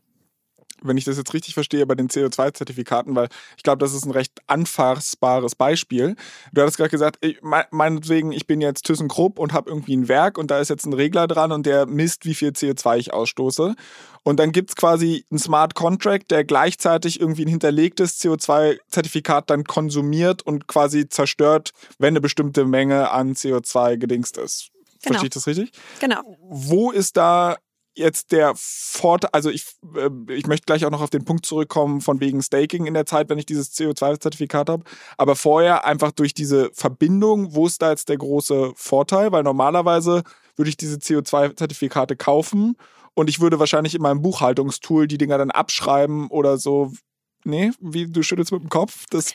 wenn 0.83 0.97
ich 0.97 1.05
das 1.05 1.16
jetzt 1.16 1.35
richtig 1.35 1.55
verstehe, 1.55 1.87
bei 1.87 1.95
den 1.95 2.09
CO2-Zertifikaten, 2.09 3.14
weil 3.14 3.29
ich 3.57 3.62
glaube, 3.62 3.79
das 3.79 3.93
ist 3.93 4.05
ein 4.05 4.11
recht 4.11 4.41
anfassbares 4.47 5.55
Beispiel. 5.55 6.16
Du 6.53 6.62
hattest 6.62 6.77
gerade 6.77 6.91
gesagt, 6.91 7.18
ich, 7.20 7.39
meinetwegen, 7.43 8.33
ich 8.33 8.47
bin 8.47 8.61
jetzt 8.61 8.85
ThyssenKrupp 8.87 9.39
und 9.39 9.53
habe 9.53 9.70
irgendwie 9.70 9.97
ein 9.97 10.09
Werk 10.09 10.39
und 10.39 10.51
da 10.51 10.61
ist 10.61 10.70
jetzt 10.70 10.87
ein 10.87 10.93
Regler 10.93 11.27
dran 11.27 11.53
und 11.53 11.66
der 11.66 11.87
misst, 11.87 12.24
wie 12.24 12.35
viel 12.35 12.51
CO2 12.51 12.99
ich 12.99 13.12
ausstoße. 13.12 13.74
Und 14.22 14.41
dann 14.41 14.51
gibt 14.51 14.70
es 14.70 14.77
quasi 14.77 15.24
einen 15.31 15.39
Smart 15.39 15.74
Contract, 15.74 16.33
der 16.33 16.45
gleichzeitig 16.45 17.20
irgendwie 17.20 17.45
ein 17.45 17.49
hinterlegtes 17.49 18.20
CO2-Zertifikat 18.20 19.49
dann 19.51 19.64
konsumiert 19.64 20.43
und 20.43 20.66
quasi 20.66 21.09
zerstört, 21.09 21.70
wenn 21.99 22.09
eine 22.09 22.20
bestimmte 22.20 22.64
Menge 22.64 23.11
an 23.11 23.35
CO2 23.35 23.97
gedingst 23.97 24.37
ist. 24.37 24.70
Genau. 25.03 25.20
Verstehe 25.20 25.27
ich 25.29 25.35
das 25.35 25.47
richtig? 25.47 25.70
Genau. 26.01 26.37
Wo 26.41 26.91
ist 26.91 27.16
da 27.16 27.57
jetzt 27.97 28.30
der 28.32 28.53
Vorteil, 28.57 29.30
also 29.32 29.51
ich, 29.51 29.64
äh, 29.97 30.11
ich 30.32 30.47
möchte 30.47 30.66
gleich 30.66 30.84
auch 30.84 30.90
noch 30.90 31.01
auf 31.01 31.11
den 31.11 31.24
Punkt 31.24 31.47
zurückkommen 31.47 32.01
von 32.01 32.20
wegen 32.20 32.42
Staking 32.42 32.86
in 32.86 32.94
der 32.94 33.07
Zeit, 33.07 33.28
wenn 33.28 33.38
ich 33.38 33.47
dieses 33.47 33.72
CO2-Zertifikat 33.74 34.68
habe, 34.68 34.84
aber 35.16 35.34
vorher 35.34 35.84
einfach 35.84 36.12
durch 36.12 36.34
diese 36.34 36.70
Verbindung, 36.72 37.55
wo 37.55 37.66
ist 37.66 37.82
da 37.82 37.90
jetzt 37.90 38.09
der 38.09 38.18
große 38.18 38.72
Vorteil? 38.76 39.32
Weil 39.32 39.42
normalerweise 39.42 40.22
würde 40.57 40.68
ich 40.68 40.76
diese 40.76 40.97
CO2-Zertifikate 40.97 42.16
kaufen 42.16 42.76
und 43.14 43.30
ich 43.30 43.40
würde 43.40 43.59
wahrscheinlich 43.59 43.94
in 43.94 44.03
meinem 44.03 44.22
Buchhaltungstool 44.22 45.09
die 45.09 45.18
Dinger 45.18 45.38
dann 45.38 45.51
abschreiben 45.51 46.28
oder 46.28 46.59
so. 46.59 46.92
Nee, 47.44 47.72
wie 47.80 48.07
du 48.07 48.22
schüttelst 48.22 48.53
mit 48.53 48.62
dem 48.62 48.68
Kopf? 48.68 49.05
Das 49.11 49.32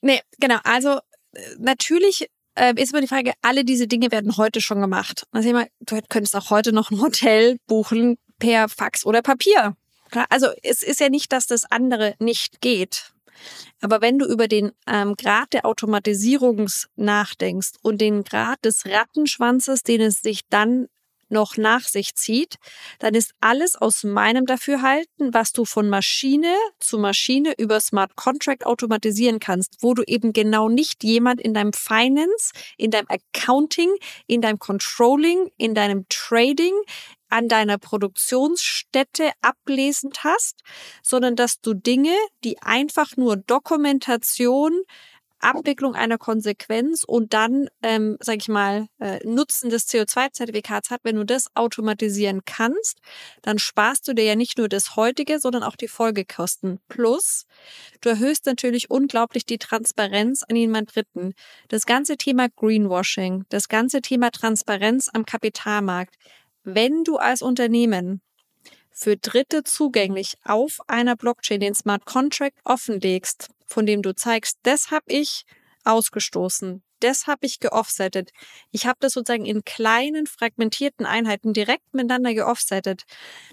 nee, 0.00 0.20
genau. 0.40 0.58
Also 0.64 0.98
äh, 1.32 1.40
natürlich 1.58 2.28
äh, 2.56 2.74
ist 2.76 2.92
immer 2.92 3.00
die 3.00 3.06
Frage, 3.06 3.32
alle 3.42 3.64
diese 3.64 3.86
Dinge 3.86 4.10
werden 4.10 4.36
heute 4.36 4.60
schon 4.60 4.80
gemacht. 4.80 5.26
Also 5.32 5.54
ich 5.54 5.66
du 5.80 6.00
könntest 6.08 6.34
auch 6.36 6.50
heute 6.50 6.72
noch 6.72 6.90
ein 6.90 7.00
Hotel 7.00 7.58
buchen 7.66 8.18
per 8.38 8.68
Fax 8.68 9.04
oder 9.06 9.22
Papier. 9.22 9.76
Also 10.30 10.48
es 10.62 10.82
ist 10.82 11.00
ja 11.00 11.08
nicht, 11.08 11.32
dass 11.32 11.46
das 11.46 11.64
andere 11.70 12.14
nicht 12.18 12.60
geht. 12.60 13.12
Aber 13.82 14.00
wenn 14.00 14.18
du 14.18 14.26
über 14.26 14.48
den 14.48 14.72
ähm, 14.86 15.14
Grad 15.16 15.52
der 15.52 15.66
Automatisierung 15.66 16.68
nachdenkst 16.96 17.72
und 17.82 18.00
den 18.00 18.24
Grad 18.24 18.64
des 18.64 18.86
Rattenschwanzes, 18.86 19.82
den 19.82 20.00
es 20.00 20.22
sich 20.22 20.42
dann 20.48 20.86
noch 21.28 21.56
nach 21.56 21.82
sich 21.82 22.14
zieht, 22.14 22.56
dann 22.98 23.14
ist 23.14 23.32
alles 23.40 23.76
aus 23.76 24.04
meinem 24.04 24.46
Dafürhalten, 24.46 25.32
was 25.34 25.52
du 25.52 25.64
von 25.64 25.88
Maschine 25.88 26.54
zu 26.80 26.98
Maschine 26.98 27.54
über 27.58 27.80
Smart 27.80 28.16
Contract 28.16 28.66
automatisieren 28.66 29.40
kannst, 29.40 29.76
wo 29.80 29.94
du 29.94 30.02
eben 30.06 30.32
genau 30.32 30.68
nicht 30.68 31.04
jemand 31.04 31.40
in 31.40 31.54
deinem 31.54 31.72
Finance, 31.72 32.52
in 32.76 32.90
deinem 32.90 33.08
Accounting, 33.08 33.90
in 34.26 34.40
deinem 34.40 34.58
Controlling, 34.58 35.50
in 35.56 35.74
deinem 35.74 36.06
Trading, 36.08 36.74
an 37.28 37.48
deiner 37.48 37.78
Produktionsstätte 37.78 39.32
ablesend 39.42 40.22
hast, 40.24 40.60
sondern 41.02 41.36
dass 41.36 41.60
du 41.60 41.74
Dinge, 41.74 42.14
die 42.44 42.60
einfach 42.62 43.16
nur 43.16 43.36
Dokumentation, 43.36 44.82
Abwicklung 45.40 45.94
einer 45.94 46.18
Konsequenz 46.18 47.04
und 47.04 47.32
dann, 47.32 47.68
ähm, 47.82 48.16
sage 48.20 48.38
ich 48.40 48.48
mal, 48.48 48.88
äh, 49.00 49.18
Nutzen 49.26 49.70
des 49.70 49.88
CO2-Zertifikats 49.88 50.90
hat, 50.90 51.00
wenn 51.04 51.16
du 51.16 51.24
das 51.24 51.46
automatisieren 51.54 52.42
kannst, 52.44 53.00
dann 53.42 53.58
sparst 53.58 54.08
du 54.08 54.14
dir 54.14 54.24
ja 54.24 54.34
nicht 54.34 54.58
nur 54.58 54.68
das 54.68 54.96
heutige, 54.96 55.38
sondern 55.38 55.62
auch 55.62 55.76
die 55.76 55.88
Folgekosten. 55.88 56.80
Plus, 56.88 57.46
du 58.00 58.08
erhöhst 58.08 58.46
natürlich 58.46 58.90
unglaublich 58.90 59.46
die 59.46 59.58
Transparenz 59.58 60.42
an 60.48 60.56
jemand 60.56 60.94
Dritten. 60.94 61.34
Das 61.68 61.86
ganze 61.86 62.16
Thema 62.16 62.48
Greenwashing, 62.48 63.44
das 63.48 63.68
ganze 63.68 64.00
Thema 64.00 64.30
Transparenz 64.30 65.08
am 65.12 65.24
Kapitalmarkt. 65.24 66.16
Wenn 66.64 67.04
du 67.04 67.16
als 67.16 67.42
Unternehmen 67.42 68.20
für 68.96 69.16
Dritte 69.16 69.62
zugänglich 69.62 70.34
auf 70.42 70.78
einer 70.88 71.16
Blockchain 71.16 71.60
den 71.60 71.74
Smart 71.74 72.06
Contract 72.06 72.56
offenlegst, 72.64 73.48
von 73.66 73.84
dem 73.84 74.02
du 74.02 74.14
zeigst, 74.14 74.58
das 74.62 74.90
habe 74.90 75.04
ich 75.08 75.44
ausgestoßen, 75.84 76.82
das 77.00 77.26
habe 77.26 77.44
ich 77.44 77.60
geoffsettet. 77.60 78.30
Ich 78.72 78.86
habe 78.86 78.96
das 79.00 79.12
sozusagen 79.12 79.44
in 79.44 79.64
kleinen, 79.64 80.26
fragmentierten 80.26 81.04
Einheiten 81.04 81.52
direkt 81.52 81.92
miteinander 81.92 82.32
geoffsettet. 82.32 83.04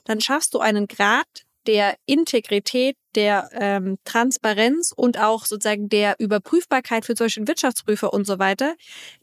Dann 0.05 0.21
schaffst 0.21 0.53
du 0.53 0.59
einen 0.59 0.87
Grad 0.87 1.27
der 1.67 1.95
Integrität, 2.05 2.95
der 3.15 3.49
ähm, 3.53 3.97
Transparenz 4.05 4.93
und 4.95 5.19
auch 5.19 5.45
sozusagen 5.45 5.89
der 5.89 6.15
Überprüfbarkeit 6.19 7.05
für 7.05 7.15
solche 7.15 7.45
Wirtschaftsprüfer 7.47 8.13
und 8.13 8.25
so 8.25 8.39
weiter, 8.39 8.75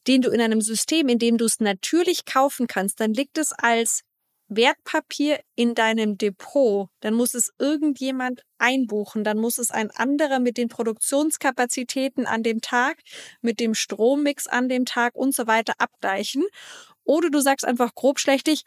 den 0.07 0.23
du 0.23 0.31
in 0.31 0.41
einem 0.41 0.61
System, 0.61 1.09
in 1.09 1.19
dem 1.19 1.39
du 1.39 1.47
es 1.47 1.61
natürlich 1.61 2.25
kaufen 2.25 2.67
kannst, 2.67 3.01
dann 3.01 3.13
liegt 3.13 3.37
es 3.37 3.53
als 3.53 4.03
Wertpapier 4.51 5.41
in 5.55 5.75
deinem 5.75 6.19
Depot, 6.19 6.89
dann 7.01 7.15
muss 7.15 7.35
es 7.35 7.53
irgendjemand 7.59 8.43
einbuchen, 8.59 9.23
dann 9.23 9.39
muss 9.39 9.59
es 9.59 9.71
ein 9.71 9.91
anderer 9.93 10.41
mit 10.41 10.57
den 10.57 10.69
Produktionskapazitäten 10.69 12.27
an 12.27 12.43
dem 12.43 12.61
Tag, 12.61 12.99
mit 13.41 13.61
dem 13.61 13.75
Strommix 13.75 14.49
an 14.49 14.69
dem 14.69 14.85
Tag 14.85 15.15
und 15.15 15.35
so 15.35 15.47
weiter 15.47 15.75
abgleichen. 15.79 16.45
Oder 17.05 17.31
du 17.31 17.41
sagst 17.41 17.65
einfach 17.65 17.95
grobschlächtig, 17.95 18.65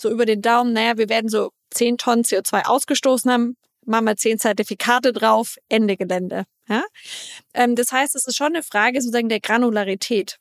so 0.00 0.10
über 0.10 0.24
den 0.24 0.40
Daumen, 0.40 0.72
naja, 0.72 0.96
wir 0.96 1.10
werden 1.10 1.28
so 1.28 1.50
10 1.70 1.98
Tonnen 1.98 2.24
CO2 2.24 2.64
ausgestoßen 2.64 3.30
haben, 3.30 3.56
machen 3.84 4.06
wir 4.06 4.16
10 4.16 4.38
Zertifikate 4.38 5.12
drauf, 5.12 5.56
Ende 5.68 5.96
Gelände. 5.96 6.44
Ja? 6.66 6.82
Ähm, 7.52 7.76
das 7.76 7.92
heißt, 7.92 8.16
es 8.16 8.26
ist 8.26 8.36
schon 8.36 8.54
eine 8.54 8.62
Frage 8.62 9.00
sozusagen 9.02 9.28
der 9.28 9.40
Granularität. 9.40 10.38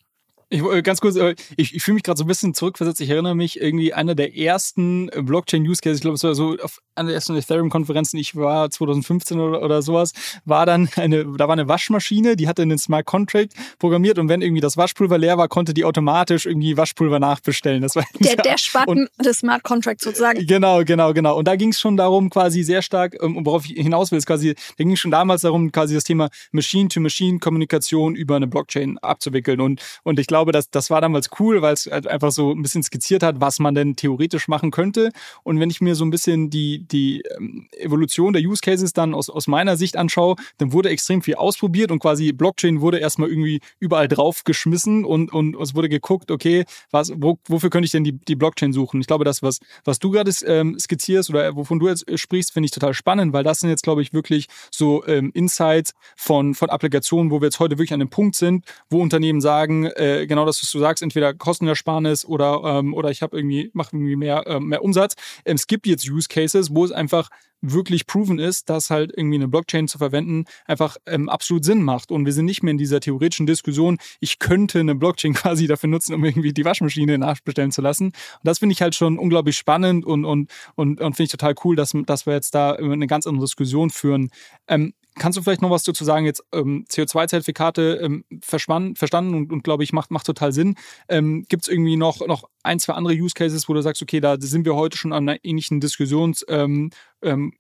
Ich, 0.52 0.64
äh, 0.64 0.82
ganz 0.82 1.00
kurz, 1.00 1.16
äh, 1.16 1.36
ich, 1.58 1.76
ich 1.76 1.84
fühle 1.84 1.96
mich 1.96 2.04
gerade 2.04 2.18
so 2.18 2.24
ein 2.24 2.28
bisschen 2.28 2.56
zurückversetzt. 2.56 3.00
Ich 3.02 3.10
erinnere 3.10 3.36
mich 3.36 3.62
irgendwie 3.62 3.94
einer 3.94 4.16
der 4.16 4.36
ersten 4.36 5.10
äh, 5.10 5.22
Blockchain-Use-Cases, 5.22 5.98
ich 5.98 6.02
glaube, 6.02 6.16
es 6.16 6.24
war 6.24 6.34
so 6.34 6.58
auf 6.62 6.80
einer 6.96 7.08
der 7.08 7.16
ersten 7.16 7.36
Ethereum-Konferenzen, 7.36 8.18
ich 8.18 8.36
war 8.36 8.70
2015 8.70 9.40
oder, 9.40 9.62
oder 9.62 9.82
sowas, 9.82 10.12
war 10.46 10.66
dann 10.66 10.90
eine, 10.96 11.26
da 11.38 11.48
war 11.48 11.54
eine 11.54 11.68
Waschmaschine, 11.68 12.36
die 12.36 12.48
hatte 12.48 12.64
einen 12.64 12.80
Smart 12.80 13.06
Contract 13.06 13.54
programmiert 13.78 14.18
und 14.18 14.28
wenn 14.28 14.42
irgendwie 14.42 14.62
das 14.62 14.76
Waschpulver 14.76 15.18
leer 15.18 15.38
war, 15.38 15.48
konnte 15.48 15.74
die 15.74 15.86
automatisch 15.86 16.48
irgendwie 16.48 16.76
Waschpulver 16.78 17.20
nachbestellen. 17.20 17.84
Das 17.84 17.96
war 17.96 18.04
der, 18.20 18.36
der 18.36 18.58
Spaten 18.58 19.08
des 19.24 19.40
Smart 19.40 19.64
Contracts 19.64 20.04
sozusagen. 20.04 20.46
Genau, 20.48 20.84
genau, 20.84 21.14
genau. 21.14 21.38
Und 21.38 21.48
da 21.48 21.56
ging 21.56 21.70
es 21.70 21.80
schon 21.80 21.96
darum, 21.96 22.32
quasi 22.32 22.64
sehr 22.64 22.82
stark, 22.82 23.16
um, 23.22 23.38
ähm, 23.38 23.46
worauf 23.46 23.66
ich 23.66 23.74
hinaus 23.74 24.12
will, 24.12 24.18
ist 24.18 24.26
quasi, 24.26 24.56
da 24.56 24.84
ging 24.84 24.94
es 24.94 25.00
schon 25.00 25.12
damals 25.12 25.42
darum, 25.42 25.72
quasi 25.72 25.94
das 25.94 26.04
Thema 26.04 26.30
Machine-to-Machine-Kommunikation 26.52 28.16
über 28.16 28.36
eine 28.36 28.48
Blockchain 28.48 28.98
abzuwickeln. 28.98 29.62
Und, 29.62 29.82
und 30.04 30.20
ich 30.20 30.28
glaube, 30.28 30.39
glaube, 30.40 30.54
das, 30.54 30.70
das 30.70 30.90
war 30.90 31.02
damals 31.02 31.30
cool, 31.40 31.62
weil 31.62 31.74
es 31.74 31.86
halt 31.86 32.08
einfach 32.08 32.32
so 32.32 32.52
ein 32.52 32.62
bisschen 32.62 32.82
skizziert 32.82 33.24
hat, 33.24 33.42
was 33.42 33.60
man 33.60 33.76
denn 33.76 33.98
theoretisch 33.98 34.48
machen 34.48 34.72
könnte. 34.72 35.12
Und 35.44 35.60
wenn 35.60 35.70
ich 35.70 35.82
mir 35.82 35.96
so 35.96 36.06
ein 36.06 36.12
bisschen 36.12 36.50
die, 36.50 36.88
die 36.88 37.22
ähm, 37.38 37.68
Evolution 37.78 38.32
der 38.32 38.42
Use 38.42 38.62
Cases 38.62 38.94
dann 38.94 39.14
aus, 39.14 39.30
aus 39.30 39.48
meiner 39.48 39.76
Sicht 39.76 39.98
anschaue, 39.98 40.36
dann 40.58 40.72
wurde 40.72 40.90
extrem 40.90 41.22
viel 41.22 41.36
ausprobiert 41.36 41.92
und 41.92 42.00
quasi 42.00 42.32
Blockchain 42.32 42.80
wurde 42.80 43.00
erstmal 43.00 43.28
irgendwie 43.28 43.60
überall 43.80 44.08
draufgeschmissen 44.08 45.04
und, 45.04 45.34
und 45.34 45.60
es 45.60 45.76
wurde 45.76 45.90
geguckt, 45.90 46.32
okay, 46.32 46.64
was, 46.90 47.12
wo, 47.18 47.38
wofür 47.48 47.70
könnte 47.70 47.86
ich 47.86 47.92
denn 47.92 48.06
die, 48.06 48.14
die 48.14 48.36
Blockchain 48.36 48.72
suchen? 48.72 49.02
Ich 49.02 49.08
glaube, 49.08 49.26
das, 49.26 49.44
was, 49.44 49.60
was 49.84 50.00
du 50.00 50.12
gerade 50.12 50.32
ähm, 50.46 50.80
skizzierst 50.80 51.30
oder 51.30 51.54
wovon 51.58 51.80
du 51.80 51.90
jetzt 51.90 52.08
äh, 52.08 52.18
sprichst, 52.18 52.54
finde 52.54 52.66
ich 52.66 52.72
total 52.72 52.94
spannend, 52.94 53.34
weil 53.34 53.44
das 53.44 53.60
sind 53.60 53.70
jetzt, 53.70 53.84
glaube 53.84 54.02
ich, 54.02 54.14
wirklich 54.14 54.48
so 54.72 55.06
ähm, 55.06 55.32
Insights 55.34 55.94
von, 56.16 56.56
von 56.56 56.70
Applikationen, 56.70 57.30
wo 57.30 57.42
wir 57.42 57.48
jetzt 57.48 57.60
heute 57.60 57.78
wirklich 57.78 57.94
an 57.94 58.00
dem 58.00 58.10
Punkt 58.10 58.36
sind, 58.36 58.64
wo 58.90 59.02
Unternehmen 59.02 59.42
sagen, 59.42 59.88
äh, 59.88 60.28
genau 60.30 60.46
das, 60.46 60.62
was 60.64 60.72
du 60.72 60.80
sagst, 60.80 61.04
entweder 61.04 61.34
Kostenersparnis 61.34 62.24
oder, 62.24 62.62
ähm, 62.64 62.94
oder 62.94 63.12
ich 63.12 63.22
habe 63.22 63.36
irgendwie, 63.38 63.70
mache 63.74 63.90
irgendwie 63.96 64.16
mehr, 64.16 64.48
äh, 64.48 64.60
mehr 64.62 64.84
Umsatz. 64.84 65.16
Ähm, 65.44 65.56
es 65.56 65.68
gibt 65.68 65.86
jetzt 65.86 66.10
Use 66.10 66.30
Cases, 66.30 66.74
wo 66.74 66.86
es 66.86 66.94
einfach 66.94 67.30
wirklich 67.62 68.08
proven 68.08 68.40
ist, 68.40 68.70
dass 68.70 68.90
halt 68.90 69.12
irgendwie 69.16 69.36
eine 69.36 69.48
Blockchain 69.48 69.88
zu 69.88 69.98
verwenden 69.98 70.46
einfach 70.66 70.98
ähm, 71.06 71.30
absolut 71.30 71.66
Sinn 71.66 71.84
macht. 71.84 72.12
Und 72.12 72.26
wir 72.26 72.34
sind 72.34 72.46
nicht 72.46 72.64
mehr 72.64 72.72
in 72.72 72.78
dieser 72.78 73.00
theoretischen 73.00 73.46
Diskussion, 73.46 73.98
ich 74.20 74.40
könnte 74.40 74.80
eine 74.80 74.96
Blockchain 74.96 75.34
quasi 75.36 75.68
dafür 75.68 75.90
nutzen, 75.90 76.14
um 76.14 76.24
irgendwie 76.24 76.54
die 76.54 76.66
Waschmaschine 76.66 77.18
nachbestellen 77.18 77.72
zu 77.72 77.82
lassen. 77.82 78.06
Und 78.06 78.16
das 78.44 78.60
finde 78.60 78.74
ich 78.74 78.82
halt 78.82 78.96
schon 78.96 79.18
unglaublich 79.18 79.58
spannend 79.58 80.06
und, 80.06 80.26
und, 80.26 80.50
und, 80.76 81.02
und 81.02 81.16
finde 81.16 81.24
ich 81.24 81.32
total 81.32 81.56
cool, 81.64 81.76
dass, 81.76 81.94
dass 82.06 82.26
wir 82.26 82.34
jetzt 82.34 82.56
da 82.56 82.74
eine 82.74 83.08
ganz 83.08 83.28
andere 83.28 83.46
Diskussion 83.46 83.90
führen. 83.90 84.30
Ähm, 84.68 84.94
Kannst 85.16 85.38
du 85.38 85.42
vielleicht 85.42 85.62
noch 85.62 85.70
was 85.70 85.84
dazu 85.84 86.06
sagen? 86.06 86.26
Jetzt 86.26 86.44
ähm, 86.54 86.86
CO2-Zertifikate 86.90 88.00
ähm, 88.02 88.24
verstanden 88.42 89.34
und, 89.34 89.52
und 89.52 89.64
glaube 89.64 89.84
ich, 89.84 89.92
macht, 89.92 90.12
macht 90.12 90.26
total 90.26 90.54
Sinn. 90.54 90.76
Ähm, 91.10 91.46
Gibt 91.50 91.64
es 91.64 91.68
irgendwie 91.68 91.98
noch, 91.98 92.26
noch 92.26 92.44
ein, 92.64 92.80
zwei 92.80 92.94
andere 92.94 93.14
Use 93.14 93.34
Cases, 93.34 93.68
wo 93.68 93.74
du 93.74 93.82
sagst, 93.82 94.02
okay, 94.02 94.20
da 94.20 94.38
sind 94.40 94.66
wir 94.66 94.76
heute 94.76 94.98
schon 94.98 95.12
an 95.12 95.28
einer 95.28 95.44
ähnlichen 95.44 95.80
Diskussionspunkt, 95.80 96.46
ähm, 96.48 96.92
ähm, 97.22 97.54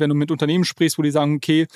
wenn 0.00 0.08
du 0.10 0.14
mit 0.14 0.30
Unternehmen 0.30 0.64
sprichst, 0.64 0.98
wo 0.98 1.02
die 1.02 1.10
sagen, 1.10 1.36
okay, 1.36 1.66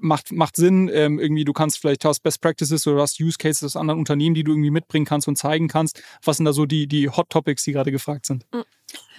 macht, 0.00 0.32
macht 0.32 0.56
Sinn. 0.56 0.90
Ähm, 0.92 1.18
irgendwie, 1.18 1.44
du 1.44 1.52
kannst 1.52 1.78
vielleicht 1.78 2.04
hast 2.04 2.20
Best 2.20 2.40
Practices 2.40 2.86
oder 2.86 3.02
hast 3.02 3.20
Use 3.20 3.38
Cases 3.38 3.62
aus 3.64 3.76
anderen 3.76 3.98
Unternehmen, 3.98 4.34
die 4.34 4.44
du 4.44 4.52
irgendwie 4.52 4.70
mitbringen 4.70 5.06
kannst 5.06 5.28
und 5.28 5.36
zeigen 5.36 5.68
kannst. 5.68 6.02
Was 6.24 6.36
sind 6.36 6.46
da 6.46 6.52
so 6.52 6.66
die, 6.66 6.86
die 6.86 7.08
Hot 7.08 7.30
Topics, 7.30 7.64
die 7.64 7.72
gerade 7.72 7.92
gefragt 7.92 8.26
sind? 8.26 8.46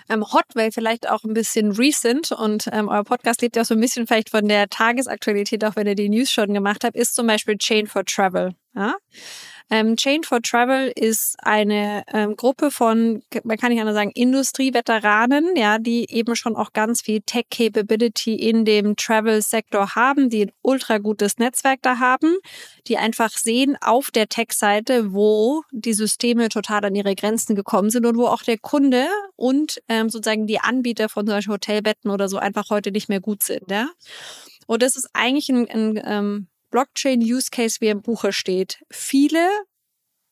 Ähm, 0.10 0.26
Hot, 0.34 0.46
weil 0.56 0.72
vielleicht 0.72 1.10
auch 1.10 1.24
ein 1.24 1.34
bisschen 1.34 1.72
recent 1.72 2.32
und 2.32 2.68
ähm, 2.72 2.88
euer 2.88 3.04
Podcast 3.04 3.42
lebt 3.42 3.56
ja 3.56 3.62
auch 3.62 3.66
so 3.66 3.76
ein 3.76 3.80
bisschen 3.80 4.08
vielleicht 4.08 4.30
von 4.30 4.48
der 4.48 4.68
Tagesaktualität, 4.68 5.64
auch 5.64 5.76
wenn 5.76 5.88
ihr 5.88 5.96
die 5.96 6.10
News 6.10 6.32
schon 6.32 6.54
gemacht 6.54 6.84
habt, 6.84 6.96
ist 6.96 7.16
zum 7.16 7.28
Beispiel 7.28 7.58
Chain 7.58 7.88
for 7.88 8.04
Travel. 8.04 8.56
Ja? 8.76 8.96
Ähm, 9.72 9.96
Chain 9.96 10.24
for 10.24 10.42
Travel 10.42 10.92
ist 10.96 11.36
eine 11.40 12.04
ähm, 12.12 12.36
Gruppe 12.36 12.72
von, 12.72 13.22
man 13.44 13.58
kann 13.58 13.72
nicht 13.72 13.80
anders 13.80 13.96
sagen, 13.96 14.12
Industrieveteranen, 14.16 15.56
ja, 15.56 15.78
die 15.78 16.10
eben 16.10 16.36
schon 16.36 16.56
auch 16.56 16.74
ganz 16.74 17.02
viel 17.02 17.22
Tech-Capability 17.22 18.36
in 18.36 18.66
dem 18.66 18.96
Travel-Sektor 18.96 19.96
haben, 19.96 20.30
die 20.30 20.46
ein 20.46 20.52
ultra 20.64 20.98
gutes 20.98 21.38
Netzwerk 21.38 21.80
da 21.84 22.00
haben, 22.00 22.38
die 22.88 22.98
einfach 22.98 23.30
sehen 23.30 23.78
auf 23.80 24.10
der 24.10 24.28
Tech-Seite, 24.28 25.14
wo 25.14 25.64
die 25.72 25.94
Systeme 25.94 26.50
total 26.50 26.86
an 26.86 26.96
ihre 26.96 27.14
Grenzen 27.14 27.56
gekommen 27.56 27.92
sind 27.92 28.08
und 28.08 28.18
wo 28.18 28.26
auch 28.26 28.42
der 28.42 28.58
Kunde 28.58 29.08
und 29.36 29.82
ähm, 29.88 30.10
sozusagen 30.10 30.48
die 30.48 30.60
Anbieter 30.60 31.10
von 31.10 31.28
solchen 31.28 31.54
Hotelbetten 31.54 32.10
oder 32.10 32.28
so 32.28 32.38
einfach 32.38 32.72
heute 32.72 32.92
nicht 32.92 33.10
mehr 33.10 33.20
gut 33.20 33.44
sind, 33.44 33.70
ja. 33.70 33.90
Und 34.66 34.84
das 34.84 34.96
ist 34.96 35.10
eigentlich 35.14 35.50
ein, 35.50 35.68
ein 35.68 36.02
ähm, 36.06 36.48
Blockchain-Use-Case, 36.70 37.78
wie 37.80 37.88
im 37.88 38.02
Buche 38.02 38.34
steht, 38.34 38.84
viele 38.92 39.48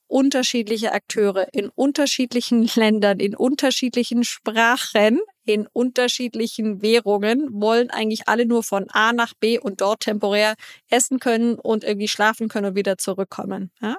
unterschiedliche 0.08 0.94
Akteure 0.94 1.48
in 1.54 1.70
unterschiedlichen 1.70 2.70
Ländern, 2.76 3.20
in 3.20 3.36
unterschiedlichen 3.36 4.24
Sprachen, 4.24 5.20
in 5.44 5.68
unterschiedlichen 5.68 6.82
Währungen, 6.82 7.50
wollen 7.52 7.90
eigentlich 7.90 8.28
alle 8.28 8.46
nur 8.46 8.64
von 8.64 8.90
A 8.90 9.12
nach 9.14 9.34
B 9.34 9.60
und 9.60 9.82
dort 9.82 10.02
temporär 10.02 10.56
essen 10.90 11.20
können 11.20 11.56
und 11.56 11.84
irgendwie 11.84 12.08
schlafen 12.08 12.48
können 12.48 12.68
und 12.68 12.76
wieder 12.76 12.98
zurückkommen. 12.98 13.72
Ja? 13.82 13.98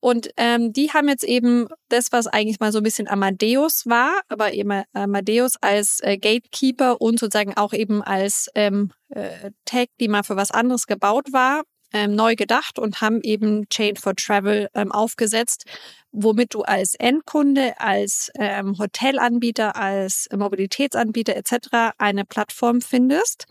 Und 0.00 0.30
ähm, 0.36 0.72
die 0.72 0.92
haben 0.92 1.08
jetzt 1.08 1.24
eben 1.24 1.66
das, 1.88 2.12
was 2.12 2.26
eigentlich 2.26 2.60
mal 2.60 2.72
so 2.72 2.78
ein 2.78 2.84
bisschen 2.84 3.08
Amadeus 3.08 3.86
war, 3.86 4.20
aber 4.28 4.52
eben 4.52 4.82
Amadeus 4.92 5.54
als 5.60 6.00
äh, 6.02 6.18
Gatekeeper 6.18 7.00
und 7.00 7.18
sozusagen 7.18 7.56
auch 7.56 7.72
eben 7.72 8.02
als 8.02 8.48
ähm, 8.54 8.92
äh, 9.10 9.50
Tag, 9.64 9.88
die 10.00 10.08
mal 10.08 10.22
für 10.22 10.36
was 10.36 10.50
anderes 10.50 10.86
gebaut 10.86 11.32
war, 11.32 11.62
ähm, 11.92 12.14
neu 12.14 12.34
gedacht 12.36 12.78
und 12.78 13.00
haben 13.00 13.20
eben 13.22 13.68
Chain 13.68 13.96
for 13.96 14.14
Travel 14.14 14.68
ähm, 14.74 14.92
aufgesetzt, 14.92 15.64
womit 16.12 16.54
du 16.54 16.62
als 16.62 16.94
Endkunde, 16.94 17.80
als 17.80 18.30
ähm, 18.38 18.78
Hotelanbieter, 18.78 19.76
als 19.76 20.28
Mobilitätsanbieter 20.34 21.36
etc. 21.36 21.94
eine 21.98 22.24
Plattform 22.24 22.80
findest, 22.80 23.46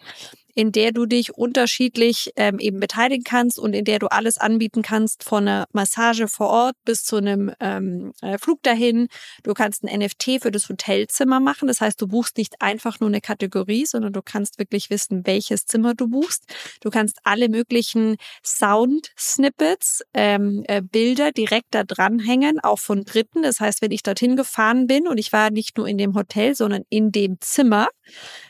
in 0.57 0.71
der 0.71 0.91
du 0.91 1.05
dich 1.05 1.35
unterschiedlich 1.35 2.31
ähm, 2.35 2.57
eben 2.57 2.79
beteiligen 2.79 3.23
kannst 3.23 3.59
und 3.59 3.73
in 3.73 3.85
der 3.85 3.99
du 3.99 4.07
alles 4.07 4.39
anbieten 4.39 4.81
kannst, 4.81 5.23
von 5.23 5.47
einer 5.47 5.67
Massage 5.71 6.27
vor 6.27 6.47
Ort 6.47 6.75
bis 6.84 7.03
zu 7.03 7.17
einem 7.17 7.53
ähm, 7.59 8.11
äh, 8.23 8.39
Flug 8.39 8.63
dahin. 8.63 9.07
Du 9.43 9.53
kannst 9.53 9.84
ein 9.84 9.99
NFT 9.99 10.41
für 10.41 10.49
das 10.49 10.67
Hotelzimmer 10.67 11.39
machen. 11.39 11.67
Das 11.67 11.79
heißt, 11.79 12.01
du 12.01 12.07
buchst 12.07 12.38
nicht 12.38 12.59
einfach 12.59 12.99
nur 12.99 13.07
eine 13.07 13.21
Kategorie, 13.21 13.85
sondern 13.85 14.13
du 14.13 14.23
kannst 14.23 14.57
wirklich 14.57 14.89
wissen, 14.89 15.27
welches 15.27 15.67
Zimmer 15.67 15.93
du 15.93 16.07
buchst. 16.07 16.45
Du 16.81 16.89
kannst 16.89 17.19
alle 17.23 17.49
möglichen 17.49 18.17
Sound-Snippets, 18.43 20.01
ähm, 20.15 20.63
äh, 20.67 20.81
Bilder 20.81 21.31
direkt 21.31 21.75
da 21.75 21.84
dranhängen, 21.84 22.59
auch 22.61 22.79
von 22.79 23.03
Dritten. 23.03 23.43
Das 23.43 23.59
heißt, 23.59 23.84
wenn 23.84 23.91
ich 23.91 24.01
dorthin 24.01 24.35
gefahren 24.35 24.88
bin 24.88 25.07
und 25.07 25.19
ich 25.19 25.31
war 25.31 25.51
nicht 25.51 25.77
nur 25.77 25.88
in 25.88 25.99
dem 25.99 26.15
Hotel, 26.15 26.55
sondern 26.55 26.81
in 26.89 27.11
dem 27.11 27.39
Zimmer, 27.41 27.89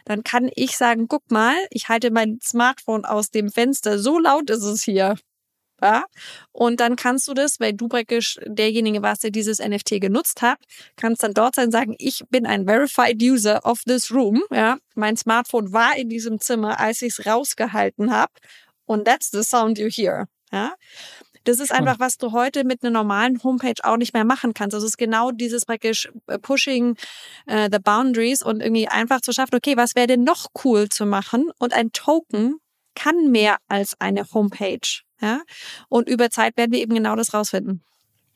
dann 0.05 0.23
kann 0.23 0.49
ich 0.55 0.77
sagen, 0.77 1.07
guck 1.07 1.29
mal, 1.31 1.55
ich 1.69 1.89
halte 1.89 1.97
mein 2.11 2.40
Smartphone 2.44 3.06
aus 3.06 3.32
dem 3.32 3.49
Fenster, 3.49 3.99
so 3.99 4.19
laut 4.19 4.49
ist 4.49 4.64
es 4.64 4.84
hier. 4.84 5.15
Ja? 5.82 6.06
Und 6.52 6.80
dann 6.80 6.95
kannst 6.95 7.28
du 7.28 7.34
das, 7.34 7.60
weil 7.60 7.74
du 7.74 7.88
praktisch 7.88 8.40
derjenige 8.45 9.02
warst, 9.02 9.24
der 9.24 9.32
dieses 9.32 9.60
NFT 9.60 10.02
genutzt 10.02 10.41
hat, 10.41 10.60
kannst 10.95 11.24
dann 11.24 11.34
dort 11.34 11.56
sein 11.56 11.72
sagen, 11.72 11.95
ich 11.98 12.24
bin 12.30 12.45
ein 12.45 12.65
verified 12.65 13.22
user 13.22 13.65
of 13.65 13.84
this 13.84 14.11
room. 14.11 14.44
Ja? 14.52 14.78
Mein 14.95 15.18
Smartphone 15.18 15.72
war 15.74 15.95
in 15.95 16.10
diesem 16.10 16.40
Zimmer, 16.40 16.80
als 16.80 17.02
ich 17.02 17.18
es 17.18 17.26
rausgehalten 17.26 18.11
habe. 18.11 18.34
Und 18.86 19.06
that's 19.06 19.30
the 19.32 19.44
sound 19.44 19.78
you 19.78 19.90
hear. 19.90 20.28
Ja? 20.52 20.74
Das 21.43 21.59
ist 21.59 21.72
einfach, 21.72 21.99
was 21.99 22.18
du 22.18 22.31
heute 22.31 22.64
mit 22.64 22.84
einer 22.84 22.91
normalen 22.91 23.41
Homepage 23.43 23.76
auch 23.84 23.97
nicht 23.97 24.14
mehr 24.14 24.26
machen 24.26 24.53
kannst. 24.53 24.73
Also 24.73 24.85
es 24.85 24.93
ist 24.93 24.97
genau 24.97 25.31
dieses 25.31 25.65
praktisch 25.65 26.09
äh, 26.27 26.38
Pushing 26.39 26.97
uh, 27.49 27.68
the 27.72 27.80
Boundaries 27.80 28.43
und 28.43 28.61
irgendwie 28.61 28.88
einfach 28.88 29.22
zu 29.22 29.31
schaffen, 29.31 29.55
okay, 29.55 29.77
was 29.77 29.95
wäre 29.95 30.07
denn 30.07 30.23
noch 30.23 30.47
cool 30.64 30.89
zu 30.89 31.05
machen? 31.05 31.51
Und 31.59 31.73
ein 31.73 31.91
Token 31.91 32.59
kann 32.95 33.31
mehr 33.31 33.57
als 33.68 33.95
eine 33.99 34.26
Homepage. 34.34 35.01
Ja? 35.22 35.41
Und 35.89 36.09
über 36.09 36.30
Zeit 36.30 36.57
werden 36.57 36.72
wir 36.72 36.80
eben 36.80 36.95
genau 36.95 37.15
das 37.15 37.34
rausfinden. 37.34 37.84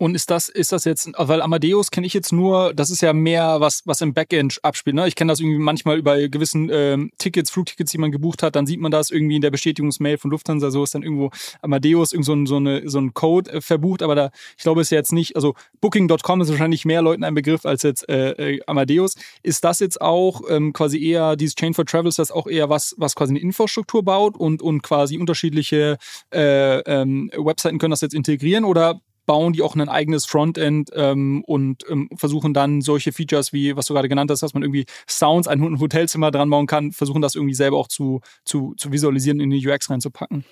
Und 0.01 0.15
ist 0.15 0.31
das, 0.31 0.49
ist 0.49 0.71
das 0.71 0.85
jetzt, 0.85 1.11
weil 1.15 1.43
Amadeus 1.43 1.91
kenne 1.91 2.07
ich 2.07 2.15
jetzt 2.15 2.33
nur, 2.33 2.73
das 2.73 2.89
ist 2.89 3.03
ja 3.03 3.13
mehr 3.13 3.57
was, 3.59 3.83
was 3.85 4.01
im 4.01 4.15
Backend 4.15 4.57
abspielt. 4.63 4.95
Ne? 4.95 5.07
Ich 5.07 5.13
kenne 5.13 5.31
das 5.31 5.39
irgendwie 5.39 5.59
manchmal 5.59 5.99
über 5.99 6.27
gewissen 6.27 6.71
ähm, 6.73 7.11
Tickets, 7.19 7.51
Flugtickets, 7.51 7.91
die 7.91 7.99
man 7.99 8.11
gebucht 8.11 8.41
hat, 8.41 8.55
dann 8.55 8.65
sieht 8.65 8.79
man 8.79 8.91
das 8.91 9.11
irgendwie 9.11 9.35
in 9.35 9.43
der 9.43 9.51
Bestätigungsmail 9.51 10.17
von 10.17 10.31
Lufthansa, 10.31 10.71
so 10.71 10.83
ist 10.83 10.95
dann 10.95 11.03
irgendwo 11.03 11.29
Amadeus, 11.61 12.13
irgend 12.13 12.25
so 12.25 12.33
ein, 12.33 12.47
so, 12.47 12.55
eine, 12.55 12.89
so 12.89 12.97
ein 12.97 13.13
Code 13.13 13.51
äh, 13.51 13.61
verbucht, 13.61 14.01
aber 14.01 14.15
da, 14.15 14.31
ich 14.57 14.63
glaube, 14.63 14.81
ist 14.81 14.89
ja 14.89 14.97
jetzt 14.97 15.11
nicht, 15.11 15.35
also 15.35 15.53
Booking.com 15.81 16.41
ist 16.41 16.49
wahrscheinlich 16.49 16.83
mehr 16.83 17.03
Leuten 17.03 17.23
ein 17.23 17.35
Begriff 17.35 17.67
als 17.67 17.83
jetzt 17.83 18.09
äh, 18.09 18.31
äh, 18.31 18.59
Amadeus. 18.65 19.13
Ist 19.43 19.63
das 19.63 19.81
jetzt 19.81 20.01
auch 20.01 20.41
ähm, 20.49 20.73
quasi 20.73 20.99
eher, 20.99 21.35
dieses 21.35 21.53
Chain 21.53 21.75
for 21.75 21.85
Travel, 21.85 22.09
ist 22.09 22.17
das 22.17 22.31
auch 22.31 22.47
eher 22.47 22.71
was, 22.71 22.95
was 22.97 23.13
quasi 23.13 23.33
eine 23.33 23.39
Infrastruktur 23.39 24.01
baut 24.01 24.35
und, 24.35 24.63
und 24.63 24.81
quasi 24.81 25.19
unterschiedliche 25.19 25.99
äh, 26.33 26.79
ähm, 26.79 27.29
Webseiten 27.37 27.77
können 27.77 27.91
das 27.91 28.01
jetzt 28.01 28.15
integrieren 28.15 28.65
oder 28.65 28.99
bauen 29.31 29.53
die 29.53 29.61
auch 29.61 29.77
ein 29.77 29.87
eigenes 29.87 30.25
Frontend 30.25 30.89
ähm, 30.93 31.41
und 31.47 31.85
ähm, 31.89 32.09
versuchen 32.17 32.53
dann 32.53 32.81
solche 32.81 33.13
Features 33.13 33.53
wie, 33.53 33.77
was 33.77 33.85
du 33.85 33.93
gerade 33.93 34.09
genannt 34.09 34.29
hast, 34.29 34.43
dass 34.43 34.53
man 34.53 34.61
irgendwie 34.61 34.85
Sounds 35.07 35.47
an 35.47 35.61
ein 35.61 35.79
Hotelzimmer 35.79 36.31
dran 36.31 36.49
bauen 36.49 36.67
kann, 36.67 36.91
versuchen 36.91 37.21
das 37.21 37.35
irgendwie 37.35 37.53
selber 37.53 37.77
auch 37.77 37.87
zu, 37.87 38.19
zu, 38.43 38.73
zu 38.75 38.91
visualisieren, 38.91 39.39
in 39.39 39.49
die 39.49 39.65
UX 39.65 39.89
reinzupacken. 39.89 40.43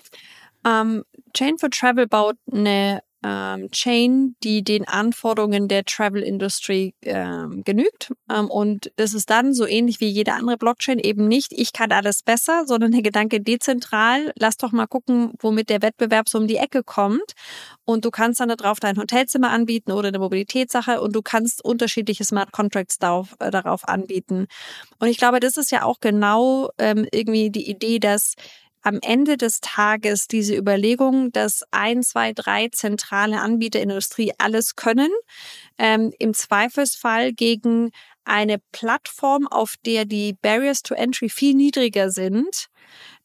Um, 0.64 0.72
ähm, 0.72 1.04
Chain 1.36 1.58
for 1.58 1.68
Travel 1.68 2.06
baut 2.06 2.36
eine 2.50 3.02
ähm, 3.24 3.70
Chain, 3.70 4.34
die 4.42 4.62
den 4.64 4.88
Anforderungen 4.88 5.68
der 5.68 5.84
Travel 5.84 6.22
Industry 6.22 6.94
ähm, 7.02 7.62
genügt. 7.64 8.12
Ähm, 8.30 8.50
und 8.50 8.92
das 8.96 9.14
ist 9.14 9.30
dann 9.30 9.52
so 9.52 9.66
ähnlich 9.66 10.00
wie 10.00 10.08
jede 10.08 10.32
andere 10.32 10.56
Blockchain 10.56 10.98
eben 10.98 11.28
nicht, 11.28 11.52
ich 11.52 11.72
kann 11.72 11.92
alles 11.92 12.22
besser, 12.22 12.64
sondern 12.66 12.92
der 12.92 13.02
Gedanke 13.02 13.40
dezentral, 13.40 14.32
lass 14.38 14.56
doch 14.56 14.72
mal 14.72 14.86
gucken, 14.86 15.32
womit 15.40 15.68
der 15.68 15.82
Wettbewerb 15.82 16.28
so 16.28 16.38
um 16.38 16.46
die 16.46 16.56
Ecke 16.56 16.82
kommt. 16.82 17.32
Und 17.84 18.04
du 18.04 18.10
kannst 18.10 18.40
dann 18.40 18.48
darauf 18.48 18.80
dein 18.80 18.96
Hotelzimmer 18.96 19.50
anbieten 19.50 19.92
oder 19.92 20.08
eine 20.08 20.18
Mobilitätssache 20.18 21.00
und 21.00 21.14
du 21.14 21.22
kannst 21.22 21.64
unterschiedliche 21.64 22.24
Smart 22.24 22.52
Contracts 22.52 22.98
darauf, 22.98 23.36
äh, 23.40 23.50
darauf 23.50 23.86
anbieten. 23.88 24.46
Und 24.98 25.08
ich 25.08 25.18
glaube, 25.18 25.40
das 25.40 25.56
ist 25.56 25.70
ja 25.70 25.84
auch 25.84 26.00
genau 26.00 26.70
ähm, 26.78 27.06
irgendwie 27.12 27.50
die 27.50 27.68
Idee, 27.68 27.98
dass 27.98 28.34
am 28.82 28.98
Ende 29.02 29.36
des 29.36 29.60
Tages 29.60 30.26
diese 30.26 30.56
Überlegung, 30.56 31.32
dass 31.32 31.64
ein, 31.70 32.02
zwei, 32.02 32.32
drei 32.32 32.68
zentrale 32.68 33.40
Anbieter 33.40 33.80
in 33.80 33.88
der 33.88 33.96
Industrie 33.96 34.32
alles 34.38 34.76
können, 34.76 35.10
ähm, 35.78 36.12
im 36.18 36.34
Zweifelsfall 36.34 37.32
gegen 37.32 37.90
eine 38.24 38.58
Plattform, 38.72 39.46
auf 39.48 39.74
der 39.84 40.04
die 40.04 40.34
Barriers 40.34 40.82
to 40.82 40.94
Entry 40.94 41.28
viel 41.28 41.54
niedriger 41.54 42.10
sind, 42.10 42.68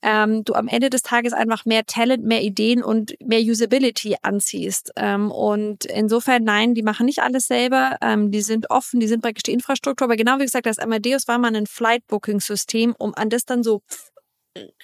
ähm, 0.02 0.44
du 0.44 0.53
am 0.53 0.68
Ende 0.68 0.90
des 0.90 1.02
Tages 1.02 1.34
einfach 1.34 1.65
mehr 1.65 1.86
Talent, 1.86 2.23
mehr 2.23 2.41
Ideen 2.41 2.84
und 2.84 3.15
mehr 3.23 3.40
Usability 3.40 4.15
anziehst. 4.22 4.91
Ähm, 4.95 5.32
und 5.32 5.86
insofern, 5.86 6.44
nein, 6.44 6.76
die 6.76 6.84
machen 6.84 7.06
nicht 7.07 7.19
alles 7.23 7.48
selber. 7.48 7.98
Ähm, 8.02 8.32
die 8.32 8.41
sind 8.41 8.69
offen, 8.69 8.99
die 8.99 9.07
sind 9.07 9.22
praktisch 9.22 9.44
die 9.44 9.53
Infrastruktur. 9.53 10.06
Aber 10.06 10.15
genau 10.15 10.38
wie 10.38 10.44
gesagt, 10.44 10.68
das 10.68 10.80
Amadeus 10.80 11.27
war 11.27 11.40
mal 11.40 11.56
ein 11.56 11.65
Flight-Booking-System, 11.65 12.95
um 12.98 13.15
an 13.15 13.30
das 13.30 13.45
dann 13.45 13.64
so 13.64 13.82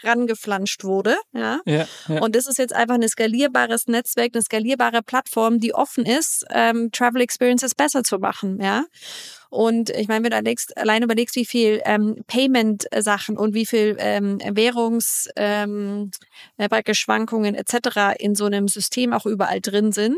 rangeflanscht 0.03 0.83
wurde. 0.83 1.15
Ja? 1.33 1.61
Ja, 1.65 1.87
ja. 2.07 2.21
Und 2.21 2.35
das 2.35 2.47
ist 2.47 2.57
jetzt 2.57 2.73
einfach 2.73 2.95
ein 2.95 3.07
skalierbares 3.07 3.87
Netzwerk, 3.87 4.31
eine 4.33 4.41
skalierbare 4.41 5.01
Plattform, 5.01 5.59
die 5.59 5.73
offen 5.73 6.05
ist, 6.05 6.45
ähm, 6.49 6.91
Travel 6.91 7.21
Experiences 7.21 7.75
besser 7.75 8.03
zu 8.03 8.19
machen. 8.19 8.59
Ja. 8.61 8.85
Und 9.51 9.89
ich 9.89 10.07
meine, 10.07 10.23
wenn 10.23 10.31
du 10.31 10.37
überlegst, 10.37 10.77
allein 10.77 11.03
überlegst, 11.03 11.35
wie 11.35 11.45
viel 11.45 11.81
ähm, 11.83 12.23
Payment-Sachen 12.27 13.37
und 13.37 13.53
wie 13.53 13.65
viel 13.65 13.97
ähm, 13.99 14.39
Währungs 14.49 15.27
ähm, 15.35 16.09
äh, 16.57 16.69
etc. 16.71 18.15
in 18.17 18.33
so 18.33 18.45
einem 18.45 18.69
System 18.69 19.11
auch 19.11 19.25
überall 19.25 19.59
drin 19.59 19.91
sind. 19.91 20.15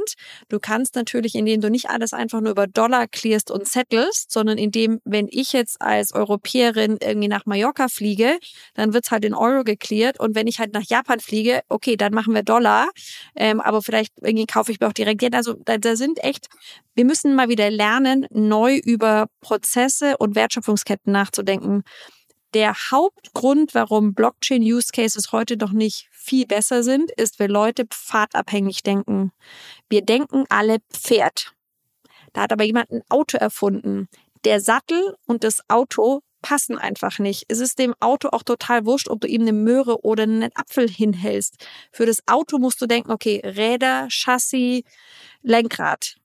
Du 0.50 0.60
kannst 0.60 0.96
natürlich, 0.96 1.34
indem 1.34 1.62
du 1.62 1.72
nicht 1.72 1.90
alles 1.90 2.14
einfach 2.14 2.42
nur 2.42 2.52
über 2.52 2.68
Dollar 2.68 3.08
clearst 3.08 3.50
und 3.50 3.68
settlest, 3.68 4.32
sondern 4.32 4.60
indem, 4.60 5.02
wenn 5.04 5.28
ich 5.32 5.52
jetzt 5.52 5.82
als 5.82 6.14
Europäerin 6.14 7.00
irgendwie 7.02 7.28
nach 7.28 7.48
Mallorca 7.48 7.88
fliege, 7.88 8.38
dann 8.76 8.94
wird's 8.94 9.10
halt 9.10 9.26
in 9.26 9.34
Euro 9.34 9.64
geklärt 9.64 10.20
und 10.20 10.36
wenn 10.36 10.46
ich 10.46 10.60
halt 10.60 10.74
nach 10.74 10.84
Japan 10.88 11.20
fliege, 11.20 11.62
okay, 11.70 11.98
dann 11.98 12.14
machen 12.14 12.36
wir 12.36 12.44
Dollar, 12.44 12.88
ähm, 13.36 13.60
aber 13.60 13.82
vielleicht 13.82 14.14
irgendwie 14.22 14.46
kaufe 14.46 14.72
ich 14.72 14.80
mir 14.80 14.88
auch 14.88 14.94
direkt 14.94 15.24
Yen. 15.24 15.34
Also 15.34 15.56
da, 15.66 15.80
da 15.80 15.96
sind 15.96 16.24
echt 16.24 16.50
wir 16.96 17.06
müssen 17.06 17.36
mal 17.36 17.50
wieder 17.50 17.72
lernen, 17.72 18.28
neu 18.30 18.78
über 18.78 19.23
Prozesse 19.42 20.18
und 20.18 20.36
Wertschöpfungsketten 20.36 21.12
nachzudenken. 21.12 21.84
Der 22.54 22.74
Hauptgrund, 22.92 23.74
warum 23.74 24.14
Blockchain-Use 24.14 24.90
Cases 24.94 25.32
heute 25.32 25.58
noch 25.58 25.72
nicht 25.72 26.08
viel 26.12 26.46
besser 26.46 26.84
sind, 26.84 27.12
ist, 27.12 27.40
weil 27.40 27.50
Leute 27.50 27.86
pfadabhängig 27.86 28.84
denken. 28.84 29.32
Wir 29.90 30.04
denken 30.04 30.46
alle 30.50 30.78
Pferd. 30.92 31.54
Da 32.34 32.42
hat 32.42 32.52
aber 32.52 32.64
jemand 32.64 32.92
ein 32.92 33.02
Auto 33.10 33.38
erfunden. 33.38 34.08
Der 34.46 34.62
Sattel 34.62 35.16
und 35.26 35.44
das 35.44 35.62
Auto 35.68 36.22
passen 36.44 36.78
einfach 36.78 37.18
nicht. 37.18 37.46
Es 37.48 37.60
ist 37.60 37.80
dem 37.80 37.96
Auto 38.00 38.30
auch 38.32 38.44
total 38.44 38.86
wurscht, 38.86 39.08
ob 39.08 39.22
du 39.22 39.28
ihm 39.28 39.42
eine 39.42 39.54
Möhre 39.54 40.04
oder 40.04 40.24
einen 40.24 40.56
Apfel 40.56 40.88
hinhältst. 40.88 41.66
Für 41.92 42.06
das 42.06 42.20
Auto 42.28 42.60
musst 42.60 42.80
du 42.82 42.86
denken, 42.86 43.12
okay, 43.12 43.42
Räder, 43.44 44.08
Chassis, 44.10 44.84
Lenkrad. 45.42 46.18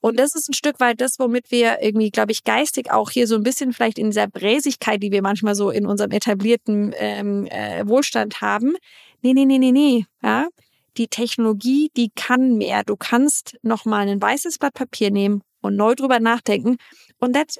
Und 0.00 0.18
das 0.18 0.34
ist 0.34 0.48
ein 0.48 0.54
Stück 0.54 0.78
weit 0.80 1.00
das, 1.00 1.18
womit 1.18 1.50
wir 1.50 1.82
irgendwie, 1.82 2.10
glaube 2.10 2.32
ich, 2.32 2.44
geistig 2.44 2.90
auch 2.90 3.10
hier 3.10 3.26
so 3.26 3.34
ein 3.34 3.42
bisschen 3.42 3.72
vielleicht 3.72 3.98
in 3.98 4.10
dieser 4.10 4.28
Bräsigkeit, 4.28 5.02
die 5.02 5.10
wir 5.10 5.22
manchmal 5.22 5.54
so 5.54 5.70
in 5.70 5.86
unserem 5.86 6.12
etablierten 6.12 6.94
ähm, 6.98 7.46
äh, 7.46 7.86
Wohlstand 7.86 8.40
haben. 8.40 8.76
Nee, 9.22 9.32
nee, 9.32 9.44
nee, 9.44 9.58
nee, 9.58 9.72
nee. 9.72 10.06
Ja? 10.22 10.48
Die 10.96 11.08
Technologie, 11.08 11.90
die 11.96 12.10
kann 12.14 12.56
mehr. 12.56 12.84
Du 12.84 12.96
kannst 12.96 13.56
nochmal 13.62 14.08
ein 14.08 14.22
weißes 14.22 14.58
Blatt 14.58 14.74
Papier 14.74 15.10
nehmen 15.10 15.42
und 15.60 15.76
neu 15.76 15.94
drüber 15.94 16.20
nachdenken. 16.20 16.76
Und 17.18 17.32
that's 17.34 17.58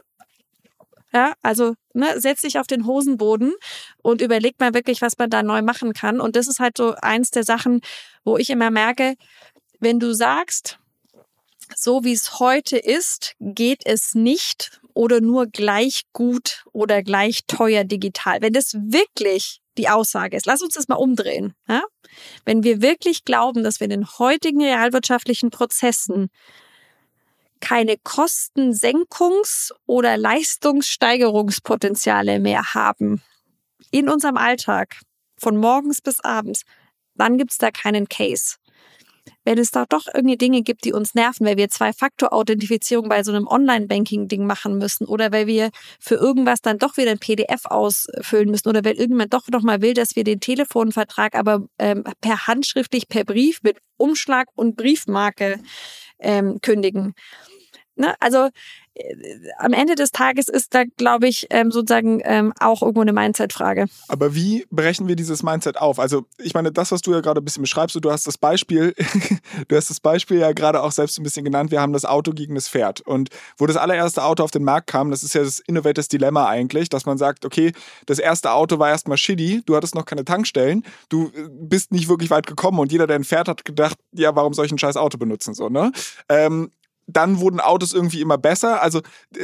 ja, 1.12 1.32
also 1.42 1.74
ne, 1.94 2.20
setz 2.20 2.42
dich 2.42 2.58
auf 2.58 2.66
den 2.66 2.86
Hosenboden 2.86 3.54
und 4.02 4.20
überleg 4.20 4.60
mal 4.60 4.74
wirklich, 4.74 5.00
was 5.00 5.16
man 5.16 5.30
da 5.30 5.42
neu 5.42 5.62
machen 5.62 5.94
kann. 5.94 6.20
Und 6.20 6.36
das 6.36 6.48
ist 6.48 6.60
halt 6.60 6.76
so 6.76 6.94
eins 7.00 7.30
der 7.30 7.44
Sachen, 7.44 7.80
wo 8.24 8.36
ich 8.36 8.50
immer 8.50 8.70
merke, 8.70 9.14
wenn 9.80 9.98
du 9.98 10.12
sagst, 10.12 10.78
so 11.74 12.04
wie 12.04 12.12
es 12.12 12.38
heute 12.38 12.78
ist, 12.78 13.34
geht 13.40 13.84
es 13.84 14.14
nicht 14.14 14.80
oder 14.94 15.20
nur 15.20 15.46
gleich 15.46 16.02
gut 16.12 16.64
oder 16.72 17.02
gleich 17.02 17.40
teuer 17.46 17.82
digital. 17.84 18.42
Wenn 18.42 18.52
das 18.52 18.74
wirklich 18.74 19.60
die 19.76 19.88
Aussage 19.88 20.36
ist, 20.36 20.46
lass 20.46 20.62
uns 20.62 20.74
das 20.74 20.86
mal 20.88 20.96
umdrehen. 20.96 21.54
Ja? 21.68 21.82
Wenn 22.44 22.64
wir 22.64 22.82
wirklich 22.82 23.24
glauben, 23.24 23.62
dass 23.62 23.78
wir 23.80 23.84
in 23.84 23.90
den 23.90 24.18
heutigen 24.18 24.60
realwirtschaftlichen 24.62 25.50
Prozessen 25.50 26.30
keine 27.60 27.94
Kostensenkungs- 27.94 29.72
oder 29.86 30.16
Leistungssteigerungspotenziale 30.16 32.40
mehr 32.40 32.74
haben 32.74 33.22
in 33.90 34.08
unserem 34.08 34.36
Alltag, 34.36 35.00
von 35.40 35.56
morgens 35.56 36.00
bis 36.00 36.20
abends, 36.20 36.62
dann 37.14 37.38
gibt's 37.38 37.58
da 37.58 37.70
keinen 37.70 38.08
Case 38.08 38.56
wenn 39.44 39.58
es 39.58 39.70
da 39.70 39.84
doch 39.88 40.06
irgendwie 40.12 40.36
Dinge 40.36 40.62
gibt, 40.62 40.84
die 40.84 40.92
uns 40.92 41.14
nerven, 41.14 41.46
weil 41.46 41.56
wir 41.56 41.68
Zwei-Faktor-Authentifizierung 41.68 43.08
bei 43.08 43.22
so 43.22 43.32
einem 43.32 43.46
Online-Banking-Ding 43.46 44.46
machen 44.46 44.78
müssen 44.78 45.06
oder 45.06 45.32
weil 45.32 45.46
wir 45.46 45.70
für 46.00 46.16
irgendwas 46.16 46.60
dann 46.60 46.78
doch 46.78 46.96
wieder 46.96 47.10
ein 47.10 47.18
PDF 47.18 47.64
ausfüllen 47.64 48.50
müssen 48.50 48.68
oder 48.68 48.84
weil 48.84 48.94
irgendjemand 48.94 49.32
doch 49.32 49.48
noch 49.48 49.62
mal 49.62 49.82
will, 49.82 49.94
dass 49.94 50.16
wir 50.16 50.24
den 50.24 50.40
Telefonvertrag 50.40 51.34
aber 51.34 51.66
ähm, 51.78 52.04
per 52.20 52.46
handschriftlich, 52.46 53.08
per 53.08 53.24
Brief 53.24 53.60
mit 53.62 53.78
Umschlag 53.96 54.48
und 54.54 54.76
Briefmarke 54.76 55.60
ähm, 56.20 56.60
kündigen. 56.60 57.14
Ne? 57.98 58.14
Also 58.20 58.48
am 59.58 59.72
Ende 59.72 59.94
des 59.94 60.10
Tages 60.12 60.48
ist 60.48 60.74
da, 60.74 60.84
glaube 60.96 61.28
ich, 61.28 61.46
ähm, 61.50 61.70
sozusagen 61.70 62.20
ähm, 62.24 62.52
auch 62.58 62.82
irgendwo 62.82 63.02
eine 63.02 63.12
Mindset-Frage. 63.12 63.86
Aber 64.08 64.34
wie 64.34 64.66
brechen 64.70 65.08
wir 65.08 65.16
dieses 65.16 65.42
Mindset 65.42 65.78
auf? 65.78 65.98
Also, 65.98 66.24
ich 66.38 66.54
meine, 66.54 66.72
das, 66.72 66.90
was 66.90 67.02
du 67.02 67.12
ja 67.12 67.20
gerade 67.20 67.40
ein 67.40 67.44
bisschen 67.44 67.62
beschreibst, 67.62 67.96
du 68.00 68.10
hast 68.10 68.26
das 68.26 68.38
Beispiel, 68.38 68.94
du 69.68 69.76
hast 69.76 69.90
das 69.90 70.00
Beispiel 70.00 70.38
ja 70.38 70.52
gerade 70.52 70.82
auch 70.82 70.92
selbst 70.92 71.18
ein 71.18 71.22
bisschen 71.22 71.44
genannt, 71.44 71.70
wir 71.70 71.80
haben 71.80 71.92
das 71.92 72.04
Auto 72.04 72.32
gegen 72.32 72.54
das 72.54 72.68
Pferd. 72.68 73.00
Und 73.00 73.30
wo 73.56 73.66
das 73.66 73.76
allererste 73.76 74.24
Auto 74.24 74.42
auf 74.42 74.50
den 74.50 74.64
Markt 74.64 74.88
kam, 74.88 75.10
das 75.10 75.22
ist 75.22 75.34
ja 75.34 75.42
das 75.42 75.60
Innovators 75.60 76.08
Dilemma 76.08 76.48
eigentlich, 76.48 76.88
dass 76.88 77.06
man 77.06 77.18
sagt, 77.18 77.44
okay, 77.44 77.72
das 78.06 78.18
erste 78.18 78.52
Auto 78.52 78.78
war 78.78 78.88
erstmal 78.88 79.16
shitty, 79.16 79.62
du 79.64 79.76
hattest 79.76 79.94
noch 79.94 80.06
keine 80.06 80.24
Tankstellen, 80.24 80.84
du 81.08 81.26
äh, 81.28 81.48
bist 81.50 81.92
nicht 81.92 82.08
wirklich 82.08 82.30
weit 82.30 82.46
gekommen 82.46 82.78
und 82.78 82.90
jeder, 82.90 83.06
der 83.06 83.16
ein 83.16 83.24
Pferd 83.24 83.48
hat, 83.48 83.64
gedacht, 83.64 83.98
ja, 84.12 84.34
warum 84.34 84.54
soll 84.54 84.66
ich 84.66 84.72
ein 84.72 84.78
scheiß 84.78 84.96
Auto 84.96 85.18
benutzen, 85.18 85.54
so, 85.54 85.68
ne? 85.68 85.92
Ähm, 86.28 86.70
dann 87.08 87.40
wurden 87.40 87.58
Autos 87.58 87.92
irgendwie 87.92 88.20
immer 88.20 88.38
besser. 88.38 88.82
Also, 88.82 89.00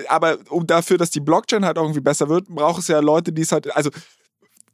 aber 0.09 0.39
um 0.51 0.67
dafür, 0.67 0.99
dass 0.99 1.11
die 1.11 1.21
Blockchain 1.21 1.65
halt 1.65 1.79
irgendwie 1.79 2.01
besser 2.01 2.29
wird, 2.29 2.47
braucht 2.49 2.81
es 2.81 2.89
ja 2.89 3.01
Leute, 3.01 3.33
die 3.33 3.43
es 3.43 3.53
halt, 3.53 3.75
also 3.75 3.91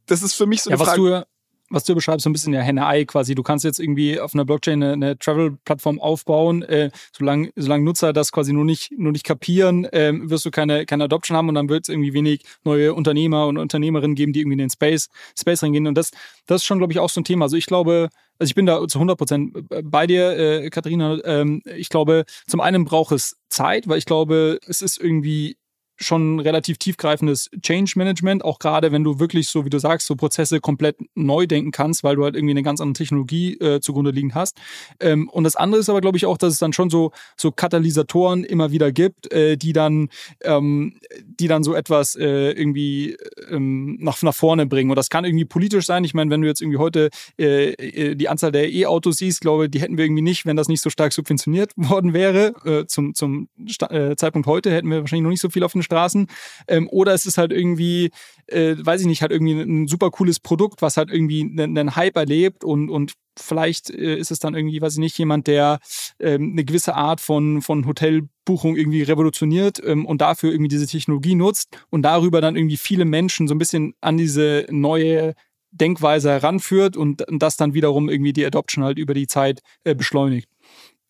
das 0.06 0.22
ist 0.22 0.34
für 0.34 0.46
mich 0.46 0.62
so 0.62 0.70
ja, 0.70 0.76
eine 0.76 0.80
was 0.80 0.88
Frage. 0.88 1.26
Was 1.70 1.84
du 1.84 1.94
beschreibst, 1.94 2.24
so 2.24 2.30
ein 2.30 2.32
bisschen 2.32 2.52
ja 2.52 2.60
Henne-Ei 2.60 3.04
quasi. 3.04 3.36
Du 3.36 3.44
kannst 3.44 3.64
jetzt 3.64 3.78
irgendwie 3.78 4.18
auf 4.18 4.34
einer 4.34 4.44
Blockchain 4.44 4.82
eine, 4.82 4.92
eine 4.92 5.18
Travel-Plattform 5.18 6.00
aufbauen. 6.00 6.62
Äh, 6.62 6.90
solange, 7.16 7.52
solange 7.54 7.84
Nutzer 7.84 8.12
das 8.12 8.32
quasi 8.32 8.52
nur 8.52 8.64
nicht, 8.64 8.92
nur 8.96 9.12
nicht 9.12 9.24
kapieren, 9.24 9.84
äh, 9.84 10.12
wirst 10.14 10.44
du 10.44 10.50
keine, 10.50 10.84
keine 10.84 11.04
Adoption 11.04 11.36
haben 11.36 11.48
und 11.48 11.54
dann 11.54 11.68
wird 11.68 11.84
es 11.84 11.88
irgendwie 11.88 12.12
wenig 12.12 12.42
neue 12.64 12.92
Unternehmer 12.92 13.46
und 13.46 13.56
Unternehmerinnen 13.56 14.16
geben, 14.16 14.32
die 14.32 14.40
irgendwie 14.40 14.54
in 14.54 14.58
den 14.58 14.70
Space, 14.70 15.08
Space 15.38 15.62
reingehen. 15.62 15.86
Und 15.86 15.96
das, 15.96 16.10
das 16.46 16.62
ist 16.62 16.66
schon, 16.66 16.78
glaube 16.78 16.92
ich, 16.92 16.98
auch 16.98 17.10
so 17.10 17.20
ein 17.20 17.24
Thema. 17.24 17.44
Also 17.44 17.56
ich 17.56 17.66
glaube, 17.66 18.08
also 18.40 18.50
ich 18.50 18.54
bin 18.54 18.66
da 18.66 18.88
zu 18.88 18.98
100 18.98 19.18
Prozent 19.18 19.68
bei 19.84 20.06
dir, 20.06 20.30
äh, 20.36 20.70
Katharina. 20.70 21.18
Ähm, 21.24 21.62
ich 21.76 21.90
glaube, 21.90 22.24
zum 22.46 22.60
einen 22.60 22.84
braucht 22.84 23.12
es 23.12 23.36
Zeit, 23.50 23.86
weil 23.86 23.98
ich 23.98 24.06
glaube, 24.06 24.58
es 24.66 24.80
ist 24.80 24.98
irgendwie 24.98 25.56
schon 26.00 26.40
relativ 26.40 26.78
tiefgreifendes 26.78 27.50
Change 27.62 27.92
Management, 27.96 28.44
auch 28.44 28.58
gerade 28.58 28.90
wenn 28.90 29.04
du 29.04 29.20
wirklich 29.20 29.48
so, 29.48 29.64
wie 29.64 29.70
du 29.70 29.78
sagst, 29.78 30.06
so 30.06 30.16
Prozesse 30.16 30.60
komplett 30.60 30.96
neu 31.14 31.46
denken 31.46 31.70
kannst, 31.70 32.02
weil 32.02 32.16
du 32.16 32.24
halt 32.24 32.34
irgendwie 32.34 32.52
eine 32.52 32.62
ganz 32.62 32.80
andere 32.80 32.94
Technologie 32.94 33.54
äh, 33.58 33.80
zugrunde 33.80 34.10
liegen 34.10 34.34
hast. 34.34 34.58
Ähm, 34.98 35.28
und 35.28 35.44
das 35.44 35.56
andere 35.56 35.80
ist 35.80 35.88
aber, 35.88 36.00
glaube 36.00 36.16
ich, 36.16 36.26
auch, 36.26 36.38
dass 36.38 36.54
es 36.54 36.58
dann 36.58 36.72
schon 36.72 36.90
so, 36.90 37.12
so 37.36 37.52
Katalysatoren 37.52 38.44
immer 38.44 38.72
wieder 38.72 38.92
gibt, 38.92 39.30
äh, 39.32 39.56
die 39.56 39.72
dann, 39.72 40.08
ähm, 40.42 40.98
die 41.24 41.48
dann 41.48 41.62
so 41.62 41.74
etwas 41.74 42.16
äh, 42.16 42.52
irgendwie 42.52 43.16
ähm, 43.50 43.98
nach, 44.00 44.22
nach 44.22 44.34
vorne 44.34 44.66
bringen. 44.66 44.90
Und 44.90 44.96
das 44.96 45.10
kann 45.10 45.24
irgendwie 45.24 45.44
politisch 45.44 45.86
sein. 45.86 46.04
Ich 46.04 46.14
meine, 46.14 46.30
wenn 46.30 46.40
du 46.40 46.48
jetzt 46.48 46.62
irgendwie 46.62 46.78
heute 46.78 47.10
äh, 47.38 47.72
äh 47.72 48.14
die 48.14 48.28
Anzahl 48.28 48.52
der 48.52 48.70
E-Autos 48.72 49.18
siehst, 49.18 49.40
glaube 49.40 49.68
die 49.68 49.80
hätten 49.80 49.96
wir 49.96 50.04
irgendwie 50.04 50.22
nicht, 50.22 50.46
wenn 50.46 50.56
das 50.56 50.68
nicht 50.68 50.80
so 50.80 50.90
stark 50.90 51.12
subventioniert 51.12 51.72
worden 51.76 52.14
wäre. 52.14 52.54
Äh, 52.64 52.86
zum 52.86 53.14
zum 53.14 53.48
Sta 53.66 54.16
Zeitpunkt 54.16 54.46
heute 54.46 54.70
hätten 54.70 54.88
wir 54.88 55.00
wahrscheinlich 55.00 55.24
noch 55.24 55.30
nicht 55.30 55.40
so 55.40 55.50
viel 55.50 55.64
auf 55.64 55.72
den 55.72 55.82
Straßen. 55.90 56.28
Ähm, 56.68 56.88
oder 56.90 57.12
es 57.14 57.26
ist 57.26 57.38
halt 57.38 57.52
irgendwie, 57.52 58.10
äh, 58.46 58.76
weiß 58.78 59.00
ich 59.00 59.06
nicht, 59.06 59.22
halt 59.22 59.32
irgendwie 59.32 59.60
ein 59.60 59.88
super 59.88 60.10
cooles 60.10 60.38
Produkt, 60.40 60.82
was 60.82 60.96
halt 60.96 61.10
irgendwie 61.10 61.42
einen, 61.42 61.96
Hype 61.96 62.16
erlebt 62.16 62.62
und, 62.64 62.88
und 62.88 63.14
vielleicht 63.36 63.90
äh, 63.90 64.16
ist 64.16 64.30
es 64.30 64.38
dann 64.38 64.54
irgendwie, 64.54 64.80
weiß 64.80 64.94
ich 64.94 64.98
nicht, 65.00 65.18
jemand, 65.18 65.46
der 65.46 65.80
ähm, 66.20 66.52
eine 66.52 66.64
gewisse 66.64 66.94
Art 66.94 67.20
von, 67.20 67.62
von 67.62 67.86
Hotelbuchung 67.86 68.76
irgendwie 68.76 69.02
revolutioniert 69.02 69.82
ähm, 69.84 70.06
und 70.06 70.20
dafür 70.20 70.52
irgendwie 70.52 70.68
diese 70.68 70.86
Technologie 70.86 71.34
nutzt 71.34 71.76
und 71.90 72.02
darüber 72.02 72.40
dann 72.40 72.56
irgendwie 72.56 72.76
viele 72.76 73.04
Menschen 73.04 73.48
so 73.48 73.54
ein 73.54 73.58
bisschen 73.58 73.94
an 74.00 74.16
diese 74.16 74.66
neue 74.70 75.34
Denkweise 75.72 76.30
heranführt 76.30 76.96
und, 76.96 77.26
und 77.28 77.40
das 77.40 77.56
dann 77.56 77.74
wiederum 77.74 78.08
irgendwie 78.08 78.32
die 78.32 78.44
Adoption 78.44 78.84
halt 78.84 78.98
über 78.98 79.14
die 79.14 79.26
Zeit 79.26 79.60
äh, 79.84 79.94
beschleunigt. 79.94 80.48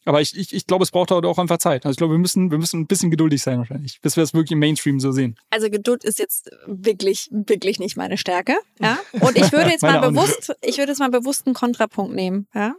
Aber 0.05 0.21
ich, 0.21 0.37
ich, 0.37 0.55
ich 0.55 0.67
glaube, 0.67 0.83
es 0.83 0.91
braucht 0.91 1.13
auch 1.13 1.39
einfach 1.39 1.59
Zeit. 1.59 1.85
Also 1.85 1.93
ich 1.93 1.99
glaube, 1.99 2.15
wir 2.15 2.19
müssen, 2.19 2.51
wir 2.51 2.59
müssen 2.59 2.81
ein 2.81 2.87
bisschen 2.87 3.11
geduldig 3.11 3.43
sein 3.43 3.59
wahrscheinlich, 3.59 4.01
bis 4.01 4.17
wir 4.17 4.25
es 4.25 4.33
wirklich 4.33 4.53
im 4.53 4.59
Mainstream 4.59 4.99
so 4.99 5.13
sehen. 5.13 5.37
Also 5.51 5.69
Geduld 5.69 6.05
ist 6.05 6.19
jetzt 6.19 6.51
wirklich, 6.67 7.29
wirklich 7.31 7.79
nicht 7.79 7.97
meine 7.97 8.17
Stärke. 8.17 8.57
Ja? 8.81 8.99
Und 9.13 9.37
ich 9.37 9.53
würde 9.53 9.71
jetzt 9.71 9.83
mal 9.83 10.01
bewusst, 10.01 10.55
ich 10.63 10.79
würde 10.79 10.93
jetzt 10.93 11.01
mal 11.01 11.11
bewusst 11.11 11.47
einen 11.47 11.55
Kontrapunkt 11.55 12.15
nehmen. 12.15 12.47
Ja? 12.55 12.75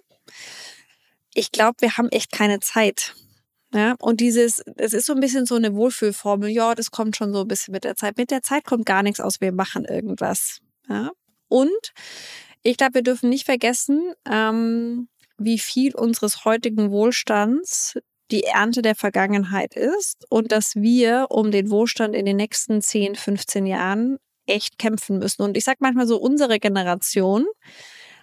Ich 1.33 1.51
glaube, 1.51 1.75
wir 1.79 1.97
haben 1.97 2.09
echt 2.09 2.31
keine 2.31 2.59
Zeit. 2.59 3.13
Ja, 3.73 3.95
und 3.99 4.19
dieses, 4.19 4.61
es 4.75 4.91
ist 4.91 5.05
so 5.05 5.13
ein 5.13 5.21
bisschen 5.21 5.45
so 5.45 5.55
eine 5.55 5.73
Wohlfühlformel. 5.73 6.49
Ja, 6.49 6.75
das 6.75 6.91
kommt 6.91 7.15
schon 7.15 7.31
so 7.31 7.41
ein 7.41 7.47
bisschen 7.47 7.71
mit 7.71 7.85
der 7.85 7.95
Zeit. 7.95 8.17
Mit 8.17 8.29
der 8.29 8.41
Zeit 8.41 8.65
kommt 8.65 8.85
gar 8.85 9.01
nichts 9.01 9.21
aus. 9.21 9.39
Wir 9.39 9.53
machen 9.53 9.85
irgendwas. 9.85 10.59
Ja? 10.89 11.11
Und 11.47 11.93
ich 12.63 12.75
glaube, 12.75 12.95
wir 12.95 13.01
dürfen 13.01 13.29
nicht 13.29 13.45
vergessen, 13.45 14.13
ähm, 14.29 15.07
wie 15.43 15.59
viel 15.59 15.95
unseres 15.95 16.45
heutigen 16.45 16.91
Wohlstands 16.91 17.97
die 18.31 18.43
Ernte 18.43 18.81
der 18.81 18.95
Vergangenheit 18.95 19.75
ist 19.75 20.25
und 20.29 20.51
dass 20.51 20.75
wir 20.75 21.27
um 21.29 21.51
den 21.51 21.69
Wohlstand 21.69 22.15
in 22.15 22.25
den 22.25 22.37
nächsten 22.37 22.81
10, 22.81 23.15
15 23.15 23.65
Jahren 23.65 24.17
echt 24.45 24.79
kämpfen 24.79 25.19
müssen. 25.19 25.43
Und 25.43 25.57
ich 25.57 25.63
sage 25.63 25.79
manchmal 25.81 26.07
so, 26.07 26.17
unsere 26.17 26.59
Generation 26.59 27.45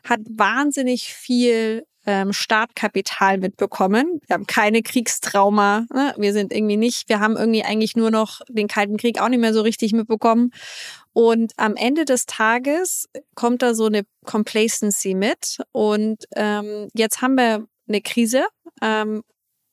hat 0.04 0.20
wahnsinnig 0.28 1.12
viel 1.12 1.84
ähm, 2.06 2.32
Startkapital 2.32 3.38
mitbekommen. 3.38 4.20
Wir 4.26 4.34
haben 4.34 4.46
keine 4.46 4.82
Kriegstrauma. 4.82 5.86
Ne? 5.92 6.14
Wir 6.16 6.32
sind 6.32 6.52
irgendwie 6.52 6.78
nicht, 6.78 7.08
wir 7.08 7.20
haben 7.20 7.36
irgendwie 7.36 7.64
eigentlich 7.64 7.96
nur 7.96 8.10
noch 8.10 8.40
den 8.48 8.66
Kalten 8.66 8.96
Krieg 8.96 9.20
auch 9.20 9.28
nicht 9.28 9.40
mehr 9.40 9.52
so 9.52 9.60
richtig 9.60 9.92
mitbekommen. 9.92 10.50
Und 11.18 11.52
am 11.56 11.74
Ende 11.74 12.04
des 12.04 12.26
Tages 12.26 13.08
kommt 13.34 13.62
da 13.62 13.74
so 13.74 13.86
eine 13.86 14.04
Complacency 14.24 15.14
mit. 15.14 15.58
Und 15.72 16.26
ähm, 16.36 16.86
jetzt 16.94 17.22
haben 17.22 17.34
wir 17.34 17.66
eine 17.88 18.00
Krise. 18.02 18.46
Ähm, 18.80 19.24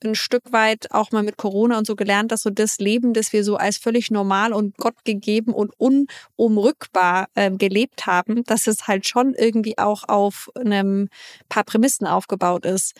ein 0.03 0.15
Stück 0.15 0.51
weit 0.53 0.89
auch 0.89 1.11
mal 1.11 1.21
mit 1.21 1.37
Corona 1.37 1.77
und 1.77 1.85
so 1.85 1.95
gelernt, 1.95 2.31
dass 2.31 2.41
so 2.41 2.49
das 2.49 2.79
Leben, 2.79 3.13
das 3.13 3.31
wir 3.31 3.43
so 3.43 3.57
als 3.57 3.77
völlig 3.77 4.09
normal 4.09 4.53
und 4.53 4.75
gottgegeben 4.77 5.53
und 5.53 5.71
unumrückbar 5.77 7.27
äh, 7.35 7.51
gelebt 7.51 8.07
haben, 8.07 8.43
dass 8.45 8.65
es 8.65 8.87
halt 8.87 9.05
schon 9.07 9.35
irgendwie 9.35 9.77
auch 9.77 10.03
auf 10.07 10.49
einem 10.55 11.09
paar 11.47 11.63
Prämissen 11.63 12.07
aufgebaut 12.07 12.65
ist. 12.65 12.95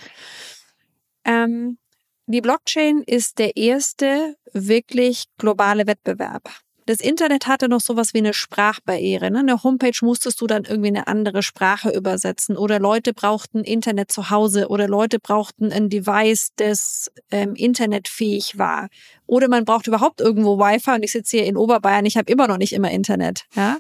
Ähm, 1.23 1.79
die 2.27 2.41
Blockchain 2.41 3.01
ist 3.01 3.39
der 3.39 3.57
erste 3.57 4.35
wirklich 4.53 5.25
globale 5.39 5.87
Wettbewerb. 5.87 6.47
Das 6.87 6.99
Internet 6.99 7.47
hatte 7.47 7.67
noch 7.67 7.81
sowas 7.81 8.13
wie 8.13 8.19
eine 8.19 8.33
Sprachbarriere. 8.33 9.31
Ne? 9.31 9.39
Eine 9.39 9.63
Homepage 9.63 9.97
musstest 10.01 10.39
du 10.39 10.45
dann 10.45 10.65
irgendwie 10.65 10.89
eine 10.89 11.07
andere 11.07 11.41
Sprache 11.41 11.89
übersetzen 11.89 12.57
oder 12.57 12.79
Leute 12.79 13.13
brauchten 13.13 13.63
Internet 13.63 14.11
zu 14.11 14.29
Hause 14.29 14.67
oder 14.67 14.87
Leute 14.87 15.19
brauchten 15.19 15.71
ein 15.71 15.89
Device, 15.89 16.51
das 16.57 17.11
ähm, 17.31 17.55
internetfähig 17.55 18.59
war. 18.59 18.89
Oder 19.25 19.47
man 19.47 19.65
braucht 19.65 19.87
überhaupt 19.87 20.21
irgendwo 20.21 20.59
Wi-Fi 20.59 20.91
und 20.91 21.03
ich 21.03 21.11
sitze 21.11 21.37
hier 21.37 21.47
in 21.47 21.57
Oberbayern, 21.57 22.05
ich 22.05 22.17
habe 22.17 22.31
immer 22.31 22.47
noch 22.47 22.57
nicht 22.57 22.73
immer 22.73 22.91
Internet. 22.91 23.45
Ja? 23.55 23.77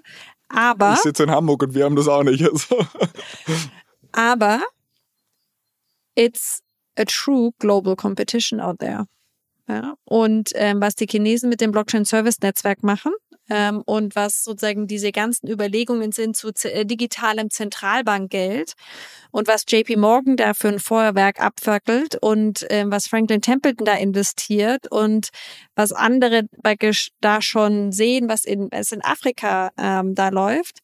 Aber 0.49 0.93
ich 0.93 1.01
sitze 1.01 1.23
in 1.23 1.31
Hamburg 1.31 1.61
und 1.61 1.75
wir 1.75 1.85
haben 1.85 1.95
das 1.95 2.07
auch 2.07 2.23
nicht. 2.23 2.43
Also. 2.51 2.85
aber 4.13 4.61
it's 6.15 6.61
a 6.97 7.03
true 7.05 7.51
global 7.59 7.95
competition 7.95 8.59
out 8.59 8.79
there. 8.79 9.05
Ja, 9.67 9.95
und 10.03 10.51
ähm, 10.53 10.79
was 10.79 10.93
die 10.93 11.07
Chinesen 11.07 11.49
mit 11.49 11.59
dem 11.59 11.71
Blockchain-Service-Netzwerk 11.71 12.83
machen 12.83 13.11
ähm, 13.49 13.81
und 13.85 14.15
was 14.15 14.43
sozusagen 14.43 14.85
diese 14.85 15.11
ganzen 15.11 15.49
Überlegungen 15.49 16.11
sind 16.11 16.37
zu 16.37 16.51
äh, 16.63 16.85
digitalem 16.85 17.49
Zentralbankgeld 17.49 18.73
und 19.31 19.47
was 19.47 19.65
JP 19.67 19.97
Morgan 19.97 20.37
da 20.37 20.53
für 20.53 20.67
ein 20.67 20.79
Feuerwerk 20.79 21.39
abfackelt 21.39 22.15
und 22.21 22.65
ähm, 22.69 22.91
was 22.91 23.07
Franklin 23.07 23.41
Templeton 23.41 23.85
da 23.85 23.95
investiert 23.95 24.91
und 24.91 25.29
was 25.75 25.91
andere 25.91 26.43
da 27.21 27.41
schon 27.41 27.91
sehen, 27.91 28.29
was 28.29 28.45
in, 28.45 28.69
was 28.71 28.91
in 28.91 29.03
Afrika 29.03 29.71
ähm, 29.77 30.13
da 30.13 30.29
läuft, 30.29 30.79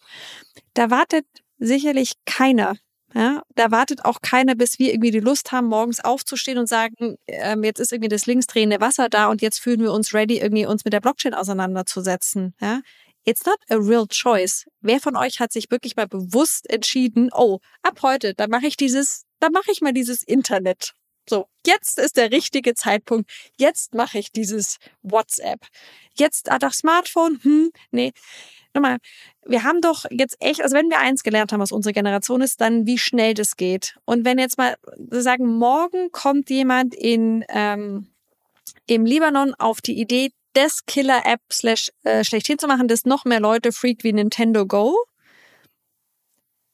da 0.73 0.89
wartet 0.89 1.25
sicherlich 1.59 2.13
keiner 2.25 2.75
ja, 3.13 3.41
da 3.55 3.71
wartet 3.71 4.05
auch 4.05 4.21
keiner, 4.21 4.55
bis 4.55 4.79
wir 4.79 4.93
irgendwie 4.93 5.11
die 5.11 5.19
Lust 5.19 5.51
haben, 5.51 5.67
morgens 5.67 5.99
aufzustehen 5.99 6.57
und 6.57 6.67
sagen, 6.67 7.17
ähm, 7.27 7.63
jetzt 7.63 7.79
ist 7.79 7.91
irgendwie 7.91 8.09
das 8.09 8.25
linksdrehende 8.25 8.79
Wasser 8.79 9.09
da 9.09 9.27
und 9.27 9.41
jetzt 9.41 9.59
fühlen 9.59 9.81
wir 9.81 9.91
uns 9.91 10.13
ready, 10.13 10.39
irgendwie 10.39 10.65
uns 10.65 10.85
mit 10.85 10.93
der 10.93 11.01
Blockchain 11.01 11.33
auseinanderzusetzen. 11.33 12.55
Ja, 12.61 12.81
It's 13.23 13.45
not 13.45 13.59
a 13.69 13.75
real 13.75 14.07
choice. 14.07 14.65
Wer 14.81 14.99
von 14.99 15.15
euch 15.15 15.39
hat 15.39 15.51
sich 15.51 15.69
wirklich 15.69 15.95
mal 15.95 16.07
bewusst 16.07 16.67
entschieden, 16.69 17.29
oh, 17.33 17.59
ab 17.83 17.99
heute, 18.01 18.33
da 18.33 18.47
mache 18.47 18.65
ich 18.65 18.77
dieses, 18.77 19.25
da 19.39 19.49
mache 19.51 19.71
ich 19.71 19.81
mal 19.81 19.93
dieses 19.93 20.23
Internet. 20.23 20.93
So, 21.29 21.45
jetzt 21.67 21.99
ist 21.99 22.17
der 22.17 22.31
richtige 22.31 22.73
Zeitpunkt. 22.73 23.29
Jetzt 23.57 23.93
mache 23.93 24.17
ich 24.17 24.31
dieses 24.31 24.77
WhatsApp. 25.03 25.59
Jetzt, 26.15 26.49
ah, 26.49 26.57
das 26.57 26.77
Smartphone, 26.77 27.39
hm, 27.43 27.71
nee 27.91 28.11
nochmal, 28.76 28.98
wir 29.45 29.64
haben 29.64 29.81
doch 29.81 30.06
jetzt 30.10 30.38
echt, 30.39 30.61
also 30.61 30.76
wenn 30.76 30.89
wir 30.89 30.99
eins 30.99 31.23
gelernt 31.23 31.52
haben, 31.52 31.61
was 31.61 31.72
unsere 31.72 31.93
Generation 31.93 32.41
ist, 32.41 32.61
dann 32.61 32.85
wie 32.85 32.98
schnell 32.98 33.34
das 33.34 33.56
geht. 33.57 33.98
Und 34.06 34.26
wenn 34.26 34.38
jetzt 34.38 34.57
mal 34.57 34.76
sagen, 35.10 35.48
morgen 35.48 36.11
kommt 36.11 36.49
jemand 36.49 36.93
in 36.95 37.43
ähm, 37.49 38.07
im 38.88 39.06
Libanon 39.06 39.53
auf 39.56 39.81
die 39.81 39.99
Idee, 39.99 40.31
das 40.53 40.85
Killer-App 40.85 41.41
slash 41.52 41.91
äh, 42.03 42.23
schlechthin 42.23 42.60
zu 42.60 42.68
machen, 42.68 42.88
das 42.88 43.06
noch 43.06 43.26
mehr 43.26 43.39
Leute 43.39 43.72
freakt 43.72 44.03
wie 44.03 44.14
Nintendo 44.14 44.65
Go. 44.65 44.95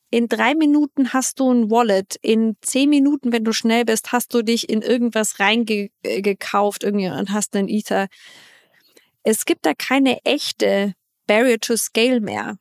In 0.10 0.28
drei 0.28 0.56
Minuten 0.56 1.14
hast 1.14 1.40
du 1.40 1.52
ein 1.52 1.70
Wallet. 1.70 2.16
In 2.22 2.56
zehn 2.62 2.90
Minuten, 2.90 3.32
wenn 3.34 3.44
du 3.44 3.52
schnell 3.52 3.86
bist, 3.86 4.12
hast 4.14 4.34
du 4.34 4.42
dich 4.42 4.70
in 4.70 4.82
irgendwas 4.82 5.40
reingekauft 5.40 6.84
irgendwie 6.84 7.10
und 7.10 7.32
hast 7.32 7.56
einen 7.56 7.68
Ether. 7.68 8.08
Es 9.24 9.46
gibt 9.46 9.66
da 9.66 9.74
keine 9.74 10.24
echte 10.24 10.94
barrier 11.28 11.60
to 11.60 11.76
scale 11.76 12.20
mehr. 12.20 12.58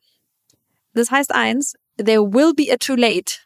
Das 0.92 1.10
heißt 1.10 1.32
eins, 1.34 1.74
there 1.96 2.22
will 2.22 2.52
be 2.54 2.72
a 2.72 2.76
too 2.76 2.96
late. 2.96 3.40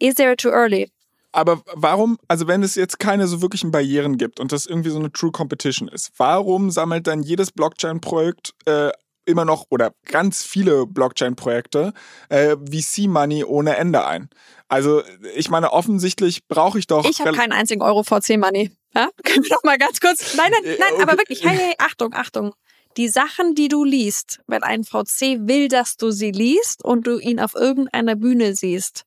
Is 0.00 0.14
there 0.14 0.32
a 0.32 0.36
too 0.36 0.50
early? 0.50 0.90
Aber 1.32 1.62
warum, 1.74 2.18
also 2.26 2.48
wenn 2.48 2.62
es 2.62 2.74
jetzt 2.74 2.98
keine 2.98 3.26
so 3.26 3.42
wirklichen 3.42 3.70
Barrieren 3.70 4.16
gibt 4.16 4.40
und 4.40 4.50
das 4.50 4.66
irgendwie 4.66 4.90
so 4.90 4.98
eine 4.98 5.12
True 5.12 5.30
Competition 5.30 5.88
ist, 5.88 6.10
warum 6.16 6.70
sammelt 6.70 7.06
dann 7.06 7.22
jedes 7.22 7.52
Blockchain-Projekt 7.52 8.54
äh, 8.64 8.90
immer 9.26 9.44
noch 9.44 9.66
oder 9.68 9.92
ganz 10.06 10.42
viele 10.42 10.86
Blockchain-Projekte 10.86 11.92
äh, 12.30 12.56
VC-Money 12.56 13.44
ohne 13.44 13.76
Ende 13.76 14.06
ein? 14.06 14.30
Also 14.68 15.02
ich 15.34 15.50
meine, 15.50 15.72
offensichtlich 15.72 16.46
brauche 16.48 16.78
ich 16.78 16.86
doch... 16.86 17.04
Ich 17.04 17.20
habe 17.20 17.32
keinen 17.32 17.52
einzigen 17.52 17.82
Euro 17.82 18.02
VC-Money. 18.04 18.70
Ja? 18.94 19.10
Können 19.24 19.44
wir 19.44 19.50
doch 19.50 19.64
mal 19.64 19.76
ganz 19.76 20.00
kurz... 20.00 20.34
Nein, 20.34 20.50
nein, 20.50 20.76
nein, 20.78 20.94
okay. 20.94 21.02
aber 21.02 21.18
wirklich, 21.18 21.44
hey, 21.44 21.56
hey, 21.56 21.74
Achtung, 21.78 22.14
Achtung 22.14 22.54
die 22.98 23.08
Sachen, 23.08 23.54
die 23.54 23.68
du 23.68 23.84
liest, 23.84 24.40
wenn 24.46 24.62
ein 24.62 24.84
VC 24.84 25.38
will, 25.48 25.68
dass 25.68 25.96
du 25.96 26.10
sie 26.10 26.32
liest 26.32 26.84
und 26.84 27.06
du 27.06 27.18
ihn 27.18 27.40
auf 27.40 27.54
irgendeiner 27.54 28.16
Bühne 28.16 28.54
siehst, 28.54 29.04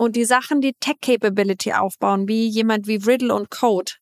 und 0.00 0.16
die 0.16 0.24
Sachen, 0.24 0.62
die 0.62 0.72
Tech-Capability 0.80 1.74
aufbauen, 1.74 2.26
wie 2.26 2.48
jemand 2.48 2.86
wie 2.86 2.96
Riddle 2.96 3.34
und 3.34 3.50
Code, 3.50 3.92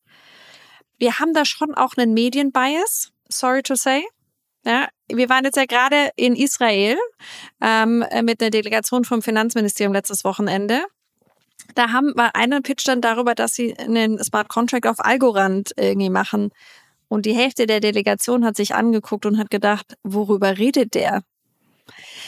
wir 0.97 1.19
haben 1.19 1.33
da 1.33 1.45
schon 1.45 1.75
auch 1.75 1.97
einen 1.97 2.15
Medienbias, 2.15 3.11
sorry 3.29 3.63
to 3.63 3.75
say. 3.75 4.05
Ja, 4.65 4.89
wir 5.09 5.29
waren 5.29 5.45
jetzt 5.45 5.57
ja 5.57 5.65
gerade 5.65 6.11
in 6.15 6.37
Israel 6.37 6.97
ähm, 7.61 8.05
mit 8.23 8.41
einer 8.41 8.51
Delegation 8.51 9.05
vom 9.05 9.23
Finanzministerium 9.23 9.93
letztes 9.93 10.25
Wochenende. 10.25 10.85
Da 11.75 11.91
haben 11.91 12.13
wir 12.17 12.35
einen 12.37 12.63
Pitch 12.63 12.87
dann 12.87 13.01
darüber, 13.01 13.35
dass 13.35 13.55
sie 13.55 13.77
einen 13.77 14.23
Smart 14.23 14.49
Contract 14.49 14.87
auf 14.87 15.01
Algorand 15.01 15.73
irgendwie 15.77 16.11
machen. 16.11 16.51
Und 17.09 17.27
die 17.27 17.35
Hälfte 17.35 17.67
der 17.67 17.81
Delegation 17.81 18.45
hat 18.45 18.57
sich 18.57 18.75
angeguckt 18.75 19.27
und 19.27 19.39
hat 19.39 19.51
gedacht, 19.51 19.97
worüber 20.03 20.59
redet 20.59 20.95
der? 20.95 21.23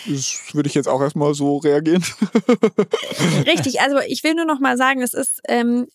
Das 0.06 0.54
würde 0.54 0.68
ich 0.68 0.74
jetzt 0.74 0.88
auch 0.88 1.00
erstmal 1.00 1.34
so 1.34 1.58
reagieren. 1.58 2.04
Richtig, 3.46 3.80
also 3.80 3.98
ich 4.06 4.24
will 4.24 4.34
nur 4.34 4.44
noch 4.44 4.60
mal 4.60 4.76
sagen, 4.76 5.02
es 5.02 5.14
ist, 5.14 5.40
ähm, 5.48 5.86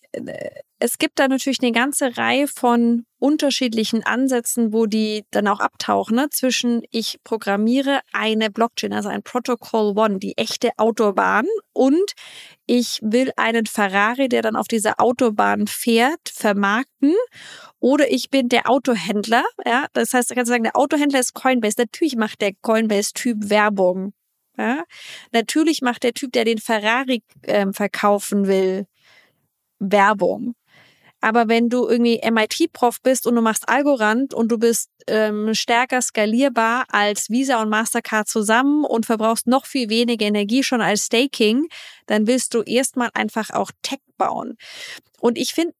es 0.78 0.98
gibt 0.98 1.18
da 1.18 1.28
natürlich 1.28 1.62
eine 1.62 1.72
ganze 1.72 2.16
Reihe 2.16 2.48
von 2.48 3.06
unterschiedlichen 3.18 4.04
Ansätzen, 4.04 4.74
wo 4.74 4.84
die 4.84 5.24
dann 5.30 5.48
auch 5.48 5.60
abtauchen, 5.60 6.16
ne? 6.16 6.28
zwischen 6.30 6.82
ich 6.90 7.18
programmiere 7.24 8.00
eine 8.12 8.50
Blockchain, 8.50 8.92
also 8.92 9.08
ein 9.08 9.22
Protocol 9.22 9.96
One, 9.96 10.18
die 10.18 10.36
echte 10.36 10.70
Autobahn 10.76 11.46
und 11.72 12.12
ich 12.66 12.98
will 13.02 13.30
einen 13.36 13.64
Ferrari, 13.64 14.28
der 14.28 14.42
dann 14.42 14.56
auf 14.56 14.68
dieser 14.68 15.00
Autobahn 15.00 15.66
fährt, 15.66 16.28
vermarkten 16.30 17.14
oder 17.78 18.10
ich 18.10 18.30
bin 18.30 18.48
der 18.48 18.68
Autohändler, 18.68 19.44
ja, 19.64 19.86
das 19.92 20.12
heißt, 20.12 20.30
ich 20.30 20.36
kann 20.36 20.46
sagen, 20.46 20.64
der 20.64 20.76
Autohändler 20.76 21.20
ist 21.20 21.34
Coinbase. 21.34 21.76
Natürlich 21.78 22.16
macht 22.16 22.40
der 22.40 22.52
Coinbase-Typ 22.60 23.48
Werbung. 23.48 23.95
Ja? 24.58 24.84
Natürlich 25.32 25.82
macht 25.82 26.02
der 26.02 26.14
Typ, 26.14 26.32
der 26.32 26.44
den 26.44 26.58
Ferrari 26.58 27.22
ähm, 27.44 27.72
verkaufen 27.72 28.46
will, 28.46 28.86
Werbung. 29.78 30.54
Aber 31.20 31.48
wenn 31.48 31.68
du 31.68 31.88
irgendwie 31.88 32.20
MIT-Prof 32.22 33.00
bist 33.02 33.26
und 33.26 33.34
du 33.34 33.40
machst 33.40 33.68
Algorand 33.68 34.34
und 34.34 34.48
du 34.48 34.58
bist 34.58 34.90
ähm, 35.06 35.54
stärker 35.54 36.02
skalierbar 36.02 36.84
als 36.90 37.30
Visa 37.30 37.60
und 37.62 37.70
Mastercard 37.70 38.28
zusammen 38.28 38.84
und 38.84 39.06
verbrauchst 39.06 39.46
noch 39.46 39.66
viel 39.66 39.88
weniger 39.88 40.26
Energie 40.26 40.62
schon 40.62 40.80
als 40.80 41.06
Staking, 41.06 41.68
dann 42.06 42.26
willst 42.26 42.54
du 42.54 42.62
erstmal 42.62 43.10
einfach 43.14 43.50
auch 43.50 43.70
Tech 43.82 44.00
bauen. 44.18 44.56
Und 45.18 45.38
ich 45.38 45.54
finde, 45.54 45.74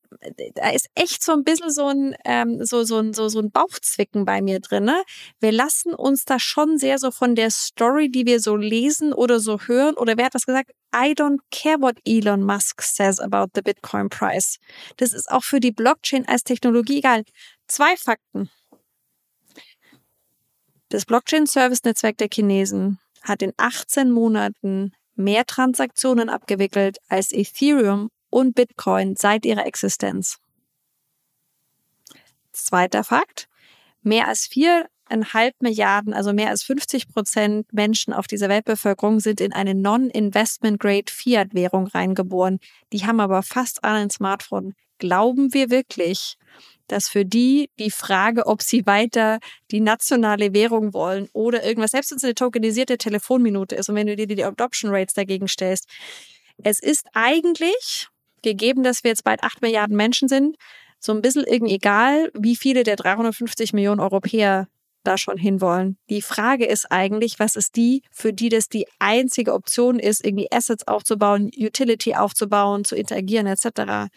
da 0.55 0.71
ist 0.71 0.89
echt 0.95 1.23
so 1.23 1.33
ein 1.33 1.45
bisschen 1.45 1.71
so 1.71 1.89
ein, 1.89 2.15
ähm, 2.25 2.65
so, 2.65 2.85
so, 2.85 3.13
so, 3.13 3.29
so 3.29 3.39
ein 3.41 3.51
Bauchzwicken 3.51 4.25
bei 4.25 4.43
mir 4.43 4.61
drin. 4.61 4.85
Ne? 4.85 5.03
Wir 5.41 5.53
lassen 5.53 5.95
uns 5.95 6.25
da 6.25 6.39
schon 6.39 6.79
sehr 6.79 6.99
so 6.99 7.11
von 7.11 7.35
der 7.35 7.51
Story, 7.51 8.11
die 8.11 8.27
wir 8.27 8.41
so 8.41 8.57
lesen 8.57 9.13
oder 9.13 9.41
so 9.41 9.61
hören, 9.61 9.95
oder 9.97 10.17
wer 10.17 10.27
hat 10.27 10.35
das 10.35 10.47
gesagt? 10.47 10.73
I 10.95 11.13
don't 11.13 11.41
care 11.51 11.81
what 11.81 11.97
Elon 12.05 12.43
Musk 12.43 12.83
says 12.83 13.21
about 13.21 13.51
the 13.55 13.63
Bitcoin 13.63 14.09
price. 14.09 14.59
Das 14.97 15.13
ist 15.13 15.31
auch 15.31 15.45
für 15.45 15.61
die 15.61 15.73
Blockchain 15.73 16.27
als 16.27 16.43
Technologie 16.43 16.99
egal. 16.99 17.25
Zwei 17.69 17.97
Fakten. 17.97 18.51
Das 20.89 21.05
Blockchain-Service-Netzwerk 21.05 22.17
der 22.19 22.29
Chinesen 22.33 22.99
hat 23.23 23.43
in 23.43 23.53
18 23.57 24.11
Monaten 24.11 24.93
mehr 25.17 25.45
Transaktionen 25.45 26.29
abgewickelt 26.29 26.99
als 27.09 27.33
Ethereum 27.33 28.11
und 28.37 28.55
Bitcoin 28.55 29.17
seit 29.17 29.47
ihrer 29.47 29.65
Existenz. 29.65 30.37
Zweiter 32.53 33.03
Fakt. 33.03 33.49
Mehr 34.03 34.29
als 34.29 34.47
viereinhalb 34.47 35.55
Milliarden, 35.63 36.13
also 36.13 36.35
mehr 36.35 36.51
als 36.51 36.63
50 36.63 37.09
Prozent 37.09 37.73
Menschen 37.73 38.13
auf 38.13 38.27
dieser 38.27 38.51
Weltbevölkerung 38.51 39.21
sind 39.21 39.41
in 39.41 39.55
eine 39.55 39.75
Non-Investment-Grade 39.75 41.11
Fiat-Währung 41.11 41.87
reingeboren. 41.87 42.59
Die 42.93 43.07
haben 43.07 43.21
aber 43.21 43.43
fast 43.43 43.83
alle 43.85 44.01
ein 44.01 44.11
Smartphone. 44.11 44.75
Glauben 44.99 45.55
wir 45.55 45.71
wirklich, 45.71 46.37
dass 46.89 47.09
für 47.09 47.25
die 47.25 47.71
die 47.79 47.91
Frage, 47.91 48.45
ob 48.45 48.61
sie 48.61 48.85
weiter 48.85 49.39
die 49.71 49.81
nationale 49.81 50.53
Währung 50.53 50.93
wollen 50.93 51.31
oder 51.33 51.65
irgendwas, 51.65 51.93
selbst 51.93 52.11
wenn 52.11 52.19
es 52.19 52.25
eine 52.25 52.35
tokenisierte 52.35 52.99
Telefonminute 52.99 53.77
ist 53.77 53.89
und 53.89 53.95
wenn 53.95 54.07
du 54.07 54.15
dir 54.15 54.27
die 54.27 54.45
Adoption 54.45 54.95
Rates 54.95 55.15
dagegen 55.15 55.49
stellst, 55.49 55.89
es 56.63 56.81
ist 56.81 57.07
eigentlich 57.15 58.09
gegeben, 58.47 58.83
dass 58.83 59.05
wir 59.05 59.11
jetzt 59.11 59.25
bald 59.25 59.43
acht 59.43 59.63
Milliarden 59.63 59.97
Menschen 59.97 60.29
sind, 60.29 60.57
so 60.99 61.13
ein 61.13 61.23
bisschen 61.23 61.45
irgendwie 61.45 61.75
egal, 61.75 62.31
wie 62.35 62.57
viele 62.57 62.83
der 62.83 62.97
350 62.97 63.73
Millionen 63.73 64.01
Europäer 64.01 64.69
da 65.05 65.19
schon 65.19 65.39
hinwollen. 65.39 65.99
Die 66.11 66.23
Frage 66.23 66.67
ist 66.67 66.91
eigentlich, 66.91 67.39
was 67.39 67.57
ist 67.57 67.77
die, 67.77 68.03
für 68.11 68.33
die 68.33 68.49
das 68.49 68.69
die 68.69 68.87
einzige 68.99 69.53
Option 69.53 69.99
ist, 69.99 70.25
irgendwie 70.25 70.51
Assets 70.51 70.87
aufzubauen, 70.89 71.51
Utility 71.57 72.15
aufzubauen, 72.15 72.85
zu 72.85 72.97
interagieren 72.97 73.47
etc. 73.47 74.11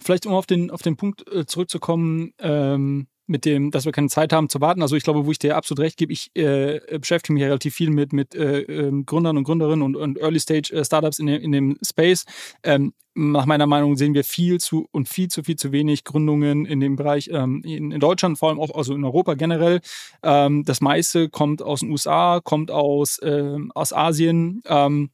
Vielleicht 0.00 0.26
um 0.26 0.34
auf 0.34 0.46
den, 0.46 0.70
auf 0.70 0.82
den 0.82 0.96
Punkt 0.96 1.26
äh, 1.32 1.46
zurückzukommen, 1.46 2.32
ähm, 2.38 3.06
mit 3.26 3.44
dem, 3.44 3.70
dass 3.70 3.84
wir 3.84 3.92
keine 3.92 4.08
Zeit 4.08 4.32
haben 4.32 4.48
zu 4.48 4.60
warten. 4.60 4.82
Also 4.82 4.96
ich 4.96 5.02
glaube, 5.02 5.26
wo 5.26 5.30
ich 5.30 5.38
dir 5.38 5.56
absolut 5.56 5.84
recht 5.84 5.96
gebe, 5.96 6.12
ich 6.12 6.30
äh, 6.34 6.80
beschäftige 6.98 7.34
mich 7.34 7.42
relativ 7.42 7.74
viel 7.74 7.90
mit, 7.90 8.12
mit 8.12 8.34
äh, 8.34 8.60
ähm, 8.60 9.06
Gründern 9.06 9.36
und 9.36 9.44
Gründerinnen 9.44 9.82
und, 9.82 9.96
und 9.96 10.18
Early-Stage-Startups 10.18 11.18
äh, 11.18 11.22
in, 11.22 11.26
dem, 11.26 11.42
in 11.42 11.52
dem 11.52 11.78
Space. 11.82 12.24
Ähm, 12.62 12.92
nach 13.18 13.46
meiner 13.46 13.66
Meinung 13.66 13.96
sehen 13.96 14.12
wir 14.12 14.24
viel 14.24 14.60
zu 14.60 14.88
und 14.92 15.08
viel 15.08 15.28
zu 15.28 15.42
viel 15.42 15.56
zu 15.56 15.72
wenig 15.72 16.04
Gründungen 16.04 16.66
in 16.66 16.80
dem 16.80 16.96
Bereich 16.96 17.30
ähm, 17.32 17.62
in, 17.64 17.90
in, 17.90 17.98
Deutschland, 17.98 18.38
vor 18.38 18.50
allem 18.50 18.60
auch 18.60 18.74
also 18.74 18.94
in 18.94 19.04
Europa 19.04 19.34
generell. 19.34 19.80
Ähm, 20.22 20.64
das 20.64 20.82
meiste 20.82 21.30
kommt 21.30 21.62
aus 21.62 21.80
den 21.80 21.90
USA, 21.90 22.40
kommt 22.44 22.70
aus, 22.70 23.18
ähm, 23.22 23.72
aus 23.74 23.94
Asien. 23.94 24.62
Ähm, 24.66 25.10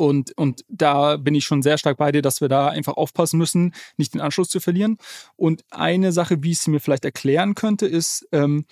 und, 0.00 0.36
und 0.38 0.64
da 0.68 1.18
bin 1.18 1.34
ich 1.34 1.44
schon 1.44 1.60
sehr 1.60 1.76
stark 1.76 1.98
bei 1.98 2.10
dir, 2.10 2.22
dass 2.22 2.40
wir 2.40 2.48
da 2.48 2.68
einfach 2.68 2.94
aufpassen 2.94 3.36
müssen, 3.36 3.74
nicht 3.98 4.14
den 4.14 4.22
Anschluss 4.22 4.48
zu 4.48 4.58
verlieren. 4.58 4.96
Und 5.36 5.62
eine 5.70 6.12
Sache, 6.12 6.42
wie 6.42 6.52
ich 6.52 6.58
sie 6.60 6.70
mir 6.70 6.80
vielleicht 6.80 7.04
erklären 7.04 7.54
könnte, 7.54 7.86
ist 7.86 8.26
ähm, 8.32 8.64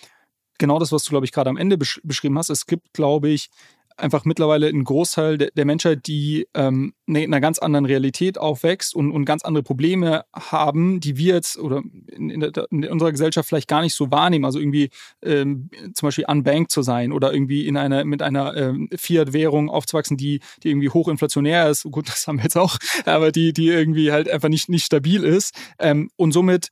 genau 0.56 0.78
das, 0.78 0.90
was 0.90 1.04
du, 1.04 1.10
glaube 1.10 1.26
ich, 1.26 1.32
gerade 1.32 1.50
am 1.50 1.58
Ende 1.58 1.76
besch 1.76 2.00
beschrieben 2.02 2.38
hast. 2.38 2.48
Es 2.48 2.66
gibt, 2.66 2.94
glaube 2.94 3.28
ich, 3.28 3.50
einfach 3.98 4.24
mittlerweile 4.24 4.68
ein 4.68 4.84
Großteil 4.84 5.38
der, 5.38 5.50
der 5.50 5.64
Menschheit, 5.64 6.06
die 6.06 6.46
ähm, 6.54 6.94
ne, 7.06 7.24
in 7.24 7.32
einer 7.32 7.40
ganz 7.40 7.58
anderen 7.58 7.84
Realität 7.84 8.38
aufwächst 8.38 8.94
und, 8.94 9.10
und 9.10 9.24
ganz 9.24 9.44
andere 9.44 9.62
Probleme 9.62 10.24
haben, 10.34 11.00
die 11.00 11.16
wir 11.16 11.34
jetzt 11.34 11.58
oder 11.58 11.82
in, 12.06 12.30
in, 12.30 12.40
der, 12.40 12.66
in 12.70 12.84
unserer 12.86 13.10
Gesellschaft 13.10 13.48
vielleicht 13.48 13.68
gar 13.68 13.82
nicht 13.82 13.94
so 13.94 14.10
wahrnehmen. 14.10 14.44
Also 14.44 14.58
irgendwie 14.58 14.90
ähm, 15.22 15.70
zum 15.94 16.06
Beispiel 16.06 16.24
unbanked 16.26 16.70
zu 16.70 16.82
sein 16.82 17.12
oder 17.12 17.32
irgendwie 17.32 17.66
in 17.66 17.76
einer, 17.76 18.04
mit 18.04 18.22
einer 18.22 18.56
ähm, 18.56 18.88
Fiat-Währung 18.94 19.70
aufzuwachsen, 19.70 20.16
die, 20.16 20.40
die 20.62 20.70
irgendwie 20.70 20.90
hochinflationär 20.90 21.68
ist. 21.68 21.84
Gut, 21.84 22.08
das 22.08 22.26
haben 22.26 22.38
wir 22.38 22.44
jetzt 22.44 22.56
auch, 22.56 22.76
aber 23.04 23.32
die, 23.32 23.52
die 23.52 23.68
irgendwie 23.68 24.12
halt 24.12 24.28
einfach 24.28 24.48
nicht, 24.48 24.68
nicht 24.68 24.84
stabil 24.84 25.24
ist. 25.24 25.54
Ähm, 25.78 26.10
und 26.16 26.32
somit 26.32 26.68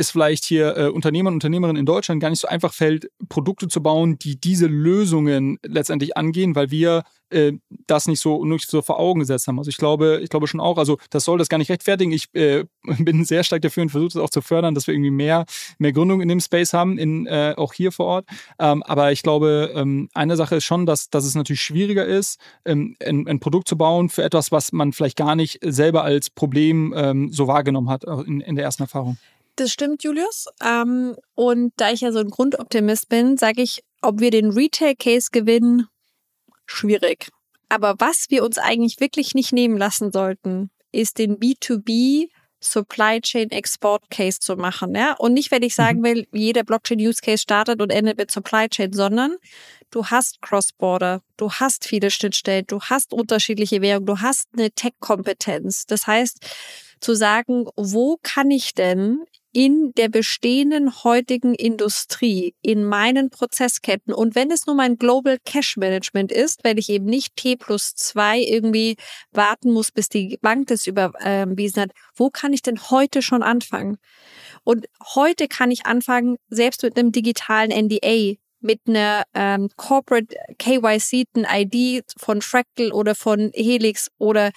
es 0.00 0.10
vielleicht 0.10 0.44
hier 0.44 0.76
äh, 0.76 0.88
Unternehmern 0.88 1.34
und 1.34 1.36
Unternehmerinnen 1.36 1.78
in 1.78 1.86
Deutschland 1.86 2.20
gar 2.20 2.30
nicht 2.30 2.40
so 2.40 2.48
einfach 2.48 2.72
fällt, 2.72 3.10
Produkte 3.28 3.68
zu 3.68 3.82
bauen, 3.82 4.18
die 4.18 4.40
diese 4.40 4.66
Lösungen 4.66 5.58
letztendlich 5.62 6.16
angehen, 6.16 6.54
weil 6.54 6.70
wir 6.70 7.04
äh, 7.30 7.52
das 7.86 8.08
nicht 8.08 8.20
so 8.20 8.44
nicht 8.44 8.68
so 8.68 8.82
vor 8.82 8.98
Augen 8.98 9.20
gesetzt 9.20 9.46
haben. 9.46 9.58
Also 9.58 9.68
ich 9.68 9.76
glaube, 9.76 10.20
ich 10.22 10.28
glaube 10.28 10.46
schon 10.48 10.60
auch, 10.60 10.78
also 10.78 10.98
das 11.10 11.24
soll 11.24 11.38
das 11.38 11.48
gar 11.48 11.58
nicht 11.58 11.70
rechtfertigen. 11.70 12.12
Ich 12.12 12.34
äh, 12.34 12.64
bin 12.98 13.24
sehr 13.24 13.44
stark 13.44 13.62
dafür 13.62 13.82
und 13.82 13.90
versuche 13.90 14.08
es 14.08 14.16
auch 14.16 14.30
zu 14.30 14.42
fördern, 14.42 14.74
dass 14.74 14.86
wir 14.86 14.94
irgendwie 14.94 15.10
mehr, 15.10 15.46
mehr 15.78 15.92
Gründung 15.92 16.20
in 16.20 16.28
dem 16.28 16.40
Space 16.40 16.72
haben, 16.72 16.98
in, 16.98 17.26
äh, 17.26 17.54
auch 17.56 17.72
hier 17.72 17.92
vor 17.92 18.06
Ort. 18.06 18.26
Ähm, 18.58 18.82
aber 18.82 19.12
ich 19.12 19.22
glaube, 19.22 19.72
ähm, 19.74 20.08
eine 20.14 20.36
Sache 20.36 20.56
ist 20.56 20.64
schon, 20.64 20.86
dass, 20.86 21.10
dass 21.10 21.24
es 21.24 21.34
natürlich 21.34 21.62
schwieriger 21.62 22.04
ist, 22.04 22.40
ähm, 22.64 22.96
ein, 23.04 23.26
ein 23.28 23.40
Produkt 23.40 23.68
zu 23.68 23.76
bauen 23.76 24.08
für 24.08 24.22
etwas, 24.22 24.50
was 24.52 24.72
man 24.72 24.92
vielleicht 24.92 25.16
gar 25.16 25.36
nicht 25.36 25.60
selber 25.62 26.02
als 26.04 26.30
Problem 26.30 26.92
ähm, 26.96 27.32
so 27.32 27.46
wahrgenommen 27.46 27.90
hat 27.90 28.04
in, 28.04 28.40
in 28.40 28.56
der 28.56 28.64
ersten 28.64 28.82
Erfahrung. 28.82 29.18
Das 29.60 29.70
stimmt, 29.70 30.02
Julius. 30.02 30.46
Ähm, 30.64 31.16
und 31.34 31.74
da 31.76 31.90
ich 31.90 32.00
ja 32.00 32.12
so 32.12 32.20
ein 32.20 32.30
Grundoptimist 32.30 33.10
bin, 33.10 33.36
sage 33.36 33.60
ich, 33.60 33.84
ob 34.00 34.18
wir 34.18 34.30
den 34.30 34.52
Retail-Case 34.52 35.28
gewinnen, 35.30 35.86
schwierig. 36.64 37.28
Aber 37.68 37.96
was 37.98 38.30
wir 38.30 38.42
uns 38.42 38.56
eigentlich 38.56 39.00
wirklich 39.00 39.34
nicht 39.34 39.52
nehmen 39.52 39.76
lassen 39.76 40.12
sollten, 40.12 40.70
ist 40.92 41.18
den 41.18 41.38
B2B 41.38 42.30
Supply 42.60 43.20
Chain 43.20 43.50
Export 43.50 44.08
Case 44.08 44.40
zu 44.40 44.56
machen. 44.56 44.94
Ja? 44.94 45.12
Und 45.18 45.34
nicht, 45.34 45.50
wenn 45.50 45.62
ich 45.62 45.74
sagen 45.74 45.98
mhm. 45.98 46.04
will, 46.04 46.28
jeder 46.32 46.64
Blockchain 46.64 46.98
Use 46.98 47.20
Case 47.20 47.42
startet 47.42 47.82
und 47.82 47.90
endet 47.90 48.16
mit 48.16 48.30
Supply 48.30 48.66
Chain, 48.66 48.94
sondern 48.94 49.36
du 49.90 50.06
hast 50.06 50.40
Cross-Border, 50.40 51.20
du 51.36 51.52
hast 51.52 51.86
viele 51.86 52.10
Schnittstellen, 52.10 52.64
du 52.66 52.80
hast 52.80 53.12
unterschiedliche 53.12 53.82
Währungen, 53.82 54.06
du 54.06 54.20
hast 54.20 54.48
eine 54.54 54.70
Tech-Kompetenz. 54.70 55.84
Das 55.84 56.06
heißt, 56.06 56.46
zu 57.00 57.14
sagen, 57.14 57.66
wo 57.76 58.18
kann 58.22 58.50
ich 58.50 58.74
denn 58.74 59.26
in 59.52 59.92
der 59.96 60.08
bestehenden 60.08 61.02
heutigen 61.02 61.54
Industrie, 61.54 62.54
in 62.62 62.84
meinen 62.84 63.30
Prozessketten. 63.30 64.14
Und 64.14 64.34
wenn 64.34 64.50
es 64.50 64.66
nur 64.66 64.76
mein 64.76 64.96
Global 64.96 65.38
Cash 65.44 65.76
Management 65.76 66.30
ist, 66.30 66.62
weil 66.62 66.78
ich 66.78 66.88
eben 66.88 67.06
nicht 67.06 67.34
T 67.36 67.56
plus 67.56 67.94
zwei 67.94 68.38
irgendwie 68.38 68.96
warten 69.32 69.72
muss, 69.72 69.90
bis 69.90 70.08
die 70.08 70.38
Bank 70.40 70.68
das 70.68 70.86
überwiesen 70.86 71.82
hat, 71.82 71.90
wo 72.14 72.30
kann 72.30 72.52
ich 72.52 72.62
denn 72.62 72.80
heute 72.90 73.22
schon 73.22 73.42
anfangen? 73.42 73.98
Und 74.62 74.86
heute 75.14 75.48
kann 75.48 75.70
ich 75.70 75.86
anfangen, 75.86 76.36
selbst 76.48 76.82
mit 76.82 76.96
einem 76.96 77.10
digitalen 77.10 77.70
NDA 77.70 78.36
mit 78.60 78.80
einer 78.86 79.24
ähm, 79.34 79.68
Corporate 79.76 80.34
KYC 80.58 81.24
ID 81.36 82.04
von 82.16 82.42
Fractal 82.42 82.92
oder 82.92 83.14
von 83.14 83.50
Helix 83.54 84.10
oder 84.18 84.50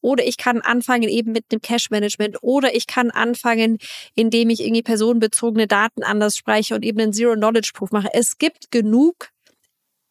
oder 0.00 0.26
ich 0.26 0.36
kann 0.36 0.60
anfangen 0.60 1.08
eben 1.08 1.32
mit 1.32 1.52
dem 1.52 1.60
Cash 1.60 1.90
Management 1.90 2.38
oder 2.42 2.74
ich 2.74 2.86
kann 2.86 3.10
anfangen, 3.10 3.78
indem 4.14 4.50
ich 4.50 4.60
irgendwie 4.60 4.82
personenbezogene 4.82 5.66
Daten 5.66 6.02
anders 6.02 6.36
spreche 6.36 6.74
und 6.74 6.84
eben 6.84 7.00
einen 7.00 7.12
Zero 7.12 7.34
Knowledge 7.34 7.72
Proof 7.74 7.90
mache. 7.90 8.08
Es 8.12 8.38
gibt 8.38 8.70
genug. 8.70 9.30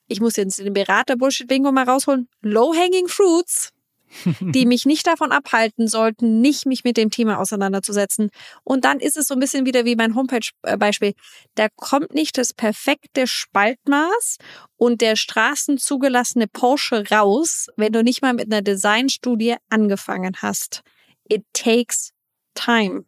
Ich 0.07 0.19
muss 0.19 0.37
jetzt 0.37 0.59
den 0.59 0.73
Berater 0.73 1.15
Bullshit 1.17 1.47
Bingo 1.47 1.71
mal 1.71 1.83
rausholen. 1.85 2.27
Low 2.41 2.73
hanging 2.73 3.07
fruits 3.07 3.71
die 4.39 4.65
mich 4.65 4.85
nicht 4.85 5.07
davon 5.07 5.31
abhalten 5.31 5.87
sollten, 5.87 6.41
nicht 6.41 6.65
mich 6.65 6.83
mit 6.83 6.97
dem 6.97 7.09
Thema 7.09 7.39
auseinanderzusetzen. 7.39 8.29
Und 8.63 8.85
dann 8.85 8.99
ist 8.99 9.17
es 9.17 9.27
so 9.27 9.33
ein 9.33 9.39
bisschen 9.39 9.65
wieder 9.65 9.85
wie 9.85 9.95
mein 9.95 10.15
Homepage-Beispiel. 10.15 11.13
Da 11.55 11.67
kommt 11.75 12.13
nicht 12.13 12.37
das 12.37 12.53
perfekte 12.53 13.27
Spaltmaß 13.27 14.37
und 14.77 15.01
der 15.01 15.15
straßenzugelassene 15.15 16.47
Porsche 16.47 17.03
raus, 17.09 17.67
wenn 17.75 17.93
du 17.93 18.03
nicht 18.03 18.21
mal 18.21 18.33
mit 18.33 18.51
einer 18.51 18.61
Designstudie 18.61 19.55
angefangen 19.69 20.35
hast. 20.41 20.81
It 21.27 21.43
takes 21.53 22.11
time. 22.55 23.05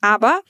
Aber 0.00 0.40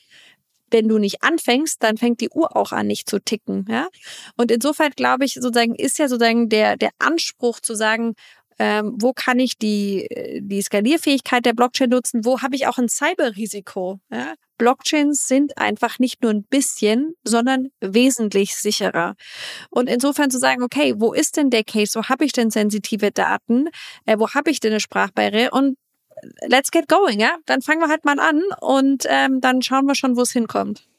wenn 0.70 0.88
du 0.88 0.98
nicht 0.98 1.22
anfängst, 1.22 1.82
dann 1.82 1.96
fängt 1.96 2.20
die 2.20 2.30
Uhr 2.30 2.56
auch 2.56 2.72
an, 2.72 2.86
nicht 2.86 3.08
zu 3.08 3.18
ticken. 3.18 3.66
Ja? 3.68 3.88
Und 4.36 4.50
insofern 4.50 4.92
glaube 4.92 5.24
ich, 5.24 5.34
sozusagen 5.34 5.74
ist 5.74 5.98
ja 5.98 6.08
sozusagen 6.08 6.48
der, 6.48 6.76
der 6.76 6.90
Anspruch 6.98 7.60
zu 7.60 7.74
sagen, 7.74 8.14
ähm, 8.60 8.94
wo 9.00 9.14
kann 9.14 9.38
ich 9.38 9.56
die, 9.56 10.06
die 10.42 10.60
Skalierfähigkeit 10.60 11.46
der 11.46 11.54
Blockchain 11.54 11.88
nutzen, 11.88 12.26
wo 12.26 12.42
habe 12.42 12.54
ich 12.54 12.66
auch 12.66 12.76
ein 12.76 12.90
Cyberrisiko. 12.90 14.00
Ja? 14.12 14.34
Blockchains 14.58 15.26
sind 15.26 15.56
einfach 15.56 15.98
nicht 15.98 16.22
nur 16.22 16.30
ein 16.30 16.44
bisschen, 16.44 17.14
sondern 17.24 17.68
wesentlich 17.80 18.54
sicherer. 18.54 19.14
Und 19.70 19.88
insofern 19.88 20.30
zu 20.30 20.38
sagen, 20.38 20.62
okay, 20.62 20.92
wo 20.98 21.14
ist 21.14 21.38
denn 21.38 21.48
der 21.48 21.64
Case, 21.64 21.98
wo 21.98 22.04
habe 22.10 22.26
ich 22.26 22.32
denn 22.32 22.50
sensitive 22.50 23.10
Daten, 23.10 23.70
äh, 24.04 24.18
wo 24.18 24.28
habe 24.28 24.50
ich 24.50 24.60
denn 24.60 24.72
eine 24.72 24.80
Sprachbarriere 24.80 25.52
und 25.52 25.78
let's 26.46 26.70
get 26.70 26.86
going, 26.86 27.18
ja? 27.18 27.36
Dann 27.46 27.62
fangen 27.62 27.80
wir 27.80 27.88
halt 27.88 28.04
mal 28.04 28.20
an 28.20 28.42
und 28.60 29.06
ähm, 29.08 29.40
dann 29.40 29.62
schauen 29.62 29.86
wir 29.86 29.94
schon, 29.94 30.18
wo 30.18 30.20
es 30.20 30.32
hinkommt. 30.32 30.89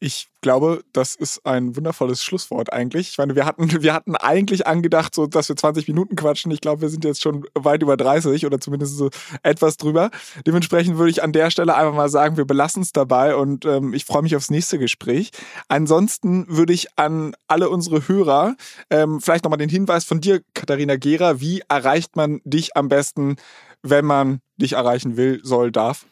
Ich 0.00 0.28
glaube, 0.42 0.84
das 0.92 1.16
ist 1.16 1.44
ein 1.44 1.74
wundervolles 1.74 2.22
Schlusswort 2.22 2.72
eigentlich. 2.72 3.10
Ich 3.10 3.18
meine, 3.18 3.34
wir 3.34 3.44
hatten, 3.44 3.70
wir 3.82 3.92
hatten 3.92 4.14
eigentlich 4.14 4.66
angedacht, 4.66 5.14
so, 5.14 5.26
dass 5.26 5.48
wir 5.48 5.56
20 5.56 5.88
Minuten 5.88 6.14
quatschen. 6.14 6.52
Ich 6.52 6.60
glaube, 6.60 6.82
wir 6.82 6.88
sind 6.88 7.04
jetzt 7.04 7.22
schon 7.22 7.44
weit 7.54 7.82
über 7.82 7.96
30 7.96 8.46
oder 8.46 8.60
zumindest 8.60 8.96
so 8.96 9.10
etwas 9.42 9.76
drüber. 9.76 10.10
Dementsprechend 10.46 10.98
würde 10.98 11.10
ich 11.10 11.22
an 11.22 11.32
der 11.32 11.50
Stelle 11.50 11.74
einfach 11.74 11.94
mal 11.94 12.08
sagen, 12.08 12.36
wir 12.36 12.44
belassen 12.44 12.82
es 12.82 12.92
dabei 12.92 13.34
und 13.34 13.64
ähm, 13.64 13.92
ich 13.92 14.04
freue 14.04 14.22
mich 14.22 14.36
aufs 14.36 14.50
nächste 14.50 14.78
Gespräch. 14.78 15.30
Ansonsten 15.66 16.46
würde 16.48 16.72
ich 16.72 16.96
an 16.96 17.34
alle 17.48 17.68
unsere 17.68 18.06
Hörer 18.06 18.56
ähm, 18.90 19.20
vielleicht 19.20 19.44
nochmal 19.44 19.58
den 19.58 19.68
Hinweis 19.68 20.04
von 20.04 20.20
dir, 20.20 20.42
Katharina 20.54 20.96
Gera, 20.96 21.40
wie 21.40 21.62
erreicht 21.68 22.14
man 22.14 22.40
dich 22.44 22.76
am 22.76 22.88
besten, 22.88 23.36
wenn 23.82 24.04
man 24.04 24.40
dich 24.56 24.74
erreichen 24.74 25.16
will, 25.16 25.40
soll, 25.42 25.72
darf? 25.72 26.06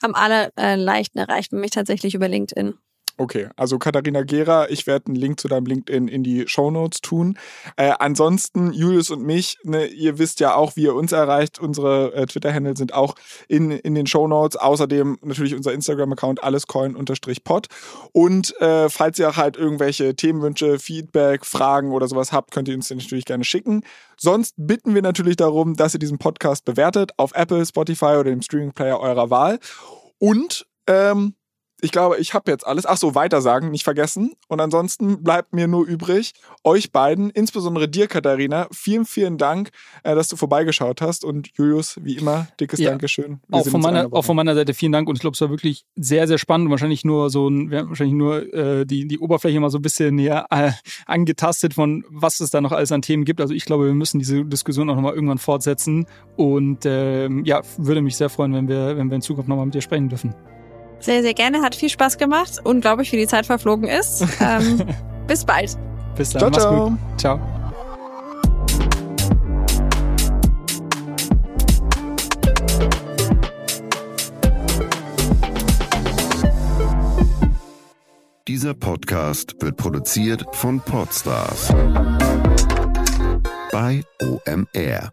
Am 0.00 0.14
allerleichten 0.14 1.20
erreicht 1.20 1.52
man 1.52 1.60
mich 1.60 1.70
tatsächlich 1.70 2.14
über 2.14 2.28
LinkedIn. 2.28 2.74
Okay, 3.18 3.48
also 3.56 3.78
Katharina 3.78 4.22
Gera, 4.22 4.70
ich 4.70 4.86
werde 4.86 5.06
einen 5.06 5.16
Link 5.16 5.38
zu 5.38 5.46
deinem 5.46 5.66
LinkedIn 5.66 6.08
in 6.08 6.22
die 6.22 6.48
Show 6.48 6.70
Notes 6.70 7.02
tun. 7.02 7.38
Äh, 7.76 7.92
ansonsten, 7.98 8.72
Julius 8.72 9.10
und 9.10 9.22
mich, 9.22 9.58
ne, 9.64 9.86
ihr 9.86 10.18
wisst 10.18 10.40
ja 10.40 10.54
auch, 10.54 10.76
wie 10.76 10.84
ihr 10.84 10.94
uns 10.94 11.12
erreicht. 11.12 11.58
Unsere 11.58 12.14
äh, 12.14 12.26
Twitter-Handle 12.26 12.76
sind 12.76 12.94
auch 12.94 13.14
in, 13.48 13.70
in 13.70 13.94
den 13.94 14.06
Show 14.06 14.26
Notes. 14.26 14.56
Außerdem 14.56 15.18
natürlich 15.22 15.54
unser 15.54 15.72
Instagram-Account 15.72 16.42
allescoin-pod. 16.42 17.66
Und 18.12 18.60
äh, 18.60 18.88
falls 18.88 19.18
ihr 19.18 19.36
halt 19.36 19.56
irgendwelche 19.56 20.16
Themenwünsche, 20.16 20.78
Feedback, 20.78 21.44
Fragen 21.44 21.92
oder 21.92 22.08
sowas 22.08 22.32
habt, 22.32 22.50
könnt 22.50 22.68
ihr 22.68 22.74
uns 22.74 22.88
natürlich 22.88 23.26
gerne 23.26 23.44
schicken. 23.44 23.82
Sonst 24.16 24.54
bitten 24.56 24.94
wir 24.94 25.02
natürlich 25.02 25.36
darum, 25.36 25.76
dass 25.76 25.94
ihr 25.94 26.00
diesen 26.00 26.18
Podcast 26.18 26.64
bewertet 26.64 27.12
auf 27.18 27.32
Apple, 27.34 27.64
Spotify 27.66 28.16
oder 28.16 28.30
dem 28.30 28.40
Streaming-Player 28.42 28.98
eurer 28.98 29.28
Wahl. 29.28 29.58
Und 30.18 30.66
ähm, 30.86 31.34
ich 31.84 31.90
glaube, 31.90 32.16
ich 32.18 32.32
habe 32.32 32.48
jetzt 32.48 32.64
alles. 32.64 32.86
Ach 32.86 32.96
so, 32.96 33.16
weitersagen, 33.16 33.72
nicht 33.72 33.82
vergessen. 33.82 34.34
Und 34.46 34.60
ansonsten 34.60 35.24
bleibt 35.24 35.52
mir 35.52 35.66
nur 35.66 35.84
übrig, 35.84 36.32
euch 36.62 36.92
beiden, 36.92 37.28
insbesondere 37.30 37.88
dir, 37.88 38.06
Katharina, 38.06 38.68
vielen, 38.72 39.04
vielen 39.04 39.36
Dank, 39.36 39.70
äh, 40.04 40.14
dass 40.14 40.28
du 40.28 40.36
vorbeigeschaut 40.36 41.00
hast. 41.00 41.24
Und 41.24 41.50
Julius, 41.56 41.96
wie 42.00 42.16
immer, 42.16 42.46
dickes 42.60 42.78
ja. 42.78 42.90
Dankeschön. 42.90 43.40
auch 43.50 43.66
von, 43.66 43.80
meiner, 43.80 44.12
auch 44.12 44.24
von 44.24 44.36
meiner 44.36 44.54
Seite 44.54 44.74
vielen 44.74 44.92
Dank. 44.92 45.08
Und 45.08 45.16
ich 45.16 45.20
glaube, 45.20 45.34
es 45.34 45.40
war 45.40 45.50
wirklich 45.50 45.84
sehr, 45.96 46.28
sehr 46.28 46.38
spannend. 46.38 46.70
wahrscheinlich 46.70 47.04
nur 47.04 47.30
so 47.30 47.48
ein, 47.48 47.72
wir 47.72 47.80
haben 47.80 47.88
wahrscheinlich 47.88 48.14
nur 48.14 48.54
äh, 48.54 48.86
die, 48.86 49.08
die 49.08 49.18
Oberfläche 49.18 49.58
mal 49.58 49.70
so 49.70 49.78
ein 49.78 49.82
bisschen 49.82 50.14
näher 50.14 50.46
äh, 50.50 50.70
angetastet 51.06 51.74
von, 51.74 52.04
was 52.08 52.38
es 52.38 52.50
da 52.50 52.60
noch 52.60 52.70
alles 52.70 52.92
an 52.92 53.02
Themen 53.02 53.24
gibt. 53.24 53.40
Also 53.40 53.54
ich 53.54 53.64
glaube, 53.64 53.86
wir 53.86 53.94
müssen 53.94 54.20
diese 54.20 54.44
Diskussion 54.44 54.88
auch 54.88 54.94
nochmal 54.94 55.14
irgendwann 55.14 55.38
fortsetzen. 55.38 56.06
Und 56.36 56.86
ähm, 56.86 57.44
ja, 57.44 57.62
würde 57.76 58.02
mich 58.02 58.16
sehr 58.16 58.28
freuen, 58.28 58.54
wenn 58.54 58.68
wir, 58.68 58.96
wenn 58.96 59.10
wir 59.10 59.16
in 59.16 59.22
Zukunft 59.22 59.48
nochmal 59.48 59.66
mit 59.66 59.74
dir 59.74 59.82
sprechen 59.82 60.08
dürfen. 60.08 60.32
Sehr, 61.02 61.22
sehr 61.22 61.34
gerne. 61.34 61.62
Hat 61.62 61.74
viel 61.74 61.88
Spaß 61.88 62.16
gemacht. 62.16 62.60
Unglaublich, 62.62 63.12
wie 63.12 63.16
die 63.16 63.26
Zeit 63.26 63.46
verflogen 63.46 63.88
ist. 63.88 64.24
Ähm, 64.40 64.82
bis 65.26 65.44
bald. 65.44 65.76
Bis 66.16 66.30
dann. 66.30 66.52
Ciao, 66.52 66.88
Mach's 66.88 66.90
gut. 66.90 67.20
Ciao. 67.20 67.40
Dieser 78.48 78.74
Podcast 78.74 79.54
wird 79.60 79.76
produziert 79.76 80.44
von 80.52 80.80
Podstars 80.80 81.68
bei 83.70 84.02
OMR. 84.20 85.12